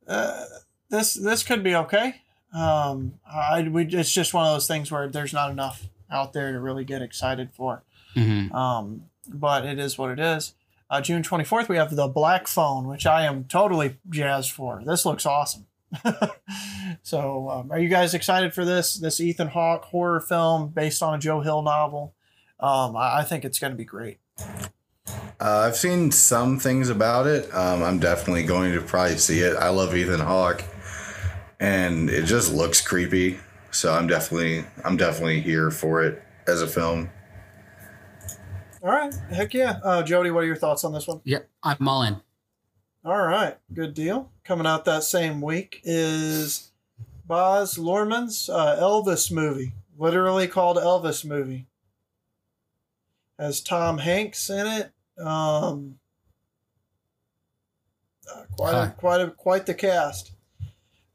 Uh, 0.07 0.45
this 0.89 1.13
this 1.13 1.43
could 1.43 1.63
be 1.63 1.75
okay. 1.75 2.21
Um, 2.53 3.15
I 3.25 3.63
we 3.63 3.85
it's 3.85 4.11
just 4.11 4.33
one 4.33 4.45
of 4.45 4.53
those 4.53 4.67
things 4.67 4.91
where 4.91 5.07
there's 5.07 5.33
not 5.33 5.51
enough 5.51 5.87
out 6.09 6.33
there 6.33 6.51
to 6.51 6.59
really 6.59 6.83
get 6.83 7.01
excited 7.01 7.51
for. 7.53 7.83
hmm 8.13 8.53
Um, 8.53 9.03
but 9.27 9.65
it 9.65 9.79
is 9.79 9.97
what 9.97 10.11
it 10.11 10.19
is. 10.19 10.53
Uh, 10.89 10.99
June 10.99 11.23
24th, 11.23 11.69
we 11.69 11.77
have 11.77 11.95
The 11.95 12.09
Black 12.09 12.47
Phone, 12.47 12.85
which 12.85 13.05
I 13.05 13.23
am 13.23 13.45
totally 13.45 13.95
jazzed 14.09 14.51
for. 14.51 14.81
This 14.85 15.05
looks 15.05 15.25
awesome. 15.25 15.67
so, 17.01 17.49
um, 17.49 17.71
are 17.71 17.79
you 17.79 17.87
guys 17.87 18.13
excited 18.13 18.53
for 18.53 18.65
this? 18.65 18.95
This 18.95 19.21
Ethan 19.21 19.49
Hawke 19.49 19.85
horror 19.85 20.19
film 20.19 20.67
based 20.69 21.01
on 21.01 21.13
a 21.13 21.17
Joe 21.17 21.39
Hill 21.39 21.61
novel. 21.61 22.13
Um, 22.61 22.95
I, 22.95 23.19
I 23.19 23.23
think 23.23 23.43
it's 23.43 23.59
going 23.59 23.71
to 23.71 23.77
be 23.77 23.85
great. 23.85 24.19
Uh, 25.39 25.65
I've 25.67 25.75
seen 25.75 26.11
some 26.11 26.59
things 26.59 26.89
about 26.89 27.25
it. 27.25 27.51
Um, 27.53 27.81
I'm 27.81 27.99
definitely 27.99 28.43
going 28.43 28.73
to 28.73 28.81
probably 28.81 29.17
see 29.17 29.39
it. 29.39 29.55
I 29.57 29.69
love 29.69 29.95
Ethan 29.95 30.19
Hawke, 30.19 30.63
and 31.59 32.09
it 32.09 32.25
just 32.25 32.53
looks 32.53 32.79
creepy. 32.79 33.39
So 33.71 33.93
I'm 33.93 34.05
definitely 34.05 34.65
I'm 34.85 34.97
definitely 34.97 35.41
here 35.41 35.71
for 35.71 36.03
it 36.03 36.21
as 36.47 36.61
a 36.61 36.67
film. 36.67 37.09
All 38.83 38.89
right. 38.89 39.13
Heck 39.31 39.53
yeah. 39.53 39.79
Uh, 39.83 40.03
Jody, 40.03 40.31
what 40.31 40.43
are 40.43 40.47
your 40.47 40.55
thoughts 40.55 40.83
on 40.83 40.93
this 40.93 41.07
one? 41.07 41.21
Yeah, 41.23 41.39
I'm 41.63 41.87
all 41.87 42.03
in. 42.03 42.21
All 43.03 43.21
right. 43.25 43.57
Good 43.73 43.93
deal. 43.93 44.31
Coming 44.43 44.67
out 44.67 44.85
that 44.85 45.03
same 45.03 45.41
week 45.41 45.81
is 45.83 46.71
Baz 47.25 47.75
Luhrmann's 47.75 48.49
uh, 48.49 48.77
Elvis 48.79 49.31
movie, 49.31 49.73
literally 49.97 50.47
called 50.47 50.77
Elvis 50.77 51.25
movie. 51.25 51.65
Has 53.41 53.59
Tom 53.59 53.97
Hanks 53.97 54.51
in 54.51 54.67
it. 54.67 54.91
Um, 55.19 55.95
uh, 58.31 58.43
quite 58.55 58.73
a, 58.73 58.93
quite 58.95 59.21
a, 59.21 59.31
quite 59.31 59.65
the 59.65 59.73
cast, 59.73 60.33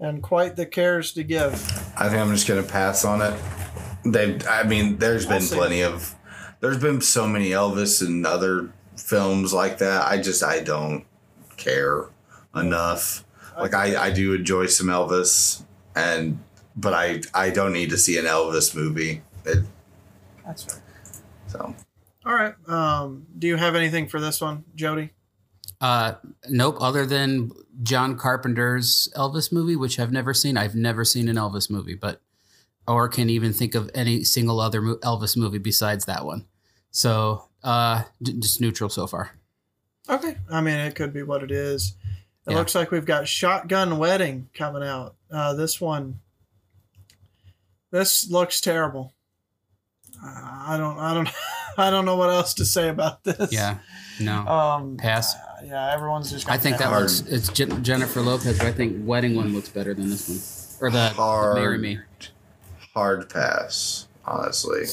and 0.01 0.21
quite 0.21 0.57
the 0.57 0.67
cares 0.67 1.13
to 1.13 1.23
give. 1.23 1.53
I 1.97 2.09
think 2.09 2.21
I'm 2.21 2.33
just 2.33 2.49
gonna 2.49 2.65
pass 2.65 3.05
on 3.05 3.23
it. 3.23 3.41
They, 4.05 4.45
I 4.49 4.65
mean, 4.65 4.99
there's 4.99 5.25
been 5.25 5.41
plenty 5.41 5.83
of, 5.83 6.17
there's 6.59 6.81
been 6.81 7.01
so 7.01 7.29
many 7.29 7.51
Elvis 7.51 8.05
and 8.05 8.27
other 8.27 8.73
films 8.97 9.55
like 9.55 9.79
that. 9.79 10.05
I 10.09 10.21
just 10.21 10.43
I 10.43 10.65
don't 10.65 11.05
care 11.57 12.07
enough. 12.57 13.25
Like 13.57 13.73
I, 13.73 14.07
I 14.07 14.11
do 14.11 14.35
enjoy 14.35 14.67
some 14.67 14.89
Elvis, 14.89 15.63
and 15.95 16.43
but 16.75 16.93
I 16.93 17.21
I 17.33 17.51
don't 17.51 17.73
need 17.73 17.91
to 17.91 17.97
see 17.97 18.19
an 18.19 18.25
Elvis 18.25 18.75
movie. 18.75 19.23
It, 19.45 19.65
That's 20.45 20.65
fair. 20.65 20.83
so 21.47 21.73
All 22.27 22.35
right. 22.35 22.55
Um, 22.69 23.27
do 23.39 23.47
you 23.47 23.57
have 23.57 23.75
anything 23.77 24.09
for 24.09 24.21
this 24.21 24.41
one, 24.41 24.65
Jody? 24.75 25.11
Uh, 25.81 26.15
nope. 26.49 26.77
Other 26.81 27.07
than 27.07 27.53
John 27.83 28.19
Carpenter's 28.19 29.09
Elvis 29.17 29.53
movie, 29.53 29.77
which 29.77 30.01
I've 30.01 30.11
never 30.13 30.35
seen. 30.35 30.57
I've 30.57 30.75
never 30.75 31.05
seen 31.05 31.29
an 31.29 31.37
Elvis 31.37 31.71
movie, 31.71 31.95
but 31.95 32.21
or 32.89 33.09
can 33.09 33.31
even 33.31 33.53
think 33.53 33.75
of 33.75 33.91
any 33.95 34.25
single 34.25 34.61
other 34.61 34.81
Elvis 34.81 35.37
movie 35.37 35.59
besides 35.59 36.05
that 36.07 36.25
one. 36.25 36.47
So, 36.91 37.49
uh, 37.63 38.05
just 38.23 38.61
neutral 38.61 38.91
so 38.91 39.07
far. 39.07 39.33
Okay. 40.09 40.37
I 40.51 40.61
mean, 40.61 40.77
it 40.79 40.95
could 40.95 41.13
be 41.13 41.23
what 41.23 41.43
it 41.43 41.51
is. 41.51 41.95
It 42.47 42.53
Yeah. 42.53 42.57
looks 42.59 42.75
like 42.75 42.91
we've 42.91 43.05
got 43.05 43.27
Shotgun 43.29 43.99
Wedding 43.99 44.49
coming 44.55 44.83
out. 44.85 45.17
Uh, 45.31 45.55
this 45.55 45.81
one, 45.81 46.21
this 47.91 48.31
looks 48.31 48.61
terrible. 48.61 49.13
I 50.25 50.77
don't, 50.79 50.99
I 50.99 51.13
don't, 51.13 51.29
I 51.79 51.91
don't 51.91 52.05
know 52.05 52.17
what 52.17 52.31
else 52.31 52.55
to 52.55 52.65
say 52.65 52.89
about 52.89 53.25
this. 53.25 53.53
Yeah. 53.53 53.79
No. 54.21 54.47
Um. 54.47 54.97
Pass. 54.97 55.35
uh, 55.35 55.39
yeah. 55.65 55.93
Everyone's 55.95 56.31
just. 56.31 56.49
I 56.49 56.57
think 56.59 56.79
that 56.79 56.85
pass. 56.85 56.93
hard. 56.93 57.03
looks. 57.03 57.21
It's 57.23 57.49
Jen- 57.51 57.85
Jennifer 57.85 58.21
Lopez, 58.23 58.59
but 58.59 58.67
I 58.67 58.73
think 58.73 59.07
Wedding 59.07 59.37
one 59.37 59.53
looks 59.55 59.69
better 59.69 59.93
than 59.95 60.09
this 60.11 60.29
one, 60.81 60.89
or 60.89 60.91
the, 60.91 60.99
the 61.09 61.15
Hard. 61.15 61.57
Marry 61.57 61.79
Me. 61.79 61.99
hard 62.95 63.29
pass, 63.31 64.09
honestly. 64.25 64.85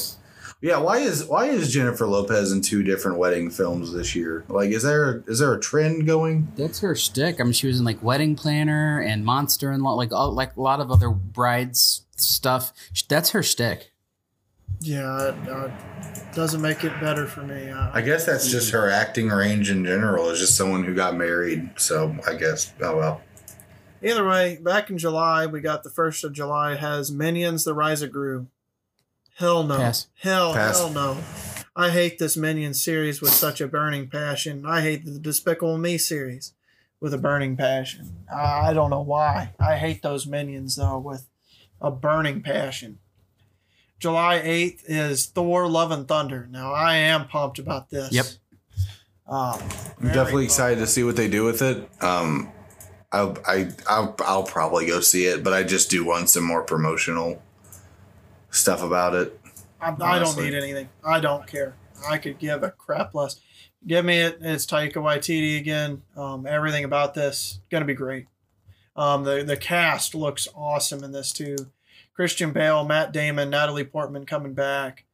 Yeah, 0.60 0.78
why 0.78 0.98
is 0.98 1.24
why 1.26 1.46
is 1.46 1.70
Jennifer 1.72 2.06
Lopez 2.06 2.50
in 2.50 2.62
two 2.62 2.82
different 2.82 3.18
wedding 3.18 3.50
films 3.50 3.92
this 3.92 4.14
year? 4.14 4.44
Like, 4.48 4.70
is 4.70 4.82
there 4.82 5.22
is 5.26 5.38
there 5.38 5.52
a 5.52 5.60
trend 5.60 6.06
going? 6.06 6.52
That's 6.56 6.80
her 6.80 6.94
shtick. 6.94 7.38
I 7.40 7.44
mean, 7.44 7.52
she 7.52 7.66
was 7.66 7.78
in 7.78 7.84
like 7.84 8.02
Wedding 8.02 8.34
Planner 8.34 8.98
and 9.00 9.24
Monster 9.26 9.70
and 9.72 9.82
like 9.82 10.12
all, 10.12 10.32
like 10.32 10.56
a 10.56 10.60
lot 10.62 10.80
of 10.80 10.90
other 10.90 11.10
brides 11.10 12.06
stuff. 12.16 12.72
That's 13.08 13.30
her 13.30 13.42
shtick. 13.42 13.90
Yeah. 14.84 15.28
It, 15.28 15.48
uh, 15.48 15.70
doesn't 16.34 16.60
make 16.60 16.84
it 16.84 16.92
better 17.00 17.26
for 17.26 17.42
me. 17.42 17.70
Uh, 17.70 17.90
I 17.92 18.00
guess 18.00 18.26
that's 18.26 18.50
just 18.50 18.72
her 18.72 18.90
acting 18.90 19.28
range 19.28 19.70
in 19.70 19.84
general. 19.84 20.30
Is 20.30 20.40
just 20.40 20.56
someone 20.56 20.84
who 20.84 20.94
got 20.94 21.16
married. 21.16 21.70
So 21.76 22.16
I 22.26 22.34
guess 22.34 22.72
oh 22.82 22.96
well. 22.96 23.22
Either 24.02 24.26
way, 24.28 24.58
back 24.60 24.90
in 24.90 24.98
July, 24.98 25.46
we 25.46 25.60
got 25.60 25.82
the 25.82 25.90
first 25.90 26.24
of 26.24 26.32
July 26.32 26.74
has 26.74 27.10
Minions: 27.10 27.64
The 27.64 27.74
Rise 27.74 28.02
of 28.02 28.12
Gru. 28.12 28.48
Hell 29.36 29.64
no. 29.64 29.76
Pass. 29.76 30.08
Hell, 30.20 30.52
Pass. 30.52 30.78
hell 30.78 30.90
no. 30.90 31.18
I 31.76 31.90
hate 31.90 32.18
this 32.18 32.36
Minions 32.36 32.82
series 32.82 33.20
with 33.20 33.32
such 33.32 33.60
a 33.60 33.68
burning 33.68 34.08
passion. 34.08 34.64
I 34.66 34.80
hate 34.82 35.04
the 35.04 35.18
Despicable 35.18 35.78
Me 35.78 35.98
series 35.98 36.52
with 37.00 37.14
a 37.14 37.18
burning 37.18 37.56
passion. 37.56 38.24
I 38.32 38.70
I 38.70 38.72
don't 38.72 38.90
know 38.90 39.02
why. 39.02 39.54
I 39.60 39.76
hate 39.76 40.02
those 40.02 40.26
Minions 40.26 40.76
though 40.76 40.98
with 40.98 41.28
a 41.80 41.90
burning 41.90 42.42
passion. 42.42 42.98
July 44.04 44.42
8th 44.44 44.82
is 44.84 45.24
Thor 45.24 45.66
Love 45.66 45.90
and 45.90 46.06
Thunder. 46.06 46.46
Now 46.50 46.74
I 46.74 46.96
am 46.96 47.26
pumped 47.26 47.58
about 47.58 47.88
this. 47.88 48.12
Yep. 48.12 48.26
Um, 49.26 49.58
I'm 49.98 50.08
definitely 50.08 50.32
pumped. 50.32 50.44
excited 50.44 50.78
to 50.80 50.86
see 50.86 51.02
what 51.02 51.16
they 51.16 51.26
do 51.26 51.42
with 51.42 51.62
it. 51.62 51.88
Um, 52.02 52.52
I 53.10 53.34
I 53.46 53.68
I'll, 53.88 54.14
I'll 54.26 54.42
probably 54.42 54.84
go 54.84 55.00
see 55.00 55.24
it, 55.24 55.42
but 55.42 55.54
I 55.54 55.62
just 55.62 55.88
do 55.88 56.04
want 56.04 56.28
some 56.28 56.44
more 56.44 56.62
promotional 56.62 57.42
stuff 58.50 58.82
about 58.82 59.14
it. 59.14 59.40
I, 59.80 59.96
I 59.98 60.18
don't 60.18 60.36
need 60.36 60.52
anything. 60.52 60.90
I 61.02 61.18
don't 61.18 61.46
care. 61.46 61.74
I 62.06 62.18
could 62.18 62.38
give 62.38 62.62
a 62.62 62.72
crap 62.72 63.14
less. 63.14 63.40
Give 63.86 64.04
me 64.04 64.20
it. 64.20 64.36
It's 64.42 64.66
Taika 64.66 64.96
Waititi 64.96 65.56
again. 65.58 66.02
Um, 66.14 66.46
everything 66.46 66.84
about 66.84 67.14
this 67.14 67.60
gonna 67.70 67.86
be 67.86 67.94
great. 67.94 68.26
Um, 68.96 69.24
the 69.24 69.42
the 69.44 69.56
cast 69.56 70.14
looks 70.14 70.46
awesome 70.54 71.02
in 71.02 71.12
this 71.12 71.32
too. 71.32 71.56
Christian 72.14 72.52
Bale, 72.52 72.84
Matt 72.84 73.12
Damon, 73.12 73.50
Natalie 73.50 73.84
Portman 73.84 74.24
coming 74.24 74.54
back. 74.54 75.04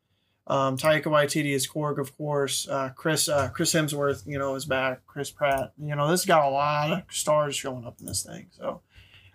Um, 0.46 0.76
Taika 0.76 1.04
Waititi 1.04 1.54
is 1.54 1.68
Korg, 1.68 1.98
of 1.98 2.16
course. 2.16 2.68
Uh, 2.68 2.90
Chris 2.96 3.28
uh, 3.28 3.48
Chris 3.48 3.72
Hemsworth, 3.72 4.26
you 4.26 4.38
know, 4.38 4.54
is 4.54 4.64
back. 4.64 5.06
Chris 5.06 5.30
Pratt. 5.30 5.72
You 5.78 5.94
know, 5.94 6.10
this 6.10 6.24
got 6.24 6.44
a 6.44 6.50
lot 6.50 6.90
of 6.90 7.02
stars 7.10 7.54
showing 7.54 7.86
up 7.86 8.00
in 8.00 8.06
this 8.06 8.24
thing. 8.24 8.48
So 8.50 8.80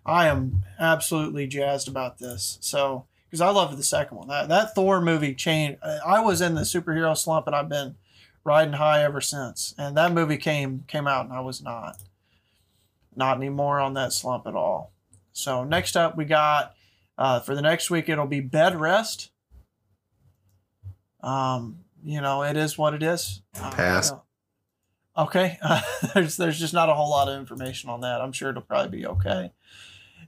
I 0.05 0.27
am 0.27 0.63
absolutely 0.79 1.47
jazzed 1.47 1.87
about 1.87 2.19
this. 2.19 2.57
So 2.61 3.05
because 3.29 3.41
I 3.41 3.49
loved 3.49 3.77
the 3.77 3.83
second 3.83 4.17
one. 4.17 4.27
That 4.27 4.49
that 4.49 4.75
Thor 4.75 5.01
movie 5.01 5.33
changed. 5.33 5.79
I 5.83 6.21
was 6.21 6.41
in 6.41 6.55
the 6.55 6.61
superhero 6.61 7.17
slump, 7.17 7.47
and 7.47 7.55
I've 7.55 7.69
been 7.69 7.95
riding 8.43 8.75
high 8.75 9.03
ever 9.03 9.19
since. 9.21 9.73
And 9.77 9.97
that 9.97 10.13
movie 10.13 10.37
came 10.37 10.83
came 10.87 11.07
out, 11.07 11.25
and 11.25 11.33
I 11.33 11.41
was 11.41 11.61
not 11.61 11.97
not 13.15 13.37
anymore 13.37 13.79
on 13.79 13.93
that 13.95 14.13
slump 14.13 14.47
at 14.47 14.55
all. 14.55 14.91
So 15.33 15.63
next 15.63 15.97
up, 15.97 16.15
we 16.15 16.25
got 16.25 16.74
uh, 17.17 17.39
for 17.39 17.55
the 17.55 17.61
next 17.61 17.89
week 17.89 18.09
it'll 18.09 18.27
be 18.27 18.39
Bed 18.41 18.79
Rest. 18.79 19.31
Um, 21.21 21.79
you 22.03 22.21
know, 22.21 22.43
it 22.43 22.55
is 22.57 22.77
what 22.77 22.93
it 22.93 23.01
is. 23.03 23.41
Uh, 23.59 23.71
Pass. 23.71 24.09
you 24.09 24.15
know. 24.17 24.21
Okay, 25.17 25.57
there's 26.13 26.35
there's 26.37 26.59
just 26.59 26.73
not 26.73 26.89
a 26.89 26.93
whole 26.93 27.09
lot 27.09 27.29
of 27.29 27.39
information 27.39 27.89
on 27.89 28.01
that. 28.01 28.19
I'm 28.21 28.31
sure 28.33 28.49
it'll 28.49 28.61
probably 28.61 28.99
be 28.99 29.07
okay. 29.07 29.51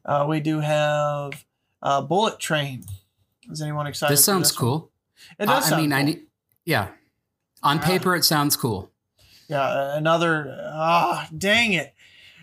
Uh, 0.05 0.25
we 0.29 0.39
do 0.39 0.61
have 0.61 1.45
uh, 1.81 2.01
Bullet 2.01 2.39
Train. 2.39 2.85
Is 3.51 3.61
anyone 3.61 3.85
excited? 3.85 4.13
This 4.13 4.21
for 4.21 4.31
sounds 4.31 4.53
one? 4.53 4.59
cool. 4.59 4.91
It 5.39 5.47
does. 5.47 5.65
I 5.65 5.69
sound 5.69 5.81
mean, 5.81 5.91
I 5.93 6.03
need. 6.03 6.21
Yeah, 6.65 6.87
on 7.63 7.77
Yeah. 7.77 7.83
paper 7.85 8.15
it 8.15 8.23
sounds 8.23 8.55
cool. 8.55 8.89
Yeah, 9.49 9.61
uh, 9.61 9.93
another. 9.97 10.57
Ah, 10.73 11.27
dang 11.37 11.73
it! 11.73 11.93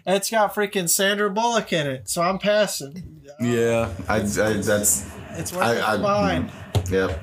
It's 0.07 0.31
got 0.31 0.55
freaking 0.55 0.89
Sandra 0.89 1.31
Bullock 1.31 1.73
in 1.73 1.87
it, 1.87 2.09
so 2.09 2.23
I'm 2.23 2.39
passing. 2.39 3.23
Yeah, 3.41 3.91
I, 4.09 4.17
I 4.17 4.21
that's 4.21 5.11
It's 5.33 5.53
worth 5.53 5.63
I- 5.65 5.77
it 5.77 5.83
I- 5.89 5.97
mm, 5.97 6.03
mine. 6.03 6.53
yep. 6.91 7.21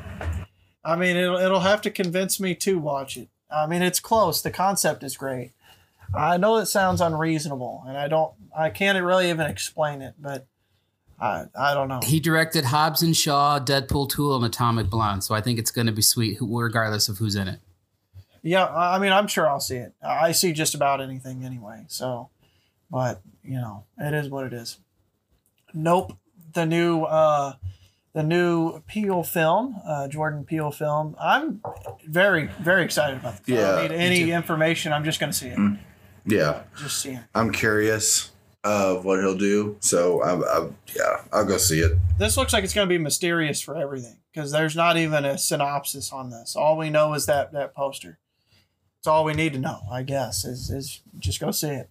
I 0.84 0.96
mean, 0.96 1.16
it'll 1.16 1.38
it'll 1.38 1.60
have 1.60 1.82
to 1.84 1.92
convince 1.92 2.40
me 2.40 2.56
to 2.56 2.80
watch 2.80 3.18
it. 3.18 3.30
I 3.52 3.68
mean, 3.68 3.82
it's 3.84 4.00
close. 4.00 4.42
The 4.42 4.50
concept 4.52 5.04
is 5.04 5.16
great. 5.16 5.52
I 6.14 6.38
know 6.38 6.58
it 6.58 6.66
sounds 6.66 7.02
unreasonable, 7.02 7.84
and 7.88 7.98
I 7.98 8.08
don't. 8.08 8.34
I 8.58 8.70
can't 8.70 9.02
really 9.04 9.30
even 9.30 9.46
explain 9.46 10.02
it, 10.02 10.16
but 10.20 10.48
I 11.20 11.46
I 11.58 11.74
don't 11.76 11.88
know. 11.88 12.00
He 12.04 12.20
directed 12.20 12.66
Hobbs 12.66 13.04
and 13.04 13.16
Shaw, 13.16 13.60
Deadpool 13.60 14.10
2, 14.10 14.34
and 14.36 14.44
Atomic 14.46 14.90
Blonde, 14.90 15.24
so 15.24 15.36
I 15.36 15.42
think 15.42 15.60
it's 15.60 15.72
going 15.72 15.88
to 15.88 15.94
be 15.94 16.02
sweet, 16.02 16.38
regardless 16.42 17.08
of 17.10 17.20
who's 17.20 17.36
in 17.36 17.48
it. 17.48 17.60
Yeah, 18.42 18.66
I 18.66 18.96
I 18.96 19.00
mean, 19.00 19.12
I'm 19.12 19.28
sure 19.28 19.48
I'll 19.48 19.60
see 19.60 19.78
it. 19.78 19.94
I 20.02 20.32
see 20.32 20.52
just 20.52 20.74
about 20.74 21.00
anything 21.00 21.46
anyway. 21.46 21.86
So, 21.88 22.30
but 22.92 23.22
you 23.44 23.56
know, 23.56 23.86
it 23.98 24.14
is 24.14 24.30
what 24.30 24.46
it 24.46 24.54
is. 24.54 24.78
Nope, 25.74 26.18
the 26.54 26.66
new 26.66 27.04
uh, 27.04 27.54
the 28.14 28.24
new 28.24 28.82
Peele 28.88 29.24
film, 29.24 29.78
uh, 29.86 30.08
Jordan 30.10 30.44
Peele 30.44 30.72
film. 30.72 31.16
I'm 31.20 31.62
very 32.08 32.48
very 32.60 32.84
excited 32.84 33.18
about. 33.20 33.38
The 33.38 33.44
film. 33.44 33.58
I 33.58 33.62
Yeah, 33.62 33.76
don't 33.88 33.92
need 33.92 33.96
any 33.98 34.32
information. 34.32 34.92
I'm 34.94 35.04
just 35.04 35.20
gonna 35.20 35.34
see 35.34 35.48
it. 35.48 35.60
Yeah, 36.26 36.62
Just 36.78 37.02
see 37.02 37.14
it. 37.14 37.22
I'm 37.34 37.52
curious 37.52 38.30
of 38.64 39.06
what 39.06 39.20
he'll 39.20 39.38
do. 39.38 39.76
So 39.80 40.22
I'm, 40.24 40.44
I'm 40.44 40.76
yeah, 40.96 41.24
I'll 41.34 41.46
go 41.46 41.58
see 41.58 41.80
it. 41.80 41.98
This 42.20 42.38
looks 42.38 42.54
like 42.54 42.64
it's 42.64 42.74
gonna 42.76 42.86
be 42.88 43.00
mysterious 43.00 43.60
for 43.62 43.76
everything 43.76 44.18
because 44.32 44.52
there's 44.52 44.76
not 44.76 44.98
even 44.98 45.26
a 45.26 45.38
synopsis 45.38 46.12
on 46.14 46.30
this. 46.30 46.56
All 46.56 46.78
we 46.78 46.90
know 46.92 47.14
is 47.16 47.26
that 47.26 47.54
that 47.54 47.74
poster. 47.74 48.20
It's 49.00 49.08
all 49.08 49.24
we 49.26 49.34
need 49.34 49.54
to 49.54 49.60
know, 49.60 49.80
I 49.92 50.04
guess. 50.04 50.46
Is 50.46 50.70
is 50.70 51.02
just 51.18 51.40
go 51.40 51.50
see 51.50 51.70
it. 51.70 51.90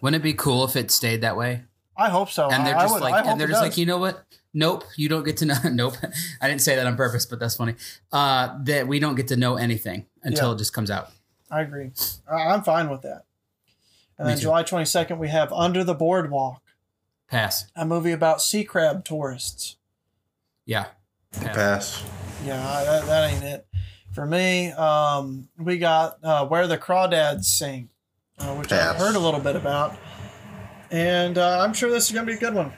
Wouldn't 0.00 0.20
it 0.20 0.22
be 0.24 0.34
cool 0.34 0.64
if 0.64 0.76
it 0.76 0.90
stayed 0.90 1.20
that 1.22 1.36
way? 1.36 1.62
I 1.96 2.08
hope 2.08 2.30
so. 2.30 2.50
And 2.50 2.66
they're 2.66 2.76
I 2.76 2.82
just 2.82 2.94
would- 2.94 3.02
like, 3.02 3.26
and 3.26 3.38
they're 3.40 3.48
just 3.48 3.60
does. 3.60 3.70
like, 3.70 3.76
you 3.78 3.86
know 3.86 3.98
what? 3.98 4.24
Nope, 4.52 4.84
you 4.96 5.08
don't 5.08 5.22
get 5.24 5.36
to 5.38 5.46
know. 5.46 5.54
nope, 5.70 5.94
I 6.40 6.48
didn't 6.48 6.62
say 6.62 6.74
that 6.76 6.86
on 6.86 6.96
purpose, 6.96 7.24
but 7.26 7.38
that's 7.38 7.54
funny. 7.56 7.74
Uh, 8.10 8.56
that 8.64 8.88
we 8.88 8.98
don't 8.98 9.14
get 9.14 9.28
to 9.28 9.36
know 9.36 9.56
anything 9.56 10.06
until 10.22 10.48
Yeah. 10.48 10.54
it 10.54 10.58
just 10.58 10.72
comes 10.72 10.90
out. 10.90 11.10
I 11.50 11.60
agree. 11.62 11.90
I- 12.30 12.48
I'm 12.48 12.62
fine 12.62 12.88
with 12.90 13.02
that. 13.02 13.24
And 14.18 14.26
Me 14.26 14.32
then 14.32 14.36
too. 14.38 14.42
July 14.42 14.62
22nd, 14.64 15.18
we 15.18 15.28
have 15.28 15.52
Under 15.52 15.84
the 15.84 15.94
Boardwalk, 15.94 16.62
Pass. 17.28 17.66
a 17.76 17.84
movie 17.86 18.12
about 18.12 18.42
sea 18.42 18.64
crab 18.64 19.04
tourists. 19.04 19.76
Yeah. 20.66 20.86
Pass. 21.32 21.54
Pass. 21.54 22.04
Yeah, 22.44 22.56
that, 22.84 23.06
that 23.06 23.30
ain't 23.32 23.44
it. 23.44 23.66
For 24.12 24.26
me, 24.26 24.72
um, 24.72 25.48
we 25.58 25.78
got 25.78 26.18
uh, 26.24 26.44
Where 26.46 26.66
the 26.66 26.76
Crawdads 26.78 27.44
Sing, 27.44 27.88
uh, 28.40 28.54
which 28.54 28.72
I've 28.72 28.96
heard 28.96 29.14
a 29.16 29.18
little 29.20 29.40
bit 29.40 29.56
about. 29.56 29.96
And 30.90 31.38
uh, 31.38 31.60
I'm 31.60 31.72
sure 31.72 31.90
this 31.90 32.06
is 32.06 32.12
going 32.12 32.26
to 32.26 32.32
be 32.32 32.36
a 32.36 32.40
good 32.40 32.54
one. 32.54 32.72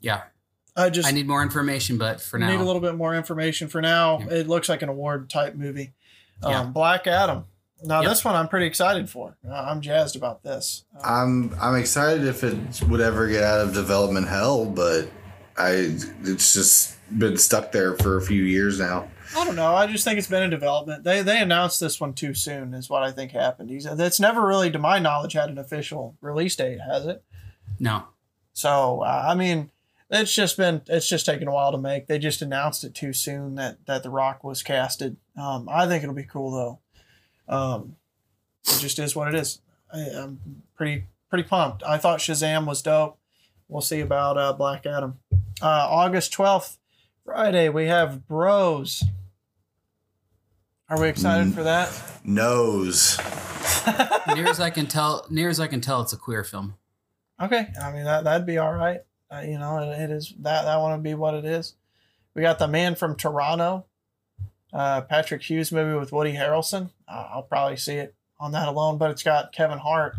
Yeah. 0.00 0.22
I 0.76 0.90
just 0.90 1.08
I 1.08 1.12
need 1.12 1.26
more 1.26 1.42
information, 1.42 1.96
but 1.96 2.20
for 2.20 2.38
now, 2.38 2.50
need 2.50 2.60
a 2.60 2.64
little 2.64 2.82
bit 2.82 2.96
more 2.96 3.14
information. 3.14 3.68
For 3.68 3.80
now, 3.80 4.18
Yeah. 4.18 4.34
it 4.40 4.48
looks 4.48 4.68
like 4.68 4.82
an 4.82 4.90
award 4.90 5.30
type 5.30 5.54
movie. 5.54 5.94
Um, 6.42 6.50
Yeah. 6.52 6.62
Black 6.64 7.06
Adam. 7.06 7.46
Now, 7.82 8.00
Yep. 8.02 8.10
this 8.10 8.24
one 8.24 8.34
I'm 8.34 8.48
pretty 8.48 8.66
excited 8.66 9.08
for. 9.08 9.36
Uh, 9.48 9.52
I'm 9.54 9.80
jazzed 9.80 10.16
about 10.16 10.42
this. 10.42 10.84
Uh, 10.94 11.00
I'm 11.02 11.54
I'm 11.60 11.76
excited 11.76 12.26
if 12.26 12.44
it 12.44 12.82
would 12.88 13.00
ever 13.00 13.26
get 13.28 13.42
out 13.42 13.60
of 13.60 13.72
development 13.72 14.28
hell, 14.28 14.66
but 14.66 15.08
I 15.56 15.94
it's 16.24 16.52
just 16.52 16.96
been 17.18 17.38
stuck 17.38 17.72
there 17.72 17.94
for 17.96 18.18
a 18.18 18.22
few 18.22 18.42
years 18.42 18.78
now. 18.78 19.08
I 19.36 19.44
don't 19.44 19.56
know. 19.56 19.74
I 19.74 19.86
just 19.86 20.02
think 20.04 20.18
it's 20.18 20.28
been 20.28 20.42
in 20.42 20.50
development. 20.50 21.04
They 21.04 21.20
they 21.22 21.40
announced 21.40 21.78
this 21.78 22.00
one 22.00 22.14
too 22.14 22.32
soon, 22.32 22.72
is 22.72 22.88
what 22.88 23.02
I 23.02 23.12
think 23.12 23.32
happened. 23.32 23.68
He's 23.68 23.84
that's 23.84 24.18
never 24.18 24.46
really, 24.46 24.70
to 24.70 24.78
my 24.78 24.98
knowledge, 24.98 25.34
had 25.34 25.50
an 25.50 25.58
official 25.58 26.16
release 26.22 26.56
date, 26.56 26.78
has 26.80 27.06
it? 27.06 27.22
no. 27.78 28.04
So 28.54 29.02
uh, 29.02 29.26
I 29.28 29.34
mean, 29.34 29.70
it's 30.08 30.32
just 30.32 30.56
been 30.56 30.80
it's 30.88 31.08
just 31.08 31.26
taken 31.26 31.46
a 31.48 31.52
while 31.52 31.72
to 31.72 31.78
make. 31.78 32.06
They 32.06 32.18
just 32.18 32.40
announced 32.40 32.82
it 32.84 32.94
too 32.94 33.12
soon 33.12 33.56
that 33.56 33.84
that 33.84 34.02
The 34.02 34.08
Rock 34.08 34.42
was 34.42 34.62
casted. 34.62 35.18
Um, 35.38 35.68
I 35.70 35.86
think 35.86 36.02
it'll 36.02 36.14
be 36.14 36.22
cool 36.24 36.50
though. 36.50 37.54
Um, 37.54 37.96
it 38.66 38.80
just 38.80 38.98
is 38.98 39.14
what 39.14 39.28
it 39.28 39.34
is. 39.34 39.60
I, 39.92 40.00
I'm 40.00 40.40
pretty 40.74 41.04
pretty 41.28 41.44
pumped. 41.46 41.82
I 41.82 41.98
thought 41.98 42.20
Shazam 42.20 42.66
was 42.66 42.80
dope. 42.80 43.18
We'll 43.68 43.82
see 43.82 44.00
about 44.00 44.38
uh, 44.38 44.54
Black 44.54 44.86
Adam. 44.86 45.18
Uh, 45.60 45.86
August 45.90 46.32
twelfth, 46.32 46.78
Friday, 47.22 47.68
we 47.68 47.86
have 47.86 48.26
Bros. 48.26 49.04
Are 50.88 51.00
we 51.00 51.08
excited 51.08 51.52
for 51.52 51.64
that? 51.64 51.90
Nose. 52.24 53.18
near 54.34 54.46
as 54.46 54.60
I 54.60 54.70
can 54.70 54.86
tell, 54.86 55.26
near 55.30 55.48
as 55.48 55.58
I 55.58 55.66
can 55.66 55.80
tell, 55.80 56.00
it's 56.02 56.12
a 56.12 56.16
queer 56.16 56.44
film. 56.44 56.74
Okay, 57.40 57.66
I 57.82 57.92
mean 57.92 58.04
that 58.04 58.24
that'd 58.24 58.46
be 58.46 58.58
all 58.58 58.72
right. 58.72 59.00
Uh, 59.30 59.40
you 59.40 59.58
know, 59.58 59.78
it, 59.78 60.00
it 60.00 60.10
is 60.10 60.32
that 60.38 60.62
that 60.62 60.76
one 60.80 60.92
would 60.92 61.02
be 61.02 61.14
what 61.14 61.34
it 61.34 61.44
is. 61.44 61.74
We 62.34 62.42
got 62.42 62.58
the 62.58 62.68
man 62.68 62.94
from 62.94 63.16
Toronto, 63.16 63.86
uh, 64.72 65.00
Patrick 65.02 65.42
Hughes 65.42 65.72
movie 65.72 65.98
with 65.98 66.12
Woody 66.12 66.34
Harrelson. 66.34 66.90
Uh, 67.08 67.28
I'll 67.32 67.42
probably 67.42 67.76
see 67.76 67.94
it 67.96 68.14
on 68.38 68.52
that 68.52 68.68
alone, 68.68 68.96
but 68.98 69.10
it's 69.10 69.22
got 69.22 69.52
Kevin 69.52 69.78
Hart, 69.78 70.14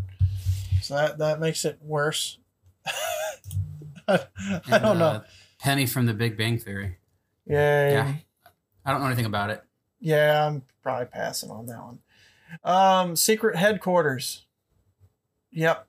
so 0.82 0.96
that 0.96 1.18
that 1.20 1.40
makes 1.40 1.64
it 1.64 1.80
worse. 1.82 2.38
I, 4.08 4.20
I 4.70 4.78
don't 4.80 5.00
know. 5.00 5.06
uh, 5.06 5.24
Penny 5.60 5.86
from 5.86 6.06
The 6.06 6.14
Big 6.14 6.38
Bang 6.38 6.58
Theory. 6.60 6.98
Yeah, 7.46 7.92
Yeah. 7.92 8.14
I 8.86 8.92
don't 8.92 9.02
know 9.02 9.08
anything 9.08 9.26
about 9.26 9.50
it. 9.50 9.64
Yeah, 10.00 10.48
I'm 10.48 10.64
probably 10.84 11.06
passing 11.08 11.50
on 11.52 11.66
that 11.68 11.80
one. 11.84 12.00
Um, 12.64 13.16
Secret 13.16 13.56
Headquarters. 13.58 14.46
Yep. 15.52 15.88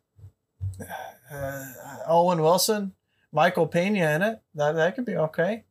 Uh, 1.31 1.65
Owen 2.07 2.41
Wilson, 2.41 2.93
Michael 3.33 3.67
Pena 3.67 4.11
in 4.15 4.23
it. 4.23 4.41
That 4.55 4.73
that 4.77 4.95
could 4.95 5.05
be 5.05 5.17
okay. 5.17 5.65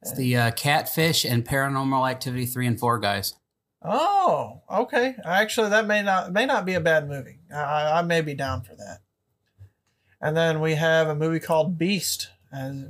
It's 0.00 0.14
the 0.14 0.36
uh, 0.36 0.50
Catfish 0.52 1.24
and 1.24 1.44
Paranormal 1.44 2.10
Activity 2.10 2.46
three 2.46 2.66
and 2.66 2.78
four 2.78 2.98
guys. 2.98 3.34
Oh, 3.84 4.62
okay. 4.70 5.16
Actually, 5.24 5.70
that 5.70 5.86
may 5.86 6.02
not 6.02 6.32
may 6.32 6.46
not 6.46 6.64
be 6.64 6.74
a 6.74 6.80
bad 6.80 7.08
movie. 7.08 7.38
I, 7.54 7.98
I 7.98 8.02
may 8.02 8.20
be 8.20 8.34
down 8.34 8.62
for 8.62 8.74
that. 8.76 8.98
And 10.20 10.36
then 10.36 10.60
we 10.60 10.74
have 10.74 11.08
a 11.08 11.14
movie 11.16 11.40
called 11.40 11.78
Beast. 11.78 12.30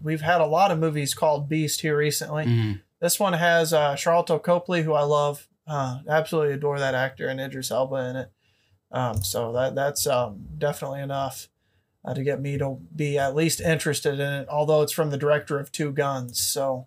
We've 0.02 0.20
had 0.20 0.40
a 0.40 0.46
lot 0.46 0.70
of 0.70 0.78
movies 0.78 1.14
called 1.14 1.48
Beast 1.48 1.80
here 1.80 1.96
recently. 1.96 2.44
Mhm. 2.44 2.80
This 3.02 3.20
one 3.20 3.34
has 3.34 3.74
uh, 3.74 3.94
Sharlto 3.96 4.42
Copley, 4.42 4.82
who 4.82 4.94
I 4.94 5.02
love. 5.02 5.46
Uh, 5.66 5.98
absolutely 6.08 6.54
adore 6.54 6.78
that 6.78 6.94
actor, 6.94 7.28
and 7.28 7.38
Idris 7.40 7.70
Elba 7.70 7.96
in 8.10 8.16
it. 8.16 8.30
Um, 8.92 9.22
so 9.22 9.52
that 9.52 9.74
that's 9.74 10.06
um, 10.06 10.46
definitely 10.56 11.00
enough 11.02 11.48
uh, 12.04 12.14
to 12.14 12.22
get 12.22 12.40
me 12.40 12.56
to 12.58 12.78
be 12.94 13.18
at 13.18 13.34
least 13.34 13.60
interested 13.60 14.14
in 14.14 14.32
it. 14.32 14.48
Although 14.48 14.82
it's 14.82 14.92
from 14.92 15.10
the 15.10 15.16
director 15.18 15.58
of 15.58 15.70
Two 15.72 15.92
Guns, 15.92 16.40
so 16.40 16.86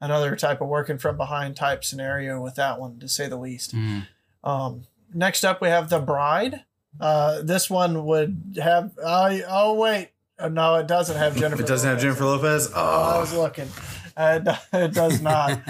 another 0.00 0.34
type 0.36 0.60
of 0.60 0.68
working 0.68 0.98
from 0.98 1.16
behind 1.16 1.54
type 1.56 1.84
scenario 1.84 2.40
with 2.42 2.56
that 2.56 2.78
one, 2.80 2.98
to 2.98 3.08
say 3.08 3.28
the 3.28 3.36
least. 3.36 3.74
Mhm. 3.74 4.06
Um, 4.44 4.82
next 5.14 5.44
up, 5.44 5.60
we 5.62 5.68
have 5.68 5.88
The 5.90 6.00
Bride. 6.00 6.64
Uh, 7.00 7.40
this 7.42 7.70
one 7.70 8.04
would 8.04 8.58
have. 8.62 8.92
Uh, 9.02 9.38
oh 9.48 9.74
wait, 9.74 10.10
Uh, 10.38 10.48
no, 10.48 10.74
it 10.76 10.88
doesn't 10.88 11.16
have 11.16 11.36
Jennifer. 11.40 11.62
It 11.62 11.68
doesn't 11.68 11.88
have 11.88 11.98
Lopez. 12.02 12.02
Jennifer 12.02 12.24
Lopez. 12.24 12.72
I 12.72 13.18
was 13.20 13.32
Oh, 13.34 13.42
looking. 13.42 13.68
Uh, 14.16 14.56
it 14.72 14.92
does 14.92 15.20
not. 15.20 15.60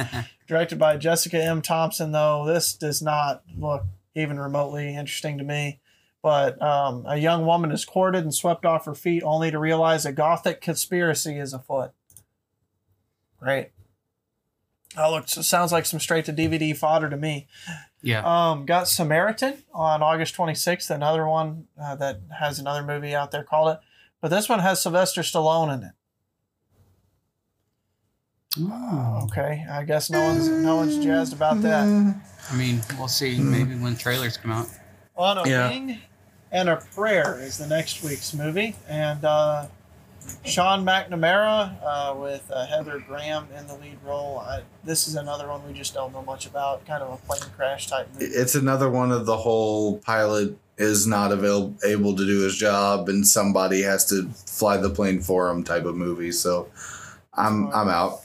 Directed 0.46 0.78
by 0.78 0.96
Jessica 0.96 1.42
M. 1.42 1.62
Thompson, 1.62 2.12
though, 2.12 2.44
this 2.46 2.74
does 2.74 3.00
not 3.02 3.42
look 3.56 3.84
even 4.14 4.38
remotely 4.38 4.94
interesting 4.94 5.38
to 5.38 5.44
me. 5.44 5.80
But 6.22 6.62
um, 6.62 7.04
a 7.06 7.16
young 7.16 7.46
woman 7.46 7.72
is 7.72 7.84
courted 7.84 8.22
and 8.22 8.32
swept 8.32 8.64
off 8.64 8.84
her 8.84 8.94
feet 8.94 9.22
only 9.24 9.50
to 9.50 9.58
realize 9.58 10.06
a 10.06 10.12
gothic 10.12 10.60
conspiracy 10.60 11.36
is 11.36 11.52
afoot. 11.52 11.90
Great. 13.40 13.70
Oh, 14.96 15.10
looks 15.10 15.32
sounds 15.32 15.72
like 15.72 15.86
some 15.86 15.98
straight 15.98 16.26
to 16.26 16.32
DVD 16.32 16.76
fodder 16.76 17.08
to 17.10 17.16
me. 17.16 17.48
yeah. 18.02 18.22
Um, 18.24 18.66
got 18.66 18.86
Samaritan 18.88 19.64
on 19.72 20.02
August 20.02 20.36
26th, 20.36 20.90
another 20.90 21.26
one 21.26 21.66
uh, 21.82 21.96
that 21.96 22.20
has 22.38 22.58
another 22.58 22.82
movie 22.84 23.14
out 23.14 23.30
there 23.30 23.42
called 23.42 23.74
it. 23.74 23.80
But 24.20 24.28
this 24.28 24.48
one 24.48 24.60
has 24.60 24.80
Sylvester 24.80 25.22
Stallone 25.22 25.74
in 25.74 25.82
it. 25.82 25.92
Oh. 28.60 29.20
Okay, 29.24 29.64
I 29.70 29.82
guess 29.84 30.10
no 30.10 30.20
one's 30.20 30.48
no 30.48 30.76
one's 30.76 31.02
jazzed 31.02 31.32
about 31.32 31.62
that. 31.62 31.84
I 32.50 32.56
mean, 32.56 32.80
we'll 32.98 33.08
see. 33.08 33.38
Maybe 33.38 33.74
when 33.76 33.96
trailers 33.96 34.36
come 34.36 34.50
out. 34.52 34.68
On 35.16 35.38
a 35.38 35.48
Yeah. 35.48 35.68
Wing 35.70 35.98
and 36.50 36.68
a 36.68 36.76
Prayer 36.94 37.38
is 37.40 37.56
the 37.58 37.66
next 37.66 38.02
week's 38.02 38.34
movie, 38.34 38.76
and 38.88 39.24
uh, 39.24 39.66
Sean 40.44 40.84
McNamara 40.84 41.74
uh, 41.82 42.14
with 42.14 42.50
uh, 42.52 42.66
Heather 42.66 42.98
Graham 43.06 43.48
in 43.56 43.66
the 43.66 43.74
lead 43.74 43.96
role. 44.04 44.38
I, 44.40 44.62
this 44.84 45.08
is 45.08 45.14
another 45.16 45.48
one 45.48 45.66
we 45.66 45.72
just 45.72 45.94
don't 45.94 46.12
know 46.12 46.22
much 46.22 46.46
about. 46.46 46.84
Kind 46.86 47.02
of 47.02 47.12
a 47.22 47.26
plane 47.26 47.50
crash 47.56 47.86
type 47.86 48.08
movie. 48.12 48.26
It's 48.26 48.54
another 48.54 48.90
one 48.90 49.12
of 49.12 49.24
the 49.24 49.36
whole 49.36 49.98
pilot 49.98 50.56
is 50.76 51.06
not 51.06 51.32
avail- 51.32 51.74
able 51.84 52.16
to 52.16 52.26
do 52.26 52.40
his 52.40 52.56
job 52.56 53.08
and 53.08 53.26
somebody 53.26 53.82
has 53.82 54.04
to 54.06 54.28
fly 54.46 54.76
the 54.78 54.88
plane 54.90 55.20
for 55.20 55.48
him 55.50 55.62
type 55.64 55.84
of 55.84 55.94
movie. 55.96 56.32
So 56.32 56.68
I'm 57.34 57.68
I'm 57.72 57.88
out. 57.88 58.21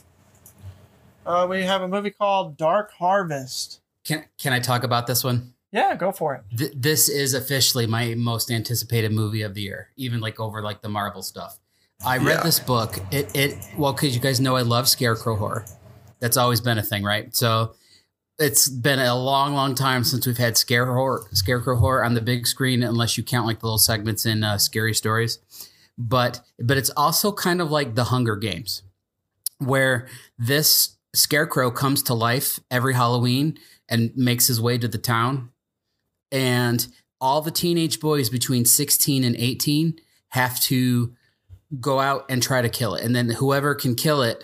Uh, 1.28 1.46
we 1.50 1.64
have 1.64 1.82
a 1.82 1.88
movie 1.88 2.10
called 2.12 2.58
Dark 2.58 2.92
Harvest. 2.94 3.82
Can 4.04 4.26
can 4.40 4.54
I 4.54 4.60
talk 4.60 4.84
about 4.84 5.08
this 5.08 5.24
one? 5.24 5.54
Yeah, 5.72 5.96
go 5.96 6.12
for 6.14 6.36
it. 6.36 6.44
Th- 6.58 6.72
this 6.76 7.10
is 7.10 7.34
officially 7.34 7.86
my 7.86 8.16
most 8.16 8.50
anticipated 8.50 9.12
movie 9.12 9.42
of 9.42 9.54
the 9.54 9.62
year, 9.62 9.90
even 9.98 10.22
like 10.22 10.40
over 10.40 10.62
like 10.62 10.82
the 10.82 10.90
Marvel 10.90 11.22
stuff. 11.22 11.60
I 12.06 12.18
read 12.18 12.38
Yeah. 12.38 12.44
this 12.44 12.60
book. 12.60 12.98
It 13.12 13.36
it 13.36 13.58
well 13.78 13.92
because 13.94 14.16
you 14.16 14.22
guys 14.22 14.40
know 14.40 14.56
I 14.56 14.62
love 14.62 14.88
scarecrow 14.88 15.36
horror. 15.36 15.66
That's 16.20 16.38
always 16.38 16.62
been 16.62 16.78
a 16.78 16.84
thing, 16.84 17.04
right? 17.04 17.36
So 17.36 17.74
it's 18.40 18.70
been 18.70 19.00
a 19.00 19.16
long, 19.16 19.54
long 19.54 19.76
time 19.76 20.04
since 20.04 20.26
we've 20.26 20.38
had 20.38 20.58
scare 20.58 20.86
horror, 20.86 21.26
scarecrow 21.34 21.76
horror 21.78 22.04
on 22.06 22.14
the 22.14 22.22
big 22.22 22.48
screen, 22.48 22.84
unless 22.84 23.18
you 23.18 23.24
count 23.24 23.46
like 23.48 23.60
the 23.60 23.66
little 23.66 23.78
segments 23.80 24.26
in 24.26 24.44
uh, 24.44 24.58
Scary 24.58 24.94
Stories. 24.94 25.40
But 25.98 26.42
but 26.60 26.78
it's 26.78 26.92
also 26.92 27.32
kind 27.32 27.60
of 27.62 27.70
like 27.72 27.96
the 27.96 28.06
Hunger 28.06 28.36
Games, 28.36 28.84
where 29.58 30.08
this 30.38 30.97
scarecrow 31.14 31.72
comes 31.72 32.04
to 32.04 32.14
life 32.14 32.60
every 32.70 32.94
Halloween 32.94 33.58
and 33.90 34.12
makes 34.16 34.48
his 34.48 34.62
way 34.62 34.78
to 34.78 34.88
the 34.88 34.98
town, 34.98 35.50
and 36.32 36.88
all 37.20 37.42
the 37.42 37.52
teenage 37.52 38.00
boys 38.00 38.30
between 38.30 38.66
16 38.66 39.24
and 39.24 39.36
18 39.36 40.00
have 40.30 40.60
to 40.62 41.14
go 41.80 42.00
out 42.00 42.26
and 42.30 42.42
try 42.42 42.62
to 42.62 42.70
kill 42.70 42.96
it. 42.96 43.04
And 43.04 43.16
then 43.16 43.30
whoever 43.30 43.76
can 43.76 43.96
kill 43.96 44.22
it 44.22 44.44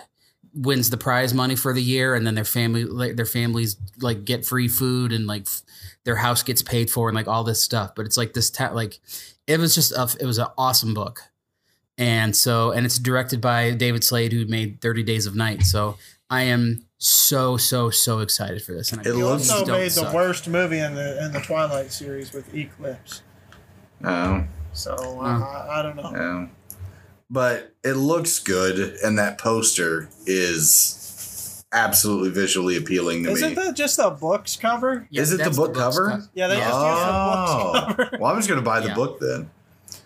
wins 0.53 0.90
the 0.90 0.98
prize 0.98 1.34
money 1.34 1.56
for 1.56 1.73
the 1.73 1.81
year. 1.81 2.15
And 2.15 2.26
then 2.26 2.35
their 2.35 2.44
family 2.44 3.14
their 3.14 3.26
families 3.26 3.77
like 4.02 4.26
get 4.26 4.45
free 4.45 4.68
food 4.68 5.11
and 5.11 5.26
like 5.27 5.48
their 6.03 6.15
house 6.15 6.44
gets 6.44 6.61
paid 6.61 6.90
for 6.90 7.10
and 7.10 7.15
like 7.15 7.27
all 7.27 7.44
this 7.44 7.64
stuff. 7.64 7.94
But 7.95 8.06
it's 8.06 8.18
like 8.18 8.34
this 8.34 8.49
ta- 8.49 8.72
like 8.73 8.99
it 9.48 9.60
was 9.60 9.76
just 9.76 9.91
a, 9.91 10.15
it 10.19 10.26
was 10.26 10.38
an 10.38 10.48
awesome 10.57 10.94
book. 10.94 11.22
And 11.98 12.35
so 12.35 12.72
and 12.72 12.85
it's 12.85 12.98
directed 12.98 13.40
by 13.40 13.72
David 13.72 14.03
Slade 14.03 14.34
who 14.34 14.45
made 14.45 14.81
30 14.81 15.03
Days 15.03 15.26
of 15.26 15.35
Night. 15.35 15.64
So 15.64 15.98
I 16.29 16.43
am 16.43 16.85
so 16.97 17.57
so 17.57 17.89
so 17.89 18.19
excited 18.19 18.61
for 18.63 18.73
this 18.73 18.91
and 18.91 19.01
I 19.01 19.09
It 19.09 19.15
He 19.15 19.23
looks- 19.23 19.49
also 19.49 19.71
made 19.71 19.85
the 19.85 19.89
suck. 19.89 20.13
worst 20.13 20.47
movie 20.47 20.79
in 20.79 20.95
the 20.95 21.23
in 21.25 21.31
the 21.33 21.39
Twilight 21.41 21.91
series 21.91 22.31
with 22.33 22.53
Eclipse. 22.55 23.21
Um, 24.03 24.47
So 24.73 24.93
uh, 24.93 24.97
Oh. 24.97 25.43
I, 25.43 25.79
I 25.79 25.81
don't 25.83 25.95
know. 25.95 26.11
yeah. 26.13 26.47
But 27.29 27.73
it 27.83 27.93
looks 27.93 28.39
good, 28.39 28.97
and 29.03 29.17
that 29.17 29.37
poster 29.37 30.09
is 30.25 31.63
absolutely 31.71 32.29
visually 32.29 32.77
appealing 32.77 33.23
to 33.23 33.31
Isn't 33.31 33.49
me. 33.49 33.55
that 33.55 33.75
just 33.75 33.97
the 33.97 34.09
book's 34.11 34.55
cover? 34.55 35.07
Yeah, 35.09 35.21
is 35.23 35.31
it 35.33 35.37
the 35.43 35.49
book 35.49 35.73
book's 35.73 35.79
cover? 35.79 36.09
cover. 36.09 36.29
Yeah, 36.35 36.47
they 36.47 36.57
just 36.57 36.69
oh. 36.71 36.89
used 36.89 37.01
the 37.07 37.93
book's 37.95 38.09
cover. 38.09 38.17
well, 38.21 38.31
I'm 38.31 38.37
just 38.37 38.49
gonna 38.49 38.61
buy 38.61 38.79
the 38.81 38.89
Yeah. 38.89 38.95
book 38.95 39.19
then. 39.19 39.49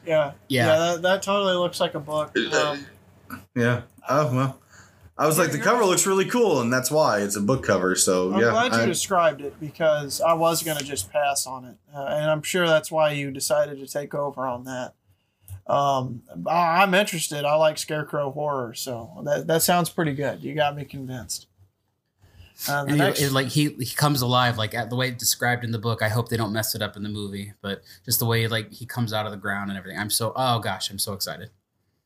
Yeah, 0.06 0.32
Yeah. 0.48 0.66
yeah, 0.68 0.78
that, 0.78 1.02
that 1.02 1.24
totally 1.24 1.56
looks 1.56 1.80
like 1.82 1.96
a 1.96 2.00
book. 2.00 2.36
Um, 2.54 2.86
Yeah. 3.56 3.82
Oh 4.10 4.34
well. 4.34 4.60
I 5.20 5.26
was 5.26 5.40
like, 5.40 5.52
the 5.52 5.58
cover 5.60 5.84
looks 5.84 6.06
really 6.06 6.26
cool, 6.26 6.62
and 6.62 6.72
that's 6.72 6.92
why 6.92 7.22
it's 7.22 7.36
a 7.36 7.42
book 7.42 7.64
cover. 7.64 7.96
So 7.96 8.30
yeah. 8.30 8.36
I'm 8.36 8.42
yeah, 8.42 8.50
glad 8.52 8.74
you 8.74 8.80
I- 8.82 8.86
described 8.86 9.42
it 9.42 9.60
because 9.60 10.22
I 10.22 10.34
was 10.34 10.62
going 10.64 10.78
to 10.78 10.84
just 10.84 11.12
pass 11.12 11.48
on 11.48 11.66
it, 11.66 11.76
uh, 11.94 12.06
and 12.06 12.30
I'm 12.30 12.44
sure 12.44 12.68
that's 12.68 12.92
why 12.92 13.12
you 13.12 13.32
decided 13.32 13.80
to 13.80 13.88
take 13.88 14.14
over 14.14 14.46
on 14.46 14.66
that. 14.66 14.94
Um, 15.66 16.22
I- 16.48 16.84
I'm 16.84 16.94
interested. 16.94 17.46
I 17.46 17.56
like 17.56 17.78
scarecrow 17.78 18.32
horror, 18.32 18.74
so 18.76 19.22
that 19.26 19.48
that 19.48 19.64
sounds 19.64 19.90
pretty 19.90 20.14
good. 20.14 20.44
You 20.44 20.54
got 20.54 20.76
me 20.76 20.86
convinced. 20.86 21.48
Uh, 22.70 22.86
And 22.88 22.98
next, 22.98 23.20
he, 23.20 23.26
it, 23.26 23.32
like 23.32 23.48
he 23.48 23.70
he 23.80 23.94
comes 23.96 24.22
alive 24.22 24.58
like 24.58 24.74
at 24.74 24.90
the 24.90 24.96
way 24.96 25.10
it's 25.10 25.18
described 25.20 25.64
in 25.64 25.72
the 25.72 25.78
book. 25.80 26.02
I 26.02 26.10
hope 26.10 26.30
they 26.30 26.38
don't 26.38 26.54
mess 26.54 26.74
it 26.74 26.82
up 26.82 26.96
in 26.96 27.04
the 27.04 27.10
movie, 27.10 27.54
but 27.62 27.82
just 28.06 28.20
the 28.20 28.26
way 28.26 28.48
like 28.48 28.72
he 28.72 28.86
comes 28.86 29.14
out 29.14 29.26
of 29.26 29.32
the 29.32 29.38
ground 29.38 29.70
and 29.72 29.78
everything. 29.78 30.00
I'm 30.00 30.10
so 30.10 30.32
oh 30.36 30.60
gosh, 30.60 30.90
I'm 30.90 30.98
so 31.00 31.14
excited. 31.14 31.50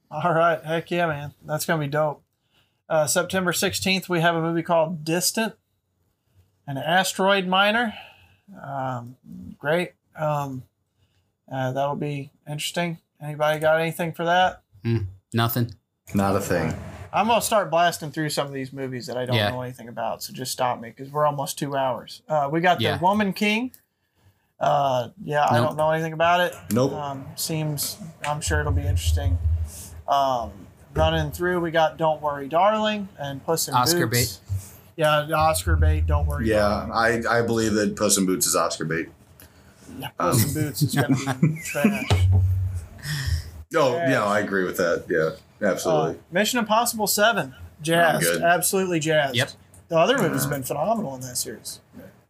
all 0.09 0.33
right, 0.33 0.61
heck 0.63 0.91
yeah, 0.91 1.07
man, 1.07 1.33
that's 1.45 1.65
gonna 1.65 1.79
be 1.81 1.87
dope. 1.87 2.21
Uh, 2.91 3.07
September 3.07 3.53
16th, 3.53 4.09
we 4.09 4.19
have 4.19 4.35
a 4.35 4.41
movie 4.41 4.61
called 4.63 5.05
Distant, 5.05 5.53
an 6.67 6.77
asteroid 6.77 7.47
miner. 7.47 7.93
Um, 8.61 9.15
great. 9.57 9.93
Um, 10.13 10.63
uh, 11.49 11.71
that'll 11.71 11.95
be 11.95 12.31
interesting. 12.45 12.97
Anybody 13.23 13.59
got 13.61 13.79
anything 13.79 14.11
for 14.11 14.25
that? 14.25 14.61
Nothing. 15.33 15.73
not 16.13 16.35
a 16.35 16.41
thing. 16.41 16.73
I'm 17.13 17.27
gonna 17.27 17.41
start 17.41 17.71
blasting 17.71 18.11
through 18.11 18.29
some 18.31 18.45
of 18.47 18.51
these 18.51 18.73
movies 18.73 19.07
that 19.07 19.15
I 19.15 19.25
don't 19.25 19.37
Yeah. 19.37 19.51
know 19.51 19.61
anything 19.61 19.87
about. 19.87 20.21
So 20.21 20.33
just 20.33 20.51
stop 20.51 20.81
me 20.81 20.89
because 20.89 21.09
we're 21.09 21.25
almost 21.25 21.57
two 21.57 21.77
hours. 21.77 22.21
Uh, 22.27 22.49
we 22.51 22.59
got 22.59 22.81
Yeah. 22.81 22.97
the 22.97 23.03
Woman 23.03 23.31
King. 23.31 23.71
Uh, 24.59 25.09
yeah, 25.23 25.45
I 25.49 25.57
don't 25.61 25.77
know 25.77 25.91
anything 25.91 26.11
about 26.11 26.41
it. 26.41 26.53
Nope. 26.73 26.91
Um, 26.91 27.25
seems 27.37 27.97
I'm 28.27 28.41
sure 28.41 28.59
it'll 28.59 28.73
be 28.73 28.81
interesting. 28.85 29.37
Um, 30.09 30.60
running 30.93 31.31
through, 31.31 31.59
we 31.61 31.71
got 31.71 31.97
Don't 31.97 32.21
Worry, 32.21 32.47
Darling 32.47 33.07
and 33.17 33.43
Puss 33.45 33.67
in 33.67 33.73
Oscar 33.73 34.07
Boots. 34.07 34.39
Oscar 34.41 34.53
bait. 34.55 34.57
Yeah, 34.97 35.27
Oscar 35.35 35.75
bait. 35.75 36.05
Don't 36.05 36.25
worry. 36.27 36.49
Yeah, 36.49 36.87
I, 36.93 37.21
I 37.29 37.41
believe 37.41 37.73
that 37.73 37.95
Puss 37.95 38.17
in 38.17 38.25
Boots 38.25 38.45
is 38.45 38.55
Oscar 38.55 38.85
bait. 38.85 39.09
Yeah, 39.99 40.09
Puss 40.17 40.55
in 40.55 40.61
Boots 40.63 40.81
is 40.81 40.95
gonna 40.95 41.15
be 41.41 41.59
trash. 41.63 42.09
Oh, 43.75 43.95
Yeah. 43.95 44.11
yeah, 44.11 44.25
I 44.25 44.39
agree 44.39 44.63
with 44.65 44.77
that. 44.77 45.05
Yeah, 45.09 45.65
Uh, 45.65 45.71
absolutely. 45.71 46.19
Mission 46.31 46.59
Impossible 46.59 47.07
Seven, 47.07 47.55
jazzed, 47.81 48.41
absolutely 48.41 48.99
jazzed. 48.99 49.35
Yep. 49.35 49.51
The 49.87 49.97
other 49.97 50.17
movies 50.17 50.41
have 50.43 50.51
been 50.51 50.63
phenomenal 50.63 51.15
in 51.15 51.21
that 51.21 51.37
series. 51.37 51.79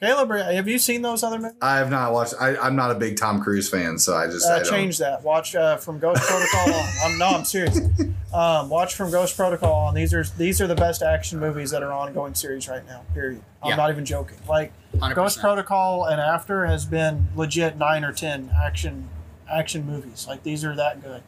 Caleb, 0.01 0.31
have 0.31 0.67
you 0.67 0.79
seen 0.79 1.03
those 1.03 1.21
other 1.21 1.37
movies? 1.37 1.57
I 1.61 1.77
have 1.77 1.91
not 1.91 2.11
watched. 2.11 2.33
I, 2.39 2.57
I'm 2.57 2.75
not 2.75 2.89
a 2.89 2.95
big 2.95 3.17
Tom 3.17 3.39
Cruise 3.41 3.69
fan, 3.69 3.99
so 3.99 4.15
I 4.15 4.25
just 4.25 4.47
I 4.49 4.53
Uh, 4.55 4.63
don't. 4.63 4.69
change 4.71 4.97
that. 4.97 5.23
Watch 5.23 5.55
uh, 5.55 5.77
from 5.77 5.99
Ghost 5.99 6.23
Protocol 6.23 6.73
on. 6.73 6.89
I'm 7.03 7.17
no, 7.19 7.27
I'm 7.27 7.45
serious. 7.45 7.79
Um, 8.33 8.69
watch 8.69 8.95
from 8.95 9.11
Ghost 9.11 9.35
Protocol 9.35 9.73
on. 9.73 9.93
These 9.93 10.13
are 10.13 10.23
these 10.23 10.61
are 10.61 10.67
the 10.67 10.73
best 10.73 11.01
action 11.01 11.37
movies 11.37 11.69
that 11.71 11.83
are 11.83 11.91
ongoing 11.91 12.33
series 12.33 12.65
right 12.69 12.85
now. 12.87 13.01
Period. 13.13 13.41
I'm 13.61 13.71
Yeah. 13.71 13.75
not 13.75 13.89
even 13.89 14.05
joking. 14.05 14.37
Like 14.47 14.71
100%. 14.95 15.15
Ghost 15.15 15.39
Protocol 15.41 16.05
and 16.05 16.21
After 16.21 16.65
has 16.65 16.85
been 16.85 17.27
legit 17.35 17.77
nine 17.77 18.05
or 18.05 18.13
ten 18.13 18.49
action 18.57 19.09
action 19.51 19.85
movies. 19.85 20.27
Like 20.29 20.43
these 20.43 20.63
are 20.63 20.73
that 20.77 21.03
good. 21.03 21.21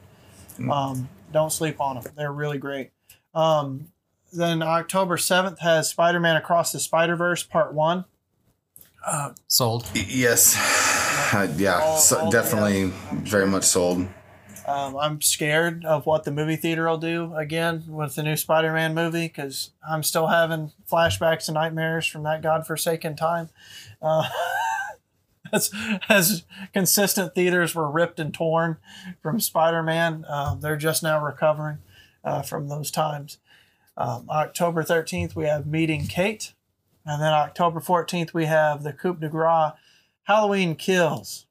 Um, 0.71 1.09
don't 1.33 1.51
sleep 1.51 1.81
on 1.81 1.99
them. 1.99 2.13
They're 2.15 2.31
really 2.31 2.57
great. 2.57 2.91
Um, 3.35 3.89
then 4.31 4.63
October 4.63 5.17
seventh 5.17 5.59
has 5.59 5.89
Spider 5.89 6.21
Man 6.21 6.37
Across 6.37 6.71
the 6.71 6.79
Spider 6.79 7.17
Verse 7.17 7.43
Part 7.43 7.73
One. 9.05 9.35
Sold. 9.47 9.89
Yes, 9.93 10.55
Uh, 11.33 11.47
yeah, 11.57 11.79
All- 11.79 11.97
so 11.97 12.19
all 12.19 12.31
definitely 12.31 12.91
very 13.11 13.47
much 13.47 13.63
sold. 13.63 14.07
Um, 14.65 14.95
I'm 14.95 15.21
scared 15.21 15.83
of 15.83 16.05
what 16.05 16.23
the 16.23 16.31
movie 16.31 16.55
theater 16.55 16.87
will 16.87 16.97
do 16.97 17.33
again 17.35 17.83
with 17.87 18.15
the 18.15 18.23
new 18.23 18.37
Spider-Man 18.37 18.93
movie 18.93 19.27
because 19.27 19.71
I'm 19.87 20.03
still 20.03 20.27
having 20.27 20.71
flashbacks 20.89 21.47
and 21.47 21.55
nightmares 21.55 22.05
from 22.05 22.23
that 22.23 22.41
godforsaken 22.41 23.15
time. 23.17 23.49
Uh, 24.01 24.29
as, 25.53 25.71
as 26.07 26.43
consistent 26.73 27.35
theaters 27.35 27.75
were 27.75 27.89
ripped 27.91 28.19
and 28.19 28.33
torn 28.33 28.77
from 29.21 29.39
Spider-Man, 29.39 30.23
um, 30.29 30.61
they're 30.61 30.77
just 30.77 31.03
now 31.03 31.23
recovering 31.23 31.79
uh, 32.23 32.41
from 32.41 32.69
those 32.69 32.89
times. 32.89 33.39
Um, 33.97 34.27
October 34.29 34.83
13th, 34.83 35.35
we 35.35 35.45
have 35.45 35.67
Meeting 35.67 36.07
Kate. 36.07 36.53
And 37.05 37.21
then 37.21 37.33
October 37.33 37.79
14th, 37.79 38.33
we 38.33 38.45
have 38.45 38.83
the 38.83 38.93
Coupe 38.93 39.19
de 39.19 39.27
Gras 39.29 39.73
Halloween 40.23 40.75
Kills. 40.75 41.45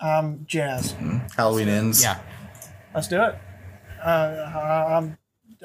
I'm 0.00 0.46
jazzed. 0.46 0.96
Halloween 1.36 1.68
ends. 1.68 2.02
Yeah. 2.02 2.20
Let's 2.94 3.08
do 3.08 3.22
it. 3.22 3.34
Uh, 4.02 4.08
I- 4.08 4.96
I'm, 4.96 5.18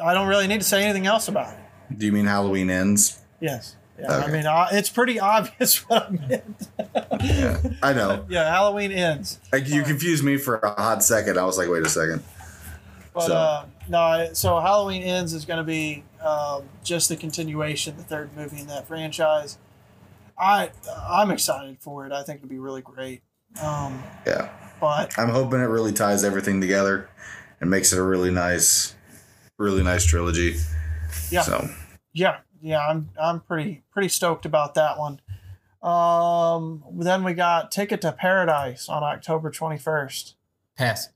I 0.04 0.14
don't 0.14 0.28
really 0.28 0.48
need 0.48 0.60
to 0.60 0.66
say 0.68 0.84
anything 0.84 1.06
else 1.08 1.28
about 1.28 1.54
it. 1.54 1.98
Do 1.98 2.06
you 2.06 2.12
mean 2.12 2.26
Halloween 2.26 2.70
ends? 2.70 3.20
Yes. 3.40 3.76
Yeah, 3.98 4.12
I 4.12 4.30
mean, 4.30 4.46
uh, 4.46 4.68
it's 4.74 4.90
pretty 4.90 5.22
obvious 5.22 5.78
what 5.90 6.08
I 6.08 6.10
meant. 6.10 6.68
Yeah, 7.24 7.58
I 7.82 7.94
know. 7.94 8.26
yeah, 8.28 8.50
Halloween 8.52 8.92
ends. 8.92 9.40
Like 9.54 9.70
you 9.70 9.84
confused 9.84 10.22
me 10.24 10.36
for 10.36 10.58
a 10.58 10.72
hot 10.82 11.02
second. 11.02 11.38
I 11.40 11.46
was 11.46 11.58
like, 11.58 11.70
wait 11.70 11.86
a 11.86 11.90
second. 11.90 12.22
But 13.14 13.28
So- 13.28 13.36
uh, 13.36 13.66
no, 13.88 14.30
so 14.34 14.60
Halloween 14.60 15.04
ends 15.04 15.32
is 15.34 15.46
going 15.46 15.60
to 15.60 15.64
be 15.64 16.04
um, 16.26 16.64
just 16.84 17.10
the 17.10 17.16
continuation, 17.16 17.98
the 17.98 18.04
third 18.04 18.36
movie 18.36 18.60
in 18.60 18.68
that 18.68 18.88
franchise. 18.88 19.58
I 20.38 20.72
I'm 21.08 21.32
excited 21.32 21.78
for 21.80 22.06
it. 22.06 22.12
I 22.12 22.24
think 22.24 22.40
it'll 22.40 22.50
be 22.50 22.60
really 22.60 22.82
great. 22.82 23.22
Um, 23.62 24.04
Yeah, 24.26 24.50
but 24.82 25.18
I'm 25.18 25.30
hoping 25.30 25.62
it 25.62 25.66
really 25.66 25.94
ties 25.94 26.24
everything 26.24 26.60
together 26.60 27.10
and 27.62 27.70
makes 27.70 27.94
it 27.94 28.00
a 28.00 28.04
really 28.04 28.32
nice, 28.32 28.96
really 29.58 29.84
nice 29.84 30.04
trilogy. 30.04 30.56
Yeah. 31.30 31.42
So 31.42 31.70
yeah, 32.14 32.40
yeah, 32.62 32.86
I'm 32.86 33.10
I'm 33.22 33.40
pretty 33.40 33.84
pretty 33.92 34.10
stoked 34.10 34.46
about 34.46 34.74
that 34.76 34.98
one. 34.98 35.22
Um, 35.82 36.84
then 36.98 37.24
we 37.24 37.34
got 37.34 37.72
Ticket 37.72 38.02
to 38.02 38.12
Paradise 38.12 38.90
on 38.90 39.04
October 39.04 39.52
21st. 39.52 40.34
Pass. 40.76 41.10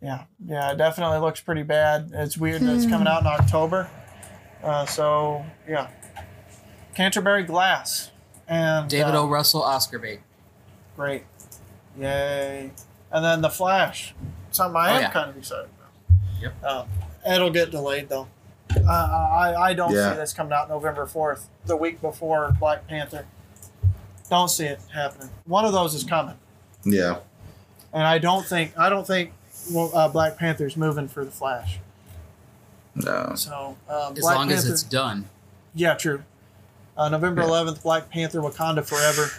Yeah, 0.00 0.24
yeah, 0.44 0.72
it 0.72 0.78
definitely 0.78 1.18
looks 1.18 1.40
pretty 1.40 1.64
bad. 1.64 2.10
It's 2.12 2.36
weird 2.38 2.62
that 2.62 2.74
it's 2.74 2.86
coming 2.86 3.08
out 3.08 3.22
in 3.22 3.26
October. 3.26 3.90
Uh, 4.62 4.86
so 4.86 5.44
yeah, 5.68 5.88
Canterbury 6.94 7.42
Glass 7.42 8.10
and 8.48 8.88
David 8.88 9.14
uh, 9.14 9.22
O. 9.22 9.28
Russell, 9.28 9.62
Oscar 9.62 9.98
bait. 9.98 10.20
Great, 10.96 11.24
yay! 11.98 12.70
And 13.10 13.24
then 13.24 13.40
the 13.40 13.50
Flash, 13.50 14.14
something 14.50 14.76
I 14.76 14.90
Oh, 14.92 14.94
am 14.96 15.00
yeah. 15.02 15.10
kind 15.10 15.30
of 15.30 15.36
excited 15.36 15.68
about. 15.78 16.40
Yep. 16.40 16.54
Uh, 16.62 16.84
it'll 17.34 17.50
get 17.50 17.70
delayed 17.70 18.08
though. 18.08 18.28
Uh, 18.76 18.90
I 18.90 19.54
I 19.70 19.74
don't 19.74 19.92
Yeah. 19.92 20.12
see 20.12 20.16
this 20.18 20.32
coming 20.32 20.52
out 20.52 20.68
November 20.68 21.06
fourth, 21.06 21.48
the 21.66 21.76
week 21.76 22.00
before 22.00 22.54
Black 22.58 22.86
Panther. 22.86 23.26
Don't 24.30 24.48
see 24.48 24.64
it 24.66 24.80
happening. 24.94 25.28
One 25.44 25.64
of 25.64 25.72
those 25.72 25.94
is 25.94 26.04
coming, 26.04 26.36
Yeah. 26.84 27.16
and 27.92 28.04
I 28.04 28.18
don't 28.18 28.46
think 28.46 28.76
I 28.78 28.88
don't 28.88 29.06
think 29.06 29.32
well, 29.70 29.90
uh, 29.94 30.08
Black 30.08 30.36
Panther's 30.38 30.76
moving 30.76 31.06
for 31.08 31.24
the 31.24 31.30
Flash. 31.30 31.78
No. 32.94 33.32
So 33.36 33.76
um, 33.88 34.12
As 34.16 34.20
Black 34.20 34.36
long 34.36 34.50
as 34.52 34.66
it's 34.68 34.82
done. 34.82 35.28
yeah, 35.74 35.94
true. 35.94 36.22
Uh, 36.96 37.08
November 37.08 37.42
Yeah. 37.42 37.48
11th, 37.48 37.82
Black 37.82 38.10
Panther, 38.10 38.40
Wakanda 38.40 38.84
Forever. 38.86 39.30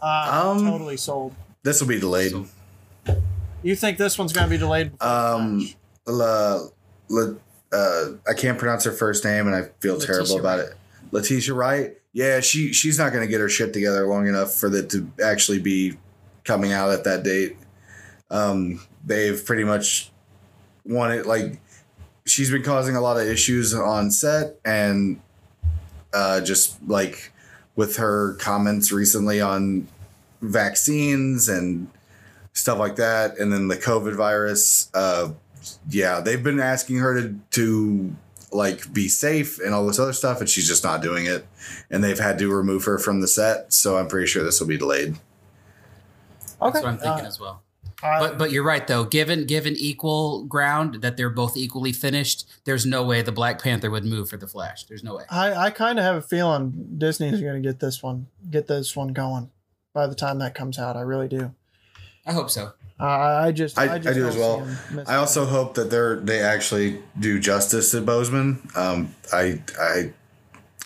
Uh, 0.00 0.52
Um, 0.56 0.66
totally 0.66 0.96
sold. 0.96 1.34
This 1.62 1.80
will 1.80 1.88
be 1.88 2.00
delayed. 2.00 2.32
So- 2.32 2.46
You 3.62 3.76
think 3.76 3.98
this 3.98 4.18
one's 4.18 4.32
going 4.32 4.46
to 4.48 4.50
be 4.50 4.58
delayed? 4.58 5.00
Um, 5.00 5.68
La, 6.06 6.66
La, 7.08 7.34
uh, 7.72 8.04
I 8.28 8.34
can't 8.34 8.58
pronounce 8.58 8.82
her 8.84 8.90
first 8.90 9.24
name, 9.24 9.46
and 9.46 9.54
I 9.54 9.68
feel 9.78 9.94
Letitia 9.94 10.14
terrible 10.16 10.40
about 10.40 10.58
Wright. 10.58 10.68
it. 10.70 10.76
Letitia 11.12 11.54
Wright. 11.54 11.96
Yeah, 12.12 12.40
she 12.40 12.72
she's 12.72 12.98
not 12.98 13.12
going 13.12 13.24
to 13.24 13.30
get 13.30 13.40
her 13.40 13.48
shit 13.48 13.72
together 13.72 14.06
long 14.08 14.26
enough 14.26 14.52
for 14.52 14.68
that 14.70 14.90
to 14.90 15.08
actually 15.24 15.60
be 15.60 15.96
coming 16.44 16.72
out 16.72 16.90
at 16.90 17.04
that 17.04 17.22
date. 17.22 17.56
Um, 18.30 18.80
they've 19.06 19.42
pretty 19.44 19.64
much 19.64 20.10
wanted 20.84 21.24
like 21.26 21.60
she's 22.24 22.50
been 22.50 22.62
causing 22.62 22.96
a 22.96 23.00
lot 23.00 23.16
of 23.16 23.26
issues 23.26 23.74
on 23.74 24.10
set, 24.10 24.56
and 24.64 25.20
uh, 26.12 26.40
just 26.40 26.76
like 26.86 27.32
with 27.76 27.96
her 27.96 28.34
comments 28.34 28.92
recently 28.92 29.40
on 29.40 29.88
vaccines 30.40 31.48
and 31.48 31.88
stuff 32.52 32.78
like 32.78 32.96
that, 32.96 33.38
and 33.38 33.52
then 33.52 33.68
the 33.68 33.76
COVID 33.76 34.14
virus. 34.14 34.90
Uh, 34.94 35.30
yeah, 35.88 36.20
they've 36.20 36.42
been 36.42 36.60
asking 36.60 36.96
her 36.96 37.20
to 37.20 37.38
to 37.52 38.16
like 38.50 38.92
be 38.92 39.08
safe 39.08 39.58
and 39.60 39.74
all 39.74 39.86
this 39.86 39.98
other 39.98 40.12
stuff, 40.12 40.40
and 40.40 40.48
she's 40.48 40.68
just 40.68 40.84
not 40.84 41.02
doing 41.02 41.26
it. 41.26 41.46
And 41.90 42.02
they've 42.04 42.18
had 42.18 42.38
to 42.38 42.54
remove 42.54 42.84
her 42.84 42.98
from 42.98 43.20
the 43.20 43.28
set, 43.28 43.72
so 43.72 43.96
I'm 43.96 44.08
pretty 44.08 44.26
sure 44.26 44.44
this 44.44 44.60
will 44.60 44.66
be 44.68 44.78
delayed. 44.78 45.16
okay. 46.60 46.72
That's 46.72 46.74
what 46.74 46.84
I'm 46.84 46.98
thinking 46.98 47.24
uh, 47.24 47.28
as 47.28 47.40
well. 47.40 47.61
I- 48.02 48.18
But 48.20 48.38
but 48.38 48.50
you're 48.52 48.64
right 48.64 48.86
though. 48.86 49.04
Given 49.04 49.46
given 49.46 49.74
equal 49.76 50.44
ground 50.44 51.02
that 51.02 51.16
they're 51.16 51.30
both 51.30 51.56
equally 51.56 51.92
finished, 51.92 52.48
there's 52.64 52.84
no 52.86 53.04
way 53.04 53.22
the 53.22 53.32
Black 53.32 53.62
Panther 53.62 53.90
would 53.90 54.04
move 54.04 54.28
for 54.28 54.36
the 54.36 54.46
Flash. 54.48 54.84
There's 54.84 55.04
no 55.04 55.16
way. 55.16 55.24
I, 55.30 55.54
I 55.54 55.70
kind 55.70 55.98
of 55.98 56.04
have 56.04 56.16
a 56.16 56.22
feeling 56.22 56.94
Disney's 56.98 57.40
going 57.40 57.62
to 57.62 57.68
get 57.68 57.80
this 57.80 58.02
one, 58.02 58.26
get 58.50 58.66
this 58.66 58.96
one 58.96 59.08
going 59.12 59.50
by 59.92 60.06
the 60.06 60.14
time 60.14 60.38
that 60.40 60.54
comes 60.54 60.78
out. 60.78 60.96
I 60.96 61.02
really 61.02 61.28
do. 61.28 61.54
I 62.26 62.32
hope 62.32 62.50
so. 62.50 62.72
Uh, 63.00 63.04
I 63.04 63.46
I 63.48 63.52
just, 63.52 63.78
I- 63.78 63.86
I, 63.86 63.94
I 63.94 63.98
just 63.98 64.14
do 64.14 64.20
don't 64.20 64.28
as 64.30 64.36
well. 64.36 64.68
I 65.06 65.16
also 65.16 65.42
it. 65.44 65.48
hope 65.48 65.74
that 65.74 65.90
they're 65.90 66.16
they 66.16 66.40
actually 66.40 67.02
do 67.18 67.38
justice 67.40 67.90
to 67.92 68.00
Boseman. 68.02 68.74
Um, 68.76 69.14
I 69.32 69.60
I 69.80 70.12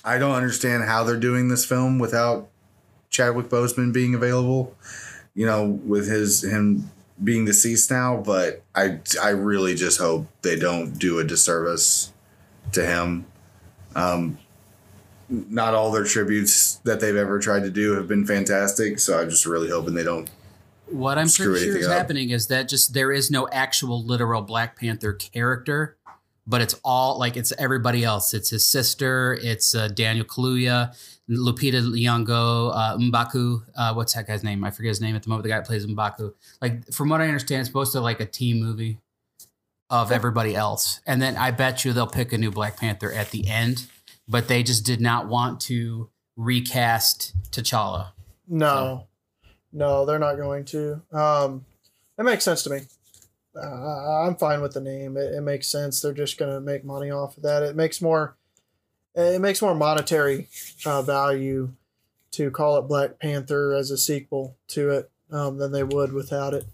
I 0.05 0.19
don't 0.19 0.35
understand 0.35 0.85
how 0.85 1.05
they're 1.05 1.17
doing 1.19 1.49
this 1.49 1.65
film 1.65 1.99
without 1.99 2.49
Chadwick 3.11 3.49
Boseman 3.49 3.93
being 3.93 4.15
available. 4.15 4.75
You 5.35 5.45
know, 5.47 5.65
with 5.85 6.09
his 6.09 6.43
him 6.43 6.91
being 7.23 7.45
deceased 7.45 7.91
now, 7.91 8.17
but 8.17 8.63
I 8.75 8.99
I 9.23 9.31
really 9.31 9.75
just 9.75 9.99
hope 9.99 10.27
they 10.43 10.59
don't 10.59 10.99
do 10.99 11.19
a 11.19 11.25
disservice 11.25 12.13
to 12.73 12.85
him. 12.85 13.27
Um, 13.95 14.39
not 15.29 15.75
all 15.75 15.91
their 15.91 16.05
tributes 16.05 16.77
that 16.85 17.01
they've 17.01 17.17
ever 17.17 17.39
tried 17.39 17.65
to 17.65 17.71
do 17.71 17.95
have 17.95 18.07
been 18.07 18.27
fantastic, 18.27 18.99
so 18.99 19.19
I'm 19.19 19.31
just 19.31 19.47
really 19.47 19.71
hoping 19.71 19.95
they 19.95 20.05
don't. 20.05 20.29
What 20.87 21.19
I'm 21.19 21.29
pretty 21.29 21.65
sure 21.65 21.77
is 21.79 21.87
up. 21.89 21.97
happening 21.97 22.31
is 22.31 22.47
that 22.47 22.69
just 22.69 22.95
there 22.95 23.11
is 23.11 23.31
no 23.31 23.49
actual 23.49 24.05
literal 24.05 24.43
Black 24.43 24.79
Panther 24.79 25.15
character, 25.15 25.97
but 26.47 26.61
it's 26.61 26.79
all 26.85 27.19
like 27.19 27.37
it's 27.37 27.53
everybody 27.59 28.05
else. 28.05 28.35
It's 28.35 28.51
his 28.51 28.65
sister. 28.65 29.37
It's 29.43 29.75
uh, 29.75 29.89
Daniel 29.89 30.25
Kaluuya, 30.25 30.97
Lupita 31.29 31.83
Nyong'o, 31.83 32.73
uh, 32.75 32.97
Mbaku. 32.99 33.63
Uh, 33.77 33.95
what's 33.95 34.15
that 34.15 34.27
guy's 34.27 34.45
name? 34.45 34.65
I 34.65 34.71
forget 34.71 34.91
his 34.91 35.01
name 35.01 35.17
at 35.17 35.23
the 35.23 35.29
moment. 35.29 35.45
The 35.45 35.51
guy 35.51 35.57
that 35.57 35.67
plays 35.67 35.87
Mbaku. 35.87 36.33
Like 36.63 36.93
from 36.93 37.09
what 37.09 37.21
I 37.21 37.27
understand, 37.27 37.61
it's 37.61 37.69
supposed 37.69 37.93
to 37.93 38.01
like 38.01 38.21
a 38.21 38.27
team 38.27 38.61
movie 38.61 38.99
of 39.91 40.11
everybody 40.11 40.55
else, 40.55 41.01
and 41.07 41.23
then 41.23 41.37
I 41.37 41.53
bet 41.53 41.85
you 41.85 41.93
they'll 41.93 42.07
pick 42.07 42.33
a 42.33 42.39
new 42.39 42.51
Black 42.51 42.77
Panther 42.79 43.13
at 43.13 43.31
the 43.31 43.49
end. 43.49 43.87
But 44.29 44.49
they 44.49 44.65
just 44.65 44.85
did 44.85 45.01
not 45.01 45.29
want 45.29 45.61
to 45.63 46.11
recast 46.37 47.33
T'Challa. 47.53 48.09
No, 48.49 49.07
no, 49.73 50.05
they're 50.05 50.19
not 50.19 50.37
going 50.37 50.65
to. 50.67 51.03
Um, 51.13 51.65
it 52.19 52.25
makes 52.25 52.45
sense 52.45 52.63
to 52.65 52.71
me. 52.71 52.81
Uh, 53.55 54.27
I'm 54.27 54.37
fine 54.37 54.61
with 54.61 54.75
the 54.75 54.81
name. 54.81 55.17
It, 55.17 55.35
it 55.35 55.43
makes 55.43 55.69
sense. 55.69 56.01
They're 56.01 56.13
just 56.13 56.39
going 56.39 56.53
to 56.53 56.61
make 56.61 56.85
money 56.85 57.11
off 57.11 57.37
of 57.37 57.43
that. 57.45 57.63
It 57.63 57.77
makes 57.77 58.03
more. 58.03 58.36
It 59.17 59.41
makes 59.41 59.63
more 59.63 59.75
monetary 59.75 60.49
uh, 60.85 61.03
value 61.03 61.73
to 62.33 62.51
call 62.51 62.77
it 62.79 62.83
Black 62.83 63.19
Panther 63.19 63.73
as 63.73 63.91
a 63.91 63.97
sequel 63.97 64.57
to 64.69 64.91
it 64.91 65.11
um, 65.31 65.57
than 65.59 65.73
they 65.73 65.83
would 65.83 66.13
without 66.13 66.53
it. 66.55 66.67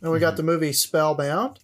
And 0.00 0.10
we 0.10 0.18
got 0.18 0.34
Mhm. 0.34 0.38
the 0.38 0.42
movie 0.44 0.72
Spellbound, 0.72 1.60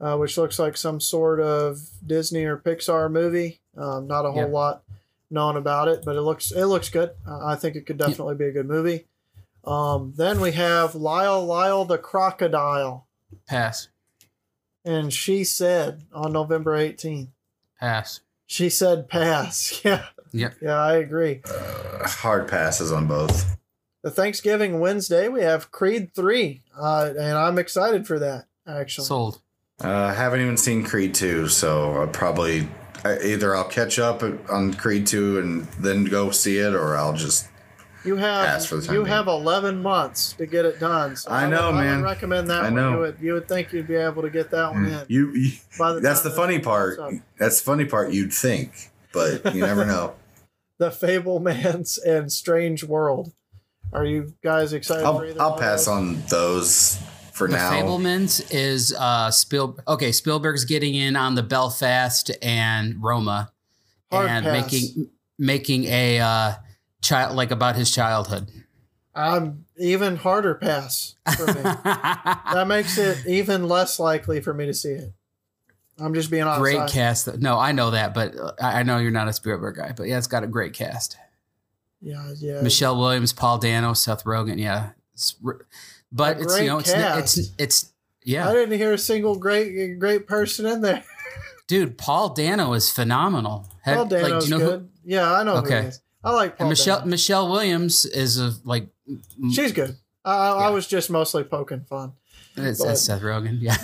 uh, 0.00 0.16
which 0.18 0.36
looks 0.36 0.58
like 0.58 0.76
some 0.76 1.00
sort 1.00 1.40
of 1.40 1.80
Disney 2.06 2.44
or 2.44 2.56
Pixar 2.58 3.10
movie. 3.10 3.60
Um, 3.76 4.06
not 4.06 4.24
a 4.26 4.30
whole 4.32 4.42
Yeah. 4.42 4.52
lot 4.52 4.82
known 5.30 5.56
about 5.56 5.88
it, 5.88 6.04
but 6.04 6.16
it 6.16 6.20
looks 6.22 6.52
it 6.52 6.66
looks 6.66 6.88
good. 6.88 7.10
Uh, 7.26 7.44
I 7.46 7.56
think 7.56 7.76
it 7.76 7.86
could 7.86 7.98
definitely 7.98 8.34
be 8.36 8.44
a 8.46 8.52
good 8.52 8.68
movie. 8.68 9.06
Um, 9.64 10.12
then 10.16 10.40
we 10.40 10.52
have 10.52 10.94
Lyle 10.94 11.44
Lyle 11.44 11.84
the 11.84 11.98
Crocodile, 11.98 13.06
Pass. 13.48 13.88
and 14.84 15.12
she 15.12 15.42
said 15.44 16.04
on 16.12 16.32
November 16.32 16.76
18th, 16.76 17.30
Pass. 17.80 18.20
She 18.46 18.68
said 18.70 19.08
pass. 19.08 19.80
Yeah, 19.84 20.04
Yeah. 20.32 20.50
yeah, 20.60 20.74
I 20.80 20.94
agree. 20.94 21.42
Uh, 21.48 22.06
hard 22.08 22.48
passes 22.48 22.92
on 22.92 23.06
both. 23.06 23.56
The 24.02 24.10
Thanksgiving 24.10 24.80
Wednesday 24.80 25.28
we 25.28 25.42
have 25.42 25.70
Creed 25.72 26.14
three, 26.14 26.62
uh, 26.78 27.10
and 27.18 27.36
I'm 27.38 27.58
excited 27.58 28.06
for 28.06 28.18
that. 28.18 28.46
Actually, 28.66 29.06
Sold. 29.06 29.40
Uh, 29.80 30.12
haven't 30.14 30.40
even 30.40 30.56
seen 30.56 30.82
Creed 30.84 31.14
2, 31.14 31.48
so 31.48 31.92
I'll 31.92 32.06
probably 32.08 32.66
I- 33.04 33.18
either 33.22 33.54
I'll 33.54 33.64
catch 33.68 33.98
up 33.98 34.22
on 34.50 34.72
Creed 34.74 35.06
2 35.06 35.38
and 35.38 35.64
then 35.80 36.04
go 36.04 36.30
see 36.30 36.58
it, 36.58 36.74
or 36.74 36.96
I'll 36.96 37.12
just. 37.12 37.48
You 38.06 38.16
have 38.16 38.46
pass 38.46 38.66
for 38.66 38.76
the 38.76 38.82
time 38.86 38.94
you 38.94 39.00
being. 39.02 39.12
have 39.12 39.26
11 39.26 39.82
months 39.82 40.32
to 40.34 40.46
get 40.46 40.64
it 40.64 40.78
done. 40.80 41.16
So 41.16 41.30
I 41.30 41.48
know, 41.48 41.72
would, 41.72 41.80
I 41.80 41.96
would 41.96 42.04
recommend 42.04 42.48
that 42.50 42.60
I 42.60 42.64
one. 42.64 42.74
know. 42.74 42.90
You 42.92 42.98
would 42.98 43.16
you 43.20 43.32
would 43.34 43.48
think 43.48 43.72
you'd 43.72 43.86
be 43.88 43.94
able 43.96 44.22
to 44.22 44.30
get 44.30 44.50
that 44.50 44.72
one 44.72 44.86
in. 44.86 45.04
You, 45.08 45.32
you 45.34 45.52
By 45.78 45.92
the 45.94 46.00
that's 46.00 46.22
the 46.22 46.30
funny 46.30 46.58
part. 46.58 46.98
comes. 46.98 47.20
That's 47.38 47.60
the 47.60 47.64
funny 47.64 47.84
part. 47.84 48.12
You'd 48.12 48.32
think, 48.32 48.72
but 49.12 49.54
you 49.54 49.60
never 49.62 49.84
know. 49.92 50.14
The 50.78 50.90
Fabelmans 50.90 51.98
and 52.04 52.30
Strange 52.30 52.84
World. 52.84 53.32
Are 53.92 54.04
you 54.04 54.34
guys 54.42 54.72
excited 54.72 55.04
I'll, 55.04 55.18
for 55.18 55.40
I'll 55.40 55.56
pass 55.58 55.86
on 55.88 56.20
those 56.28 56.98
for 57.32 57.46
the 57.48 57.56
now. 57.56 57.70
Fabelmans 57.70 58.46
is 58.52 58.94
uh 58.98 59.30
Spiel. 59.30 59.78
Okay, 59.86 60.10
Spielberg's 60.12 60.64
getting 60.64 60.94
in 60.94 61.16
on 61.16 61.34
the 61.34 61.42
Belfast 61.42 62.30
and 62.42 63.02
Roma, 63.02 63.52
Hard 64.10 64.28
and 64.28 64.44
pass. 64.44 64.72
making 64.72 65.10
making 65.38 65.84
a 65.84 66.18
uh 66.20 66.52
child 67.06 67.36
like 67.36 67.50
about 67.50 67.76
his 67.76 67.90
childhood. 67.90 68.50
I'm 69.14 69.64
even 69.78 70.16
harder 70.16 70.54
pass 70.54 71.16
for 71.36 71.46
me. 71.46 71.52
that 71.62 72.66
makes 72.68 72.98
it 72.98 73.26
even 73.26 73.66
less 73.66 73.98
likely 73.98 74.40
for 74.40 74.52
me 74.52 74.66
to 74.66 74.74
see 74.74 74.90
it. 74.90 75.12
I'm 75.98 76.12
just 76.12 76.30
being 76.30 76.42
honest. 76.42 76.60
great 76.60 76.88
cast. 76.90 77.38
No, 77.38 77.58
I 77.58 77.72
know 77.72 77.92
that, 77.92 78.12
but 78.12 78.36
uh, 78.36 78.52
I 78.60 78.82
know 78.82 78.98
you're 78.98 79.10
not 79.10 79.28
a 79.28 79.32
Spielberg 79.32 79.76
guy. 79.76 79.94
But 79.96 80.08
yeah, 80.08 80.18
it's 80.18 80.26
got 80.26 80.44
a 80.44 80.46
great 80.46 80.74
cast. 80.74 81.16
Yeah, 82.02 82.34
yeah. 82.36 82.60
Michelle 82.60 82.98
Williams, 82.98 83.32
Paul 83.32 83.56
Dano, 83.58 83.94
Seth 83.94 84.24
Rogen. 84.24 84.58
Yeah, 84.58 84.90
it's, 85.14 85.34
but 86.12 86.38
it's 86.38 86.60
you 86.60 86.66
know 86.66 86.78
it's 86.78 86.92
it's 86.92 87.50
it's 87.58 87.92
I 88.26 88.52
didn't 88.52 88.76
hear 88.76 88.92
a 88.92 88.98
single 88.98 89.36
great 89.36 89.98
great 89.98 90.26
person 90.26 90.66
in 90.66 90.82
there. 90.82 91.02
dude. 91.66 91.96
Paul 91.96 92.34
Dano 92.34 92.74
is 92.74 92.90
phenomenal. 92.90 93.68
Paul 93.84 94.00
like, 94.00 94.08
do 94.10 94.18
Dano's 94.18 94.50
you 94.50 94.58
know 94.58 94.64
who- 94.64 94.70
good. 94.70 94.88
yeah, 95.04 95.32
I 95.32 95.42
know 95.42 95.56
who 95.60 95.66
Okay. 95.66 95.90
I 96.26 96.32
like 96.32 96.58
Paul 96.58 96.64
and 96.64 96.68
Michelle 96.70 96.98
Dano. 96.98 97.10
Michelle 97.10 97.50
Williams 97.50 98.04
is 98.04 98.38
a 98.38 98.52
like 98.64 98.88
She's 99.52 99.72
good. 99.72 99.96
I, 100.24 100.34
I, 100.34 100.66
I 100.66 100.70
was 100.70 100.86
just 100.86 101.08
mostly 101.10 101.44
poking 101.44 101.82
fun. 101.82 102.12
It's, 102.58 102.82
it's 102.82 103.02
Seth 103.02 103.20
Rogen, 103.20 103.58
yeah. 103.60 103.76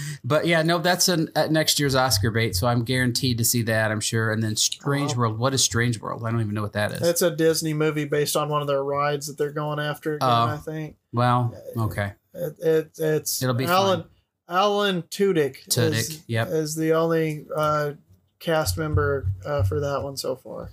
but 0.24 0.46
yeah, 0.46 0.62
no, 0.62 0.78
that's 0.78 1.08
an, 1.08 1.30
next 1.50 1.80
year's 1.80 1.96
Oscar 1.96 2.30
bait, 2.30 2.54
so 2.54 2.68
I'm 2.68 2.84
guaranteed 2.84 3.38
to 3.38 3.44
see 3.44 3.62
that. 3.62 3.90
I'm 3.90 4.00
sure. 4.00 4.30
And 4.30 4.40
then 4.42 4.54
Strange 4.54 5.10
Uh-huh. 5.12 5.20
World. 5.20 5.38
What 5.38 5.52
is 5.52 5.64
Strange 5.64 6.00
World? 6.00 6.22
I 6.24 6.30
don't 6.30 6.40
even 6.40 6.54
know 6.54 6.62
what 6.62 6.74
that 6.74 6.92
is. 6.92 7.02
It's 7.02 7.22
a 7.22 7.30
Disney 7.34 7.74
movie 7.74 8.04
based 8.04 8.36
on 8.36 8.48
one 8.48 8.60
of 8.60 8.68
their 8.68 8.84
rides 8.84 9.26
that 9.26 9.36
they're 9.36 9.52
going 9.52 9.80
after 9.80 10.14
again. 10.14 10.28
Oh. 10.28 10.46
I 10.46 10.56
think 10.58 10.96
well, 11.12 11.54
okay. 11.76 12.12
it, 12.32 12.54
it, 12.60 12.90
it's 12.98 13.42
It'll 13.42 13.54
be 13.54 13.64
Alan. 13.64 14.04
Alan 14.48 15.02
Tudyk, 15.02 15.66
Tudyk, 15.68 15.92
is, 15.92 16.22
yep. 16.26 16.48
is 16.48 16.76
the 16.76 16.92
only 16.92 17.46
uh, 17.54 17.92
cast 18.38 18.76
member 18.78 19.26
uh, 19.44 19.62
for 19.62 19.80
that 19.80 20.02
one 20.02 20.16
so 20.16 20.36
far. 20.36 20.70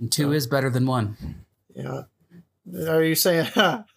And 0.00 0.10
two 0.10 0.32
is 0.32 0.46
better 0.46 0.70
than 0.70 0.86
one. 0.86 1.16
Yeah. 1.74 2.02
Are 2.88 3.02
you 3.02 3.14
saying? 3.14 3.48
oh, 3.56 3.84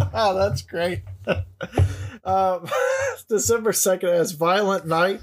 that's 0.00 0.62
great. 0.62 1.02
um, 2.24 2.68
December 3.28 3.72
second 3.72 4.10
has 4.10 4.32
Violent 4.32 4.86
Night. 4.86 5.20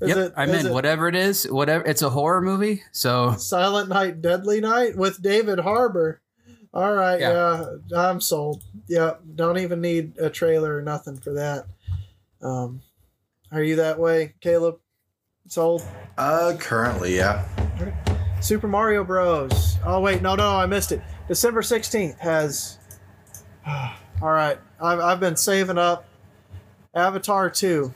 Is 0.00 0.08
yep, 0.08 0.16
it- 0.18 0.32
I'm 0.36 0.50
in. 0.50 0.66
it 0.66 0.72
Whatever 0.72 1.08
it 1.08 1.14
is, 1.14 1.44
whatever. 1.44 1.84
It's 1.84 2.02
a 2.02 2.10
horror 2.10 2.40
movie, 2.40 2.82
so 2.92 3.32
Silent 3.32 3.88
Night, 3.88 4.20
Deadly 4.22 4.60
Night 4.60 4.96
with 4.96 5.22
David 5.22 5.60
Harbour. 5.60 6.20
All 6.74 6.92
right, 6.92 7.20
yeah. 7.20 7.66
Yeah. 7.88 8.08
I'm 8.08 8.20
sold. 8.20 8.62
Yeah, 8.88 9.14
don't 9.34 9.58
even 9.58 9.80
need 9.80 10.18
a 10.18 10.30
trailer 10.30 10.76
or 10.76 10.82
nothing 10.82 11.18
for 11.18 11.34
that. 11.34 11.66
Um, 12.40 12.80
are 13.52 13.62
you 13.62 13.76
that 13.76 13.98
way, 13.98 14.34
Caleb? 14.40 14.78
Sold. 15.48 15.82
Uh, 16.16 16.54
currently, 16.58 17.16
yeah. 17.16 17.46
Super 18.42 18.66
Mario 18.66 19.04
Bros. 19.04 19.78
Oh 19.84 20.00
wait, 20.00 20.20
no, 20.20 20.34
no, 20.34 20.56
I 20.56 20.66
missed 20.66 20.90
it. 20.90 21.00
December 21.28 21.62
sixteenth 21.62 22.18
has. 22.18 22.78
All 23.66 24.32
right, 24.32 24.58
I've 24.80 24.98
I've 24.98 25.20
been 25.20 25.36
saving 25.36 25.78
up. 25.78 26.04
Avatar 26.94 27.48
two. 27.48 27.94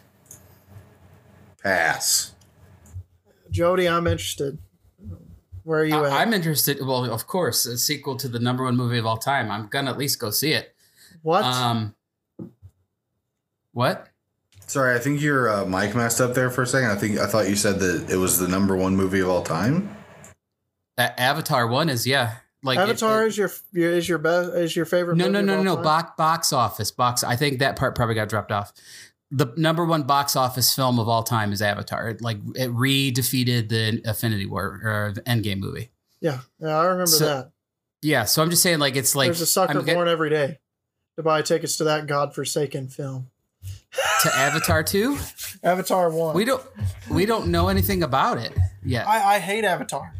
Pass. 1.62 2.34
Jody, 3.50 3.88
I'm 3.88 4.06
interested. 4.06 4.58
Where 5.64 5.80
are 5.80 5.84
you 5.84 6.04
at? 6.04 6.12
I, 6.12 6.22
am 6.22 6.32
interested. 6.32 6.78
Well, 6.80 7.12
of 7.12 7.26
course, 7.26 7.66
a 7.66 7.76
sequel 7.76 8.16
to 8.18 8.28
the 8.28 8.38
number 8.38 8.62
one 8.62 8.76
movie 8.76 8.98
of 8.98 9.06
all 9.06 9.16
time. 9.16 9.50
I'm 9.50 9.66
gonna 9.66 9.90
at 9.90 9.98
least 9.98 10.20
go 10.20 10.30
see 10.30 10.52
it. 10.52 10.74
what? 11.22 11.44
Um, 11.44 11.96
what? 13.72 14.06
Sorry, 14.68 14.94
I 14.94 15.00
think 15.00 15.20
your 15.20 15.48
uh, 15.48 15.64
mic 15.64 15.96
messed 15.96 16.20
up 16.20 16.34
there 16.34 16.50
for 16.50 16.62
a 16.62 16.66
second. 16.66 16.90
I 16.90 16.96
think 16.96 17.18
I 17.18 17.26
thought 17.26 17.48
you 17.48 17.56
said 17.56 17.80
that 17.80 18.10
it 18.10 18.16
was 18.16 18.38
the 18.38 18.46
number 18.46 18.76
one 18.76 18.94
movie 18.94 19.20
of 19.20 19.28
all 19.28 19.42
time. 19.42 19.95
A- 20.98 21.20
Avatar 21.20 21.66
one 21.66 21.88
is 21.88 22.06
yeah. 22.06 22.36
Like 22.62 22.78
it- 22.78 22.82
Avatar 22.82 23.24
it- 23.24 23.28
is 23.28 23.38
your 23.38 23.50
your- 23.72 23.92
is 23.92 24.08
your 24.08 24.18
best 24.18 24.50
is 24.54 24.74
your 24.76 24.86
favorite? 24.86 25.16
no, 25.16 25.26
movie 25.30 25.44
no, 25.44 25.56
no, 25.62 25.62
no. 25.62 25.76
Box 25.76 26.12
box 26.16 26.52
office 26.52 26.90
box. 26.90 27.22
I 27.22 27.36
think 27.36 27.58
that 27.60 27.76
part 27.76 27.94
probably 27.94 28.14
got 28.14 28.28
dropped 28.28 28.50
off. 28.52 28.72
The 29.30 29.52
number 29.56 29.84
one 29.84 30.04
box 30.04 30.36
office 30.36 30.74
film 30.74 30.98
of 30.98 31.08
all 31.08 31.22
time 31.24 31.52
is 31.52 31.60
Avatar. 31.60 32.10
It, 32.10 32.22
like 32.22 32.38
it 32.54 32.68
re-defeated 32.70 33.68
the 33.68 34.00
Infinity 34.08 34.46
War 34.46 34.80
or 34.84 35.12
Endgame 35.26 35.58
movie. 35.58 35.90
Yeah, 36.20 36.40
yeah, 36.60 36.78
I 36.78 36.84
remember 36.84 37.06
So, 37.06 37.24
that. 37.24 37.50
Yeah, 38.02 38.24
so 38.24 38.40
I'm 38.42 38.50
just 38.50 38.62
saying, 38.62 38.78
like 38.78 38.94
it's 38.94 39.16
like 39.16 39.26
There's 39.26 39.40
a 39.40 39.46
sucker 39.46 39.78
I'm 39.78 39.84
get- 39.84 39.94
born 39.96 40.06
every 40.08 40.30
day 40.30 40.58
to 41.16 41.22
buy 41.22 41.42
tickets 41.42 41.76
to 41.78 41.84
that 41.84 42.06
godforsaken 42.06 42.88
film. 42.88 43.30
to 44.22 44.34
Avatar 44.34 44.82
two. 44.84 45.18
Avatar 45.64 46.08
one. 46.10 46.34
We 46.36 46.44
don't 46.44 46.62
we 47.10 47.26
don't 47.26 47.48
know 47.48 47.66
anything 47.68 48.02
about 48.04 48.38
it 48.38 48.52
yet. 48.84 49.06
I, 49.08 49.34
I 49.34 49.38
hate 49.40 49.64
Avatar. 49.64 50.12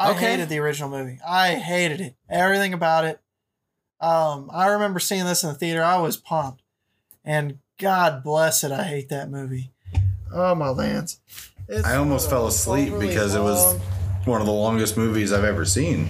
I 0.00 0.10
Okay. 0.12 0.30
hated 0.30 0.48
the 0.48 0.58
original 0.58 0.88
movie. 0.88 1.18
I 1.26 1.56
hated 1.56 2.00
it. 2.00 2.14
Everything 2.28 2.72
about 2.72 3.04
it. 3.04 3.20
Um, 4.00 4.48
I 4.52 4.66
remember 4.68 4.98
seeing 4.98 5.24
this 5.26 5.42
in 5.42 5.50
the 5.50 5.54
theater. 5.54 5.82
I 5.84 5.98
was 6.00 6.16
pumped, 6.16 6.62
and 7.24 7.58
God 7.78 8.22
bless 8.24 8.64
it, 8.64 8.72
I 8.72 8.84
hate 8.84 9.10
that 9.10 9.30
movie. 9.30 9.72
Oh 10.32 10.54
my 10.54 10.70
lands! 10.70 11.20
It's 11.68 11.86
I 11.86 11.96
almost 11.96 12.30
fell 12.30 12.46
asleep 12.46 12.88
overly 12.92 13.08
because 13.08 13.34
it 13.34 13.40
was 13.42 13.78
one 14.24 14.40
of 14.40 14.46
the 14.46 14.52
longest 14.52 14.96
movies 14.96 15.32
I've 15.32 15.44
ever 15.44 15.64
seen. 15.66 16.08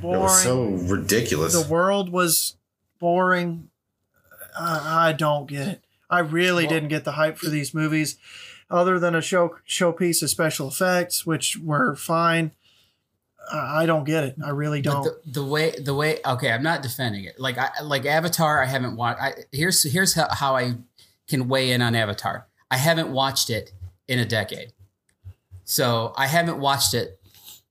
boring. 0.00 0.20
It 0.20 0.22
was 0.22 0.42
so 0.42 0.64
ridiculous. 0.64 1.52
the 1.60 1.68
world 1.70 2.10
was 2.10 2.56
boring. 2.98 3.68
I, 4.58 5.08
I 5.08 5.12
don't 5.12 5.46
get 5.46 5.68
it. 5.68 5.84
I 6.08 6.20
really 6.20 6.64
Well- 6.64 6.72
didn't 6.74 6.88
get 6.88 7.04
the 7.04 7.12
hype 7.12 7.36
for 7.36 7.48
these 7.50 7.74
movies, 7.74 8.16
other 8.70 8.98
than 8.98 9.14
a 9.14 9.20
show 9.20 9.56
showpiece 9.68 10.22
of 10.22 10.30
special 10.30 10.68
effects, 10.68 11.26
which 11.26 11.58
were 11.58 11.94
fine. 11.96 12.52
I, 13.52 13.86
don't 13.86 14.04
get 14.04 14.24
it. 14.24 14.36
I 14.44 14.50
really 14.50 14.82
don't. 14.82 15.04
the, 15.04 15.20
the 15.26 15.44
way 15.44 15.70
the 15.78 15.94
way 15.94 16.18
okay, 16.24 16.50
I'm 16.50 16.62
not 16.62 16.82
defending 16.82 17.24
it. 17.24 17.38
Like 17.38 17.58
I 17.58 17.70
like 17.82 18.04
Avatar, 18.04 18.62
I 18.62 18.66
haven't 18.66 18.96
watched. 18.96 19.20
I, 19.20 19.34
here's 19.52 19.82
here's 19.82 20.14
how, 20.14 20.28
how 20.30 20.56
I 20.56 20.74
can 21.28 21.48
weigh 21.48 21.72
in 21.72 21.82
on 21.82 21.94
Avatar. 21.94 22.46
I 22.70 22.76
haven't 22.76 23.10
watched 23.10 23.50
it 23.50 23.72
in 24.08 24.18
a 24.18 24.24
decade, 24.24 24.72
so 25.64 26.12
I 26.16 26.26
haven't 26.26 26.58
watched 26.58 26.94
it 26.94 27.20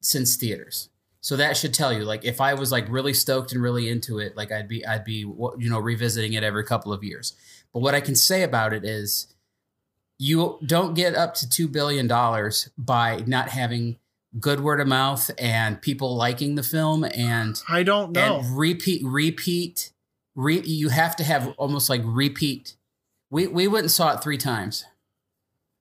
since 0.02 0.36
theaters. 0.36 0.90
So 1.22 1.36
that 1.38 1.58
should 1.58 1.74
tell 1.74 1.92
you, 1.92 2.04
like, 2.04 2.24
if 2.24 2.40
I 2.40 2.54
was 2.54 2.72
like 2.72 2.88
really 2.88 3.14
stoked 3.14 3.52
and 3.52 3.60
really 3.60 3.90
into 3.90 4.20
it, 4.20 4.38
like 4.38 4.52
I'd 4.52 4.68
be 4.68 4.86
I'd 4.86 5.04
be 5.04 5.20
you 5.20 5.70
know 5.70 5.80
revisiting 5.80 6.34
it 6.34 6.44
every 6.44 6.64
couple 6.64 6.94
of 6.94 7.04
years. 7.04 7.34
But 7.74 7.80
what 7.80 7.96
I 7.96 8.00
can 8.00 8.16
say 8.16 8.44
about 8.44 8.74
it 8.74 8.86
is, 8.86 9.34
you 10.20 10.60
don't 10.64 10.94
get 10.94 11.16
up 11.16 11.34
to 11.36 11.50
two 11.50 11.68
billion 11.68 12.06
dollars 12.08 12.70
by 12.78 13.24
not 13.26 13.50
having 13.50 13.98
good 14.40 14.60
word 14.60 14.80
of 14.82 14.88
mouth 14.88 15.32
and 15.38 15.82
people 15.82 16.16
liking 16.16 16.56
the 16.56 16.64
film 16.64 17.04
and 17.06 17.62
I 17.70 17.84
don't 17.84 18.12
know. 18.12 18.42
repeat 18.52 19.02
repeat 19.06 19.92
re, 20.36 20.60
you 20.62 20.90
have 20.90 21.16
to 21.18 21.24
have 21.24 21.54
almost 21.58 21.90
like 21.90 22.02
repeat 22.04 22.76
we 23.30 23.48
we 23.48 23.68
went 23.68 23.84
and 23.86 23.92
saw 23.92 24.14
it 24.14 24.22
three 24.22 24.38
times 24.38 24.84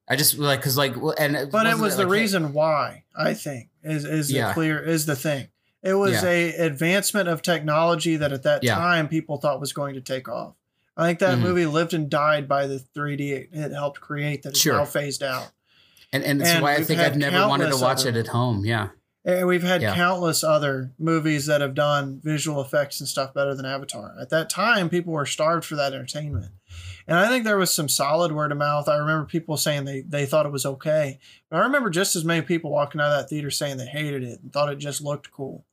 i 0.09 0.15
just 0.17 0.39
like 0.39 0.61
because 0.61 0.77
like 0.77 0.95
and 1.19 1.51
but 1.51 1.67
it 1.67 1.79
was 1.79 1.97
the 1.97 2.05
like, 2.05 2.13
reason 2.13 2.53
why 2.53 3.03
I 3.17 3.35
think 3.35 3.69
is 3.83 4.05
is 4.05 4.29
the 4.29 4.35
Yeah. 4.35 4.53
clear 4.55 4.79
is 4.83 5.07
the 5.07 5.15
thing. 5.17 5.49
It 5.83 5.95
was 5.95 6.23
Yeah. 6.23 6.29
a 6.29 6.57
advancement 6.67 7.29
of 7.29 7.43
technology 7.43 8.17
that 8.17 8.33
at 8.33 8.43
that 8.43 8.65
Yeah. 8.65 8.75
time 8.77 9.07
people 9.09 9.37
thought 9.37 9.61
was 9.61 9.73
going 9.73 9.95
to 9.95 10.01
take 10.01 10.29
off. 10.29 10.55
I 10.97 11.07
think 11.07 11.19
that 11.21 11.39
Mhm. 11.39 11.43
movie 11.43 11.67
lived 11.67 11.93
and 11.95 12.09
died 12.11 12.49
by 12.49 12.67
the 12.67 12.79
3D 12.81 13.33
it, 13.33 13.49
it 13.53 13.73
helped 13.73 14.01
create 14.01 14.43
that 14.43 14.55
is 14.55 14.61
Sure. 14.61 14.79
now 14.79 14.85
phased 14.85 15.23
out. 15.23 15.51
And 16.15 16.25
and 16.25 16.41
that's 16.41 16.51
and 16.51 16.63
why 16.63 16.75
i 16.75 16.83
think 16.83 17.01
i've 17.01 17.17
never 17.17 17.47
wanted 17.49 17.71
to 17.71 17.77
watch 17.77 18.01
other- 18.01 18.11
it 18.11 18.17
at 18.17 18.29
home 18.29 18.65
yeah 18.65 18.89
And 19.27 19.47
we've 19.47 19.63
had 19.63 19.81
Yeah. 19.83 19.95
countless 19.95 20.45
other 20.45 20.93
movies 20.99 21.47
that 21.47 21.61
have 21.63 21.75
done 21.75 22.21
visual 22.23 22.61
effects 22.61 23.01
and 23.01 23.09
stuff 23.09 23.33
better 23.33 23.55
than 23.55 23.65
Avatar. 23.65 24.15
At 24.21 24.29
that 24.29 24.51
time, 24.51 24.91
people 24.91 25.15
were 25.15 25.25
starved 25.25 25.65
for 25.65 25.77
that 25.77 25.95
entertainment. 25.95 26.53
And 27.09 27.17
I 27.19 27.29
think 27.29 27.45
there 27.45 27.57
was 27.57 27.73
some 27.75 27.89
solid 27.89 28.33
word 28.33 28.53
of 28.53 28.59
mouth. 28.59 28.87
I 28.87 28.97
remember 28.99 29.25
people 29.25 29.57
saying 29.57 29.87
they, 29.87 30.03
they 30.03 30.27
thought 30.27 30.45
it 30.45 30.53
was 30.53 30.67
okay. 30.67 31.19
But 31.49 31.57
I 31.57 31.63
remember 31.63 31.89
just 31.89 32.17
as 32.17 32.25
many 32.27 32.43
people 32.43 32.71
walking 32.71 33.01
out 33.01 33.13
of 33.13 33.19
that 33.19 33.31
theater 33.31 33.51
saying 33.51 33.79
they 33.79 33.87
hated 33.87 34.23
it 34.25 34.41
and 34.43 34.53
thought 34.53 34.69
it 34.71 34.77
just 34.77 35.01
looked 35.01 35.31
cool. 35.33 35.65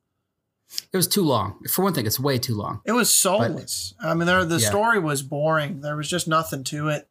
it 0.94 0.96
was 0.96 1.08
too 1.10 1.24
long 1.24 1.60
for 1.70 1.84
one 1.84 1.94
thing 1.94 2.06
it's 2.06 2.22
way 2.22 2.38
too 2.38 2.56
long 2.56 2.80
It 2.86 2.94
was 2.94 3.14
soulless. 3.14 3.94
I 4.00 4.14
mean, 4.14 4.28
there, 4.28 4.46
the 4.46 4.60
Yeah. 4.60 4.70
story 4.70 5.00
was 5.00 5.24
boring. 5.24 5.82
There 5.82 5.98
was 5.98 6.08
just 6.10 6.26
nothing 6.26 6.64
to 6.72 6.88
it. 6.88 7.10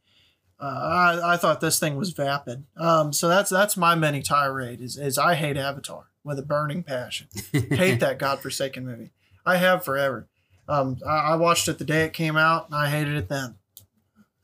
Uh, 0.60 1.20
I, 1.22 1.34
I 1.34 1.36
thought 1.36 1.60
this 1.60 1.78
thing 1.78 1.96
was 1.96 2.10
vapid. 2.10 2.64
Um, 2.76 3.12
so 3.12 3.28
that's 3.28 3.48
that's 3.50 3.76
my 3.76 3.94
mini 3.94 4.22
tirade 4.22 4.80
is, 4.80 4.96
is 4.98 5.16
I 5.18 5.34
hate 5.34 5.56
Avatar 5.56 6.04
with 6.22 6.38
a 6.38 6.42
burning 6.42 6.82
passion. 6.82 7.28
hate 7.52 8.00
that 8.00 8.18
godforsaken 8.18 8.84
movie. 8.84 9.10
I 9.46 9.56
have 9.56 9.84
forever. 9.84 10.28
Um, 10.68 10.98
I, 11.06 11.32
I 11.32 11.36
watched 11.36 11.66
it 11.68 11.78
the 11.78 11.84
day 11.84 12.04
it 12.04 12.12
came 12.12 12.36
out, 12.36 12.66
and 12.66 12.74
I 12.74 12.90
hated 12.90 13.14
it 13.14 13.28
then. 13.28 13.54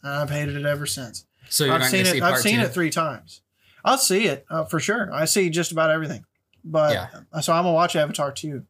And 0.03 0.13
I've 0.13 0.31
hated 0.31 0.57
it 0.57 0.65
ever 0.65 0.87
since. 0.87 1.27
so 1.49 1.65
you're 1.65 1.75
I've 1.75 1.85
seen 1.85 2.07
it. 2.07 2.23
I've 2.23 2.39
seen 2.39 2.57
two? 2.61 2.65
it 2.65 2.73
three 2.73 2.91
times. 2.91 3.43
I'll 3.85 3.99
see 3.99 4.27
it 4.27 4.45
uh, 4.51 4.65
for 4.65 4.81
sure. 4.81 5.13
I 5.13 5.27
see 5.27 5.51
just 5.51 5.71
about 5.71 5.91
everything. 5.91 6.25
But 6.65 6.93
Yeah. 6.95 7.09
uh, 7.33 7.41
so 7.41 7.53
I'm 7.53 7.63
gonna 7.65 7.75
watch 7.75 7.95
Avatar 7.95 8.33
too. 8.33 8.65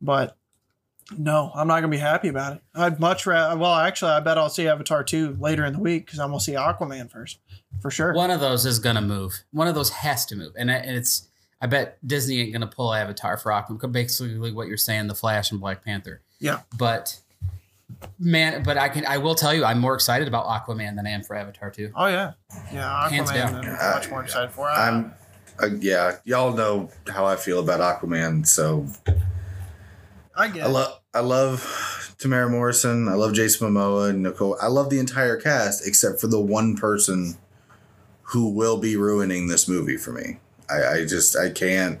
But 0.00 0.36
no, 1.18 1.50
I'm 1.54 1.66
not 1.68 1.76
gonna 1.76 1.88
be 1.88 1.98
happy 1.98 2.28
about 2.28 2.56
it. 2.56 2.62
I'd 2.74 2.98
much 3.00 3.26
rather. 3.26 3.58
Well, 3.58 3.74
actually, 3.74 4.12
I 4.12 4.20
bet 4.20 4.38
I'll 4.38 4.48
see 4.50 4.68
Avatar 4.68 5.02
two 5.04 5.36
later 5.40 5.64
in 5.64 5.72
the 5.74 5.78
week 5.80 6.06
because 6.06 6.18
I'm 6.18 6.28
gonna 6.28 6.40
see 6.40 6.52
Aquaman 6.52 7.10
first, 7.10 7.38
for 7.80 7.90
sure. 7.90 8.12
one 8.14 8.30
of 8.30 8.40
those 8.40 8.64
is 8.66 8.78
gonna 8.78 9.00
move 9.00 9.32
one 9.52 9.66
of 9.68 9.74
those 9.74 9.90
has 9.90 10.24
to 10.26 10.36
move 10.36 10.52
and, 10.56 10.70
it's 10.70 11.28
i 11.60 11.66
bet 11.66 11.96
disney 12.06 12.40
ain't 12.40 12.52
gonna 12.52 12.66
pull 12.66 12.92
avatar 12.92 13.36
for 13.36 13.50
aquaman 13.50 13.90
basically 13.92 14.52
what 14.52 14.68
you're 14.68 14.76
saying 14.76 15.06
the 15.06 15.14
flash 15.14 15.50
and 15.50 15.60
black 15.60 15.82
panther 15.84 16.20
Yeah. 16.38 16.60
but 16.76 17.18
man 18.18 18.62
but 18.62 18.76
i 18.76 18.88
can 18.88 19.06
i 19.06 19.16
will 19.18 19.34
tell 19.34 19.54
you 19.54 19.64
i'm 19.64 19.78
more 19.78 19.94
excited 19.94 20.28
about 20.28 20.46
aquaman 20.46 20.96
than 20.96 21.06
i 21.06 21.10
am 21.10 21.22
for 21.22 21.34
avatar 21.34 21.70
2 21.70 21.92
Oh 21.96 22.06
yeah, 22.06 22.32
yeah. 22.72 23.08
Hands 23.08 23.30
Aquaman. 23.30 23.34
down. 23.34 23.76
I'm 23.80 23.94
much 23.94 24.10
more 24.10 24.22
excited 24.22 24.50
for. 24.50 24.68
I- 24.68 24.88
I'm, 24.88 25.14
uh, 25.62 25.66
yeah, 25.80 26.16
y'all 26.24 26.52
know 26.54 26.90
how 27.08 27.24
I 27.26 27.36
feel 27.36 27.60
about 27.60 27.80
Aquaman. 27.80 28.46
So 28.46 28.86
I 30.36 30.48
get. 30.48 30.64
I 30.64 30.66
it. 30.68 30.72
love, 30.72 30.98
I 31.14 31.20
love 31.20 32.14
Temuera 32.18 32.50
Morrison. 32.50 33.08
I 33.08 33.14
love 33.14 33.34
Jason 33.34 33.68
Momoa 33.68 34.10
and 34.10 34.22
Nicole. 34.22 34.56
I 34.60 34.68
love 34.68 34.88
the 34.88 34.98
entire 34.98 35.36
cast 35.36 35.86
except 35.86 36.20
for 36.20 36.26
the 36.26 36.40
one 36.40 36.76
person 36.76 37.36
who 38.22 38.48
will 38.48 38.78
be 38.78 38.96
ruining 38.96 39.48
this 39.48 39.68
movie 39.68 39.98
for 39.98 40.12
me. 40.12 40.38
I, 40.70 40.84
I 40.84 41.04
just, 41.04 41.36
I 41.36 41.50
can't, 41.50 42.00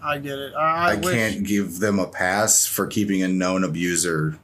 I 0.00 0.18
get 0.18 0.38
it. 0.38 0.54
I, 0.54 0.92
I, 0.92 0.96
can't 0.96 1.44
give 1.44 1.80
them 1.80 1.98
a 1.98 2.06
pass 2.06 2.64
for 2.64 2.86
keeping 2.86 3.22
a 3.24 3.28
known 3.28 3.64
abuser 3.64 4.38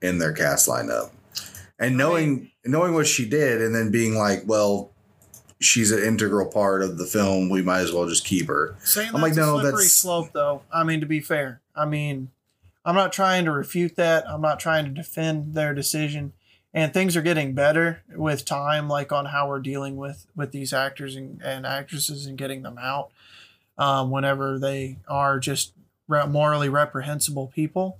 in 0.00 0.18
their 0.18 0.32
cast 0.32 0.66
lineup. 0.66 1.10
And 1.78 1.98
knowing 1.98 2.50
knowing 2.64 2.94
what 2.94 3.06
she 3.06 3.28
did 3.28 3.60
and 3.60 3.74
then 3.74 3.90
being 3.90 4.14
like, 4.14 4.44
well, 4.46 4.92
she's 5.60 5.92
an 5.92 6.02
integral 6.02 6.46
part 6.46 6.82
of 6.82 6.96
the 6.96 7.04
film, 7.04 7.50
we 7.50 7.60
might 7.60 7.80
as 7.80 7.92
well 7.92 8.08
just 8.08 8.24
keep 8.24 8.48
her. 8.48 8.76
Saying 8.82 9.10
I'm 9.14 9.20
like, 9.20 9.34
no, 9.34 9.54
slippery 9.54 9.72
that's- 9.72 9.92
slope, 9.92 10.30
though. 10.32 10.62
I 10.72 10.84
mean, 10.84 11.00
to 11.00 11.06
be 11.06 11.20
fair, 11.20 11.60
I 11.76 11.84
mean, 11.84 12.30
I'm 12.84 12.94
not 12.94 13.12
trying 13.12 13.44
to 13.44 13.52
refute 13.52 13.96
that. 13.96 14.28
I'm 14.28 14.40
not 14.40 14.60
trying 14.60 14.84
to 14.86 14.90
defend 14.90 15.54
their 15.54 15.74
decision. 15.74 16.32
and 16.74 16.92
things 16.92 17.16
are 17.16 17.22
getting 17.22 17.54
better 17.54 18.02
with 18.14 18.44
time, 18.44 18.88
like 18.88 19.10
on 19.10 19.26
how 19.26 19.48
we're 19.48 19.60
dealing 19.60 19.96
with 19.96 20.26
with 20.36 20.52
these 20.52 20.72
actors 20.72 21.16
and, 21.16 21.40
and 21.42 21.66
actresses 21.66 22.26
and 22.26 22.36
getting 22.38 22.62
them 22.62 22.78
out 22.78 23.10
um, 23.78 24.10
whenever 24.10 24.58
they 24.58 24.98
are 25.08 25.38
just 25.38 25.72
morally 26.08 26.68
reprehensible 26.68 27.48
people. 27.48 27.98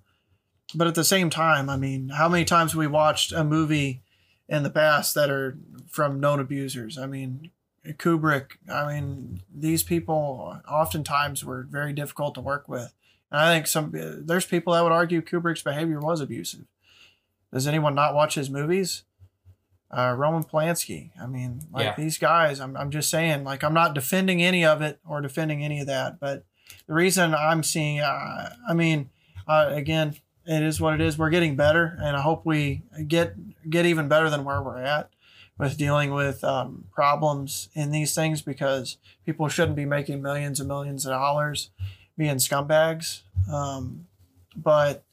But 0.75 0.87
at 0.87 0.95
the 0.95 1.05
same 1.05 1.31
time, 1.31 1.71
I 1.71 1.77
mean, 1.77 2.11
how 2.11 2.29
many 2.29 2.45
times 2.45 2.77
we 2.77 2.87
watched 2.87 3.33
a 3.33 3.43
movie 3.43 4.03
in 4.49 4.63
the 4.63 4.71
past 4.71 5.15
that 5.15 5.31
are 5.31 5.57
from 5.89 6.21
known 6.21 6.41
abusers? 6.41 6.99
I 6.99 7.07
mean, 7.07 7.51
Kubrick. 7.87 8.53
I 8.71 8.95
mean, 8.95 9.41
these 9.55 9.83
people 9.83 10.59
oftentimes 10.71 11.45
were 11.45 11.67
very 11.71 11.93
difficult 11.95 12.35
to 12.35 12.41
work 12.43 12.69
with. 12.69 12.93
And 13.31 13.41
I 13.41 13.55
think 13.55 13.67
some 13.67 13.93
there's 13.93 14.47
people 14.47 14.73
that 14.73 14.83
would 14.83 14.93
argue 14.93 15.21
Kubrick's 15.23 15.63
behavior 15.63 16.01
was 16.01 16.21
abusive. 16.21 16.65
Does 17.53 17.67
anyone 17.67 17.95
not 17.95 18.15
watch 18.15 18.35
his 18.35 18.51
movies? 18.51 19.05
Uh, 19.91 20.15
Roman 20.17 20.45
Polanski. 20.45 21.11
I 21.21 21.27
mean, 21.27 21.63
like 21.73 21.85
Yeah. 21.85 21.95
these 21.97 22.19
guys. 22.19 22.61
I'm 22.61 22.77
I'm 22.77 22.91
just 22.91 23.11
saying, 23.11 23.45
like 23.45 23.65
I'm 23.65 23.75
not 23.75 23.95
defending 23.95 24.43
any 24.43 24.65
of 24.65 24.83
it 24.83 24.99
or 25.07 25.21
defending 25.21 25.65
any 25.65 25.81
of 25.81 25.87
that, 25.87 26.21
but 26.21 26.45
the 26.87 26.93
reason 26.95 27.35
I'm 27.35 27.63
seeing, 27.63 28.01
uh, 28.01 28.51
I 28.69 28.75
mean, 28.75 29.09
uh, 29.47 29.71
again, 29.73 30.17
it 30.45 30.63
is 30.63 30.81
what 30.81 30.95
it 30.95 31.01
is. 31.01 31.17
We're 31.19 31.31
getting 31.31 31.57
better, 31.57 31.97
and 32.03 32.17
I 32.17 32.21
hope 32.21 32.45
we 32.45 32.83
get 33.07 33.35
get 33.71 33.87
even 33.87 34.09
better 34.09 34.29
than 34.29 34.45
where 34.45 34.63
we're 34.63 34.79
at 34.83 35.09
with 35.59 35.77
dealing 35.79 36.13
with 36.13 36.45
um, 36.45 36.85
problems 36.93 37.69
in 37.75 37.91
these 37.91 38.15
things 38.15 38.43
because 38.43 38.99
people 39.27 39.49
shouldn't 39.49 39.77
be 39.77 39.85
making 39.87 40.21
millions 40.23 40.61
and 40.61 40.69
millions 40.69 41.05
of 41.07 41.13
dollars 41.13 41.71
being 42.19 42.37
scumbags. 42.37 43.23
Um, 43.51 44.07
but 44.55 45.05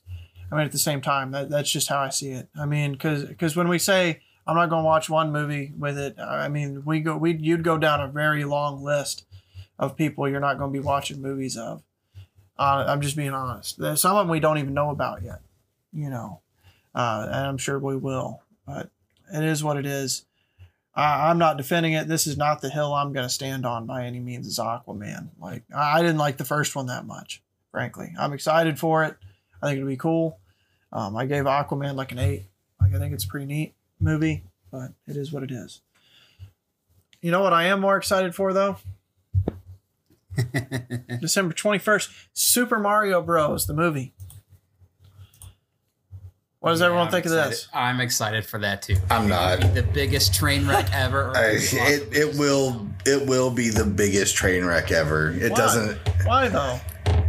I 0.51 0.55
mean, 0.55 0.65
at 0.65 0.71
the 0.73 0.79
same 0.79 0.99
time, 0.99 1.31
that, 1.31 1.49
that's 1.49 1.71
just 1.71 1.87
how 1.87 1.99
I 1.99 2.09
see 2.09 2.31
it. 2.31 2.49
I 2.59 2.65
mean, 2.65 2.91
because 2.93 3.23
because 3.23 3.55
when 3.55 3.69
we 3.69 3.79
say 3.79 4.21
I'm 4.45 4.55
not 4.55 4.69
going 4.69 4.81
to 4.81 4.85
watch 4.85 5.09
one 5.09 5.31
movie 5.31 5.71
with 5.77 5.97
it, 5.97 6.19
I 6.19 6.49
mean, 6.49 6.83
we 6.83 6.99
go 6.99 7.15
we 7.15 7.35
you'd 7.35 7.63
go 7.63 7.77
down 7.77 8.01
a 8.01 8.07
very 8.07 8.43
long 8.43 8.83
list 8.83 9.25
of 9.77 9.95
people 9.95 10.27
you're 10.27 10.39
not 10.39 10.57
going 10.57 10.73
to 10.73 10.79
be 10.79 10.85
watching 10.85 11.21
movies 11.21 11.55
of. 11.55 11.83
Uh, 12.57 12.85
I'm 12.87 13.01
just 13.01 13.17
being 13.17 13.33
honest. 13.33 13.77
There's 13.77 14.01
some 14.01 14.15
of 14.15 14.25
them 14.25 14.31
we 14.31 14.39
don't 14.39 14.57
even 14.57 14.73
know 14.73 14.89
about 14.89 15.23
yet, 15.23 15.41
you 15.91 16.09
know, 16.09 16.39
uh, 16.93 17.27
and 17.29 17.47
I'm 17.47 17.57
sure 17.57 17.77
we 17.77 17.97
will. 17.97 18.41
But 18.65 18.89
it 19.33 19.43
is 19.43 19.63
what 19.63 19.77
it 19.77 19.85
is. 19.85 20.25
I, 20.95 21.29
I'm 21.29 21.37
not 21.37 21.57
defending 21.57 21.93
it. 21.93 22.07
This 22.07 22.25
is 22.25 22.37
not 22.37 22.61
the 22.61 22.69
hill 22.69 22.93
I'm 22.93 23.13
going 23.13 23.25
to 23.25 23.33
stand 23.33 23.65
on 23.65 23.85
by 23.85 24.05
any 24.05 24.19
means. 24.19 24.47
As 24.47 24.59
Aquaman, 24.59 25.29
like 25.39 25.63
I 25.75 25.99
I 25.99 26.01
didn't 26.01 26.17
like 26.17 26.37
the 26.37 26.45
first 26.45 26.75
one 26.75 26.87
that 26.87 27.05
much, 27.05 27.43
frankly. 27.71 28.13
I'm 28.17 28.33
excited 28.33 28.79
for 28.79 29.03
it. 29.03 29.15
I 29.61 29.67
think 29.67 29.77
it'll 29.77 29.89
be 29.89 29.97
cool. 29.97 30.39
Um, 30.91 31.15
I 31.15 31.25
gave 31.25 31.43
Aquaman 31.43 31.95
like 31.95 32.11
an 32.11 32.19
eight. 32.19 32.45
Like 32.79 32.93
I 32.93 32.99
think 32.99 33.13
it's 33.13 33.25
a 33.25 33.27
pretty 33.27 33.45
neat 33.45 33.75
movie, 33.99 34.43
but 34.71 34.91
it 35.07 35.17
is 35.17 35.31
what 35.31 35.43
it 35.43 35.51
is. 35.51 35.81
You 37.21 37.31
know 37.31 37.41
what 37.41 37.53
I 37.53 37.65
am 37.65 37.81
more 37.81 37.97
excited 37.97 38.35
for 38.35 38.53
though? 38.53 38.77
December 41.21 41.53
21st, 41.53 42.27
Super 42.33 42.77
Mario 42.77 43.21
Bros. 43.21 43.67
the 43.67 43.73
movie. 43.73 44.13
What 46.65 46.71
does 46.71 46.81
everyone 46.81 47.05
I'm 47.05 47.11
think 47.11 47.25
excited. 47.25 47.43
of 47.43 47.49
this? 47.51 47.67
I'm 47.75 48.01
excited 48.01 48.43
for 48.43 48.57
that 48.57 48.81
too. 48.81 48.95
I'm 49.11 49.29
not. 49.29 49.59
The 49.75 49.83
biggest 49.83 50.33
train 50.33 50.67
wreck 50.67 50.91
ever. 50.93 51.31
I, 51.37 51.59
it 51.59 52.11
it 52.11 52.39
will 52.39 52.87
it 53.05 53.27
will 53.27 53.51
be 53.51 53.69
the 53.69 53.85
biggest 53.85 54.35
train 54.35 54.65
wreck 54.65 54.91
ever. 54.91 55.29
It 55.29 55.51
Why? 55.51 55.57
doesn't. 55.57 55.99
Why 56.23 56.47
though? 56.47 56.79
Uh, 57.07 57.19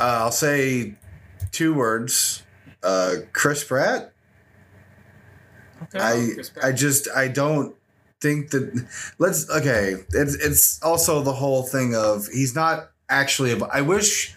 I'll 0.00 0.32
say 0.32 0.94
two 1.52 1.74
words. 1.74 2.42
Uh, 2.82 3.16
Chris 3.34 3.62
Pratt. 3.64 4.14
Okay. 5.82 5.98
I 5.98 6.30
Chris 6.32 6.48
Pratt. 6.48 6.64
I 6.64 6.72
just 6.72 7.06
I 7.14 7.28
don't 7.28 7.76
think 8.22 8.48
that 8.52 8.88
let's 9.18 9.50
okay. 9.50 9.96
It's 10.14 10.36
it's 10.36 10.82
also 10.82 11.20
the 11.20 11.34
whole 11.34 11.64
thing 11.64 11.94
of 11.94 12.28
he's 12.28 12.54
not 12.54 12.92
actually. 13.10 13.52
A, 13.52 13.58
I 13.64 13.82
wish 13.82 14.34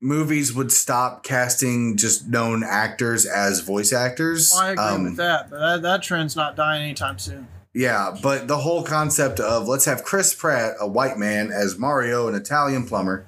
movies 0.00 0.54
would 0.54 0.70
stop 0.70 1.22
casting 1.24 1.96
just 1.96 2.28
known 2.28 2.62
actors 2.64 3.26
as 3.26 3.60
voice 3.60 3.92
actors. 3.92 4.54
I 4.54 4.70
agree 4.72 4.84
Um, 4.84 5.04
with 5.04 5.16
that, 5.16 5.50
but 5.50 5.58
that, 5.58 5.82
that 5.82 6.02
trend's 6.02 6.36
not 6.36 6.54
dying 6.56 6.82
anytime 6.84 7.18
soon. 7.18 7.48
Yeah, 7.74 8.16
but 8.22 8.48
the 8.48 8.58
whole 8.58 8.82
concept 8.82 9.40
of 9.40 9.68
let's 9.68 9.84
have 9.84 10.02
Chris 10.04 10.34
Pratt, 10.34 10.74
a 10.80 10.88
white 10.88 11.18
man, 11.18 11.50
as 11.52 11.78
Mario, 11.78 12.26
an 12.28 12.34
Italian 12.34 12.86
plumber, 12.86 13.26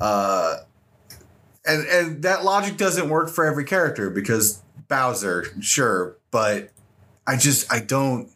uh, 0.00 0.58
and 1.66 1.86
and 1.86 2.22
that 2.22 2.44
logic 2.44 2.76
doesn't 2.76 3.08
work 3.08 3.28
for 3.30 3.44
every 3.44 3.64
character 3.64 4.10
because 4.10 4.62
Bowser, 4.88 5.46
sure, 5.60 6.16
but 6.30 6.70
I 7.26 7.36
just 7.36 7.72
I 7.72 7.80
don't. 7.80 8.30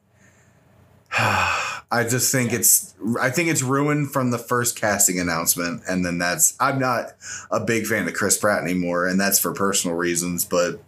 I 1.92 2.04
just 2.04 2.32
think 2.32 2.54
it's 2.54 2.94
I 3.20 3.28
think 3.28 3.50
it's 3.50 3.60
ruined 3.62 4.12
from 4.12 4.30
the 4.30 4.38
first 4.38 4.80
casting 4.80 5.20
announcement, 5.20 5.82
and 5.86 6.04
then 6.06 6.16
that's 6.16 6.56
I'm 6.58 6.78
not 6.78 7.12
a 7.50 7.60
big 7.60 7.86
fan 7.86 8.08
of 8.08 8.14
Chris 8.14 8.38
Pratt 8.38 8.62
anymore, 8.62 9.06
and 9.06 9.20
that's 9.20 9.38
for 9.38 9.52
personal 9.52 9.94
reasons, 9.94 10.46
but 10.46 10.80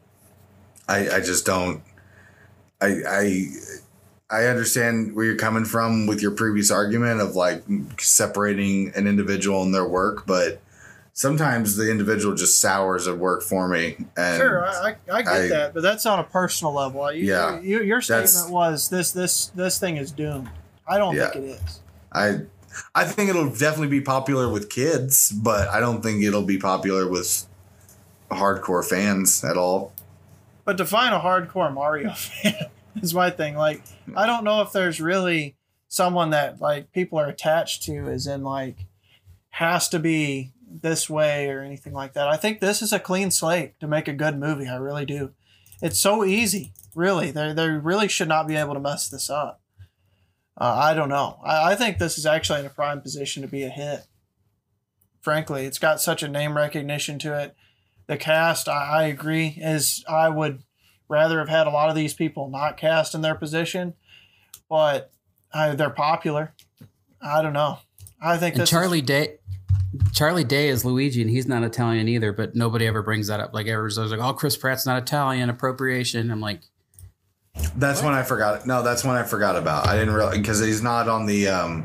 I 0.89 1.11
I 1.17 1.21
just 1.21 1.45
don't. 1.45 1.83
I 2.81 3.03
I 3.07 3.47
I 4.31 4.47
understand 4.47 5.15
where 5.15 5.27
you're 5.27 5.37
coming 5.37 5.67
from 5.67 6.07
with 6.07 6.23
your 6.23 6.31
previous 6.31 6.71
argument 6.71 7.21
of 7.21 7.37
like 7.37 7.63
separating 8.01 8.91
an 8.97 9.07
individual 9.07 9.63
and 9.63 9.75
their 9.75 9.87
work, 9.87 10.27
but 10.27 10.63
sometimes 11.13 11.77
the 11.77 11.91
individual 11.91 12.35
just 12.35 12.59
sours 12.61 13.07
at 13.07 13.19
work 13.19 13.43
for 13.43 13.69
me. 13.69 13.97
And 14.17 14.39
Sure, 14.39 14.67
I, 14.67 14.97
I, 15.11 15.17
I 15.17 15.23
get 15.23 15.33
I- 15.33 15.49
that, 15.49 15.75
but 15.75 15.83
that's 15.83 16.07
on 16.07 16.19
a 16.19 16.25
personal 16.25 16.73
level. 16.73 17.13
You, 17.13 17.27
Yeah, 17.27 17.61
you, 17.61 17.83
your 17.83 18.01
statement 18.01 18.51
was 18.51 18.89
this 18.89 19.13
this 19.13 19.49
this 19.49 19.79
thing 19.79 19.99
is 19.99 20.11
doomed. 20.11 20.49
I 20.87 20.99
don't 20.99 21.15
Yeah. 21.17 21.31
think 21.31 21.45
it 21.45 21.49
is. 21.65 21.81
I 22.13 22.41
I 22.95 23.05
think 23.05 23.31
it'll 23.31 23.51
definitely 23.51 23.89
be 23.89 24.01
popular 24.01 24.49
with 24.49 24.69
kids, 24.69 25.31
but 25.31 25.69
I 25.69 25.79
don't 25.79 26.03
think 26.03 26.23
it'll 26.25 26.43
be 26.43 26.59
popular 26.59 27.09
with 27.09 27.47
hardcore 28.31 28.85
fans 28.85 29.45
at 29.45 29.57
all. 29.57 29.93
But 30.65 30.77
to 30.79 30.87
find 30.87 31.15
a 31.15 31.21
hardcore 31.21 31.73
Mario 31.73 32.13
fan 32.15 32.67
is 33.01 33.15
my 33.15 33.31
thing. 33.31 33.55
Like, 33.55 33.83
I 34.17 34.27
don't 34.27 34.45
know 34.45 34.61
if 34.63 34.73
there's 34.73 35.01
really 35.01 35.57
someone 35.89 36.31
that 36.31 36.61
like 36.61 36.91
people 36.93 37.19
are 37.19 37.29
attached 37.29 37.85
to, 37.85 38.09
as 38.09 38.27
in 38.27 38.43
like 38.43 38.87
has 39.51 39.89
to 39.91 39.99
be 40.01 40.53
this 40.69 41.09
way 41.09 41.49
or 41.49 41.61
anything 41.61 41.93
like 41.93 42.15
that. 42.15 42.27
I 42.29 42.37
think 42.37 42.59
this 42.61 42.83
is 42.83 42.93
a 42.93 42.99
clean 42.99 43.31
slate 43.31 43.79
to 43.79 43.87
make 43.87 44.09
a 44.09 44.13
good 44.13 44.37
movie. 44.39 44.67
I 44.67 44.77
really 44.77 45.07
do. 45.07 45.31
It's 45.81 46.01
so 46.01 46.25
easy, 46.25 46.73
really. 46.95 47.31
They 47.31 47.53
they 47.53 47.69
really 47.69 48.09
should 48.09 48.29
not 48.29 48.49
be 48.49 48.57
able 48.57 48.75
to 48.75 48.81
mess 48.81 49.09
this 49.09 49.31
up. 49.31 49.61
Uh, 50.57 50.75
I 50.77 50.95
don't 50.95 51.09
know. 51.09 51.41
I, 51.45 51.73
I 51.73 51.75
think 51.75 51.99
this 51.99 52.19
is 52.19 52.27
actually 52.27 52.61
in 52.61 52.67
a 52.67 52.71
prime 52.71 53.01
position 53.01 53.43
to 53.43 53.49
be 53.49 53.65
a 53.65 53.69
hit. 53.69 54.01
Frankly, 55.21 55.65
it's 55.65 55.79
got 55.79 56.01
such 56.01 56.23
a 56.23 56.29
name 56.29 56.57
recognition 56.57 57.19
to 57.21 57.39
it. 57.39 57.57
The 58.07 58.17
cast, 58.17 58.69
I, 58.69 59.01
I 59.01 59.03
agree, 59.05 59.59
is 59.61 60.05
I 60.09 60.29
would 60.29 60.63
rather 61.09 61.39
have 61.39 61.49
had 61.49 61.67
a 61.67 61.71
lot 61.71 61.89
of 61.89 61.95
these 61.95 62.15
people 62.15 62.49
not 62.51 62.77
cast 62.77 63.15
in 63.15 63.23
their 63.23 63.35
position, 63.35 63.95
but 64.69 65.11
uh, 65.53 65.75
they're 65.75 65.91
popular. 65.91 66.55
I 67.23 67.43
don't 67.43 67.53
know. 67.53 67.79
I 68.21 68.37
think 68.37 68.57
And 68.57 68.67
Charlie 68.67 69.01
Day, 69.01 69.39
Charlie 70.13 70.45
Day 70.45 70.69
is 70.69 70.85
Luigi, 70.85 71.21
and 71.21 71.31
he's 71.31 71.47
not 71.47 71.63
Italian 71.63 72.09
either. 72.09 72.33
But 72.33 72.55
nobody 72.55 72.87
ever 72.87 73.03
brings 73.03 73.29
that 73.29 73.41
up. 73.41 73.55
Like 73.55 73.67
everyone's 73.67 73.99
always 73.99 74.13
like, 74.13 74.21
"Oh, 74.21 74.33
Chris 74.35 74.57
Pratt's 74.57 74.87
not 74.87 75.03
Italian." 75.03 75.51
Appropriation. 75.51 76.31
I'm 76.31 76.41
like, 76.41 76.63
That's 77.77 78.03
when 78.03 78.15
I 78.15 78.23
forgot. 78.23 78.67
No, 78.67 78.83
that's 78.83 79.05
when 79.05 79.17
I 79.17 79.23
forgot 79.23 79.57
about. 79.57 79.87
I 79.87 79.97
didn't 79.97 80.15
realize 80.15 80.37
because 80.39 80.61
he's 80.61 80.83
not 80.83 81.09
on 81.09 81.27
the 81.27 81.49
um, 81.49 81.85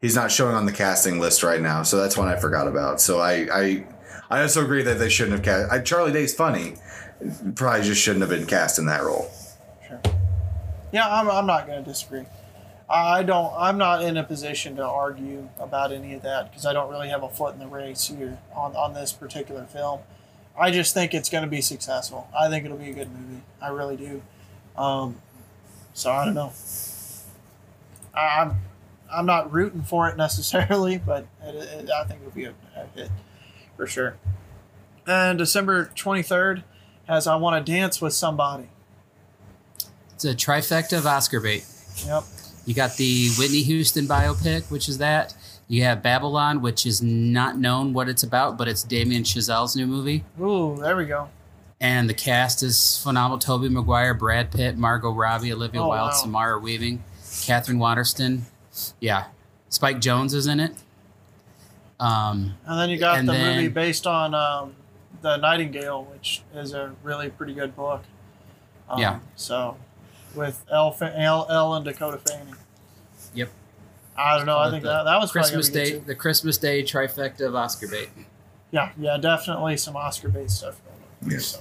he's 0.00 0.14
not 0.14 0.30
showing 0.30 0.54
on 0.54 0.66
the 0.66 0.72
casting 0.72 1.18
list 1.18 1.42
right 1.42 1.60
now. 1.60 1.82
So 1.82 1.96
that's 1.98 2.16
when 2.16 2.28
I 2.28 2.36
forgot 2.36 2.68
about. 2.68 3.00
So 3.00 3.20
I 3.20 3.48
I 3.52 3.86
I 4.30 4.42
also 4.42 4.62
agree 4.62 4.82
that 4.82 4.98
they 4.98 5.08
shouldn't 5.08 5.36
have 5.36 5.42
cast. 5.42 5.72
I, 5.72 5.80
Charlie 5.80 6.12
Day's 6.12 6.34
funny, 6.34 6.74
probably 7.54 7.82
just 7.82 8.00
shouldn't 8.00 8.20
have 8.20 8.30
been 8.30 8.46
cast 8.46 8.78
in 8.78 8.86
that 8.86 9.02
role. 9.02 9.30
is, 9.90 10.12
yeah, 10.92 11.08
I'm, 11.08 11.30
I'm 11.30 11.46
not 11.46 11.66
going 11.66 11.82
to 11.82 11.88
disagree. 11.88 12.24
I 12.90 13.22
don't. 13.22 13.52
I'm 13.56 13.76
not 13.76 14.02
in 14.02 14.16
a 14.16 14.24
position 14.24 14.76
to 14.76 14.84
argue 14.84 15.48
about 15.58 15.92
any 15.92 16.14
of 16.14 16.22
that 16.22 16.50
because 16.50 16.64
I 16.64 16.72
don't 16.72 16.90
really 16.90 17.08
have 17.10 17.22
a 17.22 17.28
foot 17.28 17.52
in 17.52 17.60
the 17.60 17.66
race 17.66 18.08
here 18.08 18.38
on 18.54 18.74
on 18.76 18.94
this 18.94 19.12
particular 19.12 19.64
film. 19.64 20.00
I 20.58 20.70
just 20.70 20.94
think 20.94 21.12
it's 21.12 21.28
going 21.28 21.44
to 21.44 21.50
be 21.50 21.60
successful. 21.60 22.28
I 22.38 22.48
think 22.48 22.64
it'll 22.64 22.78
be 22.78 22.90
a 22.90 22.94
good 22.94 23.10
movie. 23.12 23.42
I 23.60 23.68
really 23.68 23.96
do. 23.96 24.22
Um, 24.78 25.16
so 25.94 26.10
I 26.12 26.24
don't 26.24 26.34
know. 26.34 26.52
I- 28.14 28.40
I'm 28.40 28.56
I'm 29.10 29.26
not 29.26 29.52
rooting 29.52 29.82
for 29.82 30.08
it 30.08 30.16
necessarily, 30.18 30.98
but 30.98 31.26
it, 31.42 31.54
it, 31.54 31.90
I 31.90 32.04
think 32.04 32.20
it'll 32.20 32.32
be 32.32 32.44
a, 32.44 32.54
a 32.76 32.86
hit 32.94 33.10
for 33.76 33.86
sure. 33.86 34.16
And 35.06 35.38
December 35.38 35.90
23rd 35.96 36.62
has 37.06 37.26
I 37.26 37.36
Want 37.36 37.64
to 37.64 37.72
Dance 37.72 38.02
with 38.02 38.12
Somebody. 38.12 38.68
it's 40.12 40.24
a 40.26 40.34
trifecta 40.34 40.98
of 40.98 41.06
Oscar 41.06 41.40
bait. 41.40 41.64
Yep. 42.06 42.24
You 42.66 42.74
got 42.74 42.96
the 42.96 43.30
Whitney 43.38 43.62
Houston 43.62 44.06
biopic, 44.06 44.70
which 44.70 44.88
is 44.90 44.98
that. 44.98 45.34
You 45.68 45.84
have 45.84 46.02
Babylon, 46.02 46.60
which 46.60 46.84
is 46.84 47.00
not 47.02 47.56
known 47.58 47.94
what 47.94 48.08
it's 48.10 48.22
about, 48.22 48.58
but 48.58 48.68
it's 48.68 48.82
Damien 48.82 49.22
Chazelle's 49.22 49.74
new 49.74 49.86
movie. 49.86 50.24
Ooh, 50.40 50.76
there 50.78 50.96
we 50.96 51.06
go. 51.06 51.28
And 51.80 52.08
the 52.10 52.14
cast 52.14 52.62
is 52.62 52.98
phenomenal. 53.02 53.38
Tobey 53.38 53.68
Maguire, 53.68 54.12
Brad 54.14 54.50
Pitt, 54.50 54.76
Margot 54.76 55.12
Robbie, 55.12 55.52
Olivia 55.52 55.82
Oh, 55.82 55.88
Wilde, 55.88 56.08
wow. 56.10 56.14
Samara 56.16 56.58
Weaving, 56.58 57.04
Katherine 57.44 57.78
Waterston. 57.78 58.46
Yeah, 59.00 59.26
Spike 59.68 59.98
Jonze 60.00 60.34
is 60.34 60.46
in 60.48 60.58
it. 60.60 60.72
Um, 62.00 62.54
And 62.66 62.78
then 62.80 62.90
you 62.90 62.98
got 62.98 63.24
the 63.24 63.32
then- 63.32 63.56
movie 63.56 63.68
based 63.68 64.06
on 64.06 64.34
um, 64.34 64.74
the 65.22 65.36
Nightingale, 65.36 66.04
which 66.04 66.42
is 66.54 66.72
a 66.72 66.94
really 67.02 67.28
pretty 67.28 67.54
good 67.54 67.74
book. 67.76 68.02
Um, 68.88 68.98
Yeah. 69.00 69.18
So, 69.36 69.76
with 70.34 70.64
Elle, 70.70 70.92
Fa- 70.92 71.14
Elle, 71.16 71.46
Elle 71.50 71.74
and 71.74 71.84
Dakota 71.84 72.18
Fanning. 72.18 72.54
Yep. 73.34 73.50
I 74.16 74.36
don't 74.36 74.46
know. 74.46 74.58
I 74.58 74.70
think 74.70 74.82
that, 74.84 75.04
that 75.04 75.20
was 75.20 75.30
Christmas 75.30 75.68
Day, 75.68 75.92
too. 75.92 76.02
the 76.06 76.14
Christmas 76.16 76.58
Day 76.58 76.82
trifecta 76.82 77.46
of 77.46 77.54
Oscar 77.54 77.86
bait. 77.86 78.08
Yeah, 78.72 78.90
yeah, 78.98 79.16
definitely 79.16 79.76
some 79.76 79.94
Oscar 79.96 80.28
bait 80.28 80.50
stuff 80.50 80.80
going 80.84 80.96
on. 81.24 81.30
Yes. 81.30 81.46
So. 81.46 81.60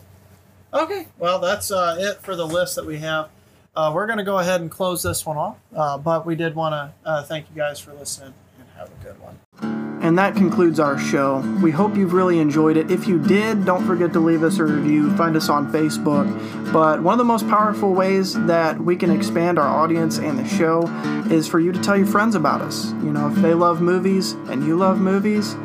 Okay, 0.78 1.08
well, 1.18 1.40
that's 1.40 1.72
uh, 1.72 1.95
it 1.99 2.22
for 2.22 2.36
the 2.36 2.45
list 2.45 2.76
that 2.76 2.86
we 2.86 2.99
have. 2.99 3.30
Uh, 3.76 3.91
we're 3.94 4.06
going 4.06 4.20
to 4.20 4.24
go 4.24 4.38
ahead 4.38 4.62
and 4.62 4.70
close 4.70 5.02
this 5.02 5.26
one 5.26 5.36
off, 5.36 5.58
uh, 5.76 5.98
but 5.98 6.24
we 6.24 6.36
did 6.36 6.54
want 6.54 6.74
to 6.74 7.10
uh, 7.10 7.24
thank 7.24 7.48
you 7.49 7.56
guys 7.56 7.80
for 7.80 7.94
listening 7.95 8.36
and 8.60 8.68
have 8.76 8.88
a 8.88 9.04
good 9.04 9.20
one. 9.20 9.40
And 10.04 10.20
that 10.20 10.36
concludes 10.36 10.80
our 10.80 10.99
show. 10.99 11.40
We 11.64 11.72
hope 11.72 11.98
you've 11.98 12.14
really 12.14 12.38
enjoyed 12.38 12.78
it. 12.78 12.91
If 12.91 13.08
you 13.08 13.18
did, 13.18 13.66
don't 13.66 13.88
forget 13.88 14.14
to 14.14 14.20
leave 14.20 14.44
us 14.44 14.60
a 14.60 14.66
review. 14.66 15.16
Find 15.18 15.36
us 15.36 15.49
on 15.49 15.72
Facebook. 15.72 16.28
But 16.72 17.02
one 17.02 17.14
of 17.14 17.18
the 17.18 17.24
most 17.24 17.48
powerful 17.49 17.94
ways 17.94 18.36
that 18.45 18.80
we 18.80 18.95
can 18.95 19.10
expand 19.10 19.58
our 19.58 19.68
audience 19.68 20.20
and 20.20 20.38
the 20.38 20.48
show 20.48 20.84
is 21.32 21.48
for 21.48 21.60
you 21.60 21.72
to 21.72 21.82
tell 21.82 21.98
your 21.98 22.06
friends 22.06 22.36
about 22.36 22.62
us. 22.62 22.91
You 23.02 23.12
know, 23.12 23.28
if 23.30 23.36
they 23.38 23.56
love 23.56 23.82
movies 23.82 24.34
and 24.49 24.64
you 24.64 24.78
love 24.78 24.99
movies, 24.99 25.56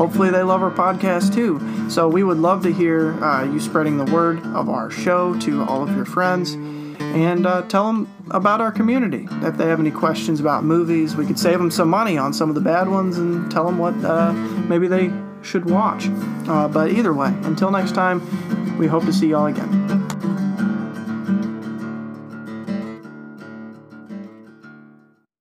hopefully 0.00 0.30
they 0.30 0.42
love 0.42 0.62
our 0.62 0.70
podcast 0.70 1.34
too. 1.34 1.60
So 1.90 2.08
we 2.08 2.22
would 2.22 2.38
love 2.38 2.62
to 2.62 2.72
hear 2.72 3.22
uh, 3.22 3.44
you 3.44 3.60
spreading 3.60 3.98
the 3.98 4.10
word 4.10 4.38
of 4.46 4.70
our 4.70 4.90
show 4.90 5.38
to 5.40 5.62
all 5.64 5.82
of 5.82 5.94
your 5.94 6.06
friends 6.06 6.54
and 6.54 7.46
uh, 7.46 7.60
tell 7.68 7.84
them 7.84 8.10
about 8.30 8.62
our 8.62 8.72
community. 8.72 9.28
If 9.42 9.58
they 9.58 9.66
have 9.66 9.78
any 9.78 9.90
questions 9.90 10.40
about 10.40 10.64
movies, 10.64 11.16
we 11.16 11.26
could 11.26 11.38
save 11.38 11.58
them 11.58 11.70
some 11.70 11.90
money 11.90 12.16
on 12.16 12.32
some 12.32 12.48
of 12.48 12.54
the 12.54 12.62
bad 12.62 12.88
ones 12.88 13.18
and 13.18 13.50
tell 13.50 13.66
them 13.66 13.76
what 13.76 13.92
uh, 14.02 14.32
maybe 14.32 14.88
they 14.88 15.12
should 15.42 15.68
watch. 15.68 16.08
Uh, 16.48 16.66
but 16.66 16.92
either 16.92 17.12
way, 17.12 17.34
until 17.42 17.70
next 17.70 17.94
time, 17.94 18.78
we 18.78 18.86
hope 18.86 19.04
to 19.04 19.12
see 19.12 19.28
y'all 19.28 19.48
again. 19.48 19.99